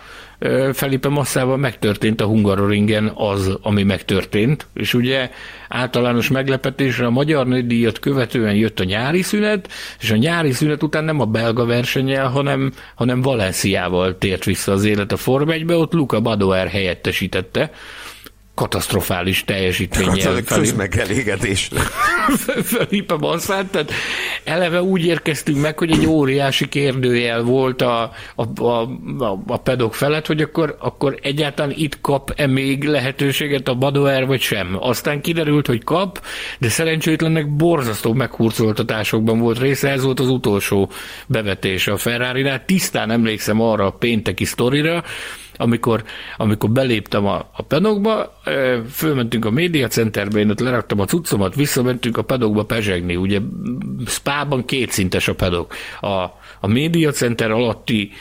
Felipe 0.73 1.09
Masszával 1.09 1.57
megtörtént 1.57 2.21
a 2.21 2.25
Hungaroringen 2.25 3.11
az, 3.15 3.57
ami 3.61 3.83
megtörtént, 3.83 4.67
és 4.73 4.93
ugye 4.93 5.29
általános 5.69 6.29
meglepetésre 6.29 7.05
a 7.05 7.09
magyar 7.09 7.47
nődíjat 7.47 7.99
követően 7.99 8.55
jött 8.55 8.79
a 8.79 8.83
nyári 8.83 9.21
szünet, 9.21 9.69
és 9.99 10.11
a 10.11 10.15
nyári 10.15 10.51
szünet 10.51 10.83
után 10.83 11.03
nem 11.03 11.19
a 11.19 11.25
belga 11.25 11.65
versenyel, 11.65 12.27
hanem, 12.27 12.71
hanem 12.95 13.21
Valenciával 13.21 14.17
tért 14.17 14.43
vissza 14.43 14.71
az 14.71 14.83
élet 14.83 15.11
a 15.11 15.17
Form 15.17 15.49
1-be, 15.49 15.75
ott 15.75 15.93
Luca 15.93 16.19
Badoer 16.19 16.67
helyettesítette, 16.67 17.71
katasztrofális 18.55 19.43
teljesítménnyel. 19.43 20.43
Közmegelégedés. 20.43 21.69
Felipe 22.71 23.15
Masszát, 23.15 23.65
tehát 23.65 23.91
eleve 24.43 24.81
úgy 24.81 25.05
érkeztünk 25.05 25.61
meg, 25.61 25.77
hogy 25.77 25.91
egy 25.91 26.05
óriási 26.05 26.69
kérdőjel 26.69 27.41
volt 27.41 27.81
a, 27.81 28.11
a, 28.35 28.63
a, 28.63 29.43
a 29.47 29.57
pedok 29.57 29.95
felett, 29.95 30.25
hogy 30.25 30.41
akkor, 30.41 30.75
akkor 30.79 31.17
egyáltalán 31.21 31.73
itt 31.77 32.01
kap-e 32.01 32.47
még 32.47 32.83
lehetőséget 32.83 33.67
a 33.67 33.75
Badoer, 33.75 34.25
vagy 34.25 34.41
sem. 34.41 34.77
Aztán 34.79 35.21
kiderült, 35.21 35.67
hogy 35.67 35.83
kap, 35.83 36.21
de 36.59 36.69
szerencsétlennek 36.69 37.55
borzasztó 37.55 38.13
meghurcoltatásokban 38.13 39.39
volt 39.39 39.59
része, 39.59 39.89
ez 39.89 40.03
volt 40.03 40.19
az 40.19 40.29
utolsó 40.29 40.89
bevetése 41.27 41.91
a 41.91 41.97
Ferrari-nál. 41.97 42.65
Tisztán 42.65 43.11
emlékszem 43.11 43.61
arra 43.61 43.85
a 43.85 43.91
pénteki 43.91 44.45
sztorira, 44.45 45.03
amikor, 45.55 46.03
amikor 46.37 46.69
beléptem 46.69 47.25
a, 47.25 47.49
a 47.51 47.61
pedokba, 47.61 48.39
fölmentünk 48.89 49.45
a 49.45 49.51
média 49.51 49.87
centerbe, 49.87 50.39
én 50.39 50.49
ott 50.49 50.59
leraktam 50.59 50.99
a 50.99 51.05
cuccomat, 51.05 51.55
visszamentünk 51.55 52.17
a 52.17 52.21
pedokba 52.21 52.65
pezsegni. 52.65 53.15
Ugye 53.15 53.39
Spában 54.05 54.65
kétszintes 54.65 55.27
a 55.27 55.35
pedok. 55.35 55.73
A, 56.01 56.07
a 56.59 56.67
média 56.67 57.11
center 57.11 57.51
alatti 57.51 58.11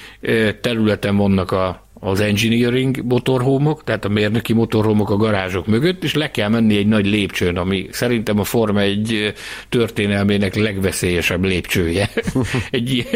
területen 0.61 1.17
vannak 1.17 1.51
a, 1.51 1.82
az 2.05 2.21
engineering 2.21 3.05
motorhómok, 3.05 3.85
tehát 3.85 4.05
a 4.05 4.09
mérnöki 4.09 4.53
motorhómok 4.53 5.11
a 5.11 5.17
garázsok 5.17 5.67
mögött, 5.67 6.05
és 6.05 6.15
le 6.15 6.31
kell 6.31 6.49
menni 6.49 6.77
egy 6.77 6.87
nagy 6.87 7.07
lépcsőn, 7.07 7.57
ami 7.57 7.87
szerintem 7.91 8.39
a 8.39 8.45
Forma 8.45 8.81
egy 8.81 9.35
történelmének 9.69 10.55
legveszélyesebb 10.55 11.45
lépcsője. 11.45 12.11
egy, 12.71 13.09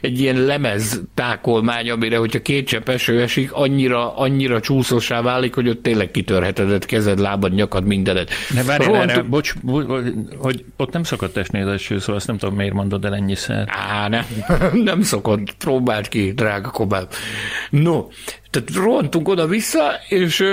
egy 0.00 0.20
ilyen 0.20 0.36
lemez 0.44 1.02
tákolmány, 1.14 1.90
amire, 1.90 2.16
hogyha 2.16 2.42
két 2.42 2.66
csepp 2.66 2.88
eső 2.88 3.22
esik, 3.22 3.52
annyira, 3.52 4.16
annyira 4.16 4.60
csúszossá 4.60 5.22
válik, 5.22 5.54
hogy 5.54 5.68
ott 5.68 5.82
tényleg 5.82 6.10
kitörheted 6.10 6.84
kezed, 6.84 7.18
lábad, 7.18 7.54
nyakad, 7.54 7.84
mindenet. 7.84 8.30
Ne 8.54 8.62
várj, 8.62 8.84
Rohant... 8.84 9.10
erre, 9.10 9.22
bocs, 9.22 9.54
hogy 10.38 10.64
ott 10.76 10.92
nem 10.92 11.02
szokott 11.02 11.36
esni 11.36 11.60
az 11.60 11.68
eső, 11.68 11.98
szóval 11.98 12.16
azt 12.16 12.26
nem 12.26 12.38
tudom, 12.38 12.54
miért 12.54 12.74
mondod 12.74 13.04
el 13.04 13.14
ennyiszer. 13.14 13.68
Á, 13.68 14.08
nem, 14.08 14.24
nem 14.90 15.02
szokott. 15.02 15.56
Próbáld 15.58 16.08
ki, 16.08 16.32
drága 16.32 16.70
kobám. 16.70 17.06
No, 17.70 18.06
tehát 18.50 18.74
rohantunk 18.74 19.28
oda-vissza, 19.28 19.92
és 20.08 20.44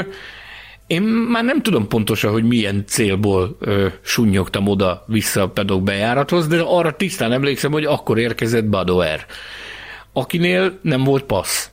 én 0.87 1.01
már 1.01 1.43
nem 1.43 1.61
tudom 1.61 1.87
pontosan, 1.87 2.31
hogy 2.31 2.43
milyen 2.43 2.83
célból 2.87 3.57
ö, 3.59 3.87
sunnyogtam 4.01 4.67
oda-vissza 4.67 5.41
a 5.41 5.49
pedok 5.49 5.83
bejárathoz, 5.83 6.47
de 6.47 6.61
arra 6.61 6.95
tisztán 6.95 7.31
emlékszem, 7.31 7.71
hogy 7.71 7.85
akkor 7.85 8.17
érkezett 8.17 8.65
Badoer, 8.65 9.25
akinél 10.13 10.79
nem 10.81 11.03
volt 11.03 11.23
passz. 11.23 11.70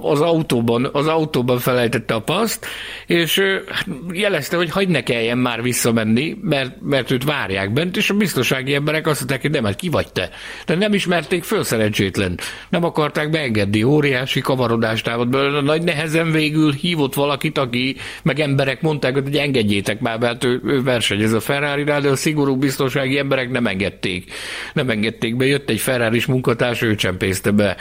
Az 0.00 0.20
autóban, 0.20 0.88
az 0.92 1.06
autóban 1.06 1.58
felejtette 1.58 2.14
a 2.14 2.20
paszt, 2.20 2.66
és 3.06 3.40
hát 3.68 3.86
jelezte, 4.12 4.56
hogy 4.56 4.70
hagyd 4.70 4.90
ne 4.90 5.02
kelljen 5.02 5.38
már 5.38 5.62
visszamenni, 5.62 6.38
mert, 6.42 6.80
mert 6.80 7.10
őt 7.10 7.24
várják 7.24 7.72
bent, 7.72 7.96
és 7.96 8.10
a 8.10 8.14
biztonsági 8.14 8.74
emberek 8.74 9.06
azt 9.06 9.18
mondták, 9.18 9.40
hogy 9.40 9.50
nem, 9.50 9.64
hát 9.64 9.76
ki 9.76 9.88
vagy 9.88 10.12
te? 10.12 10.30
De 10.66 10.74
nem 10.74 10.94
ismerték 10.94 11.44
föl 11.44 11.64
szerencsétlen. 11.64 12.38
Nem 12.68 12.84
akarták 12.84 13.30
beengedni, 13.30 13.82
óriási 13.82 14.40
kavarodást 14.40 15.04
támad 15.04 15.28
belőle. 15.28 15.60
Nagy 15.60 15.82
nehezen 15.82 16.30
végül 16.30 16.72
hívott 16.72 17.14
valakit, 17.14 17.58
aki, 17.58 17.96
meg 18.22 18.40
emberek 18.40 18.80
mondták, 18.80 19.14
hogy 19.14 19.36
engedjétek 19.36 20.00
már, 20.00 20.18
mert 20.18 20.44
ő, 20.44 20.60
ő 20.64 20.82
versenyez 20.82 21.32
a 21.32 21.40
ferrari 21.40 21.84
de 21.84 22.08
a 22.08 22.16
szigorú 22.16 22.56
biztonsági 22.56 23.18
emberek 23.18 23.50
nem 23.50 23.66
engedték. 23.66 24.32
Nem 24.72 24.90
engedték 24.90 25.36
be, 25.36 25.46
jött 25.46 25.70
egy 25.70 25.80
ferrari 25.80 26.22
munkatárs, 26.26 26.82
ő 26.82 26.94
csempészte 26.94 27.50
be 27.50 27.76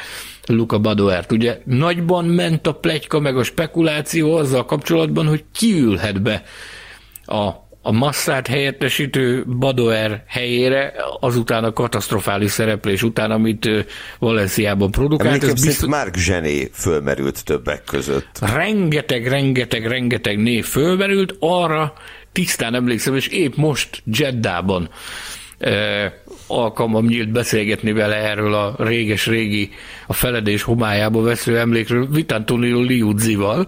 Luca 0.47 0.79
Badoert. 0.79 1.31
Ugye 1.31 1.59
nagyban 1.63 2.25
ment 2.25 2.67
a 2.67 2.73
plegyka 2.73 3.19
meg 3.19 3.37
a 3.37 3.43
spekuláció 3.43 4.35
azzal 4.35 4.65
kapcsolatban, 4.65 5.27
hogy 5.27 5.43
kiülhet 5.53 6.21
be 6.21 6.43
a, 7.25 7.49
a 7.81 7.91
masszát 7.91 8.47
helyettesítő 8.47 9.45
Badoer 9.59 10.23
helyére 10.27 10.93
azután 11.19 11.63
a 11.63 11.73
katasztrofális 11.73 12.51
szereplés 12.51 13.03
után, 13.03 13.31
amit 13.31 13.69
Valenciában 14.19 14.91
produkált. 14.91 15.43
Ez 15.43 15.63
biztos... 15.63 15.89
Mark 15.89 16.15
Zsené 16.15 16.69
fölmerült 16.73 17.43
többek 17.43 17.83
között. 17.83 18.39
Rengeteg, 18.53 19.27
rengeteg, 19.27 19.87
rengeteg 19.87 20.37
név 20.37 20.65
fölmerült, 20.65 21.35
arra 21.39 21.93
tisztán 22.31 22.75
emlékszem, 22.75 23.15
és 23.15 23.27
épp 23.27 23.55
most 23.55 24.01
Jeddában 24.05 24.89
alkalmam 26.47 27.05
nyílt 27.05 27.31
beszélgetni 27.31 27.91
vele 27.91 28.15
erről 28.15 28.53
a 28.53 28.75
réges-régi, 28.77 29.69
a 30.07 30.13
feledés 30.13 30.61
homályába 30.63 31.21
vesző 31.21 31.57
emlékről, 31.57 32.07
Vitantonio 32.07 32.81
Liuzzival, 32.81 33.67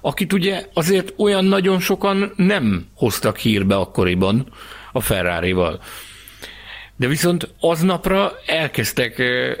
akit 0.00 0.32
ugye 0.32 0.64
azért 0.72 1.14
olyan 1.16 1.44
nagyon 1.44 1.80
sokan 1.80 2.32
nem 2.36 2.86
hoztak 2.94 3.36
hírbe 3.36 3.76
akkoriban 3.76 4.46
a 4.92 5.00
Ferrari-val. 5.00 5.80
De 6.96 7.08
viszont 7.08 7.48
aznapra 7.60 8.32
elkezdtek 8.46 9.18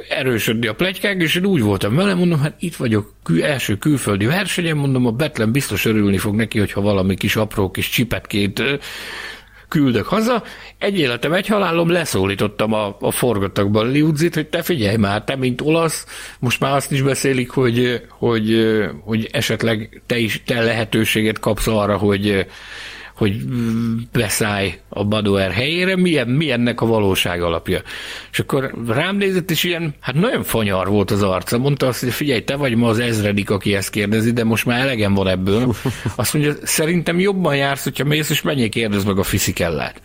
erősödni 0.08 0.66
a 0.66 0.74
plegykák, 0.74 1.20
és 1.22 1.34
én 1.34 1.44
úgy 1.44 1.62
voltam 1.62 1.94
vele, 1.94 2.14
mondom, 2.14 2.40
hát 2.40 2.54
itt 2.58 2.76
vagyok 2.76 3.14
kül, 3.22 3.44
első 3.44 3.76
külföldi 3.76 4.26
versenyen, 4.26 4.76
mondom, 4.76 5.06
a 5.06 5.10
Betlen 5.10 5.52
biztos 5.52 5.84
örülni 5.84 6.18
fog 6.18 6.34
neki, 6.34 6.58
hogyha 6.58 6.80
valami 6.80 7.14
kis 7.14 7.36
apró 7.36 7.70
kis 7.70 7.88
csipetkét 7.88 8.62
küldök 9.72 10.06
haza. 10.06 10.42
Egy 10.78 10.98
életem, 10.98 11.32
egy 11.32 11.46
halálom, 11.46 11.90
leszólítottam 11.90 12.72
a, 12.72 12.96
a 13.00 13.10
forgatagban 13.10 13.90
Liudzit, 13.90 14.34
hogy 14.34 14.48
te 14.48 14.62
figyelj 14.62 14.96
már, 14.96 15.24
te 15.24 15.36
mint 15.36 15.60
olasz, 15.60 16.06
most 16.38 16.60
már 16.60 16.74
azt 16.74 16.92
is 16.92 17.02
beszélik, 17.02 17.50
hogy, 17.50 18.02
hogy, 18.08 18.76
hogy 19.04 19.28
esetleg 19.32 20.02
te 20.06 20.18
is 20.18 20.42
te 20.46 20.60
lehetőséget 20.60 21.38
kapsz 21.38 21.66
arra, 21.66 21.96
hogy 21.96 22.46
hogy 23.14 23.36
beszállj 24.12 24.78
a 24.88 25.04
Badoer 25.04 25.50
helyére, 25.50 25.96
milyen, 25.96 26.28
milyennek 26.28 26.80
a 26.80 26.86
valóság 26.86 27.42
alapja. 27.42 27.82
És 28.32 28.38
akkor 28.38 28.74
rám 28.86 29.16
nézett, 29.16 29.50
és 29.50 29.64
ilyen, 29.64 29.94
hát 30.00 30.14
nagyon 30.14 30.42
fanyar 30.42 30.88
volt 30.88 31.10
az 31.10 31.22
arca. 31.22 31.58
Mondta 31.58 31.86
azt, 31.86 32.00
hogy 32.00 32.12
figyelj, 32.12 32.44
te 32.44 32.56
vagy 32.56 32.74
ma 32.74 32.88
az 32.88 32.98
ezredik, 32.98 33.50
aki 33.50 33.74
ezt 33.74 33.90
kérdezi, 33.90 34.32
de 34.32 34.44
most 34.44 34.66
már 34.66 34.80
elegem 34.80 35.14
van 35.14 35.28
ebből. 35.28 35.74
Azt 36.16 36.34
mondja, 36.34 36.54
szerintem 36.62 37.20
jobban 37.20 37.56
jársz, 37.56 37.84
hogyha 37.84 38.04
mész, 38.04 38.30
és 38.30 38.42
menjél 38.42 38.68
kérdezd 38.68 39.06
meg 39.06 39.18
a 39.18 39.22
fiszikellát. 39.22 40.00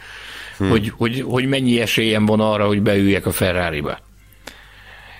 Hmm. 0.57 0.69
Hogy, 0.69 0.91
hogy, 0.97 1.23
hogy 1.27 1.45
mennyi 1.45 1.81
esélyem 1.81 2.25
van 2.25 2.39
arra, 2.39 2.65
hogy 2.65 2.81
beüljek 2.81 3.25
a 3.25 3.31
Ferrari-ba. 3.31 3.99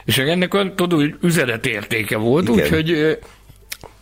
És 0.06 0.18
ennek 0.18 0.54
a 0.54 0.74
tudod, 0.76 1.16
üzenetértéke 1.22 2.18
volt, 2.18 2.50
úgyhogy 2.50 3.18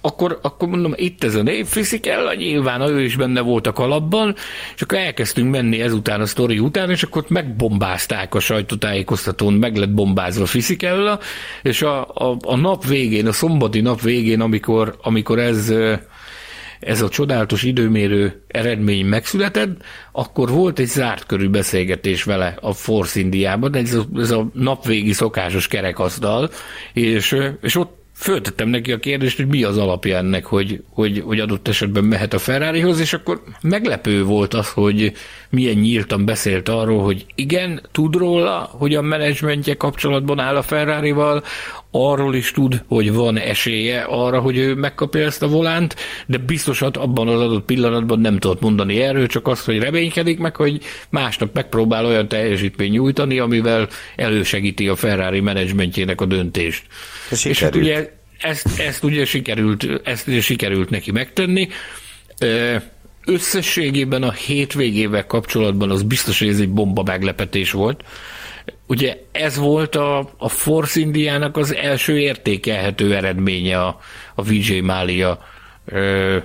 akkor, 0.06 0.40
akkor 0.42 0.68
mondom, 0.68 0.94
itt 0.96 1.24
ez 1.24 1.36
a 1.36 1.42
név, 1.42 1.68
el, 2.02 2.34
nyilván 2.36 2.82
ő 2.82 3.04
is 3.04 3.16
benne 3.16 3.42
volt 3.42 3.68
a 3.68 3.72
kalapban, 3.72 4.36
és 4.76 4.82
akkor 4.82 4.98
elkezdtünk 4.98 5.52
menni 5.52 5.82
ezután 5.82 6.22
a 6.22 6.26
sztori 6.26 6.60
után, 6.60 6.90
és 6.90 7.04
akkor 7.04 7.26
megbombázták 7.28 8.36
a 8.36 8.40
sajtótájékoztatón, 8.40 9.54
meg 9.54 9.76
lett 9.76 9.94
bombázva 9.94 10.46
Fiszikella, 10.46 11.20
és 11.62 11.82
a, 11.82 12.02
a, 12.08 12.38
a 12.46 12.56
nap 12.56 12.86
végén, 12.86 13.28
a 13.28 13.32
szombati 13.32 13.82
nap 13.82 14.02
végén, 14.02 14.42
amikor, 14.42 14.98
amikor 15.02 15.40
ez 15.40 15.74
ez 16.80 17.02
a 17.02 17.10
csodálatos 17.10 17.64
időmérő 17.64 18.44
eredmény 18.48 19.06
megszületett, 19.06 19.82
akkor 20.12 20.50
volt 20.50 20.80
egy 20.80 20.88
zárt 20.88 21.26
körű 21.26 21.50
beszélgetés 21.50 22.24
vele 22.24 22.58
a 22.62 22.74
Force 22.74 23.20
Indiában, 23.20 23.76
ez 23.76 23.94
a, 23.94 24.06
ez 24.16 24.32
a 24.32 24.50
napvégi 24.54 25.14
szokásos 25.14 25.68
kerekasztal, 25.68 26.50
és, 26.94 27.38
és 27.62 27.76
ott 27.76 28.05
föltettem 28.16 28.68
neki 28.68 28.92
a 28.92 29.00
kérdést, 29.00 29.38
hogy 29.38 29.48
mi 29.48 29.64
az 29.64 29.78
alapja 29.78 30.18
ennek, 30.18 30.46
hogy, 30.46 30.84
hogy, 30.90 31.22
hogy 31.26 31.40
adott 31.40 31.68
esetben 31.68 32.04
mehet 32.04 32.34
a 32.34 32.40
Ferrarihoz, 32.40 33.00
és 33.00 33.14
akkor 33.14 33.42
meglepő 33.62 34.24
volt 34.24 34.54
az, 34.54 34.70
hogy 34.70 35.14
milyen 35.50 35.76
nyíltan 35.76 36.26
beszélt 36.26 36.70
arról, 36.70 37.04
hogy 37.04 37.26
igen, 37.36 37.82
tud 37.92 38.16
róla, 38.16 38.70
hogy 38.72 38.96
a 38.96 39.02
menedzsmentje 39.02 39.76
kapcsolatban 39.76 40.40
áll 40.40 40.56
a 40.56 40.62
Ferrarival, 40.62 41.44
arról 41.96 42.36
is 42.36 42.52
tud, 42.52 42.84
hogy 42.88 43.14
van 43.14 43.38
esélye 43.38 44.02
arra, 44.02 44.40
hogy 44.40 44.58
ő 44.58 44.74
megkapja 44.74 45.26
ezt 45.26 45.42
a 45.42 45.48
volánt, 45.48 45.96
de 46.26 46.38
biztosan 46.38 46.92
abban 46.92 47.28
az 47.28 47.42
adott 47.42 47.66
pillanatban 47.66 48.20
nem 48.20 48.40
tudott 48.40 48.62
mondani 48.62 49.02
erről, 49.02 49.28
csak 49.28 49.48
azt, 49.48 49.66
hogy 49.66 49.80
reménykedik 49.80 50.40
meg, 50.40 50.56
hogy 50.56 50.82
másnap 51.10 51.54
megpróbál 51.54 52.06
olyan 52.06 52.28
teljesítmény 52.28 52.92
nyújtani, 52.92 53.40
amivel 53.40 53.88
elősegíti 54.16 54.88
a 54.88 54.96
Ferrari 54.96 55.40
menedzsmentjének 55.40 56.22
a 56.22 56.26
döntést. 56.26 56.84
És 57.44 57.60
hát 57.60 57.76
ugye 57.76 58.14
ezt, 58.40 58.80
ezt 58.80 59.04
ugye 59.04 59.26
sikerült, 59.26 59.88
ezt 60.04 60.28
ugye 60.28 60.42
sikerült 60.42 60.90
neki 60.90 61.12
megtenni, 61.12 61.68
Összességében 63.28 64.24
a 64.24 64.32
hétvégével 64.32 65.26
kapcsolatban 65.26 65.90
az 65.92 66.04
biztos, 66.04 66.40
hogy 66.40 66.48
ez 66.48 66.60
egy 66.60 66.70
bomba 66.70 67.04
meglepetés 67.04 67.72
volt. 67.72 68.04
Ugye 68.88 69.18
ez 69.32 69.58
volt 69.58 69.96
a, 69.96 70.30
a 70.38 70.50
Force 70.50 71.00
Indiának 71.00 71.58
az 71.58 71.76
első 71.76 72.20
értékelhető 72.20 73.16
eredménye 73.16 73.82
a, 73.82 74.00
a 74.36 74.42
Vijay 74.42 74.82
Mália 74.82 75.40
ö, 75.86 76.38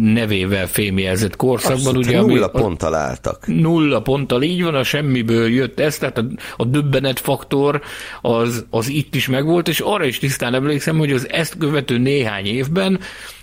nevével 0.00 0.66
fémjelzett 0.66 1.36
korszakban. 1.36 1.78
Abszolút, 1.78 2.06
ugye, 2.06 2.20
nulla 2.20 2.46
ami, 2.46 2.62
ponttal 2.62 2.94
álltak. 2.94 3.46
Nulla 3.46 4.02
ponttal, 4.02 4.42
így 4.42 4.62
van, 4.62 4.74
a 4.74 4.82
semmiből 4.82 5.48
jött 5.48 5.80
ez, 5.80 5.98
tehát 5.98 6.18
a, 6.18 6.24
a 6.56 6.64
döbbenet 6.64 7.20
faktor 7.20 7.80
az, 8.20 8.66
az 8.70 8.88
itt 8.88 9.14
is 9.14 9.28
megvolt, 9.28 9.68
és 9.68 9.80
arra 9.80 10.04
is 10.04 10.18
tisztán 10.18 10.54
emlékszem, 10.54 10.98
hogy 10.98 11.12
az 11.12 11.28
ezt 11.30 11.58
követő 11.58 11.98
néhány 11.98 12.46
évben 12.46 13.00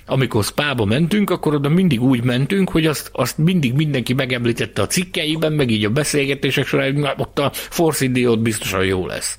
amikor 0.08 0.44
Spába 0.44 0.86
mentünk, 0.86 1.30
akkor 1.30 1.54
oda 1.54 1.70
mindig 1.70 2.02
úgy 2.02 2.24
mentünk, 2.24 2.70
hogy 2.70 2.86
azt, 2.86 3.10
azt 3.14 3.38
mindig 3.38 3.74
mindenki 3.74 4.14
megemlítette 4.14 4.82
a 4.82 4.88
cikkeiben, 4.88 5.54
meg 5.54 5.70
így 5.70 5.86
a 5.86 5.90
beszélgetések 5.90 6.66
során, 6.66 7.14
ott 7.18 7.40
a 7.40 7.52
Force 7.54 8.06
India 8.06 8.30
ott 8.30 8.40
biztosan 8.40 8.86
jó 8.86 9.06
lesz. 9.06 9.38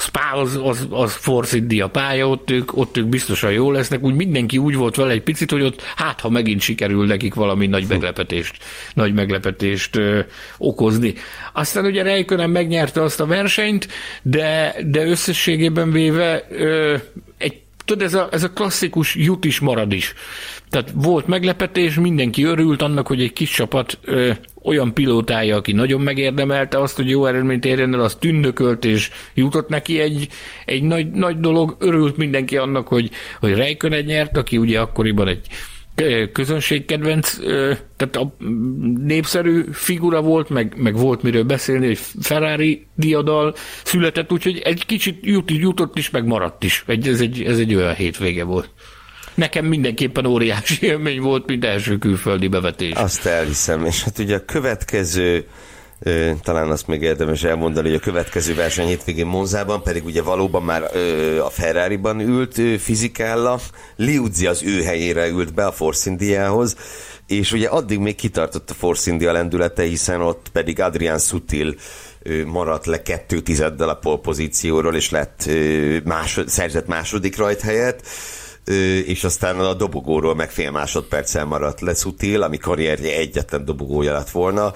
Spa 0.00 0.32
az, 0.32 0.60
az, 0.62 0.86
az 0.90 1.14
Force 1.14 1.56
India 1.56 1.88
pálya, 1.88 2.28
ott 2.28 2.50
ők, 2.50 2.76
ott 2.76 2.96
ők 2.96 3.06
biztosan 3.06 3.52
jó 3.52 3.70
lesznek, 3.70 4.02
úgy 4.02 4.14
mindenki 4.14 4.58
úgy 4.58 4.74
volt 4.74 4.96
vele 4.96 5.12
egy 5.12 5.22
picit, 5.22 5.50
hogy 5.50 5.62
ott 5.62 5.82
hát, 5.96 6.20
ha 6.20 6.28
megint 6.28 6.60
sikerül 6.60 7.06
nekik 7.06 7.34
valami 7.34 7.66
nagy 7.66 7.84
meglepetést, 7.88 8.56
nagy 8.94 9.14
meglepetést 9.14 9.96
ö, 9.96 10.20
okozni. 10.58 11.14
Aztán 11.52 11.84
ugye 11.84 12.02
Reikönen 12.02 12.50
megnyerte 12.50 13.02
azt 13.02 13.20
a 13.20 13.26
versenyt, 13.26 13.88
de, 14.22 14.74
de 14.86 15.04
összességében 15.04 15.92
véve 15.92 16.46
ö, 16.50 16.96
egy 17.38 17.60
tudod, 17.84 18.02
ez 18.02 18.14
a, 18.14 18.28
ez 18.32 18.42
a 18.42 18.50
klasszikus 18.50 19.14
jut 19.14 19.44
is 19.44 19.60
marad 19.60 19.92
is. 19.92 20.14
Tehát 20.70 20.90
volt 20.94 21.26
meglepetés, 21.26 21.94
mindenki 21.94 22.44
örült 22.44 22.82
annak, 22.82 23.06
hogy 23.06 23.20
egy 23.20 23.32
kis 23.32 23.50
csapat 23.50 23.98
ö, 24.02 24.30
olyan 24.62 24.94
pilótája, 24.94 25.56
aki 25.56 25.72
nagyon 25.72 26.00
megérdemelte 26.00 26.80
azt, 26.80 26.96
hogy 26.96 27.08
jó 27.08 27.26
eredményt 27.26 27.64
érjen 27.64 27.94
el, 27.94 28.00
az 28.00 28.14
tündökölt, 28.14 28.84
és 28.84 29.10
jutott 29.34 29.68
neki 29.68 30.00
egy, 30.00 30.28
egy 30.64 30.82
nagy, 30.82 31.10
nagy 31.10 31.40
dolog. 31.40 31.76
Örült 31.78 32.16
mindenki 32.16 32.56
annak, 32.56 32.88
hogy, 32.88 33.10
hogy 33.40 33.54
Rijkönen 33.54 34.04
nyert, 34.04 34.36
aki 34.36 34.56
ugye 34.58 34.80
akkoriban 34.80 35.28
egy 35.28 35.46
közönségkedvenc, 36.32 37.36
tehát 37.96 38.16
a 38.16 38.36
népszerű 39.04 39.64
figura 39.72 40.20
volt, 40.20 40.48
meg, 40.48 40.74
meg 40.76 40.96
volt 40.96 41.22
miről 41.22 41.44
beszélni, 41.44 41.86
hogy 41.86 41.98
Ferrari 42.20 42.86
diadal 42.94 43.54
született, 43.84 44.32
úgyhogy 44.32 44.58
egy 44.58 44.86
kicsit 44.86 45.18
jut, 45.22 45.50
jutott 45.50 45.98
is, 45.98 46.10
meg 46.10 46.26
maradt 46.26 46.64
is. 46.64 46.84
Egy, 46.86 47.08
ez, 47.08 47.20
egy, 47.20 47.42
ez 47.42 47.58
egy 47.58 47.74
olyan 47.74 47.94
hétvége 47.94 48.44
volt. 48.44 48.70
Nekem 49.34 49.64
mindenképpen 49.64 50.26
óriási 50.26 50.86
élmény 50.86 51.20
volt, 51.20 51.46
mint 51.46 51.64
első 51.64 51.98
külföldi 51.98 52.48
bevetés. 52.48 52.92
Azt 52.92 53.26
elhiszem, 53.26 53.84
és 53.84 54.02
hát 54.02 54.18
ugye 54.18 54.36
a 54.36 54.44
következő 54.44 55.46
talán 56.42 56.70
azt 56.70 56.86
még 56.86 57.02
érdemes 57.02 57.42
elmondani, 57.42 57.88
hogy 57.88 57.96
a 57.96 58.00
következő 58.00 58.54
verseny 58.54 58.86
hétvégén 58.86 59.26
Monzában 59.26 59.82
pedig 59.82 60.04
ugye 60.04 60.22
valóban 60.22 60.62
már 60.62 60.82
a 61.44 61.50
Ferrari-ban 61.50 62.20
ült 62.20 62.80
Fizikálla, 62.80 63.60
Liuzzi 63.96 64.46
az 64.46 64.62
ő 64.62 64.82
helyére 64.82 65.28
ült 65.28 65.54
be 65.54 65.66
a 65.66 65.72
Force 65.72 66.10
Indiához, 66.10 66.76
és 67.26 67.52
ugye 67.52 67.68
addig 67.68 67.98
még 67.98 68.14
kitartott 68.14 68.70
a 68.70 68.74
Force 68.74 69.10
India 69.10 69.32
lendülete, 69.32 69.82
hiszen 69.82 70.20
ott 70.20 70.46
pedig 70.52 70.80
Adrian 70.80 71.18
Sutil 71.18 71.74
maradt 72.46 72.86
le 72.86 73.02
kettő 73.02 73.40
tizeddel 73.40 73.88
a 73.88 73.94
polpozícióról, 73.94 74.94
és 74.94 75.10
lett 75.10 75.50
másod, 76.04 76.48
szerzett 76.48 76.86
második 76.86 77.36
rajt 77.36 77.60
helyet 77.60 78.06
és 79.06 79.24
aztán 79.24 79.58
a 79.58 79.74
dobogóról 79.74 80.34
meg 80.34 80.50
fél 80.50 80.70
másodperccel 80.70 81.44
maradt 81.44 81.80
le 81.80 81.94
Sutil, 81.94 82.42
ami 82.42 82.56
karrierje 82.56 83.16
egyetlen 83.16 83.64
dobogója 83.64 84.12
lett 84.12 84.30
volna, 84.30 84.72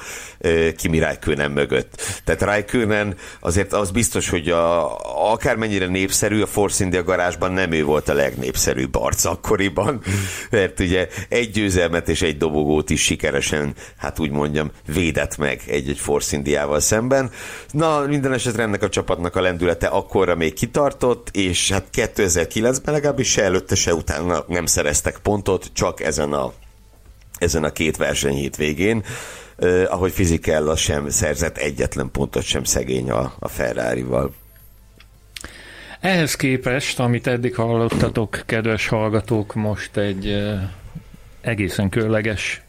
Kimi 0.77 0.98
Räikkönen 0.98 1.51
mögött. 1.51 2.20
Tehát 2.24 2.43
Räikkönen 2.43 3.16
azért 3.40 3.73
az 3.73 3.90
biztos, 3.90 4.28
hogy 4.28 4.48
a, 4.48 4.97
akármennyire 5.32 5.86
népszerű, 5.86 6.43
a 6.43 6.47
Force 6.47 6.85
India 6.85 7.02
garázsban 7.02 7.52
nem 7.52 7.73
ő 7.73 7.85
volt 7.85 8.09
a 8.09 8.15
legnépszerűbb 8.15 8.94
arc 8.94 9.24
akkoriban, 9.24 10.02
mert 10.51 10.81
ugye 10.81 11.09
egy 11.28 11.51
győzelmet 11.51 12.09
és 12.09 12.23
egy 12.23 12.36
dobogót 12.36 12.90
is 12.90 13.02
sikeresen, 13.02 13.74
hát 13.97 14.19
úgy 14.19 14.31
mondjam, 14.31 14.70
védett 14.86 15.36
meg 15.36 15.62
egy-egy 15.66 15.98
Force 15.98 16.36
Indiával 16.36 16.81
szemben. 16.81 17.31
Na, 17.70 18.01
minden 18.06 18.32
esetre 18.32 18.62
ennek 18.62 18.82
a 18.82 18.89
csapatnak 18.89 19.36
a 19.36 19.40
lendülete 19.40 19.86
akkorra 19.86 20.35
még 20.35 20.52
kitartott, 20.52 21.28
és 21.32 21.70
hát 21.70 21.86
2009-ben 21.93 22.94
legalábbis 22.94 23.31
se 23.31 23.43
előtte, 23.43 23.74
se 23.85 23.94
utána 23.94 24.44
nem 24.47 24.66
szereztek 24.66 25.19
pontot, 25.19 25.70
csak 25.73 26.01
ezen 26.01 26.32
a, 26.32 26.52
ezen 27.39 27.65
a 27.65 27.70
két 27.70 27.97
verseny 27.97 28.35
hétvégén. 28.35 29.05
Uh, 29.56 29.85
ahogy 29.89 30.12
Fizikella 30.12 30.77
sem 30.77 31.09
szerzett 31.09 31.56
egyetlen 31.56 32.11
pontot 32.11 32.43
sem 32.43 32.65
szegény 32.65 33.11
a, 33.11 33.35
a 33.39 33.48
Ferrari-val. 33.48 34.35
Ehhez 36.01 36.35
képest, 36.35 37.01
amit 37.01 37.27
eddig 37.27 37.55
hallottatok, 37.55 38.43
kedves 38.47 38.89
hallgatók, 38.89 39.55
most 39.55 39.97
egy 39.97 40.27
uh, 40.27 40.61
egészen 41.40 41.89
különleges 41.89 42.64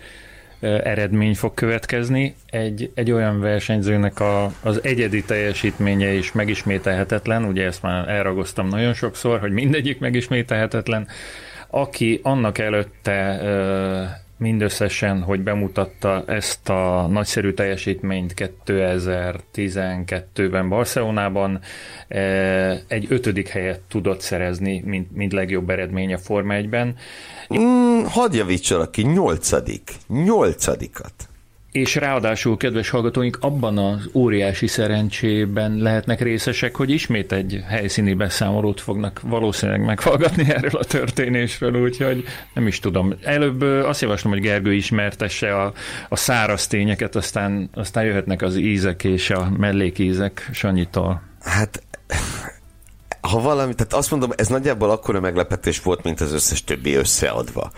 eredmény 0.84 1.36
fog 1.36 1.54
következni. 1.54 2.36
Egy, 2.50 2.92
egy 2.94 3.12
olyan 3.12 3.40
versenyzőnek 3.40 4.20
a, 4.20 4.52
az 4.62 4.80
egyedi 4.84 5.24
teljesítménye 5.24 6.14
is 6.14 6.32
megismételhetetlen, 6.32 7.44
ugye 7.46 7.66
ezt 7.66 7.82
már 7.82 8.10
elragoztam 8.10 8.68
nagyon 8.68 8.94
sokszor, 8.94 9.40
hogy 9.40 9.52
mindegyik 9.52 10.00
megismételhetetlen, 10.00 11.08
aki 11.70 12.20
annak 12.24 12.58
előtte 12.58 13.42
mindösszesen, 14.38 15.22
hogy 15.22 15.42
bemutatta 15.42 16.24
ezt 16.28 16.70
a 16.70 17.08
nagyszerű 17.08 17.52
teljesítményt 17.52 18.34
2012-ben 18.66 20.70
Barcelonában, 20.70 21.60
eh, 22.08 22.80
egy 22.88 23.06
ötödik 23.10 23.48
helyet 23.48 23.82
tudott 23.88 24.22
szerezni, 24.22 24.82
mint, 24.86 25.16
mint 25.16 25.34
legjobb 25.34 25.70
eredmény 25.70 26.14
a 26.14 26.18
Forma 26.18 26.54
1-ben. 26.54 26.96
Mm, 27.60 28.04
hadd 28.04 28.36
javítsalak 28.36 28.92
ki, 28.92 29.02
nyolcadik. 29.02 29.92
Nyolcadikat 30.08 31.14
és 31.76 31.96
ráadásul, 31.96 32.58
kedves 32.58 32.90
hallgatóink, 32.90 33.38
abban 33.42 33.78
az 33.78 34.10
óriási 34.14 34.68
szerencsében 34.68 35.78
lehetnek 35.78 36.22
részesek, 36.22 36.76
hogy 36.76 36.90
ismét 36.90 37.32
egy 37.32 37.64
helyszíni 37.68 38.14
beszámolót 38.14 38.82
fognak 38.82 39.22
valószínűleg 39.24 39.86
meghallgatni 39.86 40.50
erről 40.54 40.80
a 40.80 40.84
történésről, 40.84 41.82
úgyhogy 41.82 42.24
nem 42.54 42.68
is 42.68 42.80
tudom. 42.80 43.14
Előbb 43.24 43.62
azt 43.62 44.02
javaslom, 44.02 44.34
hogy 44.34 44.42
Gergő 44.42 44.74
ismertesse 44.74 45.62
a, 45.62 45.74
a 46.10 46.16
száraz 46.16 46.68
tényeket, 46.68 47.16
aztán, 47.16 47.70
aztán 47.74 48.04
jöhetnek 48.04 48.42
az 48.42 48.56
ízek 48.56 49.04
és 49.04 49.30
a 49.30 49.50
mellékízek 49.58 50.50
Sanyitól. 50.54 51.22
Hát 51.42 51.84
ha 53.32 53.42
valami, 53.42 53.74
tehát 53.74 53.94
azt 53.94 54.12
mondom, 54.12 54.32
ez 54.36 54.48
nagyjából 54.48 54.90
akkora 54.90 55.20
meglepetés 55.20 55.82
volt, 55.82 56.04
mint 56.04 56.22
az 56.22 56.34
összes 56.34 56.64
többi 56.64 56.94
összeadva. 56.94 57.72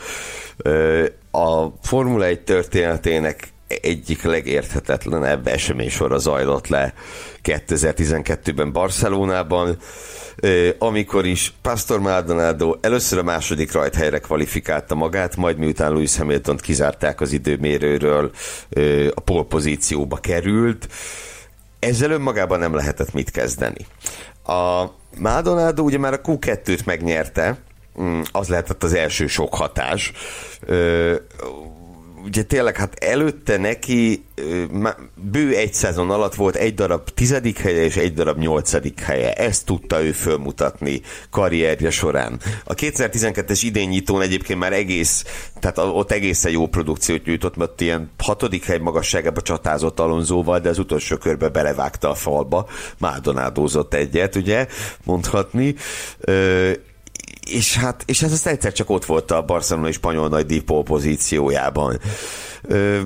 A 1.32 1.68
Formula 1.82 2.26
1 2.26 2.40
történetének 2.40 3.56
egyik 3.68 4.23
legérthetetlenebb 4.23 5.48
eseménysora 5.48 6.18
zajlott 6.18 6.68
le 6.68 6.94
2012-ben 7.44 8.72
Barcelonában, 8.72 9.77
amikor 10.77 11.26
is 11.26 11.53
Pastor 11.61 11.99
Maldonado 11.99 12.76
először 12.81 13.19
a 13.19 13.23
második 13.23 13.72
rajthelyre 13.72 14.19
kvalifikálta 14.19 14.95
magát, 14.95 15.35
majd 15.35 15.57
miután 15.57 15.91
Lewis 15.91 16.18
hamilton 16.18 16.57
kizárták 16.57 17.22
az 17.22 17.31
időmérőről, 17.31 18.31
a 19.14 19.19
polpozícióba 19.19 20.15
került. 20.15 20.88
Ezzel 21.80 22.11
önmagában 22.11 22.60
nem 22.60 22.76
lehetett 22.76 23.14
mit 23.14 23.31
kezdeni. 23.31 23.85
A 24.45 24.85
Maldonado 25.18 25.84
ugye 25.84 25.98
már 25.98 26.14
a 26.14 26.22
Q2-t 26.22 26.85
megnyerte, 26.85 27.57
mm, 28.02 28.22
az 28.31 28.48
lehetett 28.48 28.84
az 28.84 28.94
első 28.94 29.27
sok 29.27 29.56
hatás 29.56 30.11
ugye 32.28 32.44
tényleg 32.44 32.76
hát 32.76 33.04
előtte 33.04 33.58
neki 33.58 34.26
bő 35.16 35.56
egy 35.56 35.74
szezon 35.74 36.10
alatt 36.10 36.36
volt 36.36 36.56
egy 36.56 36.74
darab 36.74 37.10
tizedik 37.10 37.60
helye 37.60 37.84
és 37.84 37.95
egy 37.95 38.14
darab 38.14 38.38
nyolcadik 38.38 38.99
helye. 38.99 39.34
Ezt 39.34 39.66
tudta 39.66 40.04
ő 40.04 40.12
fölmutatni 40.12 41.02
karrierje 41.30 41.90
során. 41.90 42.40
A 42.64 42.74
2012-es 42.74 43.60
idénynyitón 43.64 44.22
egyébként 44.22 44.60
már 44.60 44.74
egész, 44.74 45.24
tehát 45.60 45.78
ott 45.78 46.12
egészen 46.12 46.52
jó 46.52 46.68
produkciót 46.68 47.26
nyújtott, 47.26 47.56
mert 47.56 47.82
ilyen 47.82 48.12
hatodik 48.18 48.66
hely 48.66 48.78
magasságába 48.78 49.41
csatázott 49.41 49.99
Alonzóval, 49.99 50.60
de 50.60 50.70
az 50.70 50.80
utolsó 50.80 51.18
körbe 51.18 51.49
belevágta 51.49 52.10
a 52.10 52.16
falba, 52.16 52.68
mádonádózott 52.98 53.94
egyet, 53.94 54.36
ugye, 54.36 54.68
mondhatni 55.04 55.76
és 57.49 57.78
hát, 57.78 58.03
és 58.06 58.22
ez 58.22 58.32
az 58.32 58.48
egyszer 58.48 58.72
csak 58.72 58.90
ott 58.90 59.06
volt 59.06 59.32
a 59.32 59.41
barcelonai 59.41 59.91
spanyol 59.91 60.28
nagy 60.28 60.45
díj 60.45 60.64
pozíciójában. 60.84 61.99
Ö, 62.61 62.99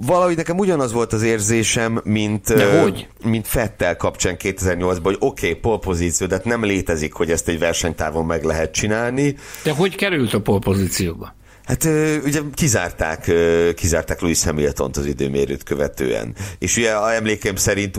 valahogy 0.00 0.36
nekem 0.36 0.58
ugyanaz 0.58 0.92
volt 0.92 1.12
az 1.12 1.22
érzésem, 1.22 2.00
mint, 2.04 2.48
hogy? 2.80 3.08
mint 3.24 3.46
Fettel 3.46 3.96
kapcsán 3.96 4.36
2008-ban, 4.38 5.00
hogy 5.02 5.16
oké, 5.18 5.48
okay, 5.48 5.60
polpozíció, 5.60 6.26
de 6.26 6.34
hát 6.34 6.44
nem 6.44 6.64
létezik, 6.64 7.12
hogy 7.12 7.30
ezt 7.30 7.48
egy 7.48 7.58
versenytávon 7.58 8.26
meg 8.26 8.44
lehet 8.44 8.72
csinálni. 8.72 9.36
De 9.62 9.72
hogy 9.72 9.96
került 9.96 10.34
a 10.34 10.40
polpozícióba? 10.40 11.34
Hát 11.64 11.84
ugye 12.24 12.40
kizárták, 12.54 13.30
kizárták 13.74 14.20
Louis 14.20 14.44
hamilton 14.44 14.90
az 14.94 15.06
időmérőt 15.06 15.62
követően. 15.62 16.34
És 16.58 16.76
ugye 16.76 16.92
a 16.92 17.14
emlékem 17.14 17.56
szerint 17.56 17.98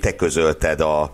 te 0.00 0.16
közölted 0.16 0.80
a, 0.80 1.12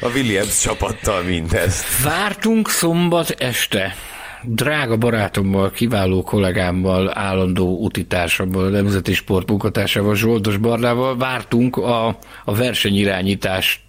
a 0.00 0.08
Williams 0.14 0.60
csapattal 0.60 1.22
mindezt. 1.22 2.02
Vártunk 2.02 2.68
szombat 2.68 3.30
este 3.30 3.94
drága 4.42 4.96
barátommal, 4.96 5.70
kiváló 5.70 6.22
kollégámmal, 6.22 7.18
állandó 7.18 7.84
utitársammal, 7.84 8.64
a 8.64 8.68
Nemzeti 8.68 9.14
Sport 9.14 9.48
munkatársával, 9.48 10.14
Zsoldos 10.14 10.56
Bardával 10.56 11.16
vártunk 11.16 11.76
a, 11.76 12.06
a 12.44 12.54
versenyirányítás 12.54 13.88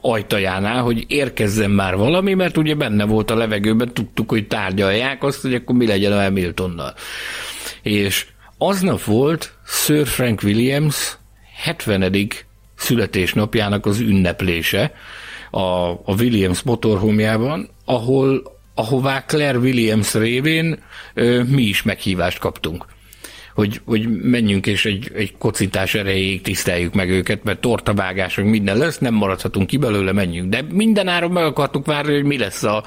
ajtajánál, 0.00 0.82
hogy 0.82 1.04
érkezzen 1.08 1.70
már 1.70 1.96
valami, 1.96 2.34
mert 2.34 2.56
ugye 2.56 2.74
benne 2.74 3.04
volt 3.04 3.30
a 3.30 3.36
levegőben, 3.36 3.92
tudtuk, 3.92 4.30
hogy 4.30 4.46
tárgyalják 4.46 5.22
azt, 5.22 5.42
hogy 5.42 5.54
akkor 5.54 5.76
mi 5.76 5.86
legyen 5.86 6.12
a 6.12 6.22
Hamiltonnal. 6.22 6.94
És 7.82 8.26
aznap 8.58 9.04
volt 9.04 9.54
Sir 9.66 10.06
Frank 10.06 10.40
Williams 10.42 11.16
70. 11.62 12.28
születésnapjának 12.82 13.86
az 13.86 13.98
ünneplése 13.98 14.92
a, 15.50 15.90
a 15.90 16.14
Williams 16.18 16.62
motorhomjában, 16.62 17.68
ahol 17.84 18.60
ahová 18.74 19.24
Claire 19.24 19.58
Williams 19.58 20.14
révén 20.14 20.78
ö, 21.14 21.42
mi 21.42 21.62
is 21.62 21.82
meghívást 21.82 22.38
kaptunk. 22.38 22.86
Hogy, 23.54 23.80
hogy 23.84 24.08
menjünk 24.22 24.66
és 24.66 24.84
egy, 24.84 25.10
egy 25.14 25.34
kocintás 25.38 25.94
erejéig 25.94 26.42
tiszteljük 26.42 26.94
meg 26.94 27.10
őket, 27.10 27.44
mert 27.44 27.60
tortavágások 27.60 28.44
minden 28.44 28.76
lesz, 28.76 28.98
nem 28.98 29.14
maradhatunk 29.14 29.66
ki 29.66 29.76
belőle, 29.76 30.12
menjünk. 30.12 30.48
De 30.48 30.64
minden 30.72 31.08
áron 31.08 31.30
meg 31.30 31.44
akartuk 31.44 31.86
várni, 31.86 32.14
hogy 32.14 32.24
mi 32.24 32.38
lesz, 32.38 32.62
a, 32.62 32.82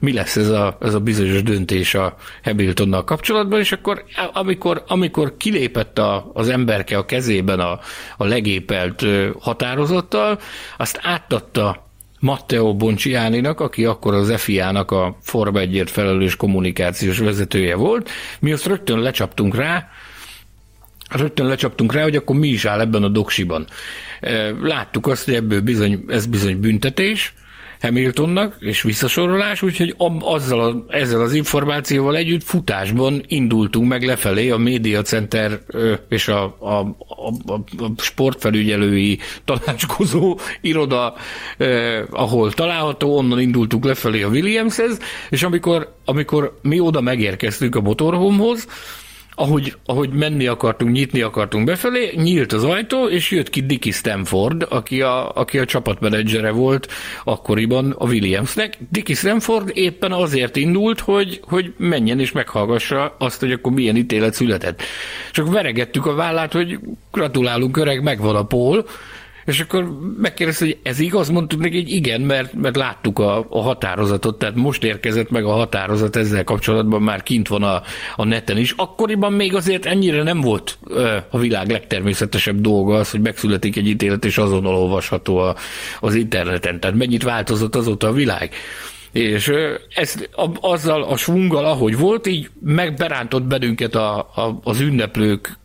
mi 0.00 0.12
lesz 0.12 0.36
ez, 0.36 0.48
a, 0.48 0.76
ez 0.80 0.94
a 0.94 1.00
bizonyos 1.00 1.42
döntés 1.42 1.94
a 1.94 2.16
Hamiltonnal 2.42 3.04
kapcsolatban, 3.04 3.60
és 3.60 3.72
akkor 3.72 4.04
amikor, 4.32 4.84
amikor 4.86 5.36
kilépett 5.36 5.98
a, 5.98 6.30
az 6.32 6.48
emberke 6.48 6.96
a 6.96 7.04
kezében 7.04 7.60
a, 7.60 7.78
a 8.16 8.24
legépelt 8.24 9.04
határozattal, 9.40 10.38
azt 10.76 10.98
átadta 11.02 11.86
Matteo 12.20 12.74
Bonciáninak, 12.74 13.60
aki 13.60 13.84
akkor 13.84 14.14
az 14.14 14.40
FIA-nak 14.40 14.90
a 14.90 15.16
Forma 15.20 15.58
1 15.58 15.82
felelős 15.86 16.36
kommunikációs 16.36 17.18
vezetője 17.18 17.76
volt. 17.76 18.10
Mi 18.40 18.52
azt 18.52 18.66
rögtön 18.66 18.98
lecsaptunk 18.98 19.54
rá, 19.54 19.88
rögtön 21.08 21.46
lecsaptunk 21.46 21.92
rá, 21.92 22.02
hogy 22.02 22.16
akkor 22.16 22.36
mi 22.36 22.48
is 22.48 22.64
áll 22.64 22.80
ebben 22.80 23.02
a 23.02 23.08
doksiban. 23.08 23.66
Láttuk 24.60 25.06
azt, 25.06 25.24
hogy 25.24 25.34
ebből 25.34 25.60
bizony, 25.60 26.04
ez 26.08 26.26
bizony 26.26 26.60
büntetés, 26.60 27.34
Hamiltonnak, 27.80 28.56
és 28.60 28.82
visszasorolás, 28.82 29.62
úgyhogy 29.62 29.94
azzal 30.20 30.60
a, 30.60 30.94
ezzel 30.94 31.20
az 31.20 31.34
információval 31.34 32.16
együtt 32.16 32.42
futásban 32.42 33.22
indultunk 33.26 33.88
meg 33.88 34.04
lefelé 34.04 34.50
a 34.50 34.56
Media 34.56 35.02
Center 35.02 35.60
és 36.08 36.28
a, 36.28 36.56
a, 36.58 36.96
a, 37.46 37.52
a 37.78 37.90
sportfelügyelői 37.96 39.18
tanácskozó 39.44 40.38
iroda, 40.60 41.14
eh, 41.56 42.02
ahol 42.10 42.52
található, 42.52 43.16
onnan 43.16 43.40
indultunk 43.40 43.84
lefelé 43.84 44.22
a 44.22 44.28
Williamshez, 44.28 44.98
és 45.28 45.42
amikor, 45.42 45.94
amikor 46.04 46.58
mi 46.62 46.80
oda 46.80 47.00
megérkeztünk 47.00 47.76
a 47.76 47.80
motorhomhoz, 47.80 48.66
ahogy, 49.38 49.76
ahogy 49.84 50.10
menni 50.10 50.46
akartunk, 50.46 50.92
nyitni 50.92 51.20
akartunk 51.20 51.64
befelé, 51.64 52.12
nyílt 52.16 52.52
az 52.52 52.64
ajtó, 52.64 53.08
és 53.08 53.30
jött 53.30 53.50
ki 53.50 53.60
Dicky 53.60 53.90
Stanford, 53.90 54.66
aki 54.68 55.02
a, 55.02 55.30
aki 55.34 55.58
a 55.58 55.64
csapatmenedzsere 55.64 56.50
volt 56.50 56.88
akkoriban 57.24 57.94
a 57.98 58.06
Williamsnek. 58.06 58.78
Dicky 58.90 59.14
Stanford 59.14 59.70
éppen 59.74 60.12
azért 60.12 60.56
indult, 60.56 61.00
hogy, 61.00 61.40
hogy 61.42 61.72
menjen 61.76 62.20
és 62.20 62.32
meghallgassa 62.32 63.14
azt, 63.18 63.40
hogy 63.40 63.52
akkor 63.52 63.72
milyen 63.72 63.96
ítélet 63.96 64.34
született. 64.34 64.82
Csak 65.32 65.52
veregettük 65.52 66.06
a 66.06 66.14
vállát, 66.14 66.52
hogy 66.52 66.78
gratulálunk, 67.12 67.76
öreg, 67.76 68.02
megvan 68.02 68.36
a 68.36 68.44
pól, 68.44 68.86
és 69.48 69.60
akkor 69.60 69.98
megkérdezte, 70.18 70.64
hogy 70.64 70.78
ez 70.82 70.98
igaz, 70.98 71.28
mondtuk 71.28 71.60
neki, 71.60 71.76
hogy 71.76 71.90
igen, 71.90 72.20
mert, 72.20 72.52
mert 72.52 72.76
láttuk 72.76 73.18
a, 73.18 73.46
a 73.50 73.62
határozatot, 73.62 74.38
tehát 74.38 74.54
most 74.54 74.84
érkezett 74.84 75.30
meg 75.30 75.44
a 75.44 75.52
határozat 75.52 76.16
ezzel 76.16 76.44
kapcsolatban, 76.44 77.02
már 77.02 77.22
kint 77.22 77.48
van 77.48 77.62
a, 77.62 77.82
a 78.16 78.24
neten 78.24 78.56
is. 78.56 78.74
Akkoriban 78.76 79.32
még 79.32 79.54
azért 79.54 79.86
ennyire 79.86 80.22
nem 80.22 80.40
volt 80.40 80.78
ö, 80.86 81.16
a 81.30 81.38
világ 81.38 81.70
legtermészetesebb 81.70 82.60
dolga 82.60 82.94
az, 82.94 83.10
hogy 83.10 83.20
megszületik 83.20 83.76
egy 83.76 83.86
ítélet, 83.86 84.24
és 84.24 84.38
azonnal 84.38 84.74
olvasható 84.74 85.38
a, 85.38 85.54
az 86.00 86.14
interneten. 86.14 86.80
Tehát 86.80 86.96
mennyit 86.96 87.22
változott 87.22 87.76
azóta 87.76 88.08
a 88.08 88.12
világ. 88.12 88.54
És 89.12 89.52
ez, 89.94 90.14
azzal 90.60 91.02
a 91.02 91.16
svunggal, 91.16 91.64
ahogy 91.64 91.98
volt, 91.98 92.26
így 92.26 92.50
megberántott 92.60 93.42
bennünket 93.42 93.94
a, 93.94 94.18
a, 94.18 94.58
az 94.62 94.80
ünneplők 94.80 95.58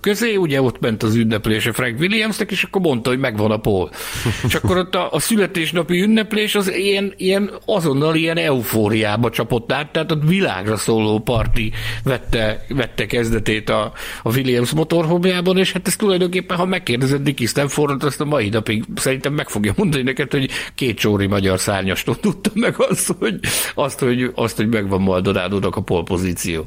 közé, 0.00 0.36
ugye 0.36 0.62
ott 0.62 0.80
ment 0.80 1.02
az 1.02 1.14
ünneplése 1.14 1.72
Frank 1.72 1.98
Williamsnek, 1.98 2.50
és 2.50 2.62
akkor 2.62 2.80
mondta, 2.80 3.10
hogy 3.10 3.18
megvan 3.18 3.50
a 3.50 3.56
pól. 3.56 3.90
és 4.46 4.54
akkor 4.54 4.76
ott 4.76 4.94
a, 4.94 5.12
a 5.12 5.18
születésnapi 5.18 6.00
ünneplés 6.00 6.54
az 6.54 6.72
ilyen, 6.74 7.12
ilyen 7.16 7.50
azonnal 7.66 8.14
ilyen 8.14 8.36
eufóriába 8.36 9.30
csapott 9.30 9.72
át, 9.72 9.92
tehát 9.92 10.10
a 10.10 10.16
világra 10.16 10.76
szóló 10.76 11.18
parti 11.18 11.72
vette, 12.04 12.64
vette 12.68 13.06
kezdetét 13.06 13.68
a, 13.68 13.92
a 14.22 14.34
Williams 14.34 14.70
motorhomjában, 14.70 15.58
és 15.58 15.72
hát 15.72 15.86
ez 15.86 15.96
tulajdonképpen, 15.96 16.56
ha 16.56 16.66
megkérdezed 16.66 17.22
Dicky 17.22 17.46
Stanfordot, 17.46 18.02
azt 18.02 18.20
a 18.20 18.24
mai 18.24 18.48
napig 18.48 18.84
szerintem 18.94 19.32
meg 19.32 19.48
fogja 19.48 19.72
mondani 19.76 20.02
neked, 20.02 20.30
hogy 20.30 20.50
két 20.74 20.98
csóri 20.98 21.26
magyar 21.26 21.60
szárnyastól 21.60 22.20
tudta 22.20 22.50
meg 22.54 22.74
azt, 22.78 23.14
hogy, 23.18 23.38
azt, 23.74 23.98
hogy, 23.98 24.30
azt, 24.34 24.56
hogy 24.56 24.68
megvan 24.68 25.00
Maldonádónak 25.00 25.76
a 25.76 25.80
polpozíció. 25.80 26.66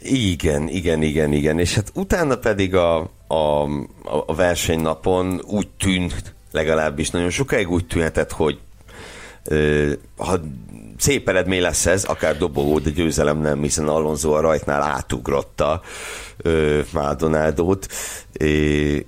Igen, 0.00 0.68
igen, 0.68 1.02
igen, 1.02 1.32
igen. 1.32 1.58
És 1.58 1.74
hát 1.74 1.92
utána 1.94 2.36
pedig 2.36 2.74
a, 2.74 2.98
a, 3.26 3.62
a 4.26 4.34
versenynapon 4.34 5.40
úgy 5.46 5.68
tűnt, 5.78 6.34
legalábbis 6.52 7.10
nagyon 7.10 7.30
sokáig 7.30 7.70
úgy 7.70 7.86
tűnhetett, 7.86 8.32
hogy 8.32 8.58
ha 10.16 10.40
szép 10.98 11.28
eredmény 11.28 11.60
lesz 11.60 11.86
ez, 11.86 12.04
akár 12.04 12.36
dobogó, 12.36 12.78
de 12.78 12.90
győzelem 12.90 13.38
nem, 13.38 13.62
hiszen 13.62 13.88
Alonso 13.88 14.32
a 14.32 14.40
rajtnál 14.40 14.82
átugrotta 14.82 15.82
Maldonádót, 16.92 17.86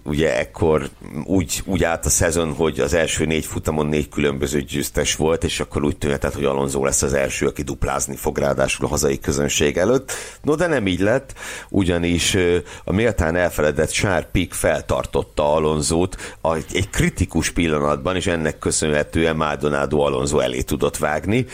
ugye 0.05 0.39
ekkor 0.39 0.89
úgy, 1.25 1.63
úgy 1.65 1.85
állt 1.85 2.07
a 2.07 2.09
szezon, 2.09 2.53
hogy 2.53 2.81
az 2.81 2.95
első 2.95 3.25
négy 3.25 3.47
futamon 3.47 3.87
négy 3.87 4.09
különböző 4.09 4.61
győztes 4.61 5.17
volt, 5.17 5.45
és 5.45 5.61
akkor 5.61 5.85
úgy 5.85 5.97
tűnhetett, 5.97 6.35
hogy 6.35 6.45
Alonso 6.45 6.85
lesz 6.85 7.03
az 7.03 7.13
első, 7.13 7.47
aki 7.47 7.63
duplázni 7.63 8.17
fog 8.17 8.39
ráadásul 8.39 8.87
a 8.87 8.89
hazai 8.89 9.19
közönség 9.19 9.77
előtt. 9.77 10.13
No, 10.43 10.55
de 10.55 10.67
nem 10.67 10.87
így 10.87 11.01
lett, 11.01 11.35
ugyanis 11.69 12.37
a 12.85 12.93
méltán 12.93 13.37
elfeledett 13.37 13.91
Sárpik 13.91 14.53
feltartotta 14.53 15.55
Alonzót 15.55 16.37
egy 16.73 16.91
kritikus 16.91 17.51
pillanatban, 17.51 18.17
és 18.17 18.27
ennek 18.27 18.59
köszönhetően 18.59 19.37
Maldonado 19.37 20.01
Alonso 20.01 20.39
elé 20.39 20.61
tudott 20.61 20.97
vágni. 20.97 21.47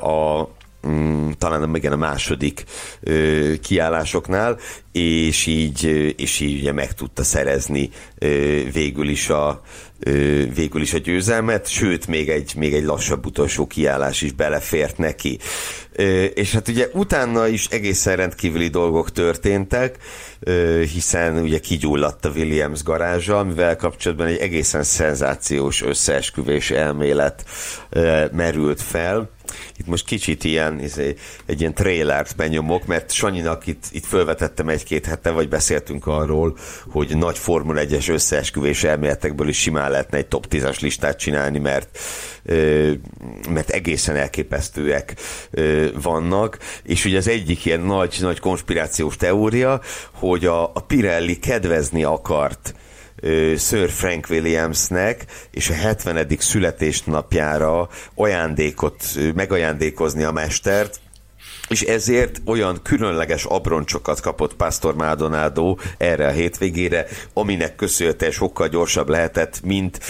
A, 0.00 0.48
mm, 0.86 1.30
talán 1.38 1.74
igen 1.74 1.92
a 1.92 1.96
második 1.96 2.64
ö, 3.00 3.52
kiállásoknál, 3.62 4.58
és 4.92 5.46
így, 5.46 5.84
és 6.16 6.40
így 6.40 6.60
ugye 6.60 6.72
meg 6.72 6.94
tudta 6.94 7.22
szerezni 7.22 7.90
ö, 8.18 8.60
végül 8.72 9.08
is 9.08 9.28
a 9.28 9.62
végül 10.54 10.80
is 10.80 10.94
a 10.94 10.98
győzelmet, 10.98 11.68
sőt, 11.68 12.06
még 12.06 12.28
egy, 12.28 12.54
még 12.56 12.74
egy 12.74 12.84
lassabb 12.84 13.26
utolsó 13.26 13.66
kiállás 13.66 14.22
is 14.22 14.32
belefért 14.32 14.98
neki. 14.98 15.38
És 16.34 16.52
hát 16.52 16.68
ugye 16.68 16.88
utána 16.92 17.46
is 17.46 17.66
egészen 17.66 18.16
rendkívüli 18.16 18.68
dolgok 18.68 19.12
történtek, 19.12 19.96
hiszen 20.92 21.38
ugye 21.38 21.58
kigyulladt 21.58 22.24
a 22.24 22.30
Williams 22.30 22.82
garázsa, 22.82 23.38
amivel 23.38 23.76
kapcsolatban 23.76 24.26
egy 24.26 24.38
egészen 24.38 24.82
szenzációs 24.82 25.82
összeesküvés 25.82 26.70
elmélet 26.70 27.44
merült 28.32 28.82
fel, 28.82 29.30
itt 29.76 29.86
most 29.86 30.04
kicsit 30.04 30.44
ilyen, 30.44 30.80
izé, 30.80 31.14
egy 31.46 31.60
ilyen 31.60 31.74
trailert 31.74 32.36
benyomok, 32.36 32.86
mert 32.86 33.12
Sanyinak 33.12 33.66
itt, 33.66 33.84
itt 33.90 34.06
felvetettem 34.06 34.68
egy-két 34.68 35.06
hete, 35.06 35.30
vagy 35.30 35.48
beszéltünk 35.48 36.06
arról, 36.06 36.56
hogy 36.90 37.16
nagy 37.16 37.38
Formula 37.38 37.80
1-es 37.84 38.10
összeesküvés 38.10 38.84
elméletekből 38.84 39.48
is 39.48 39.58
simán 39.58 39.90
lehetne 39.90 40.18
egy 40.18 40.26
top 40.26 40.46
10-es 40.50 40.80
listát 40.80 41.18
csinálni, 41.18 41.58
mert 41.58 41.98
mert 43.48 43.70
egészen 43.70 44.16
elképesztőek 44.16 45.14
vannak, 46.02 46.58
és 46.82 47.04
ugye 47.04 47.16
az 47.16 47.28
egyik 47.28 47.64
ilyen 47.64 47.80
nagy, 47.80 48.16
nagy 48.20 48.38
konspirációs 48.38 49.16
teória, 49.16 49.80
hogy 50.12 50.44
a, 50.44 50.64
a 50.64 50.80
Pirelli 50.86 51.38
kedvezni 51.38 52.04
akart 52.04 52.74
Sir 53.56 53.90
Frank 53.90 54.26
Williamsnek 54.30 55.24
és 55.50 55.70
a 55.70 55.74
70. 55.74 56.26
születésnapjára 56.38 57.88
ajándékot, 58.14 59.04
megajándékozni 59.34 60.22
a 60.22 60.32
mestert, 60.32 61.00
és 61.68 61.82
ezért 61.82 62.40
olyan 62.44 62.82
különleges 62.82 63.44
abroncsokat 63.44 64.20
kapott 64.20 64.56
Pastor 64.56 64.94
Maldonado 64.94 65.76
erre 65.98 66.26
a 66.26 66.30
hétvégére, 66.30 67.06
aminek 67.32 67.74
köszönhetően 67.74 68.30
sokkal 68.30 68.68
gyorsabb 68.68 69.08
lehetett, 69.08 69.60
mint 69.62 70.00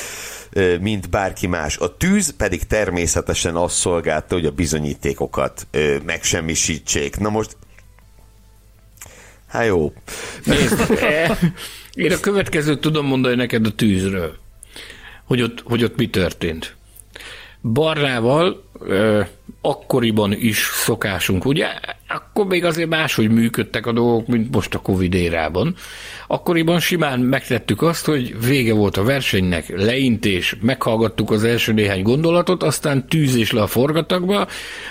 mint 0.81 1.11
bárki 1.11 1.47
más. 1.47 1.77
A 1.77 1.97
tűz 1.97 2.35
pedig 2.37 2.67
természetesen 2.67 3.57
azt 3.57 3.77
szolgálta, 3.77 4.35
hogy 4.35 4.47
a 4.47 4.51
bizonyítékokat 4.51 5.67
megsemmisítsék. 6.05 7.19
Na 7.19 7.29
most 7.29 7.57
Hát 9.47 9.67
jó. 9.67 9.93
Nézd, 10.45 10.81
én 11.97 12.13
a 12.13 12.21
következőt 12.21 12.81
tudom 12.81 13.07
mondani 13.07 13.35
neked 13.35 13.67
a 13.67 13.75
tűzről, 13.75 14.37
hogy 15.25 15.43
ott, 15.43 15.61
hogy 15.65 15.85
ott 15.85 15.97
mi 15.97 16.09
történt. 16.09 16.77
Barnával 17.63 18.66
akkoriban 19.61 20.33
is 20.33 20.71
szokásunk, 20.73 21.45
ugye? 21.45 21.67
Akkor 22.09 22.47
még 22.47 22.65
azért 22.65 22.89
máshogy 22.89 23.31
működtek 23.31 23.87
a 23.87 23.93
dolgok, 23.93 24.27
mint 24.27 24.55
most 24.55 24.75
a 24.75 24.79
Covid 24.79 25.15
érában. 25.15 25.75
Akkoriban 26.27 26.81
simán 26.81 27.21
megtettük 27.21 27.83
azt, 27.83 28.05
hogy 28.05 28.47
vége 28.47 28.75
volt 28.75 28.97
a 28.97 29.05
versenynek, 29.05 29.73
leintés, 29.77 30.57
meghallgattuk 30.61 31.31
az 31.31 31.45
első 31.45 31.73
néhány 31.73 32.03
gondolatot, 32.03 32.63
aztán 32.63 33.09
tűzés 33.09 33.53
le 33.53 33.63
a 33.63 33.67
forgatagba, 33.67 34.47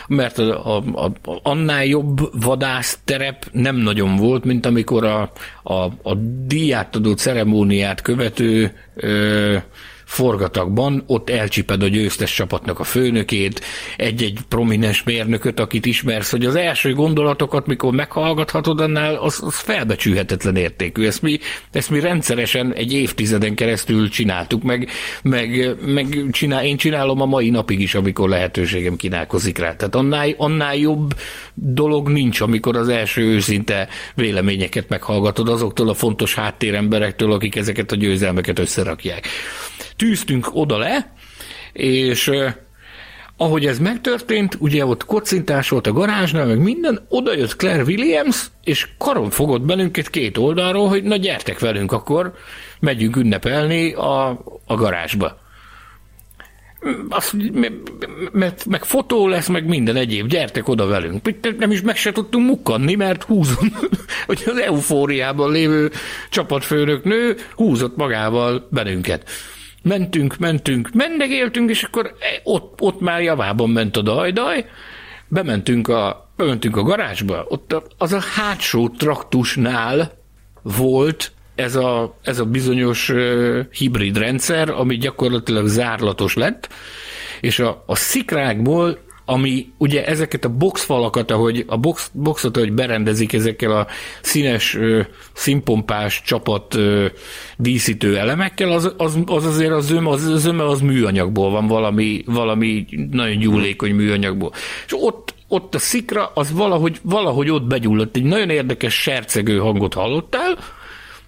mert 0.08 0.38
a, 0.38 0.76
a, 0.76 0.84
a, 0.94 1.12
annál 1.44 1.86
jobb 1.86 2.44
vadász 2.44 3.00
terep 3.04 3.46
nem 3.52 3.76
nagyon 3.76 4.16
volt, 4.16 4.44
mint 4.44 4.66
amikor 4.66 5.06
a, 5.06 5.32
a, 5.64 5.84
a 5.84 6.16
díjátadó 6.46 7.14
ceremóniát 7.14 8.02
követő 8.02 8.74
ö, 8.96 9.58
forgatagban, 10.06 11.04
ott 11.08 11.30
elcsiped 11.30 11.84
a 11.84 11.88
győztes 11.88 12.34
csapatnak 12.34 12.80
a 12.80 12.84
főnökét, 12.84 13.62
egy-egy 13.98 14.40
prominens 14.50 15.04
mérnököt, 15.04 15.60
akit 15.60 15.86
ismersz, 15.86 16.32
hogy 16.32 16.46
az 16.46 16.56
első 16.56 16.94
gondolatokat, 16.94 17.66
mikor 17.68 17.94
meghallgathatod, 17.94 18.80
annál 18.80 19.16
az, 19.16 19.40
az 19.46 19.56
felbecsülhetetlen 19.56 20.56
értékű. 20.56 21.06
Ezt 21.06 21.22
mi, 21.22 21.40
ezt 21.72 21.90
mi 21.90 22.00
rendszeresen 22.00 22.74
egy 22.74 22.94
évtizeden 22.94 23.56
keresztül 23.56 24.10
csináltuk, 24.10 24.64
meg, 24.64 24.90
meg, 25.24 25.76
meg 25.86 26.28
csinál, 26.32 26.66
én 26.66 26.78
csinálom 26.78 27.22
a 27.22 27.26
mai 27.26 27.50
napig 27.50 27.80
is, 27.80 27.96
amikor 27.96 28.30
lehetőségem 28.30 28.96
kínálkozik 28.96 29.58
rá. 29.58 29.76
Tehát 29.76 29.96
annál, 29.96 30.34
annál 30.38 30.76
jobb 30.76 31.14
dolog 31.54 32.10
nincs, 32.10 32.42
amikor 32.42 32.78
az 32.78 32.90
első 32.90 33.22
őszinte 33.22 33.88
véleményeket 34.16 34.90
meghallgatod 34.90 35.50
azoktól 35.50 35.90
a 35.90 35.94
fontos 35.94 36.36
háttéremberektől, 36.36 37.32
akik 37.32 37.56
ezeket 37.56 37.92
a 37.92 37.96
győzelmeket 37.96 38.60
összerakják 38.60 39.28
tűztünk 39.96 40.50
oda 40.54 40.78
le, 40.78 41.14
és 41.74 42.32
ahogy 43.38 43.66
ez 43.66 43.80
megtörtént, 43.80 44.58
ugye 44.60 44.86
ott 44.86 45.06
kocintás 45.06 45.70
volt 45.70 45.88
a 45.88 45.94
garázsnál, 45.94 46.46
meg 46.46 46.60
minden, 46.60 47.06
oda 47.10 47.36
jött 47.36 47.56
Claire 47.56 47.84
Williams, 47.84 48.46
és 48.64 48.88
karon 48.98 49.30
fogott 49.30 49.62
bennünket 49.62 50.10
két 50.10 50.38
oldalról, 50.38 50.88
hogy 50.88 51.04
na 51.04 51.16
gyertek 51.16 51.60
velünk, 51.60 51.92
akkor 51.92 52.34
megyünk 52.80 53.16
ünnepelni 53.16 53.94
a, 53.94 54.30
a 54.66 54.76
garázsba. 54.76 55.44
Azt, 57.10 57.36
mert 58.32 58.66
meg 58.66 58.84
fotó 58.84 59.28
lesz, 59.28 59.48
meg 59.48 59.66
minden 59.66 59.96
egyéb, 59.96 60.28
gyertek 60.28 60.68
oda 60.68 60.86
velünk. 60.86 61.30
Nem 61.58 61.72
is 61.72 61.82
meg 61.82 61.96
se 61.96 62.12
tudtunk 62.12 62.48
mukkanni, 62.48 62.96
mert 62.96 63.24
húzunk, 63.24 63.90
hogy 64.28 64.44
az 64.46 64.58
eufóriában 64.58 65.52
lévő 65.52 65.92
csapatfőnök 66.30 67.04
nő 67.04 67.36
húzott 67.56 67.96
magával 67.96 68.68
bennünket 68.72 69.30
mentünk, 69.86 70.38
mentünk, 70.38 70.90
mendegéltünk, 70.94 71.70
és 71.70 71.84
akkor 71.84 72.16
ott, 72.44 72.82
ott 72.82 73.00
már 73.00 73.22
javában 73.22 73.70
ment 73.70 73.98
a 73.98 74.02
dajdaj, 74.02 74.66
bementünk 75.28 75.88
a, 75.88 76.30
bementünk 76.36 76.78
a 76.78 76.84
garázsba, 76.84 77.46
ott 77.48 77.76
az 77.98 78.14
a 78.14 78.20
hátsó 78.36 78.90
traktusnál 78.90 80.12
volt 80.62 81.32
ez 81.56 81.76
a, 81.76 82.18
ez 82.22 82.40
a 82.40 82.46
bizonyos 82.46 83.10
uh, 83.10 83.60
hibrid 83.72 84.18
rendszer, 84.18 84.70
ami 84.70 84.98
gyakorlatilag 84.98 85.68
zárlatos 85.68 86.34
lett, 86.34 86.70
és 87.42 87.60
a, 87.60 87.84
a 87.86 87.96
szikrákból 87.96 88.98
ami 89.26 89.68
ugye 89.78 90.06
ezeket 90.06 90.46
a 90.46 90.50
boxfalakat, 90.50 91.32
ahogy 91.32 91.64
a 91.68 91.78
box, 91.78 92.12
boxot, 92.14 92.58
ahogy 92.58 92.74
berendezik 92.74 93.34
ezekkel 93.34 93.72
a 93.72 93.88
színes, 94.22 94.78
színpompás 95.34 96.22
csapat 96.22 96.78
díszítő 97.58 98.18
elemekkel, 98.18 98.72
az, 98.72 98.94
az, 98.98 99.18
az 99.26 99.46
azért 99.46 99.72
az 99.72 99.86
zöme, 99.86 100.10
az 100.10 100.40
zöme 100.40 100.66
az 100.66 100.82
műanyagból 100.82 101.50
van, 101.52 101.68
valami, 101.68 102.24
valami 102.26 102.86
nagyon 103.12 103.38
gyúlékony 103.38 103.96
műanyagból. 103.96 104.52
És 104.86 104.96
ott 105.00 105.34
ott 105.48 105.76
a 105.76 105.80
szikra, 105.80 106.32
az 106.34 106.52
valahogy, 106.52 107.00
valahogy 107.02 107.50
ott 107.50 107.64
begyulladt. 107.64 108.16
Egy 108.16 108.24
nagyon 108.24 108.50
érdekes 108.50 108.94
sercegő 108.94 109.58
hangot 109.58 109.94
hallottál, 109.94 110.58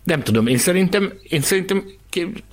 nem 0.03 0.21
tudom, 0.21 0.47
én 0.47 0.57
szerintem, 0.57 1.13
én 1.29 1.41
szerintem 1.41 1.83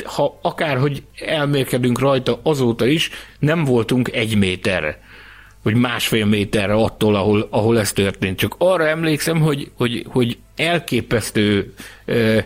ha 0.05 0.39
akárhogy 0.43 1.03
elmérkedünk 1.27 1.99
rajta 1.99 2.41
azóta 2.43 2.87
is, 2.87 3.11
nem 3.39 3.65
voltunk 3.65 4.13
egy 4.13 4.37
méterre 4.37 5.01
vagy 5.65 5.75
másfél 5.75 6.27
méterre 6.27 6.75
attól, 6.75 7.15
ahol, 7.15 7.49
ahol 7.51 7.79
ez 7.79 7.93
történt. 7.93 8.39
Csak 8.39 8.55
arra 8.59 8.89
emlékszem, 8.89 9.41
hogy, 9.41 9.71
hogy, 9.77 10.07
hogy 10.09 10.39
elképesztő 10.57 11.75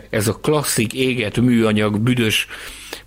ez 0.09 0.27
a 0.27 0.39
klasszik 0.41 0.93
éget 0.93 1.37
műanyag 1.37 1.99
büdös 1.99 2.47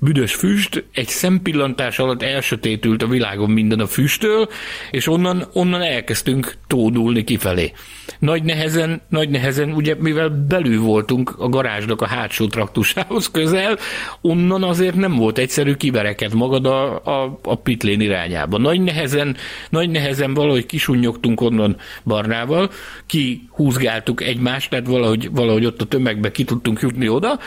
büdös 0.02 0.34
füst, 0.34 0.84
egy 0.92 1.08
szempillantás 1.08 1.98
alatt 1.98 2.22
elsötétült 2.22 3.02
a 3.02 3.06
világon 3.06 3.50
minden 3.50 3.80
a 3.80 3.86
füsttől, 3.86 4.48
és 4.90 5.06
onnan, 5.06 5.44
onnan 5.52 5.82
elkezdtünk 5.82 6.54
tódulni 6.66 7.24
kifelé. 7.24 7.72
Nagy 8.18 8.42
nehezen, 8.42 9.02
nagy 9.08 9.28
nehezen, 9.28 9.72
ugye 9.72 9.94
mivel 9.98 10.28
belül 10.28 10.80
voltunk 10.80 11.34
a 11.38 11.48
garázsnak 11.48 12.00
a 12.00 12.06
hátsó 12.06 12.46
traktusához 12.46 13.30
közel, 13.30 13.78
onnan 14.20 14.62
azért 14.62 14.94
nem 14.94 15.16
volt 15.16 15.38
egyszerű 15.38 15.74
kivereked 15.74 16.34
magad 16.34 16.66
a, 16.66 17.04
a, 17.04 17.38
a 17.42 17.54
pitlén 17.54 18.00
irányába. 18.00 18.58
Nagy 18.58 18.80
nehezen, 18.80 19.36
nagy 19.70 19.90
nehezen 19.90 20.34
valahogy 20.34 20.66
kisunyogtunk 20.66 21.40
onnan 21.40 21.76
Barnával, 22.04 22.70
kihúzgáltuk 23.06 24.22
egymást, 24.22 24.70
tehát 24.70 24.86
valahogy, 24.86 25.30
valahogy 25.30 25.64
ott 25.66 25.80
a 25.80 25.84
tömegbe 25.84 26.30
ki 26.30 26.44
tudtunk 26.44 26.80
jutni 26.80 27.08
oda, 27.08 27.38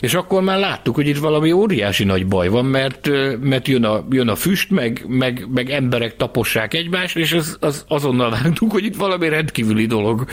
és 0.00 0.14
akkor 0.14 0.42
már 0.42 0.58
láttuk, 0.58 0.94
hogy 0.94 1.08
itt 1.08 1.18
valami 1.18 1.52
óriási 1.52 2.04
nagy 2.04 2.26
baj 2.26 2.48
van, 2.48 2.64
mert, 2.64 3.10
mert 3.40 3.68
jön, 3.68 3.84
a, 3.84 4.06
jön 4.10 4.28
a 4.28 4.34
füst, 4.34 4.70
meg, 4.70 5.04
meg, 5.08 5.46
meg 5.54 5.70
emberek 5.70 6.16
tapossák 6.16 6.74
egymást, 6.74 7.16
és 7.16 7.32
az, 7.32 7.56
az 7.60 7.84
azonnal 7.88 8.30
láttuk, 8.30 8.72
hogy 8.72 8.84
itt 8.84 8.96
valami 8.96 9.28
rendkívüli 9.28 9.86
dolog 9.86 10.24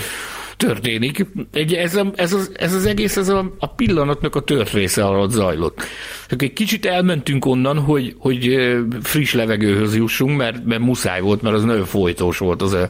történik. 0.57 1.25
Egy, 1.51 1.73
ez, 1.73 1.95
a, 1.95 2.11
ez, 2.15 2.33
az, 2.33 2.51
ez 2.53 2.73
az 2.73 2.85
egész 2.85 3.17
ez 3.17 3.29
a, 3.29 3.53
a 3.59 3.67
pillanatnak 3.67 4.35
a 4.35 4.39
tört 4.39 4.71
része 4.71 5.05
alatt 5.05 5.29
zajlott. 5.29 5.83
Csak 6.27 6.41
egy 6.41 6.53
kicsit 6.53 6.85
elmentünk 6.85 7.45
onnan, 7.45 7.79
hogy, 7.79 8.15
hogy 8.17 8.57
friss 9.01 9.33
levegőhöz 9.33 9.95
jussunk, 9.95 10.37
mert, 10.37 10.65
mert 10.65 10.81
muszáj 10.81 11.21
volt, 11.21 11.41
mert 11.41 11.55
az 11.55 11.63
nagyon 11.63 11.85
folytós 11.85 12.37
volt 12.37 12.61
az 12.61 12.73
a, 12.73 12.89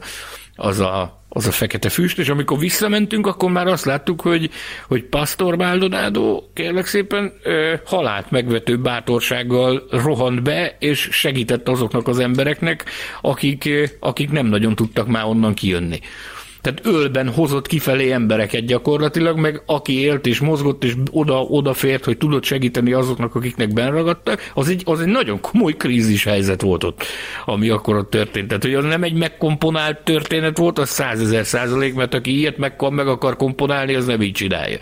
az 0.54 0.80
a 0.80 1.21
az 1.34 1.46
a 1.46 1.50
fekete 1.50 1.88
füst, 1.88 2.18
és 2.18 2.28
amikor 2.28 2.58
visszamentünk, 2.58 3.26
akkor 3.26 3.50
már 3.50 3.66
azt 3.66 3.84
láttuk, 3.84 4.20
hogy, 4.20 4.50
hogy 4.88 5.04
Pastor 5.04 5.56
Maldonado 5.56 6.42
kérlek 6.54 6.86
szépen 6.86 7.32
halált 7.84 8.30
megvető 8.30 8.76
bátorsággal 8.76 9.82
rohant 9.90 10.42
be, 10.42 10.76
és 10.78 11.08
segített 11.12 11.68
azoknak 11.68 12.08
az 12.08 12.18
embereknek, 12.18 12.84
akik, 13.20 13.70
akik 14.00 14.30
nem 14.30 14.46
nagyon 14.46 14.74
tudtak 14.74 15.06
már 15.06 15.24
onnan 15.24 15.54
kijönni. 15.54 16.00
Tehát 16.62 16.86
ölben 16.86 17.28
hozott 17.28 17.66
kifelé 17.66 18.10
embereket 18.10 18.64
gyakorlatilag, 18.64 19.38
meg 19.38 19.62
aki 19.66 20.00
élt 20.00 20.26
és 20.26 20.40
mozgott 20.40 20.84
és 20.84 20.94
oda, 21.10 21.40
odafért, 21.40 22.04
hogy 22.04 22.18
tudott 22.18 22.44
segíteni 22.44 22.92
azoknak, 22.92 23.34
akiknek 23.34 23.72
benragadtak, 23.72 24.50
az 24.54 24.68
egy, 24.68 24.82
az 24.84 25.00
egy 25.00 25.06
nagyon 25.06 25.40
komoly 25.40 25.72
krízis 25.72 26.24
helyzet 26.24 26.60
volt 26.60 26.84
ott, 26.84 27.04
ami 27.44 27.68
akkor 27.68 27.96
ott 27.96 28.10
történt. 28.10 28.48
Tehát, 28.48 28.62
hogy 28.62 28.74
az 28.74 28.84
nem 28.84 29.02
egy 29.02 29.14
megkomponált 29.14 29.98
történet 29.98 30.58
volt, 30.58 30.78
az 30.78 30.88
százezer 30.88 31.46
százalék, 31.46 31.94
mert 31.94 32.14
aki 32.14 32.38
ilyet 32.38 32.56
meg, 32.56 32.74
meg 32.90 33.08
akar 33.08 33.36
komponálni, 33.36 33.94
az 33.94 34.06
nem 34.06 34.22
így 34.22 34.32
csinálja. 34.32 34.78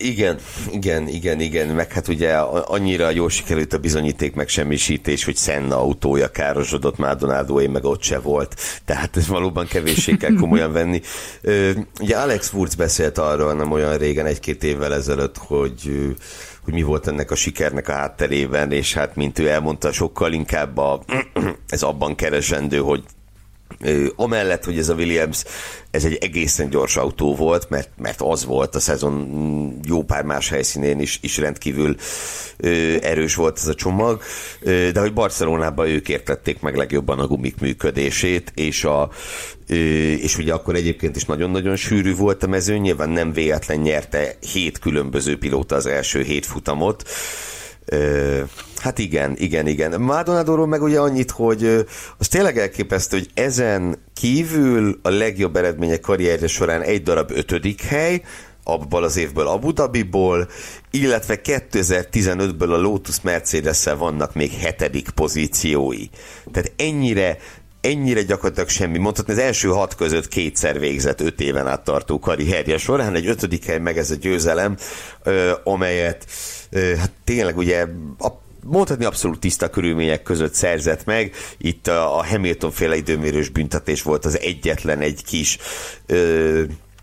Igen, 0.00 0.38
igen, 0.70 1.08
igen, 1.08 1.40
igen, 1.40 1.68
meg 1.68 1.92
hát 1.92 2.08
ugye 2.08 2.34
annyira 2.36 3.10
jól 3.10 3.30
sikerült 3.30 3.72
a 3.72 3.78
bizonyíték 3.78 4.34
megsemmisítés, 4.34 5.24
hogy 5.24 5.36
Senna 5.36 5.76
autója 5.76 6.28
károsodott, 6.28 6.98
Maldonado 6.98 7.68
meg 7.70 7.84
ott 7.84 8.02
se 8.02 8.18
volt, 8.18 8.54
tehát 8.84 9.16
ez 9.16 9.28
valóban 9.28 9.66
kevéssé 9.66 10.16
kell 10.16 10.34
komolyan 10.34 10.72
venni. 10.72 11.00
Ugye 12.00 12.16
Alex 12.16 12.52
Wurz 12.52 12.74
beszélt 12.74 13.18
arról 13.18 13.52
nem 13.52 13.72
olyan 13.72 13.96
régen, 13.96 14.26
egy-két 14.26 14.64
évvel 14.64 14.94
ezelőtt, 14.94 15.36
hogy 15.36 15.90
hogy 16.64 16.76
mi 16.76 16.82
volt 16.82 17.06
ennek 17.06 17.30
a 17.30 17.34
sikernek 17.34 17.88
a 17.88 17.92
hátterében, 17.92 18.72
és 18.72 18.94
hát 18.94 19.16
mint 19.16 19.38
ő 19.38 19.48
elmondta, 19.48 19.92
sokkal 19.92 20.32
inkább 20.32 20.76
a, 20.76 21.02
ez 21.68 21.82
abban 21.82 22.14
keresendő, 22.14 22.78
hogy 22.78 23.02
Amellett, 24.16 24.64
hogy 24.64 24.78
ez 24.78 24.88
a 24.88 24.94
Williams, 24.94 25.44
ez 25.90 26.04
egy 26.04 26.18
egészen 26.20 26.70
gyors 26.70 26.96
autó 26.96 27.34
volt, 27.34 27.70
mert, 27.70 27.88
mert 27.96 28.20
az 28.20 28.44
volt 28.44 28.74
a 28.74 28.80
szezon 28.80 29.80
jó 29.84 30.02
pár 30.02 30.24
más 30.24 30.48
helyszínén 30.48 31.00
is, 31.00 31.18
is 31.22 31.38
rendkívül 31.38 31.96
erős 33.00 33.34
volt 33.34 33.58
ez 33.58 33.66
a 33.66 33.74
csomag, 33.74 34.22
de 34.62 35.00
hogy 35.00 35.12
Barcelonában 35.12 35.86
ők 35.86 36.08
értették 36.08 36.60
meg 36.60 36.76
legjobban 36.76 37.18
a 37.18 37.26
gumik 37.26 37.60
működését, 37.60 38.52
és 38.54 38.84
a 38.84 39.10
és 40.20 40.38
ugye 40.38 40.52
akkor 40.52 40.74
egyébként 40.74 41.16
is 41.16 41.24
nagyon-nagyon 41.24 41.76
sűrű 41.76 42.14
volt 42.14 42.42
a 42.42 42.46
mező, 42.46 42.76
nyilván 42.76 43.10
nem 43.10 43.32
véletlen 43.32 43.78
nyerte 43.78 44.36
hét 44.52 44.78
különböző 44.78 45.38
pilóta 45.38 45.74
az 45.74 45.86
első 45.86 46.22
hét 46.22 46.46
futamot, 46.46 47.08
Hát 48.78 48.98
igen, 48.98 49.36
igen, 49.36 49.66
igen. 49.66 50.00
Maldonadóról 50.00 50.66
meg 50.66 50.82
ugye 50.82 51.00
annyit, 51.00 51.30
hogy 51.30 51.86
az 52.18 52.28
tényleg 52.28 52.58
elképesztő, 52.58 53.16
hogy 53.16 53.30
ezen 53.34 53.98
kívül 54.14 54.98
a 55.02 55.08
legjobb 55.08 55.56
eredménye 55.56 55.96
karrierje 55.96 56.46
során 56.46 56.82
egy 56.82 57.02
darab 57.02 57.30
ötödik 57.30 57.82
hely, 57.82 58.22
abból 58.64 59.04
az 59.04 59.16
évből 59.16 59.46
Abu 59.46 59.72
Dhabiból, 59.72 60.48
illetve 60.90 61.40
2015-ből 61.44 62.72
a 62.72 62.80
Lotus 62.80 63.20
mercedes 63.20 63.84
vannak 63.84 64.34
még 64.34 64.52
hetedik 64.52 65.10
pozíciói. 65.10 66.04
Tehát 66.52 66.72
ennyire 66.76 67.38
ennyire 67.80 68.22
gyakorlatilag 68.22 68.68
semmi. 68.68 68.98
Mondhatni, 68.98 69.32
az 69.32 69.38
első 69.38 69.68
hat 69.68 69.94
között 69.94 70.28
kétszer 70.28 70.78
végzett 70.78 71.20
öt 71.20 71.40
éven 71.40 71.66
át 71.66 71.84
tartó 71.84 72.18
karrierje 72.18 72.78
során, 72.78 73.14
egy 73.14 73.26
ötödik 73.26 73.64
hely 73.64 73.78
meg 73.78 73.98
ez 73.98 74.10
a 74.10 74.14
győzelem, 74.14 74.76
amelyet 75.64 76.26
hát 76.98 77.12
tényleg 77.24 77.56
ugye 77.56 77.86
a 78.18 78.28
mondhatni 78.64 79.04
abszolút 79.04 79.40
tiszta 79.40 79.70
körülmények 79.70 80.22
között 80.22 80.54
szerzett 80.54 81.04
meg. 81.04 81.34
Itt 81.58 81.86
a, 81.86 82.24
Hamilton 82.24 82.70
féle 82.70 82.96
időmérős 82.96 83.48
büntetés 83.48 84.02
volt 84.02 84.24
az 84.24 84.38
egyetlen 84.40 85.00
egy 85.00 85.24
kis 85.24 85.58
ö, 86.06 86.62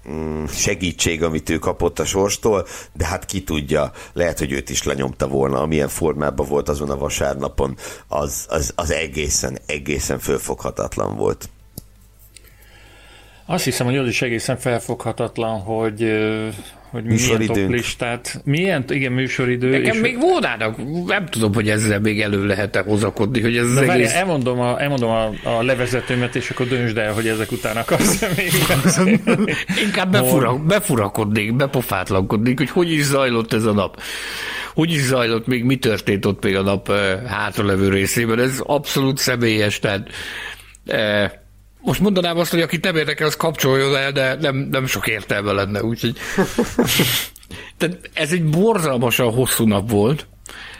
mm, 0.09 0.45
segítség, 0.45 1.23
amit 1.23 1.49
ő 1.49 1.57
kapott 1.57 1.99
a 1.99 2.05
sorstól, 2.05 2.67
de 2.93 3.05
hát 3.05 3.25
ki 3.25 3.43
tudja, 3.43 3.91
lehet, 4.13 4.39
hogy 4.39 4.51
őt 4.51 4.69
is 4.69 4.83
lenyomta 4.83 5.27
volna, 5.27 5.61
amilyen 5.61 5.89
formában 5.89 6.47
volt 6.47 6.69
azon 6.69 6.89
a 6.89 6.97
vasárnapon, 6.97 7.77
az, 8.07 8.45
az, 8.49 8.73
az 8.75 8.91
egészen, 8.91 9.57
egészen 9.65 10.19
fölfoghatatlan 10.19 11.15
volt. 11.15 11.49
Azt 13.45 13.63
hiszem, 13.63 13.85
hogy 13.85 13.97
az 13.97 14.07
is 14.07 14.21
egészen 14.21 14.57
felfoghatatlan, 14.57 15.59
hogy 15.59 16.11
hogy 16.95 17.03
milyen 17.03 17.45
top 17.45 17.69
listát, 17.69 18.41
milyen, 18.43 18.85
igen, 18.89 19.11
műsoridő. 19.11 19.69
Nekem 19.69 19.95
és 19.95 20.01
még 20.01 20.19
volnának, 20.19 21.05
nem 21.05 21.25
tudom, 21.25 21.53
hogy 21.53 21.69
ezzel 21.69 21.99
még 21.99 22.21
elő 22.21 22.45
lehet-e 22.45 22.81
hozakodni, 22.81 23.41
hogy 23.41 23.57
ez 23.57 23.65
az 23.65 23.77
egész... 23.77 23.87
Várj, 23.87 24.03
elmondom, 24.03 24.59
a, 24.59 24.81
elmondom 24.81 25.09
a, 25.09 25.31
a 25.43 25.63
levezetőmet, 25.63 26.35
és 26.35 26.49
akkor 26.49 26.67
döntsd 26.67 26.97
el, 26.97 27.13
hogy 27.13 27.27
ezek 27.27 27.51
után 27.51 27.77
akarsz 27.77 28.35
még 28.35 28.51
Inkább 29.85 30.11
befura, 30.11 30.57
befurakodnék, 30.57 31.55
bepofátlankodnék, 31.55 32.57
hogy 32.57 32.69
hogy 32.69 32.91
is 32.91 33.03
zajlott 33.03 33.53
ez 33.53 33.65
a 33.65 33.73
nap. 33.73 34.01
Hogy 34.73 34.91
is 34.91 35.01
zajlott 35.01 35.47
még, 35.47 35.63
mi 35.63 35.75
történt 35.75 36.25
ott 36.25 36.43
még 36.43 36.55
a 36.55 36.61
nap 36.61 36.91
hátralevő 37.27 37.89
részében. 37.89 38.39
Ez 38.39 38.59
abszolút 38.63 39.17
személyes, 39.17 39.79
tehát 39.79 40.09
uh, 40.87 41.31
most 41.85 41.99
mondanám 41.99 42.37
azt, 42.37 42.51
hogy 42.51 42.61
aki 42.61 42.79
nem 42.81 42.95
érdekel, 42.95 43.27
az 43.27 43.35
kapcsoljon 43.35 43.95
el, 43.95 44.11
de 44.11 44.35
nem, 44.35 44.55
nem 44.71 44.85
sok 44.85 45.07
értelme 45.07 45.51
lenne, 45.51 45.83
úgyhogy... 45.83 46.17
Tehát 47.77 48.09
ez 48.13 48.31
egy 48.31 48.43
borzalmasan 48.43 49.31
hosszú 49.31 49.67
nap 49.67 49.89
volt, 49.89 50.27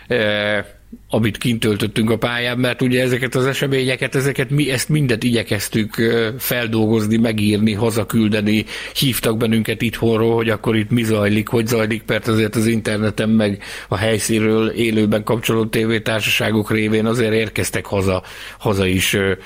eh, 0.08 0.66
amit 1.10 1.38
kint 1.38 1.60
töltöttünk 1.60 2.10
a 2.10 2.18
pályán, 2.18 2.58
mert 2.58 2.82
ugye 2.82 3.02
ezeket 3.02 3.36
az 3.36 3.46
eseményeket, 3.46 4.16
ezeket 4.16 4.50
mi 4.50 4.72
ezt 4.72 4.90
mindet 4.90 5.24
igyekeztük 5.24 5.98
eh, 5.98 6.34
feldolgozni, 6.38 7.18
megírni, 7.18 7.74
hazaküldeni, 7.74 8.66
hívtak 9.00 9.38
bennünket 9.38 9.82
itthonról, 9.82 10.36
hogy 10.36 10.50
akkor 10.50 10.76
itt 10.76 10.90
mi 10.90 11.04
zajlik, 11.04 11.48
hogy 11.48 11.68
zajlik, 11.68 12.04
mert 12.08 12.28
azért 12.28 12.56
az 12.56 12.66
interneten 12.66 13.30
meg 13.30 13.64
a 13.88 13.98
helyszínről 13.98 14.68
élőben 14.68 15.24
kapcsolódó 15.24 15.70
tévétársaságok 15.70 16.72
révén 16.72 17.06
azért 17.06 17.34
érkeztek 17.34 17.86
haza, 17.86 18.24
haza 18.58 18.86
is 18.86 19.14
eh, 19.14 19.38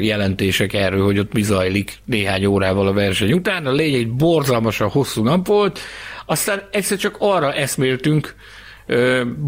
jelentések 0.00 0.72
erről, 0.72 1.04
hogy 1.04 1.18
ott 1.18 1.32
mi 1.32 1.42
zajlik 1.42 1.98
néhány 2.04 2.46
órával 2.46 2.86
a 2.86 2.92
verseny 2.92 3.32
után. 3.32 3.66
A 3.66 3.72
légy 3.72 3.94
egy 3.94 4.10
borzalmasan 4.10 4.88
hosszú 4.88 5.22
nap 5.22 5.46
volt, 5.46 5.78
aztán 6.26 6.62
egyszer 6.70 6.98
csak 6.98 7.16
arra 7.18 7.52
eszméltünk 7.52 8.34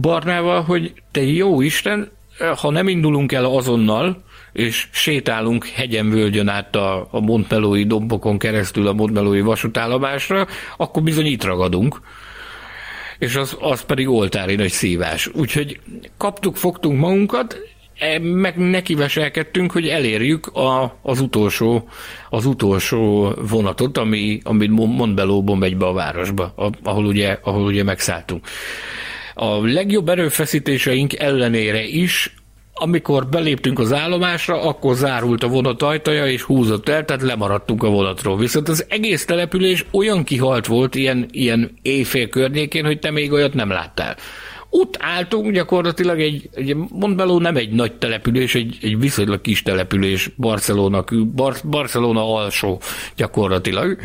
Barnával, 0.01 0.63
hogy 0.63 0.93
te 1.11 1.23
jó 1.23 1.61
Isten, 1.61 2.11
ha 2.57 2.71
nem 2.71 2.89
indulunk 2.89 3.33
el 3.33 3.45
azonnal, 3.45 4.23
és 4.53 4.89
sétálunk 4.91 5.67
hegyen 5.67 6.11
völgyön 6.11 6.49
át 6.49 6.77
a, 6.77 7.09
a 7.11 7.21
Montmelói 7.21 7.85
dombokon 7.85 8.39
keresztül 8.39 8.87
a 8.87 8.93
Montmelói 8.93 9.41
vasútállomásra, 9.41 10.47
akkor 10.77 11.03
bizony 11.03 11.27
itt 11.27 11.45
ragadunk 11.45 12.01
és 13.19 13.35
az, 13.35 13.57
az 13.61 13.81
pedig 13.83 14.09
oltári 14.09 14.55
nagy 14.55 14.71
szívás. 14.71 15.27
Úgyhogy 15.27 15.81
kaptuk, 16.17 16.57
fogtunk 16.57 16.99
magunkat, 16.99 17.59
meg 18.21 18.57
nekiveselkedtünk, 18.57 19.73
hogy 19.73 19.89
elérjük 19.89 20.47
a, 20.47 20.99
az, 21.03 21.21
utolsó, 21.21 21.89
az 22.31 22.47
utolsó 22.47 23.33
vonatot, 23.49 23.99
ami, 23.99 24.41
amit 24.43 24.71
Montbelóból 24.71 25.57
megy 25.57 25.77
be 25.77 25.87
a 25.87 25.93
városba, 25.93 26.55
ahol 26.83 27.05
ugye, 27.05 27.39
ahol 27.43 27.65
ugye 27.65 27.83
megszálltunk. 27.83 28.47
A 29.35 29.67
legjobb 29.67 30.09
erőfeszítéseink 30.09 31.19
ellenére 31.19 31.85
is 31.85 32.35
amikor 32.81 33.27
beléptünk 33.27 33.79
az 33.79 33.93
állomásra, 33.93 34.63
akkor 34.63 34.95
zárult 34.95 35.43
a 35.43 35.49
vonat 35.49 35.83
ajtaja, 35.83 36.27
és 36.27 36.43
húzott 36.43 36.89
el, 36.89 37.05
tehát 37.05 37.23
lemaradtunk 37.23 37.83
a 37.83 37.89
vonatról. 37.89 38.37
Viszont 38.37 38.69
az 38.69 38.87
egész 38.89 39.25
település 39.25 39.85
olyan 39.91 40.25
kihalt 40.25 40.67
volt 40.67 40.95
ilyen, 40.95 41.27
ilyen 41.31 41.79
éjfél 41.83 42.29
környékén, 42.29 42.85
hogy 42.85 42.99
te 42.99 43.11
még 43.11 43.33
olyat 43.33 43.55
nem 43.55 43.71
láttál. 43.71 44.17
Ott 44.71 44.97
álltunk 44.99 45.53
gyakorlatilag 45.53 46.21
egy, 46.21 46.49
egy 46.53 46.77
Montbello 46.91 47.39
nem 47.39 47.57
egy 47.57 47.71
nagy 47.71 47.93
település, 47.93 48.55
egy, 48.55 48.79
egy 48.83 48.99
viszonylag 48.99 49.41
kis 49.41 49.63
település, 49.63 50.31
Barcelona, 50.37 51.05
Bar, 51.35 51.55
Barcelona 51.65 52.35
alsó 52.35 52.81
gyakorlatilag. 53.17 53.99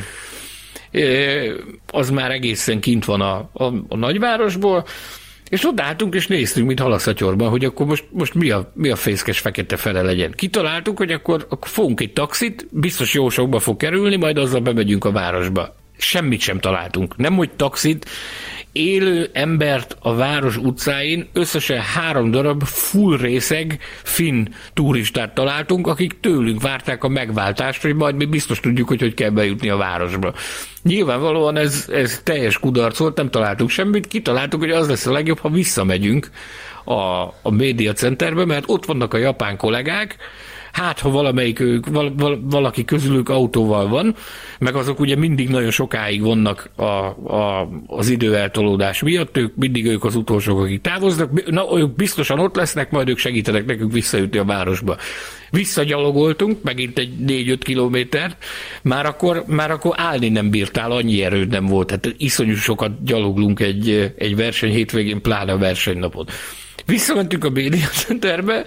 Az 1.87 2.09
már 2.09 2.31
egészen 2.31 2.79
kint 2.79 3.05
van 3.05 3.21
a, 3.21 3.49
a, 3.53 3.63
a 3.87 3.95
nagyvárosból, 3.95 4.85
és 5.49 5.65
ott 5.65 5.79
álltunk, 5.79 6.15
és 6.15 6.27
néztünk, 6.27 6.67
mint 6.67 6.79
halaszatyorban, 6.79 7.49
hogy 7.49 7.65
akkor 7.65 7.85
most, 7.85 8.05
most 8.11 8.33
mi, 8.33 8.49
a, 8.49 8.71
mi 8.73 8.89
a 8.89 8.95
fészkes 8.95 9.39
fekete 9.39 9.77
fele 9.77 10.01
legyen. 10.01 10.31
Kitaláltuk, 10.31 10.97
hogy 10.97 11.11
akkor, 11.11 11.45
akkor 11.49 11.69
fogunk 11.69 12.01
egy 12.01 12.13
taxit, 12.13 12.67
biztos 12.71 13.13
jó 13.13 13.29
sokba 13.29 13.59
fog 13.59 13.77
kerülni, 13.77 14.15
majd 14.15 14.37
azzal 14.37 14.59
bemegyünk 14.59 15.05
a 15.05 15.11
városba. 15.11 15.75
Semmit 15.97 16.39
sem 16.39 16.59
találtunk. 16.59 17.17
Nem, 17.17 17.35
hogy 17.35 17.51
taxit, 17.51 18.09
élő 18.73 19.29
embert 19.33 19.97
a 19.99 20.15
város 20.15 20.57
utcáin, 20.57 21.27
összesen 21.33 21.79
három 21.79 22.31
darab 22.31 22.63
full 22.63 23.17
részeg 23.17 23.79
finn 24.03 24.47
turistát 24.73 25.33
találtunk, 25.33 25.87
akik 25.87 26.19
tőlünk 26.19 26.61
várták 26.61 27.03
a 27.03 27.07
megváltást, 27.07 27.81
hogy 27.81 27.95
majd 27.95 28.15
mi 28.15 28.25
biztos 28.25 28.59
tudjuk, 28.59 28.87
hogy 28.87 28.99
hogy 28.99 29.13
kell 29.13 29.29
bejutni 29.29 29.69
a 29.69 29.77
városba. 29.77 30.33
Nyilvánvalóan 30.83 31.57
ez, 31.57 31.89
ez 31.91 32.21
teljes 32.23 32.59
kudarc 32.59 32.97
volt, 32.97 33.17
nem 33.17 33.29
találtunk 33.29 33.69
semmit, 33.69 34.07
kitaláltuk, 34.07 34.59
hogy 34.59 34.71
az 34.71 34.87
lesz 34.87 35.05
a 35.05 35.11
legjobb, 35.11 35.39
ha 35.39 35.49
visszamegyünk 35.49 36.29
a, 36.83 36.93
a 37.41 37.51
média 37.51 37.93
centerbe, 37.93 38.45
mert 38.45 38.63
ott 38.67 38.85
vannak 38.85 39.13
a 39.13 39.17
japán 39.17 39.57
kollégák, 39.57 40.17
hát 40.73 40.99
ha 40.99 41.09
valamelyik 41.09 41.63
val, 41.91 42.13
val, 42.17 42.39
valaki 42.43 42.85
közülük 42.85 43.29
autóval 43.29 43.87
van, 43.87 44.15
meg 44.59 44.75
azok 44.75 44.99
ugye 44.99 45.15
mindig 45.15 45.49
nagyon 45.49 45.71
sokáig 45.71 46.21
vannak 46.21 46.69
a, 46.75 46.83
a, 46.83 47.69
az 47.87 48.09
időeltolódás 48.09 49.01
miatt, 49.01 49.37
ők 49.37 49.55
mindig 49.55 49.85
ők 49.85 50.03
az 50.03 50.15
utolsók, 50.15 50.59
akik 50.59 50.81
távoznak, 50.81 51.49
na, 51.49 51.65
ők 51.77 51.95
biztosan 51.95 52.39
ott 52.39 52.55
lesznek, 52.55 52.91
majd 52.91 53.09
ők 53.09 53.17
segítenek 53.17 53.65
nekünk 53.65 53.91
visszajutni 53.91 54.37
a 54.37 54.45
városba. 54.45 54.97
Visszagyalogoltunk, 55.49 56.63
megint 56.63 56.97
egy 56.97 57.13
4-5 57.27 57.57
kilométer, 57.63 58.37
már 58.81 59.05
akkor, 59.05 59.43
már 59.47 59.71
akkor 59.71 59.93
állni 59.97 60.29
nem 60.29 60.49
bírtál, 60.49 60.91
annyi 60.91 61.23
erőd 61.23 61.49
nem 61.49 61.65
volt. 61.65 61.89
Hát 61.89 62.13
iszonyú 62.17 62.55
sokat 62.55 63.03
gyaloglunk 63.03 63.59
egy, 63.59 64.13
egy 64.17 64.35
verseny 64.35 64.71
hétvégén, 64.71 65.21
pláne 65.21 65.51
a 65.51 65.57
versenynapon. 65.57 66.27
Visszamentünk 66.85 67.43
a 67.43 67.49
média 67.49 67.87
centerbe, 67.87 68.65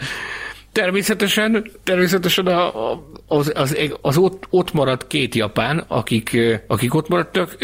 Természetesen, 0.77 1.71
természetesen 1.83 2.47
a, 2.47 2.93
az, 3.27 3.53
az, 3.55 3.77
az 4.01 4.17
ott, 4.17 4.47
ott 4.51 4.73
maradt 4.73 5.07
két 5.07 5.35
japán, 5.35 5.85
akik, 5.89 6.37
akik 6.67 6.95
ott 6.95 7.09
maradtak, 7.09 7.57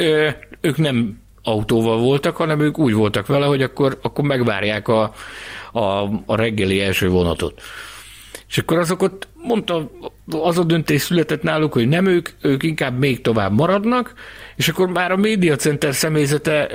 ők 0.61 0.77
nem 0.77 1.21
autóval 1.43 1.99
voltak, 1.99 2.37
hanem 2.37 2.61
ők 2.61 2.79
úgy 2.79 2.93
voltak 2.93 3.27
vele, 3.27 3.47
hogy 3.47 3.63
akkor, 3.63 3.99
akkor 4.03 4.25
megvárják 4.25 4.89
a, 4.89 5.13
a, 5.73 5.81
a 6.27 6.37
reggeli 6.37 6.81
első 6.81 7.09
vonatot. 7.09 7.61
És 8.49 8.59
akkor 8.59 8.79
azok 8.79 9.03
ott 9.03 9.29
mondta, 9.35 9.91
az 10.31 10.59
a 10.59 10.65
döntés 10.65 11.03
született 11.03 11.43
náluk, 11.43 11.73
hogy 11.73 11.89
nem 11.89 12.07
ők, 12.07 12.29
ők 12.41 12.63
inkább 12.63 12.99
még 12.99 13.21
tovább 13.21 13.53
maradnak, 13.53 14.15
és 14.57 14.69
akkor 14.69 14.89
már 14.89 15.13
a 15.13 15.17
médiacenter 15.17 15.95
személyzete, 15.95 16.67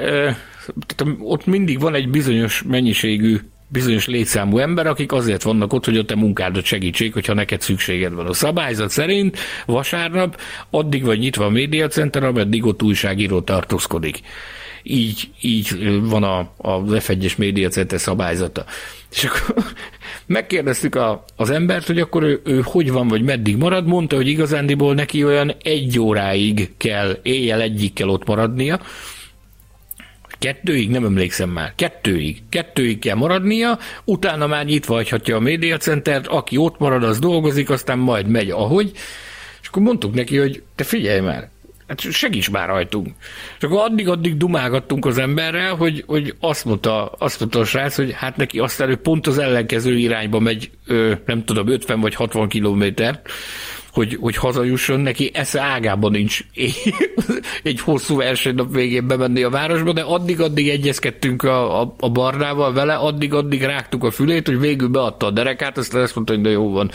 tehát 0.96 1.16
ott 1.20 1.46
mindig 1.46 1.80
van 1.80 1.96
egy 1.96 2.10
bizonyos 2.10 2.64
mennyiségű 2.68 3.38
bizonyos 3.68 4.08
létszámú 4.08 4.58
ember, 4.58 4.88
akik 4.88 5.12
azért 5.12 5.44
vannak 5.44 5.74
ott, 5.74 5.86
hogy 5.86 5.98
a 5.98 6.06
te 6.06 6.16
munkádat 6.16 6.64
segítsék, 6.64 7.14
hogyha 7.14 7.34
neked 7.34 7.62
szükséged 7.62 8.14
van. 8.14 8.26
A 8.26 8.34
szabályzat 8.34 8.90
szerint 8.90 9.38
vasárnap 9.66 10.42
addig 10.70 11.04
vagy 11.04 11.20
nyitva 11.20 11.46
a 11.46 11.50
médiacenter, 11.50 12.24
ameddig 12.24 12.66
ott 12.66 12.84
újságíró 12.84 13.42
tartózkodik. 13.42 14.20
Így, 14.84 15.30
így 15.42 15.92
van 16.02 16.24
a, 16.24 16.40
a 16.58 16.84
F1-es 16.84 17.38
médiacenter 17.38 18.00
szabályzata. 18.00 18.66
És 19.12 19.24
akkor 19.24 19.56
megkérdeztük 20.26 20.96
a, 20.96 21.24
az 21.36 21.50
embert, 21.50 21.88
hogy 21.88 22.00
akkor 22.00 22.24
ő, 22.24 22.42
ő 22.44 22.62
hogy 22.64 22.92
van, 22.92 23.08
vagy 23.08 23.24
meddig 23.24 23.58
marad, 23.58 23.86
mondta, 23.86 24.16
hogy 24.16 24.28
igazándiból 24.28 24.94
neki 24.94 25.24
olyan 25.24 25.54
egy 25.64 26.00
óráig 26.00 26.72
kell, 26.78 27.20
éjjel 27.24 27.62
egyik 27.62 27.94
kell 27.94 28.08
ott 28.08 28.28
maradnia, 28.28 28.80
Kettőig, 30.40 30.90
nem 30.90 31.06
emlékszem 31.06 31.50
már. 31.50 31.74
Kettőig. 31.76 32.42
Kettőig 32.50 33.00
kell 33.00 33.16
maradnia, 33.16 33.78
utána 34.06 34.48
már 34.48 34.66
nyitva 34.66 34.94
hagyhatja 34.94 35.36
a 35.36 35.40
médiacentert, 35.40 36.28
aki 36.28 36.58
ott 36.58 36.80
marad, 36.80 37.04
az 37.04 37.20
dolgozik, 37.20 37.70
aztán 37.70 37.98
majd 37.98 38.28
megy 38.28 38.50
ahogy. 38.50 38.92
És 39.62 39.68
akkor 39.68 39.82
mondtuk 39.82 40.14
neki, 40.14 40.38
hogy 40.38 40.64
te 40.76 40.84
figyelj 40.84 41.20
már, 41.20 41.50
hát 41.88 42.00
segíts 42.00 42.52
már 42.52 42.68
rajtunk. 42.68 43.08
És 43.58 43.64
akkor 43.64 43.80
addig-addig 43.80 44.38
dumálgattunk 44.38 45.06
az 45.06 45.18
emberrel, 45.18 45.76
hogy, 45.76 46.04
hogy 46.08 46.36
azt, 46.40 46.66
mondta, 46.66 47.06
azt 47.06 47.40
mondta 47.40 47.60
a 47.60 47.66
srác, 47.66 47.96
hogy 47.96 48.14
hát 48.14 48.38
neki 48.38 48.60
aztán 48.60 48.90
ő 48.90 48.96
pont 48.96 49.28
az 49.28 49.38
ellenkező 49.38 49.98
irányba 49.98 50.40
megy, 50.40 50.72
nem 51.26 51.44
tudom, 51.46 51.68
50 51.68 52.00
vagy 52.00 52.16
60 52.16 52.48
kilométert, 52.48 53.30
hogy, 53.98 54.18
hogy 54.22 54.36
hazajusson, 54.36 55.00
neki 55.00 55.32
esze 55.34 55.62
ágában 55.62 56.12
nincs 56.12 56.40
egy 57.64 57.80
hosszú 57.80 58.16
versenynap 58.16 58.74
végén 58.74 59.08
bemenni 59.08 59.44
a 59.44 59.50
városba, 59.50 59.94
de 59.94 60.02
addig-addig 60.02 60.70
egyezkedtünk 60.70 61.44
a, 61.44 61.82
a, 61.82 61.96
a 62.00 62.10
barnával 62.10 62.74
vele, 62.74 62.96
addig-addig 62.96 63.64
rágtuk 63.64 64.04
a 64.04 64.12
fülét, 64.12 64.48
hogy 64.48 64.60
végül 64.60 64.88
beadta 64.88 65.26
a 65.26 65.32
derekát, 65.32 65.78
aztán 65.78 66.02
azt 66.02 66.16
mondta, 66.16 66.34
hogy 66.34 66.42
de 66.42 66.50
jó 66.50 66.72
van 66.72 66.92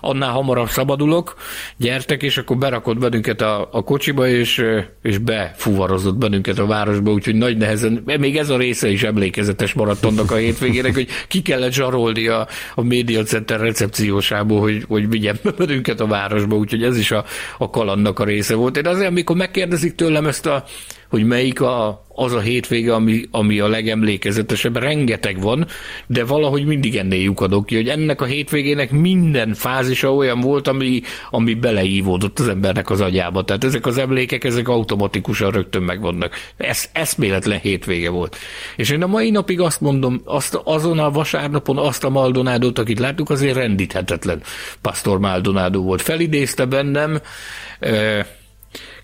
annál 0.00 0.30
hamarabb 0.30 0.68
szabadulok, 0.68 1.34
gyertek, 1.76 2.22
és 2.22 2.38
akkor 2.38 2.56
berakott 2.56 2.98
bennünket 2.98 3.40
a, 3.40 3.68
a 3.72 3.82
kocsiba, 3.82 4.28
és, 4.28 4.64
és 5.02 5.18
befuvarozott 5.18 6.16
bennünket 6.16 6.58
a 6.58 6.66
városba, 6.66 7.12
úgyhogy 7.12 7.34
nagy 7.34 7.56
nehezen, 7.56 8.02
még 8.18 8.36
ez 8.36 8.50
a 8.50 8.56
része 8.56 8.88
is 8.88 9.02
emlékezetes 9.02 9.72
maradt 9.72 10.04
annak 10.04 10.30
a 10.30 10.36
hétvégének, 10.36 10.94
hogy 10.94 11.08
ki 11.28 11.42
kellett 11.42 11.72
zsarolni 11.72 12.28
a, 12.28 12.46
a 12.74 12.82
Media 12.82 13.22
Center 13.22 13.60
recepciósából, 13.60 14.60
hogy, 14.60 14.84
hogy 14.88 15.08
vigyen 15.08 15.38
bennünket 15.56 16.00
a 16.00 16.06
városba, 16.06 16.29
úgyhogy 16.58 16.82
ez 16.82 16.98
is 16.98 17.10
a, 17.10 17.24
a 17.58 17.70
kalannak 17.70 18.18
a 18.18 18.24
része 18.24 18.54
volt. 18.54 18.76
Én 18.76 18.86
azért, 18.86 19.08
amikor 19.08 19.36
megkérdezik 19.36 19.94
tőlem 19.94 20.26
ezt 20.26 20.46
a 20.46 20.64
hogy 21.10 21.24
melyik 21.24 21.60
a, 21.60 22.04
az 22.14 22.32
a 22.32 22.40
hétvége, 22.40 22.94
ami, 22.94 23.22
ami 23.30 23.60
a 23.60 23.68
legemlékezetesebb. 23.68 24.76
Rengeteg 24.76 25.40
van, 25.40 25.66
de 26.06 26.24
valahogy 26.24 26.64
mindig 26.64 26.96
ennél 26.96 27.22
lyukadok 27.22 27.66
ki, 27.66 27.74
hogy 27.74 27.88
ennek 27.88 28.20
a 28.20 28.24
hétvégének 28.24 28.90
minden 28.90 29.54
fázisa 29.54 30.14
olyan 30.14 30.40
volt, 30.40 30.68
ami, 30.68 31.00
ami 31.30 31.54
beleívódott 31.54 32.38
az 32.38 32.48
embernek 32.48 32.90
az 32.90 33.00
agyába. 33.00 33.44
Tehát 33.44 33.64
ezek 33.64 33.86
az 33.86 33.98
emlékek, 33.98 34.44
ezek 34.44 34.68
automatikusan 34.68 35.50
rögtön 35.50 35.82
megvannak. 35.82 36.34
Ez 36.56 36.88
eszméletlen 36.92 37.58
hétvége 37.58 38.10
volt. 38.10 38.36
És 38.76 38.90
én 38.90 39.02
a 39.02 39.06
mai 39.06 39.30
napig 39.30 39.60
azt 39.60 39.80
mondom, 39.80 40.20
azt, 40.24 40.60
azon 40.64 40.98
a 40.98 41.10
vasárnapon 41.10 41.78
azt 41.78 42.04
a 42.04 42.10
Maldonádót, 42.10 42.78
akit 42.78 42.98
láttuk, 42.98 43.30
azért 43.30 43.56
rendíthetetlen 43.56 44.42
Pastor 44.80 45.18
Maldonádó 45.18 45.82
volt. 45.82 46.02
Felidézte 46.02 46.64
bennem, 46.64 47.20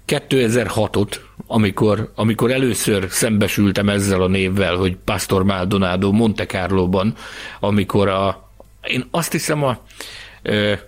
2006-ot, 0.07 1.17
amikor, 1.47 2.13
amikor 2.15 2.51
először 2.51 3.07
szembesültem 3.11 3.89
ezzel 3.89 4.23
a 4.23 4.29
névvel, 4.29 4.77
hogy 4.77 4.97
Pastor 5.05 5.45
Maldonado 5.45 6.13
Monte 6.13 6.47
Carlo-ban, 6.47 7.15
amikor 7.61 8.09
a, 8.09 8.51
én 8.87 9.05
azt 9.11 9.33
hiszem 9.33 9.65
a 9.65 9.79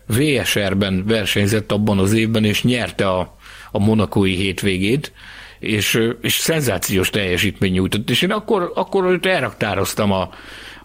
VSR-ben 0.06 1.04
versenyzett 1.06 1.72
abban 1.72 1.98
az 1.98 2.12
évben, 2.12 2.44
és 2.44 2.62
nyerte 2.62 3.08
a, 3.08 3.36
a 3.70 3.78
monakói 3.78 4.34
hétvégét, 4.34 5.12
és, 5.58 6.00
és 6.20 6.32
szenzációs 6.32 7.10
teljesítmény 7.10 7.72
nyújtott. 7.72 8.10
És 8.10 8.22
én 8.22 8.30
akkor, 8.30 8.72
akkor 8.74 9.04
őt 9.04 9.26
elraktároztam 9.26 10.12
a, 10.12 10.30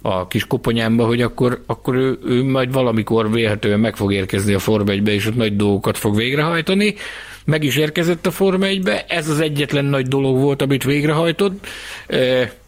a 0.01 0.27
kis 0.27 0.47
koponyámba, 0.47 1.05
hogy 1.05 1.21
akkor, 1.21 1.63
akkor 1.65 1.95
ő, 1.95 2.19
ő 2.25 2.43
majd 2.43 2.71
valamikor 2.71 3.31
vélhetően 3.31 3.79
meg 3.79 3.95
fog 3.95 4.13
érkezni 4.13 4.53
a 4.53 4.59
Forma 4.59 4.91
1 4.91 5.07
és 5.07 5.25
ott 5.25 5.35
nagy 5.35 5.55
dolgokat 5.55 5.97
fog 5.97 6.15
végrehajtani, 6.15 6.95
meg 7.45 7.63
is 7.63 7.75
érkezett 7.75 8.25
a 8.25 8.31
Forma 8.31 8.65
1 8.65 8.89
ez 9.07 9.29
az 9.29 9.39
egyetlen 9.39 9.85
nagy 9.85 10.07
dolog 10.07 10.37
volt, 10.37 10.61
amit 10.61 10.83
végrehajtott. 10.83 11.67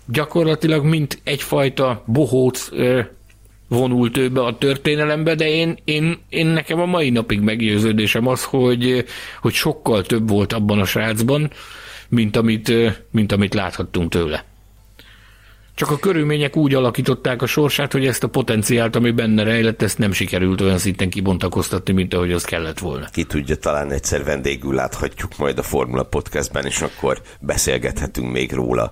Gyakorlatilag 0.05 0.85
mint 0.85 1.19
egyfajta 1.23 2.03
bohóc 2.05 2.69
vonult 3.67 4.17
ő 4.17 4.29
be 4.29 4.41
a 4.41 4.57
történelembe, 4.57 5.35
de 5.35 5.49
én, 5.49 5.77
én, 5.83 6.17
én 6.29 6.45
nekem 6.45 6.79
a 6.79 6.85
mai 6.85 7.09
napig 7.09 7.39
meggyőződésem 7.39 8.27
az, 8.27 8.43
hogy, 8.43 9.05
hogy 9.41 9.53
sokkal 9.53 10.03
több 10.03 10.29
volt 10.29 10.53
abban 10.53 10.79
a 10.79 10.85
srácban, 10.85 11.51
mint 12.09 12.35
amit, 12.35 12.71
mint 13.11 13.31
amit 13.31 13.53
láthattunk 13.53 14.09
tőle. 14.09 14.45
Csak 15.75 15.91
a 15.91 15.97
körülmények 15.97 16.55
úgy 16.55 16.73
alakították 16.73 17.41
a 17.41 17.45
sorsát, 17.45 17.91
hogy 17.91 18.05
ezt 18.05 18.23
a 18.23 18.27
potenciált, 18.27 18.95
ami 18.95 19.11
benne 19.11 19.43
rejlett, 19.43 19.81
ezt 19.81 19.97
nem 19.97 20.11
sikerült 20.11 20.61
olyan 20.61 20.77
szinten 20.77 21.09
kibontakoztatni, 21.09 21.93
mint 21.93 22.13
ahogy 22.13 22.31
az 22.31 22.43
kellett 22.43 22.79
volna. 22.79 23.05
Ki 23.11 23.23
tudja, 23.23 23.55
talán 23.55 23.91
egyszer 23.91 24.23
vendégül 24.23 24.73
láthatjuk 24.73 25.37
majd 25.37 25.57
a 25.57 25.63
Formula 25.63 26.03
Podcastben, 26.03 26.65
és 26.65 26.81
akkor 26.81 27.21
beszélgethetünk 27.39 28.31
még 28.31 28.53
róla. 28.53 28.91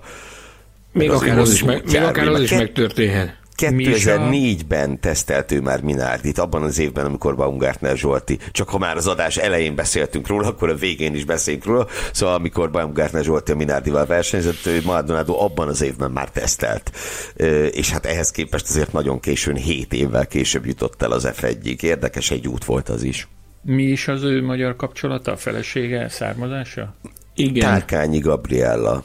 Még 0.92 1.10
akár 1.10 1.38
az, 1.38 1.52
is, 1.52 1.64
meg, 1.64 1.82
még 1.92 2.02
akár 2.02 2.28
az 2.28 2.40
is 2.40 2.50
megtörténhet. 2.50 3.36
2004-ben 3.56 5.00
tesztelt 5.00 5.52
ő 5.52 5.60
már 5.60 5.82
Minárdit, 5.82 6.38
abban 6.38 6.62
az 6.62 6.78
évben, 6.78 7.04
amikor 7.04 7.36
Baumgartner 7.36 7.96
Zsolti, 7.96 8.38
csak 8.50 8.68
ha 8.68 8.78
már 8.78 8.96
az 8.96 9.06
adás 9.06 9.36
elején 9.36 9.74
beszéltünk 9.74 10.26
róla, 10.26 10.46
akkor 10.46 10.68
a 10.68 10.74
végén 10.74 11.14
is 11.14 11.24
beszélünk 11.24 11.64
róla, 11.64 11.86
szóval 12.12 12.34
amikor 12.34 12.70
Baumgartner 12.70 13.24
Zsolti 13.24 13.52
a 13.52 13.56
Minardival 13.56 14.06
versenyzett, 14.06 14.66
ő 14.66 14.80
Maldonado 14.84 15.38
abban 15.38 15.68
az 15.68 15.82
évben 15.82 16.10
már 16.10 16.30
tesztelt. 16.30 16.90
És 17.70 17.90
hát 17.90 18.06
ehhez 18.06 18.30
képest 18.30 18.68
azért 18.68 18.92
nagyon 18.92 19.20
későn, 19.20 19.56
7 19.56 19.92
évvel 19.92 20.26
később 20.26 20.66
jutott 20.66 21.02
el 21.02 21.10
az 21.10 21.28
F1-ig. 21.32 21.82
Érdekes 21.82 22.30
egy 22.30 22.48
út 22.48 22.64
volt 22.64 22.88
az 22.88 23.02
is. 23.02 23.28
Mi 23.62 23.82
is 23.82 24.08
az 24.08 24.22
ő 24.22 24.42
magyar 24.42 24.76
kapcsolata, 24.76 25.32
a 25.32 25.36
felesége, 25.36 26.08
származása? 26.08 26.94
Igen. 27.34 27.68
Tárkányi 27.68 28.18
Gabriella. 28.18 29.04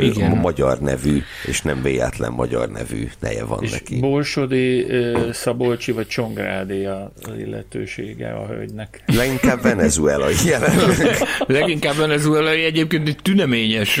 Igen. 0.00 0.36
magyar 0.36 0.80
nevű, 0.80 1.22
és 1.46 1.60
nem 1.60 1.82
véletlen 1.82 2.32
magyar 2.32 2.68
nevű 2.68 3.08
neje 3.20 3.44
van 3.44 3.62
és 3.62 3.70
neki. 3.70 3.98
Borsodi, 4.00 4.86
Szabolcsi 5.32 5.92
vagy 5.92 6.06
Csongrádi 6.06 6.84
az 6.84 7.38
illetősége 7.38 8.30
a 8.30 8.46
hölgynek. 8.46 9.02
Leginkább 9.06 9.62
venezuelai 9.62 10.34
jelenleg. 10.46 11.16
Leginkább 11.46 11.96
venezuelai 11.96 12.64
egyébként 12.64 13.08
egy 13.08 13.18
tüneményes 13.22 14.00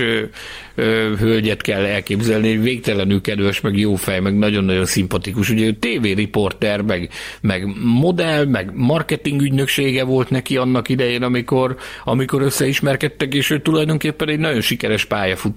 hölgyet 1.18 1.62
kell 1.62 1.84
elképzelni, 1.84 2.56
végtelenül 2.56 3.20
kedves, 3.20 3.60
meg 3.60 3.78
jó 3.78 3.94
fej, 3.94 4.20
meg 4.20 4.38
nagyon-nagyon 4.38 4.86
szimpatikus. 4.86 5.50
Ugye 5.50 5.66
ő 5.66 5.72
tévériporter, 5.72 6.80
meg, 6.80 7.10
meg 7.40 7.66
modell, 7.82 8.44
meg 8.44 8.70
marketing 8.74 9.40
ügynöksége 9.40 10.04
volt 10.04 10.30
neki 10.30 10.56
annak 10.56 10.88
idején, 10.88 11.22
amikor, 11.22 11.76
amikor 12.04 12.42
összeismerkedtek, 12.42 13.34
és 13.34 13.50
ő 13.50 13.60
tulajdonképpen 13.60 14.28
egy 14.28 14.38
nagyon 14.38 14.60
sikeres 14.60 15.04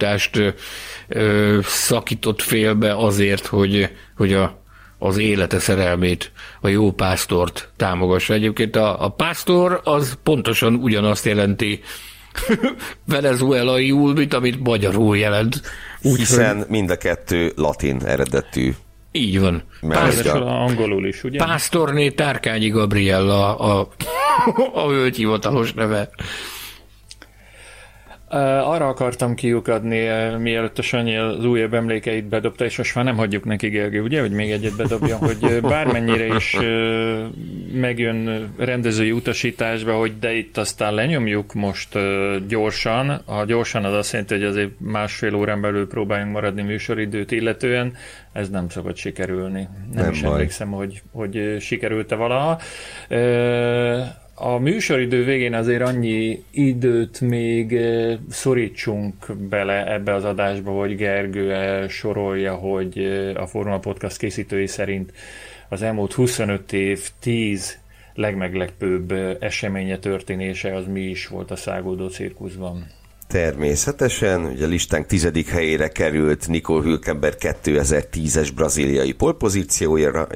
pályafutást 0.06 0.56
ö, 1.08 1.60
szakított 1.64 2.42
félbe 2.42 2.96
azért, 2.96 3.46
hogy, 3.46 3.90
hogy 4.18 4.34
a, 4.34 4.62
az 4.98 5.18
élete 5.18 5.60
szerelmét, 5.60 6.32
a 6.62 6.68
jó 6.68 6.92
pásztort 6.92 7.70
támogassa. 7.76 8.34
Egyébként 8.34 8.76
a, 8.76 9.04
a 9.04 9.10
pásztor 9.10 9.82
az 9.84 10.18
pontosan 10.24 10.76
ugyanazt 10.76 11.26
jelenti, 11.26 11.82
venezuelaiul, 13.08 14.14
mint 14.14 14.34
amit 14.34 14.64
magyarul 14.64 15.18
jelent. 15.18 15.62
Úgy, 16.02 16.18
Hiszen 16.18 16.58
hogy... 16.58 16.66
mind 16.70 16.90
a 16.90 16.98
kettő 16.98 17.52
latin 17.56 18.02
eredetű. 18.06 18.74
Így 19.12 19.40
van. 19.40 19.64
Pásztor, 19.88 20.42
angolul 20.42 21.08
is, 21.08 21.24
ugye? 21.24 21.38
Pásztorné 21.38 22.10
Tárkányi 22.10 22.70
Gabriella 22.70 23.58
a, 23.58 23.80
a, 24.74 24.80
a 24.80 24.90
hölgy 24.90 25.16
hivatalos 25.16 25.74
neve. 25.74 26.10
Arra 28.36 28.88
akartam 28.88 29.36
kiukadni, 29.36 30.08
mielőtt 30.40 30.78
a 30.78 30.82
Sanyi 30.82 31.18
az 31.18 31.46
újabb 31.46 31.74
emlékeit 31.74 32.26
bedobta, 32.26 32.66
és 32.66 32.78
most 32.78 32.96
már 32.96 33.06
nem 33.06 33.16
hagyjuk 33.16 33.46
neki, 33.46 33.68
Gergő, 33.70 34.02
ugye, 34.02 34.22
hogy 34.22 34.32
még 34.32 34.52
egyet 34.52 34.76
bedobjon, 34.76 35.18
hogy 35.18 35.62
bármennyire 35.62 36.36
is 36.36 36.58
megjön 37.74 38.50
rendezői 38.58 39.12
utasításba, 39.12 39.94
hogy 39.94 40.20
de 40.20 40.34
itt 40.34 40.58
aztán 40.58 40.94
lenyomjuk 40.94 41.54
most 41.54 41.98
gyorsan. 42.48 43.22
Ha 43.26 43.46
gyorsan 43.46 43.86
az 43.86 43.94
azt 43.94 44.12
jelenti, 44.12 44.34
hogy 44.34 44.44
azért 44.44 44.72
másfél 44.78 45.36
órán 45.36 45.62
belül 45.62 45.88
próbáljunk 45.88 46.34
maradni 46.34 46.62
műsoridőt 46.62 47.32
illetően, 47.32 47.94
ez 48.34 48.50
nem 48.50 48.70
szokott 48.70 48.96
sikerülni. 48.96 49.68
Nem, 49.94 50.04
nem 50.04 50.12
is 50.12 50.22
baj. 50.22 50.32
emlékszem, 50.32 50.72
hogy, 50.72 51.02
hogy 51.12 51.58
sikerült-e 51.60 52.16
valaha 52.16 52.60
a 54.38 54.58
műsoridő 54.58 55.24
végén 55.24 55.54
azért 55.54 55.82
annyi 55.82 56.44
időt 56.52 57.22
még 57.22 57.80
szorítsunk 58.30 59.36
bele 59.50 59.94
ebbe 59.94 60.14
az 60.14 60.24
adásba, 60.24 60.72
hogy 60.72 60.96
Gergő 60.96 61.88
sorolja, 61.88 62.54
hogy 62.56 62.98
a 63.36 63.48
Formula 63.48 63.80
Podcast 63.80 64.18
készítői 64.18 64.68
szerint 64.68 65.14
az 65.70 65.82
elmúlt 65.82 66.14
25 66.14 66.74
év 66.74 67.10
10 67.20 67.80
legmeglepőbb 68.14 69.12
eseménye 69.40 69.98
történése 69.98 70.76
az 70.76 70.86
mi 70.88 71.02
is 71.02 71.28
volt 71.28 71.52
a 71.52 71.56
száguldó 71.56 72.08
cirkuszban. 72.08 72.88
Természetesen, 73.36 74.46
ugye 74.46 74.66
a 74.66 74.68
listánk 74.68 75.06
tizedik 75.06 75.50
helyére 75.50 75.88
került 75.88 76.48
Nicole 76.48 76.84
Hülkenberg 76.84 77.36
2010-es 77.40 78.50
braziliai 78.56 79.12
polpozíciója, 79.12 80.28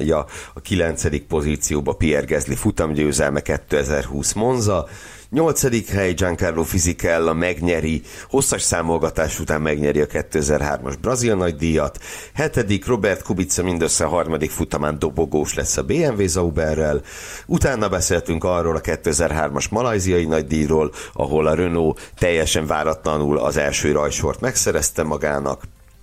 a 0.54 0.60
kilencedik 0.62 1.22
pozícióba 1.22 1.92
Pierre 1.92 2.26
Gasly 2.26 2.54
futamgyőzelme 2.54 3.40
2020 3.40 4.32
Monza, 4.32 4.88
Nyolcadik 5.30 5.88
hely 5.88 6.12
Giancarlo 6.12 6.62
Fisichella 6.62 7.32
megnyeri, 7.32 8.02
hosszas 8.28 8.62
számolgatás 8.62 9.40
után 9.40 9.60
megnyeri 9.60 10.00
a 10.00 10.06
2003-as 10.06 10.94
brazil 11.00 11.34
nagydíjat. 11.34 11.98
Hetedik 12.34 12.86
Robert 12.86 13.22
Kubica 13.22 13.62
mindössze 13.62 14.04
a 14.04 14.08
harmadik 14.08 14.50
futamán 14.50 14.98
dobogós 14.98 15.54
lesz 15.54 15.76
a 15.76 15.82
BMW 15.82 16.26
Zauberrel. 16.26 17.02
Utána 17.46 17.88
beszéltünk 17.88 18.44
arról 18.44 18.76
a 18.76 18.80
2003-as 18.80 19.70
malajziai 19.70 20.24
nagydíjról, 20.24 20.92
ahol 21.12 21.46
a 21.46 21.54
Renault 21.54 22.12
teljesen 22.18 22.66
váratlanul 22.66 23.38
az 23.38 23.56
első 23.56 23.92
rajsort 23.92 24.40
megszerezte 24.40 25.02
magának. 25.02 25.62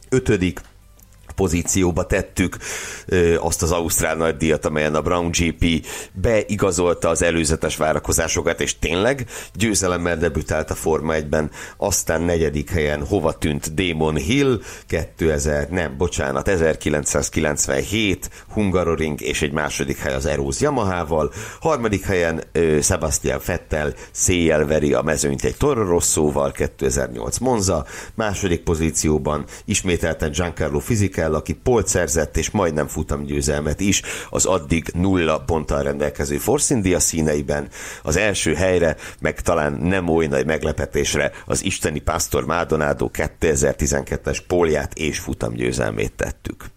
Ötödik 0.10 0.62
pozícióba 1.38 2.06
tettük 2.06 2.58
azt 3.40 3.64
az 3.64 3.72
Ausztrál 3.72 4.16
nagydíjat, 4.16 4.66
amelyen 4.66 4.96
a 4.96 5.02
Brown 5.02 5.32
GP 5.32 5.86
beigazolta 6.14 7.10
az 7.10 7.22
előzetes 7.22 7.78
várakozásokat, 7.78 8.62
és 8.62 8.80
tényleg 8.80 9.26
győzelemmel 9.54 10.18
debütált 10.18 10.72
a 10.72 10.76
Forma 10.76 11.14
1-ben, 11.16 11.52
aztán 11.78 12.22
negyedik 12.22 12.70
helyen 12.70 13.06
hova 13.06 13.34
tűnt 13.34 13.74
Damon 13.74 14.16
Hill, 14.16 14.60
2000, 14.88 15.70
nem, 15.70 15.98
bocsánat, 15.98 16.48
1997, 16.48 18.30
Hungaroring 18.50 19.22
és 19.22 19.42
egy 19.42 19.52
második 19.52 19.98
hely 19.98 20.14
az 20.14 20.26
Eróz 20.26 20.62
Yamaha-val, 20.62 21.32
harmadik 21.60 22.06
helyen 22.06 22.44
Sebastian 22.82 23.40
Vettel 23.46 23.94
széjjel 24.12 24.66
veri 24.66 24.94
a 24.94 25.02
mezőnyt 25.02 25.44
egy 25.44 25.58
Toro 25.58 25.84
Rosso-val, 25.84 26.52
2008 26.52 27.38
Monza, 27.38 27.86
második 28.16 28.62
pozícióban 28.64 29.46
ismételten 29.66 30.32
Giancarlo 30.32 30.80
Fisichella 30.80 31.27
el, 31.28 31.34
aki 31.34 31.54
polt 31.54 31.88
szerzett 31.88 32.38
és 32.38 32.52
majdnem 32.52 32.88
futamgyőzelmet 32.88 33.80
is 33.80 34.02
az 34.30 34.46
addig 34.46 34.92
nulla 34.94 35.40
ponttal 35.40 35.84
rendelkező 35.84 36.38
Force 36.38 36.76
India 36.76 37.00
színeiben. 37.00 37.68
Az 38.04 38.18
első 38.18 38.54
helyre, 38.54 38.96
meg 39.20 39.42
talán 39.42 39.74
nem 39.74 40.08
oly 40.08 40.26
nagy 40.26 40.46
meglepetésre 40.46 41.32
az 41.46 41.64
isteni 41.64 42.00
Pastor 42.00 42.46
Maldonado 42.46 43.10
2012-es 43.14 44.40
pólját 44.48 44.94
és 44.94 45.20
futamgyőzelmét 45.20 46.14
tettük. 46.14 46.77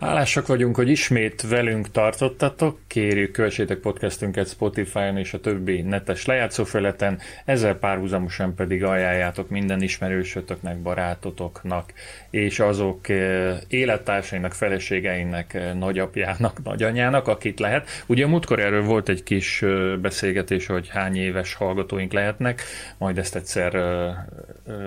Hálásak 0.00 0.46
vagyunk, 0.46 0.76
hogy 0.76 0.88
ismét 0.88 1.48
velünk 1.48 1.90
tartottatok. 1.90 2.78
Kérjük, 2.86 3.32
kövessétek 3.32 3.78
podcastünket 3.78 4.48
Spotify-on 4.48 5.16
és 5.16 5.34
a 5.34 5.40
többi 5.40 5.82
netes 5.82 6.26
lejátszófeleten, 6.26 7.18
ezzel 7.44 7.74
párhuzamosan 7.74 8.54
pedig 8.54 8.84
ajánljátok 8.84 9.48
minden 9.48 9.82
ismerősötöknek, 9.82 10.78
barátotoknak, 10.78 11.92
és 12.30 12.60
azok 12.60 13.08
eh, 13.08 13.58
élettársainak, 13.68 14.52
feleségeinek, 14.52 15.54
eh, 15.54 15.74
nagyapjának, 15.74 16.62
nagyanyának, 16.62 17.28
akit 17.28 17.60
lehet. 17.60 17.88
Ugye 18.06 18.24
a 18.24 18.28
múltkor 18.28 18.60
erről 18.60 18.82
volt 18.82 19.08
egy 19.08 19.22
kis 19.22 19.62
eh, 19.62 19.96
beszélgetés, 19.96 20.66
hogy 20.66 20.88
hány 20.88 21.16
éves 21.16 21.54
hallgatóink 21.54 22.12
lehetnek, 22.12 22.62
majd 22.98 23.18
ezt 23.18 23.36
egyszer 23.36 23.72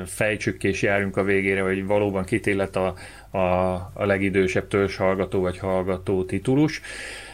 fejtsük 0.06 0.64
és 0.64 0.82
járjunk 0.82 1.18
a 1.18 1.24
végére, 1.24 1.62
hogy 1.62 1.86
valóban 1.86 2.24
kit 2.24 2.46
illet 2.46 2.76
a 2.76 2.94
a, 3.32 3.40
a 3.94 4.06
legidősebb 4.06 4.74
hallgató 4.98 5.42
vagy 5.42 5.58
hallgató 5.58 6.24
titulus. 6.24 6.82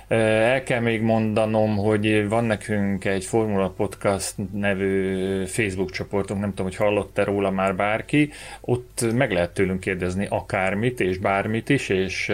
El 0.07 0.63
kell 0.63 0.79
még 0.79 1.01
mondanom, 1.01 1.77
hogy 1.77 2.27
van 2.27 2.43
nekünk 2.43 3.05
egy 3.05 3.25
Formula 3.25 3.69
Podcast 3.69 4.33
nevű 4.53 5.45
Facebook 5.45 5.91
csoportunk, 5.91 6.39
nem 6.39 6.49
tudom, 6.49 6.65
hogy 6.65 6.75
hallott-e 6.75 7.23
róla 7.23 7.51
már 7.51 7.75
bárki, 7.75 8.31
ott 8.61 9.05
meg 9.13 9.31
lehet 9.31 9.53
tőlünk 9.53 9.79
kérdezni 9.79 10.27
akármit 10.29 10.99
és 10.99 11.17
bármit 11.17 11.69
is, 11.69 11.89
és 11.89 12.33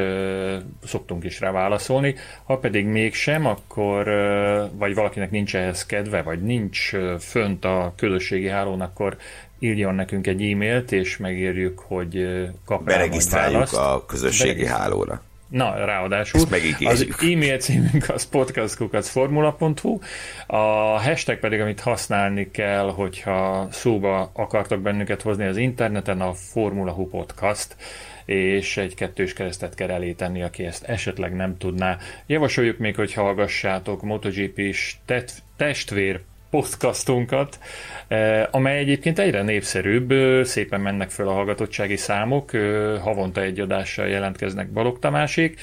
szoktunk 0.84 1.24
is 1.24 1.40
rá 1.40 1.52
válaszolni. 1.52 2.16
Ha 2.44 2.58
pedig 2.58 2.86
mégsem, 2.86 3.46
akkor 3.46 4.04
vagy 4.74 4.96
valakinek 4.96 5.32
nincs 5.32 5.56
ehhez 5.56 5.86
kedve, 5.86 6.22
vagy 6.22 6.42
nincs 6.42 6.92
fönt 7.20 7.66
a 7.66 7.94
közösségi 7.98 8.48
hálón, 8.48 8.82
akkor 8.82 9.18
írjon 9.64 9.96
nekünk 9.96 10.28
egy 10.28 10.42
e-mailt, 10.42 10.92
és 10.92 11.18
megírjuk, 11.18 11.80
hogy 11.80 12.28
kap 12.66 12.84
Beregisztráljuk 12.84 13.74
a 13.74 14.06
közösségi 14.06 14.66
hálóra. 14.66 15.22
Na, 15.48 15.86
ráadásul 15.86 16.42
az 16.84 17.08
e-mail 17.20 17.58
címünk 17.58 18.10
az 18.10 18.30
podcastkukacformula.hu, 18.30 20.00
a 20.48 20.58
hashtag 21.02 21.40
pedig, 21.40 21.60
amit 21.60 21.80
használni 21.80 22.52
kell, 22.52 22.90
hogyha 22.90 23.68
szóba 23.72 24.32
akartak 24.34 24.80
bennünket 24.80 25.22
hozni 25.22 25.46
az 25.46 25.58
interneten, 25.58 26.22
a 26.22 26.34
Formula 26.34 26.92
Hu 26.92 27.08
Podcast 27.08 27.76
és 28.26 28.78
egy 28.78 28.96
kettős 28.96 29.34
keresztet 29.34 29.76
kell 29.76 29.90
elé 29.90 30.12
tenni, 30.12 30.44
aki 30.44 30.66
ezt 30.66 30.84
esetleg 30.84 31.36
nem 31.36 31.58
tudná. 31.58 31.98
Javasoljuk 32.26 32.78
még, 32.78 32.96
hogy 32.96 33.14
hallgassátok 33.14 34.02
MotoGP-s 34.02 34.96
testvér 35.56 36.22
podcastunkat, 36.54 37.60
eh, 38.08 38.48
amely 38.52 38.78
egyébként 38.78 39.20
egyre 39.20 39.42
népszerűbb, 39.42 40.14
szépen 40.46 40.82
mennek 40.82 41.10
föl 41.10 41.28
a 41.28 41.34
hallgatottsági 41.34 41.98
számok, 41.98 42.52
havonta 43.02 43.42
egy 43.42 43.60
adással 43.60 44.08
jelentkeznek 44.08 44.72
Balog 44.72 45.00
Tamásék, 45.00 45.60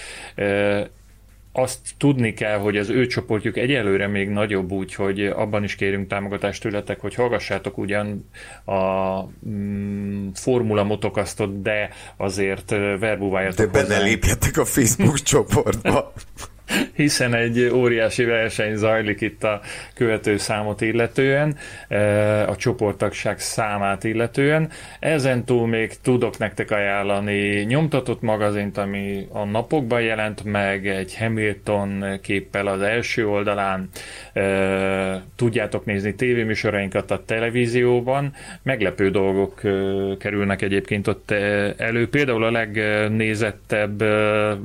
azt 1.52 1.78
tudni 1.98 2.34
kell, 2.34 2.58
hogy 2.58 2.76
az 2.76 2.88
ő 2.88 3.06
csoportjuk 3.06 3.56
egyelőre 3.56 4.06
még 4.06 4.28
nagyobb, 4.28 4.70
úgyhogy 4.70 5.26
abban 5.26 5.64
is 5.64 5.74
kérünk 5.74 6.08
támogatást 6.08 6.62
tőletek, 6.62 7.00
hogy 7.00 7.14
hallgassátok 7.14 7.78
ugyan 7.78 8.28
a 8.64 9.22
mm, 9.48 10.28
Formula 10.34 10.84
Motokasztot, 10.84 11.62
de 11.62 11.90
azért 12.16 12.70
verbúváljatok 12.98 13.70
De 13.70 13.82
benne 13.82 14.02
lépjetek 14.02 14.56
a 14.56 14.64
Facebook 14.64 15.18
csoportba. 15.22 16.12
hiszen 16.94 17.34
egy 17.34 17.70
óriási 17.72 18.24
verseny 18.24 18.76
zajlik 18.76 19.20
itt 19.20 19.44
a 19.44 19.60
követő 19.94 20.36
számot 20.36 20.80
illetően, 20.80 21.56
e, 21.88 22.48
a 22.48 22.56
csoporttagság 22.56 23.38
számát 23.38 24.04
illetően. 24.04 24.70
Ezen 25.00 25.44
túl 25.44 25.66
még 25.66 25.92
tudok 26.02 26.38
nektek 26.38 26.70
ajánlani 26.70 27.60
nyomtatott 27.60 28.20
magazint, 28.20 28.78
ami 28.78 29.26
a 29.32 29.44
napokban 29.44 30.00
jelent 30.00 30.44
meg, 30.44 30.88
egy 30.88 31.16
Hamilton 31.16 32.18
képpel 32.22 32.66
az 32.66 32.80
első 32.80 33.28
oldalán. 33.28 33.88
E, 34.32 35.24
tudjátok 35.36 35.84
nézni 35.84 36.14
tévéműsorainkat 36.14 37.10
a 37.10 37.24
televízióban. 37.24 38.32
Meglepő 38.62 39.10
dolgok 39.10 39.64
e, 39.64 39.70
kerülnek 40.18 40.62
egyébként 40.62 41.06
ott 41.06 41.30
elő. 41.76 42.08
Például 42.08 42.44
a 42.44 42.50
legnézettebb, 42.50 43.98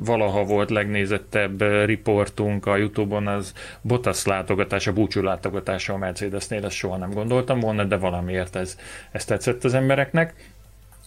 valaha 0.04 0.44
volt 0.44 0.70
legnézettebb 0.70 1.62
riportunk 1.96 2.66
a 2.66 2.76
Youtube-on 2.76 3.26
az 3.26 3.52
Bottas 3.80 4.24
látogatása, 4.24 4.92
búcsú 4.92 5.22
látogatása 5.22 5.92
a 5.92 5.96
Mercedesnél, 5.96 6.64
ezt 6.64 6.76
soha 6.76 6.96
nem 6.96 7.10
gondoltam 7.10 7.60
volna, 7.60 7.84
de 7.84 7.96
valamiért 7.96 8.56
ez, 8.56 8.78
ez 9.12 9.24
tetszett 9.24 9.64
az 9.64 9.74
embereknek. 9.74 10.34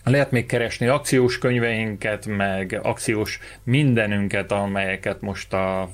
Lehet 0.04 0.32
még 0.32 0.46
keresni 0.46 0.88
akciós 0.88 1.38
könyveinket, 1.38 2.26
meg 2.26 2.80
akciós 2.84 3.40
mindenünket, 3.64 4.52
amelyeket 4.52 5.22
most 5.22 5.54
a 5.54 5.90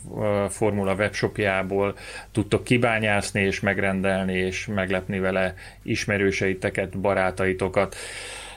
Formula 0.49 0.93
webshopjából 0.93 1.97
tudtok 2.31 2.63
kibányászni 2.63 3.41
és 3.41 3.59
megrendelni, 3.59 4.33
és 4.33 4.65
meglepni 4.65 5.19
vele 5.19 5.53
ismerőseiteket, 5.83 6.97
barátaitokat. 6.97 7.95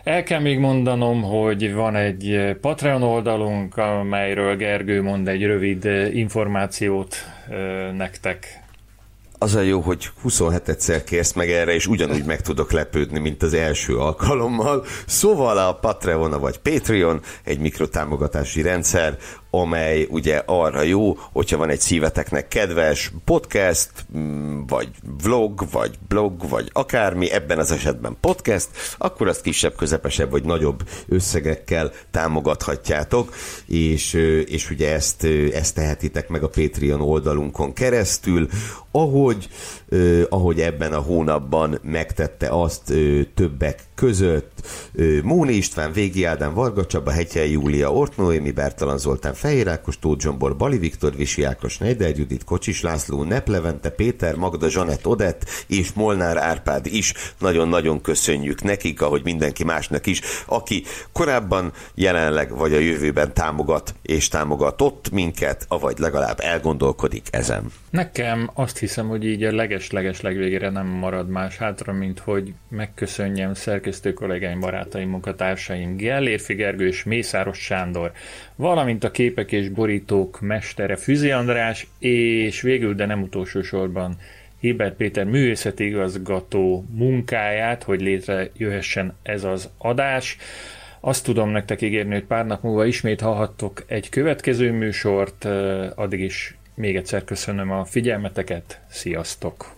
El 0.05 0.23
kell 0.23 0.41
még 0.41 0.59
mondanom, 0.59 1.23
hogy 1.23 1.73
van 1.73 1.97
egy 1.97 2.57
Patreon 2.61 3.03
oldalunk, 3.03 3.77
amelyről 3.77 4.57
Gergő 4.57 5.03
mond 5.03 5.29
egy 5.29 5.45
rövid 5.45 5.85
információt 6.13 7.17
nektek 7.97 8.67
az 9.41 9.55
a 9.55 9.61
jó, 9.61 9.81
hogy 9.81 10.11
27-szer 10.25 11.03
kérsz 11.07 11.33
meg 11.33 11.51
erre, 11.51 11.75
és 11.75 11.87
ugyanúgy 11.87 12.25
meg 12.25 12.41
tudok 12.41 12.73
lepődni, 12.73 13.19
mint 13.19 13.43
az 13.43 13.55
első 13.55 13.97
alkalommal. 13.97 14.85
Szóval 15.07 15.59
a 15.59 15.75
Patreon 15.75 16.41
vagy 16.41 16.59
Patreon 16.59 17.21
egy 17.45 17.59
mikrotámogatási 17.59 18.63
rendszer, 18.63 19.17
amely 19.51 20.07
ugye 20.11 20.43
arra 20.47 20.83
jó, 20.83 21.17
hogyha 21.33 21.57
van 21.57 21.71
egy 21.71 21.81
szíveteknek 21.81 22.49
kedves 22.49 23.13
podcast, 23.25 23.91
mm, 24.17 24.61
vagy 24.67 24.89
vlog, 25.23 25.65
vagy 25.71 25.99
blog, 26.09 26.49
vagy 26.49 26.71
akármi, 26.73 27.31
ebben 27.31 27.59
az 27.59 27.71
esetben 27.71 28.17
podcast, 28.21 28.69
akkor 28.99 29.29
azt 29.29 29.41
kisebb, 29.41 29.75
közepesebb 29.77 30.31
vagy 30.31 30.45
nagyobb 30.45 30.89
összegekkel 31.09 31.93
támogathatjátok, 32.11 33.35
és, 33.67 34.13
és 34.47 34.71
ugye 34.71 34.93
ezt, 34.93 35.25
ezt 35.53 35.75
tehetitek 35.75 36.29
meg 36.29 36.43
a 36.43 36.49
Patreon 36.49 37.01
oldalunkon 37.01 37.73
keresztül, 37.73 38.49
ahogy, 38.91 39.49
ahogy 40.29 40.61
ebben 40.61 40.93
a 40.93 41.01
hónapban 41.01 41.79
megtette 41.83 42.49
azt 42.49 42.93
többek 43.35 43.83
között 43.95 44.53
Móni 45.23 45.53
István, 45.53 45.93
Végi 45.93 46.25
Ádám, 46.25 46.55
Varga 46.55 46.87
Csaba, 46.87 47.11
Hegyei 47.11 47.51
Júlia, 47.51 47.93
Ortnóémi, 47.93 48.51
Bertalan 48.51 48.99
Zoltán, 48.99 49.35
Fehér 49.39 49.69
Ákos, 49.69 49.99
Tóth 49.99 50.23
Zsombor, 50.23 50.57
Bali 50.57 50.79
Viktor, 50.79 51.17
Visi 51.17 51.43
Ákos, 51.43 51.79
Nejder 51.79 52.17
Judit, 52.17 52.45
Kocsis 52.45 52.83
László, 52.83 53.23
Neplevente, 53.23 53.91
Péter, 53.91 54.35
Magda, 54.35 54.69
Zsanett, 54.69 55.07
Odett 55.07 55.45
és 55.67 55.93
Molnár 55.93 56.37
Árpád 56.37 56.87
is. 56.87 57.13
Nagyon-nagyon 57.39 58.01
köszönjük 58.01 58.63
nekik, 58.63 59.03
ahogy 59.03 59.25
mindenki 59.25 59.65
másnak 59.65 60.07
is, 60.07 60.21
aki 60.47 60.83
korábban, 61.13 61.73
jelenleg 61.95 62.57
vagy 62.57 62.73
a 62.73 62.79
jövőben 62.79 63.35
támogat 63.35 63.95
és 64.03 64.29
támogatott 64.29 65.11
minket, 65.11 65.65
avagy 65.69 65.99
legalább 65.99 66.41
elgondolkodik 66.41 67.27
ezen. 67.31 67.73
Nekem 67.91 68.51
azt 68.55 68.79
hiszem, 68.79 69.09
hogy 69.09 69.25
így 69.25 69.43
a 69.43 69.53
leges-leges 69.53 70.21
legvégére 70.21 70.71
nem 70.71 70.87
marad 70.87 71.29
más 71.29 71.57
hátra, 71.57 71.93
mint 71.93 72.19
hogy 72.19 72.53
megköszönjem 72.69 73.55
szerkesztő 73.55 74.13
kollégáim, 74.13 74.61
barátaim, 74.61 75.11
munkatársaim, 75.11 75.97
Gellérfi 75.97 76.55
Gergő 76.55 76.87
és 76.87 77.05
Mészáros 77.05 77.59
Sándor, 77.59 78.13
valamint 78.57 79.05
a 79.05 79.11
képek 79.29 79.53
és 79.53 79.69
borítók 79.69 80.41
mestere 80.41 80.97
Füzi 80.97 81.31
András, 81.31 81.87
és 81.99 82.61
végül, 82.61 82.95
de 82.95 83.07
nem 83.07 83.23
utolsó 83.23 83.63
sorban 83.63 84.17
Hibert 84.61 84.97
Péter 84.97 85.25
művészeti 85.25 85.85
igazgató 85.85 86.85
munkáját, 86.91 87.83
hogy 87.83 88.01
létrejöhessen 88.01 89.17
ez 89.23 89.45
az 89.45 89.71
adás. 89.79 90.37
Azt 91.01 91.25
tudom 91.25 91.51
nektek 91.51 91.83
ígérni, 91.83 92.13
hogy 92.13 92.25
pár 92.25 92.47
nap 92.47 92.63
múlva 92.63 92.85
ismét 92.85 93.21
hallhattok 93.21 93.85
egy 93.87 94.09
következő 94.09 94.73
műsort, 94.73 95.45
addig 95.95 96.21
is 96.21 96.57
még 96.75 96.97
egyszer 96.97 97.25
köszönöm 97.25 97.71
a 97.71 97.85
figyelmeteket, 97.85 98.81
sziasztok! 98.89 99.78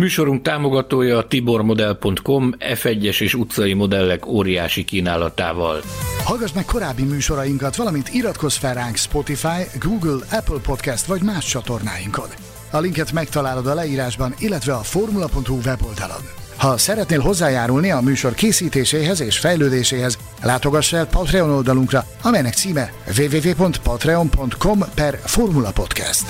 Műsorunk 0.00 0.42
támogatója 0.42 1.18
a 1.18 1.26
tibormodel.com 1.26 2.52
F1-es 2.58 3.20
és 3.20 3.34
utcai 3.34 3.72
modellek 3.72 4.26
óriási 4.26 4.84
kínálatával. 4.84 5.80
Hallgass 6.24 6.52
meg 6.52 6.64
korábbi 6.64 7.02
műsorainkat, 7.02 7.76
valamint 7.76 8.08
iratkozz 8.14 8.56
fel 8.56 8.74
ránk 8.74 8.96
Spotify, 8.96 9.78
Google, 9.80 10.26
Apple 10.30 10.58
Podcast 10.62 11.06
vagy 11.06 11.22
más 11.22 11.44
csatornáinkon. 11.44 12.28
A 12.70 12.78
linket 12.78 13.12
megtalálod 13.12 13.66
a 13.66 13.74
leírásban, 13.74 14.34
illetve 14.38 14.74
a 14.74 14.82
formula.hu 14.82 15.58
weboldalon. 15.64 16.22
Ha 16.56 16.76
szeretnél 16.76 17.20
hozzájárulni 17.20 17.90
a 17.90 18.00
műsor 18.00 18.34
készítéséhez 18.34 19.20
és 19.20 19.38
fejlődéséhez, 19.38 20.18
látogass 20.42 20.92
el 20.92 21.06
Patreon 21.06 21.50
oldalunkra, 21.50 22.04
amelynek 22.22 22.54
címe 22.54 22.92
www.patreon.com 23.18 24.78
per 24.94 25.18
Formula 25.24 25.70
Podcast. 25.70 26.24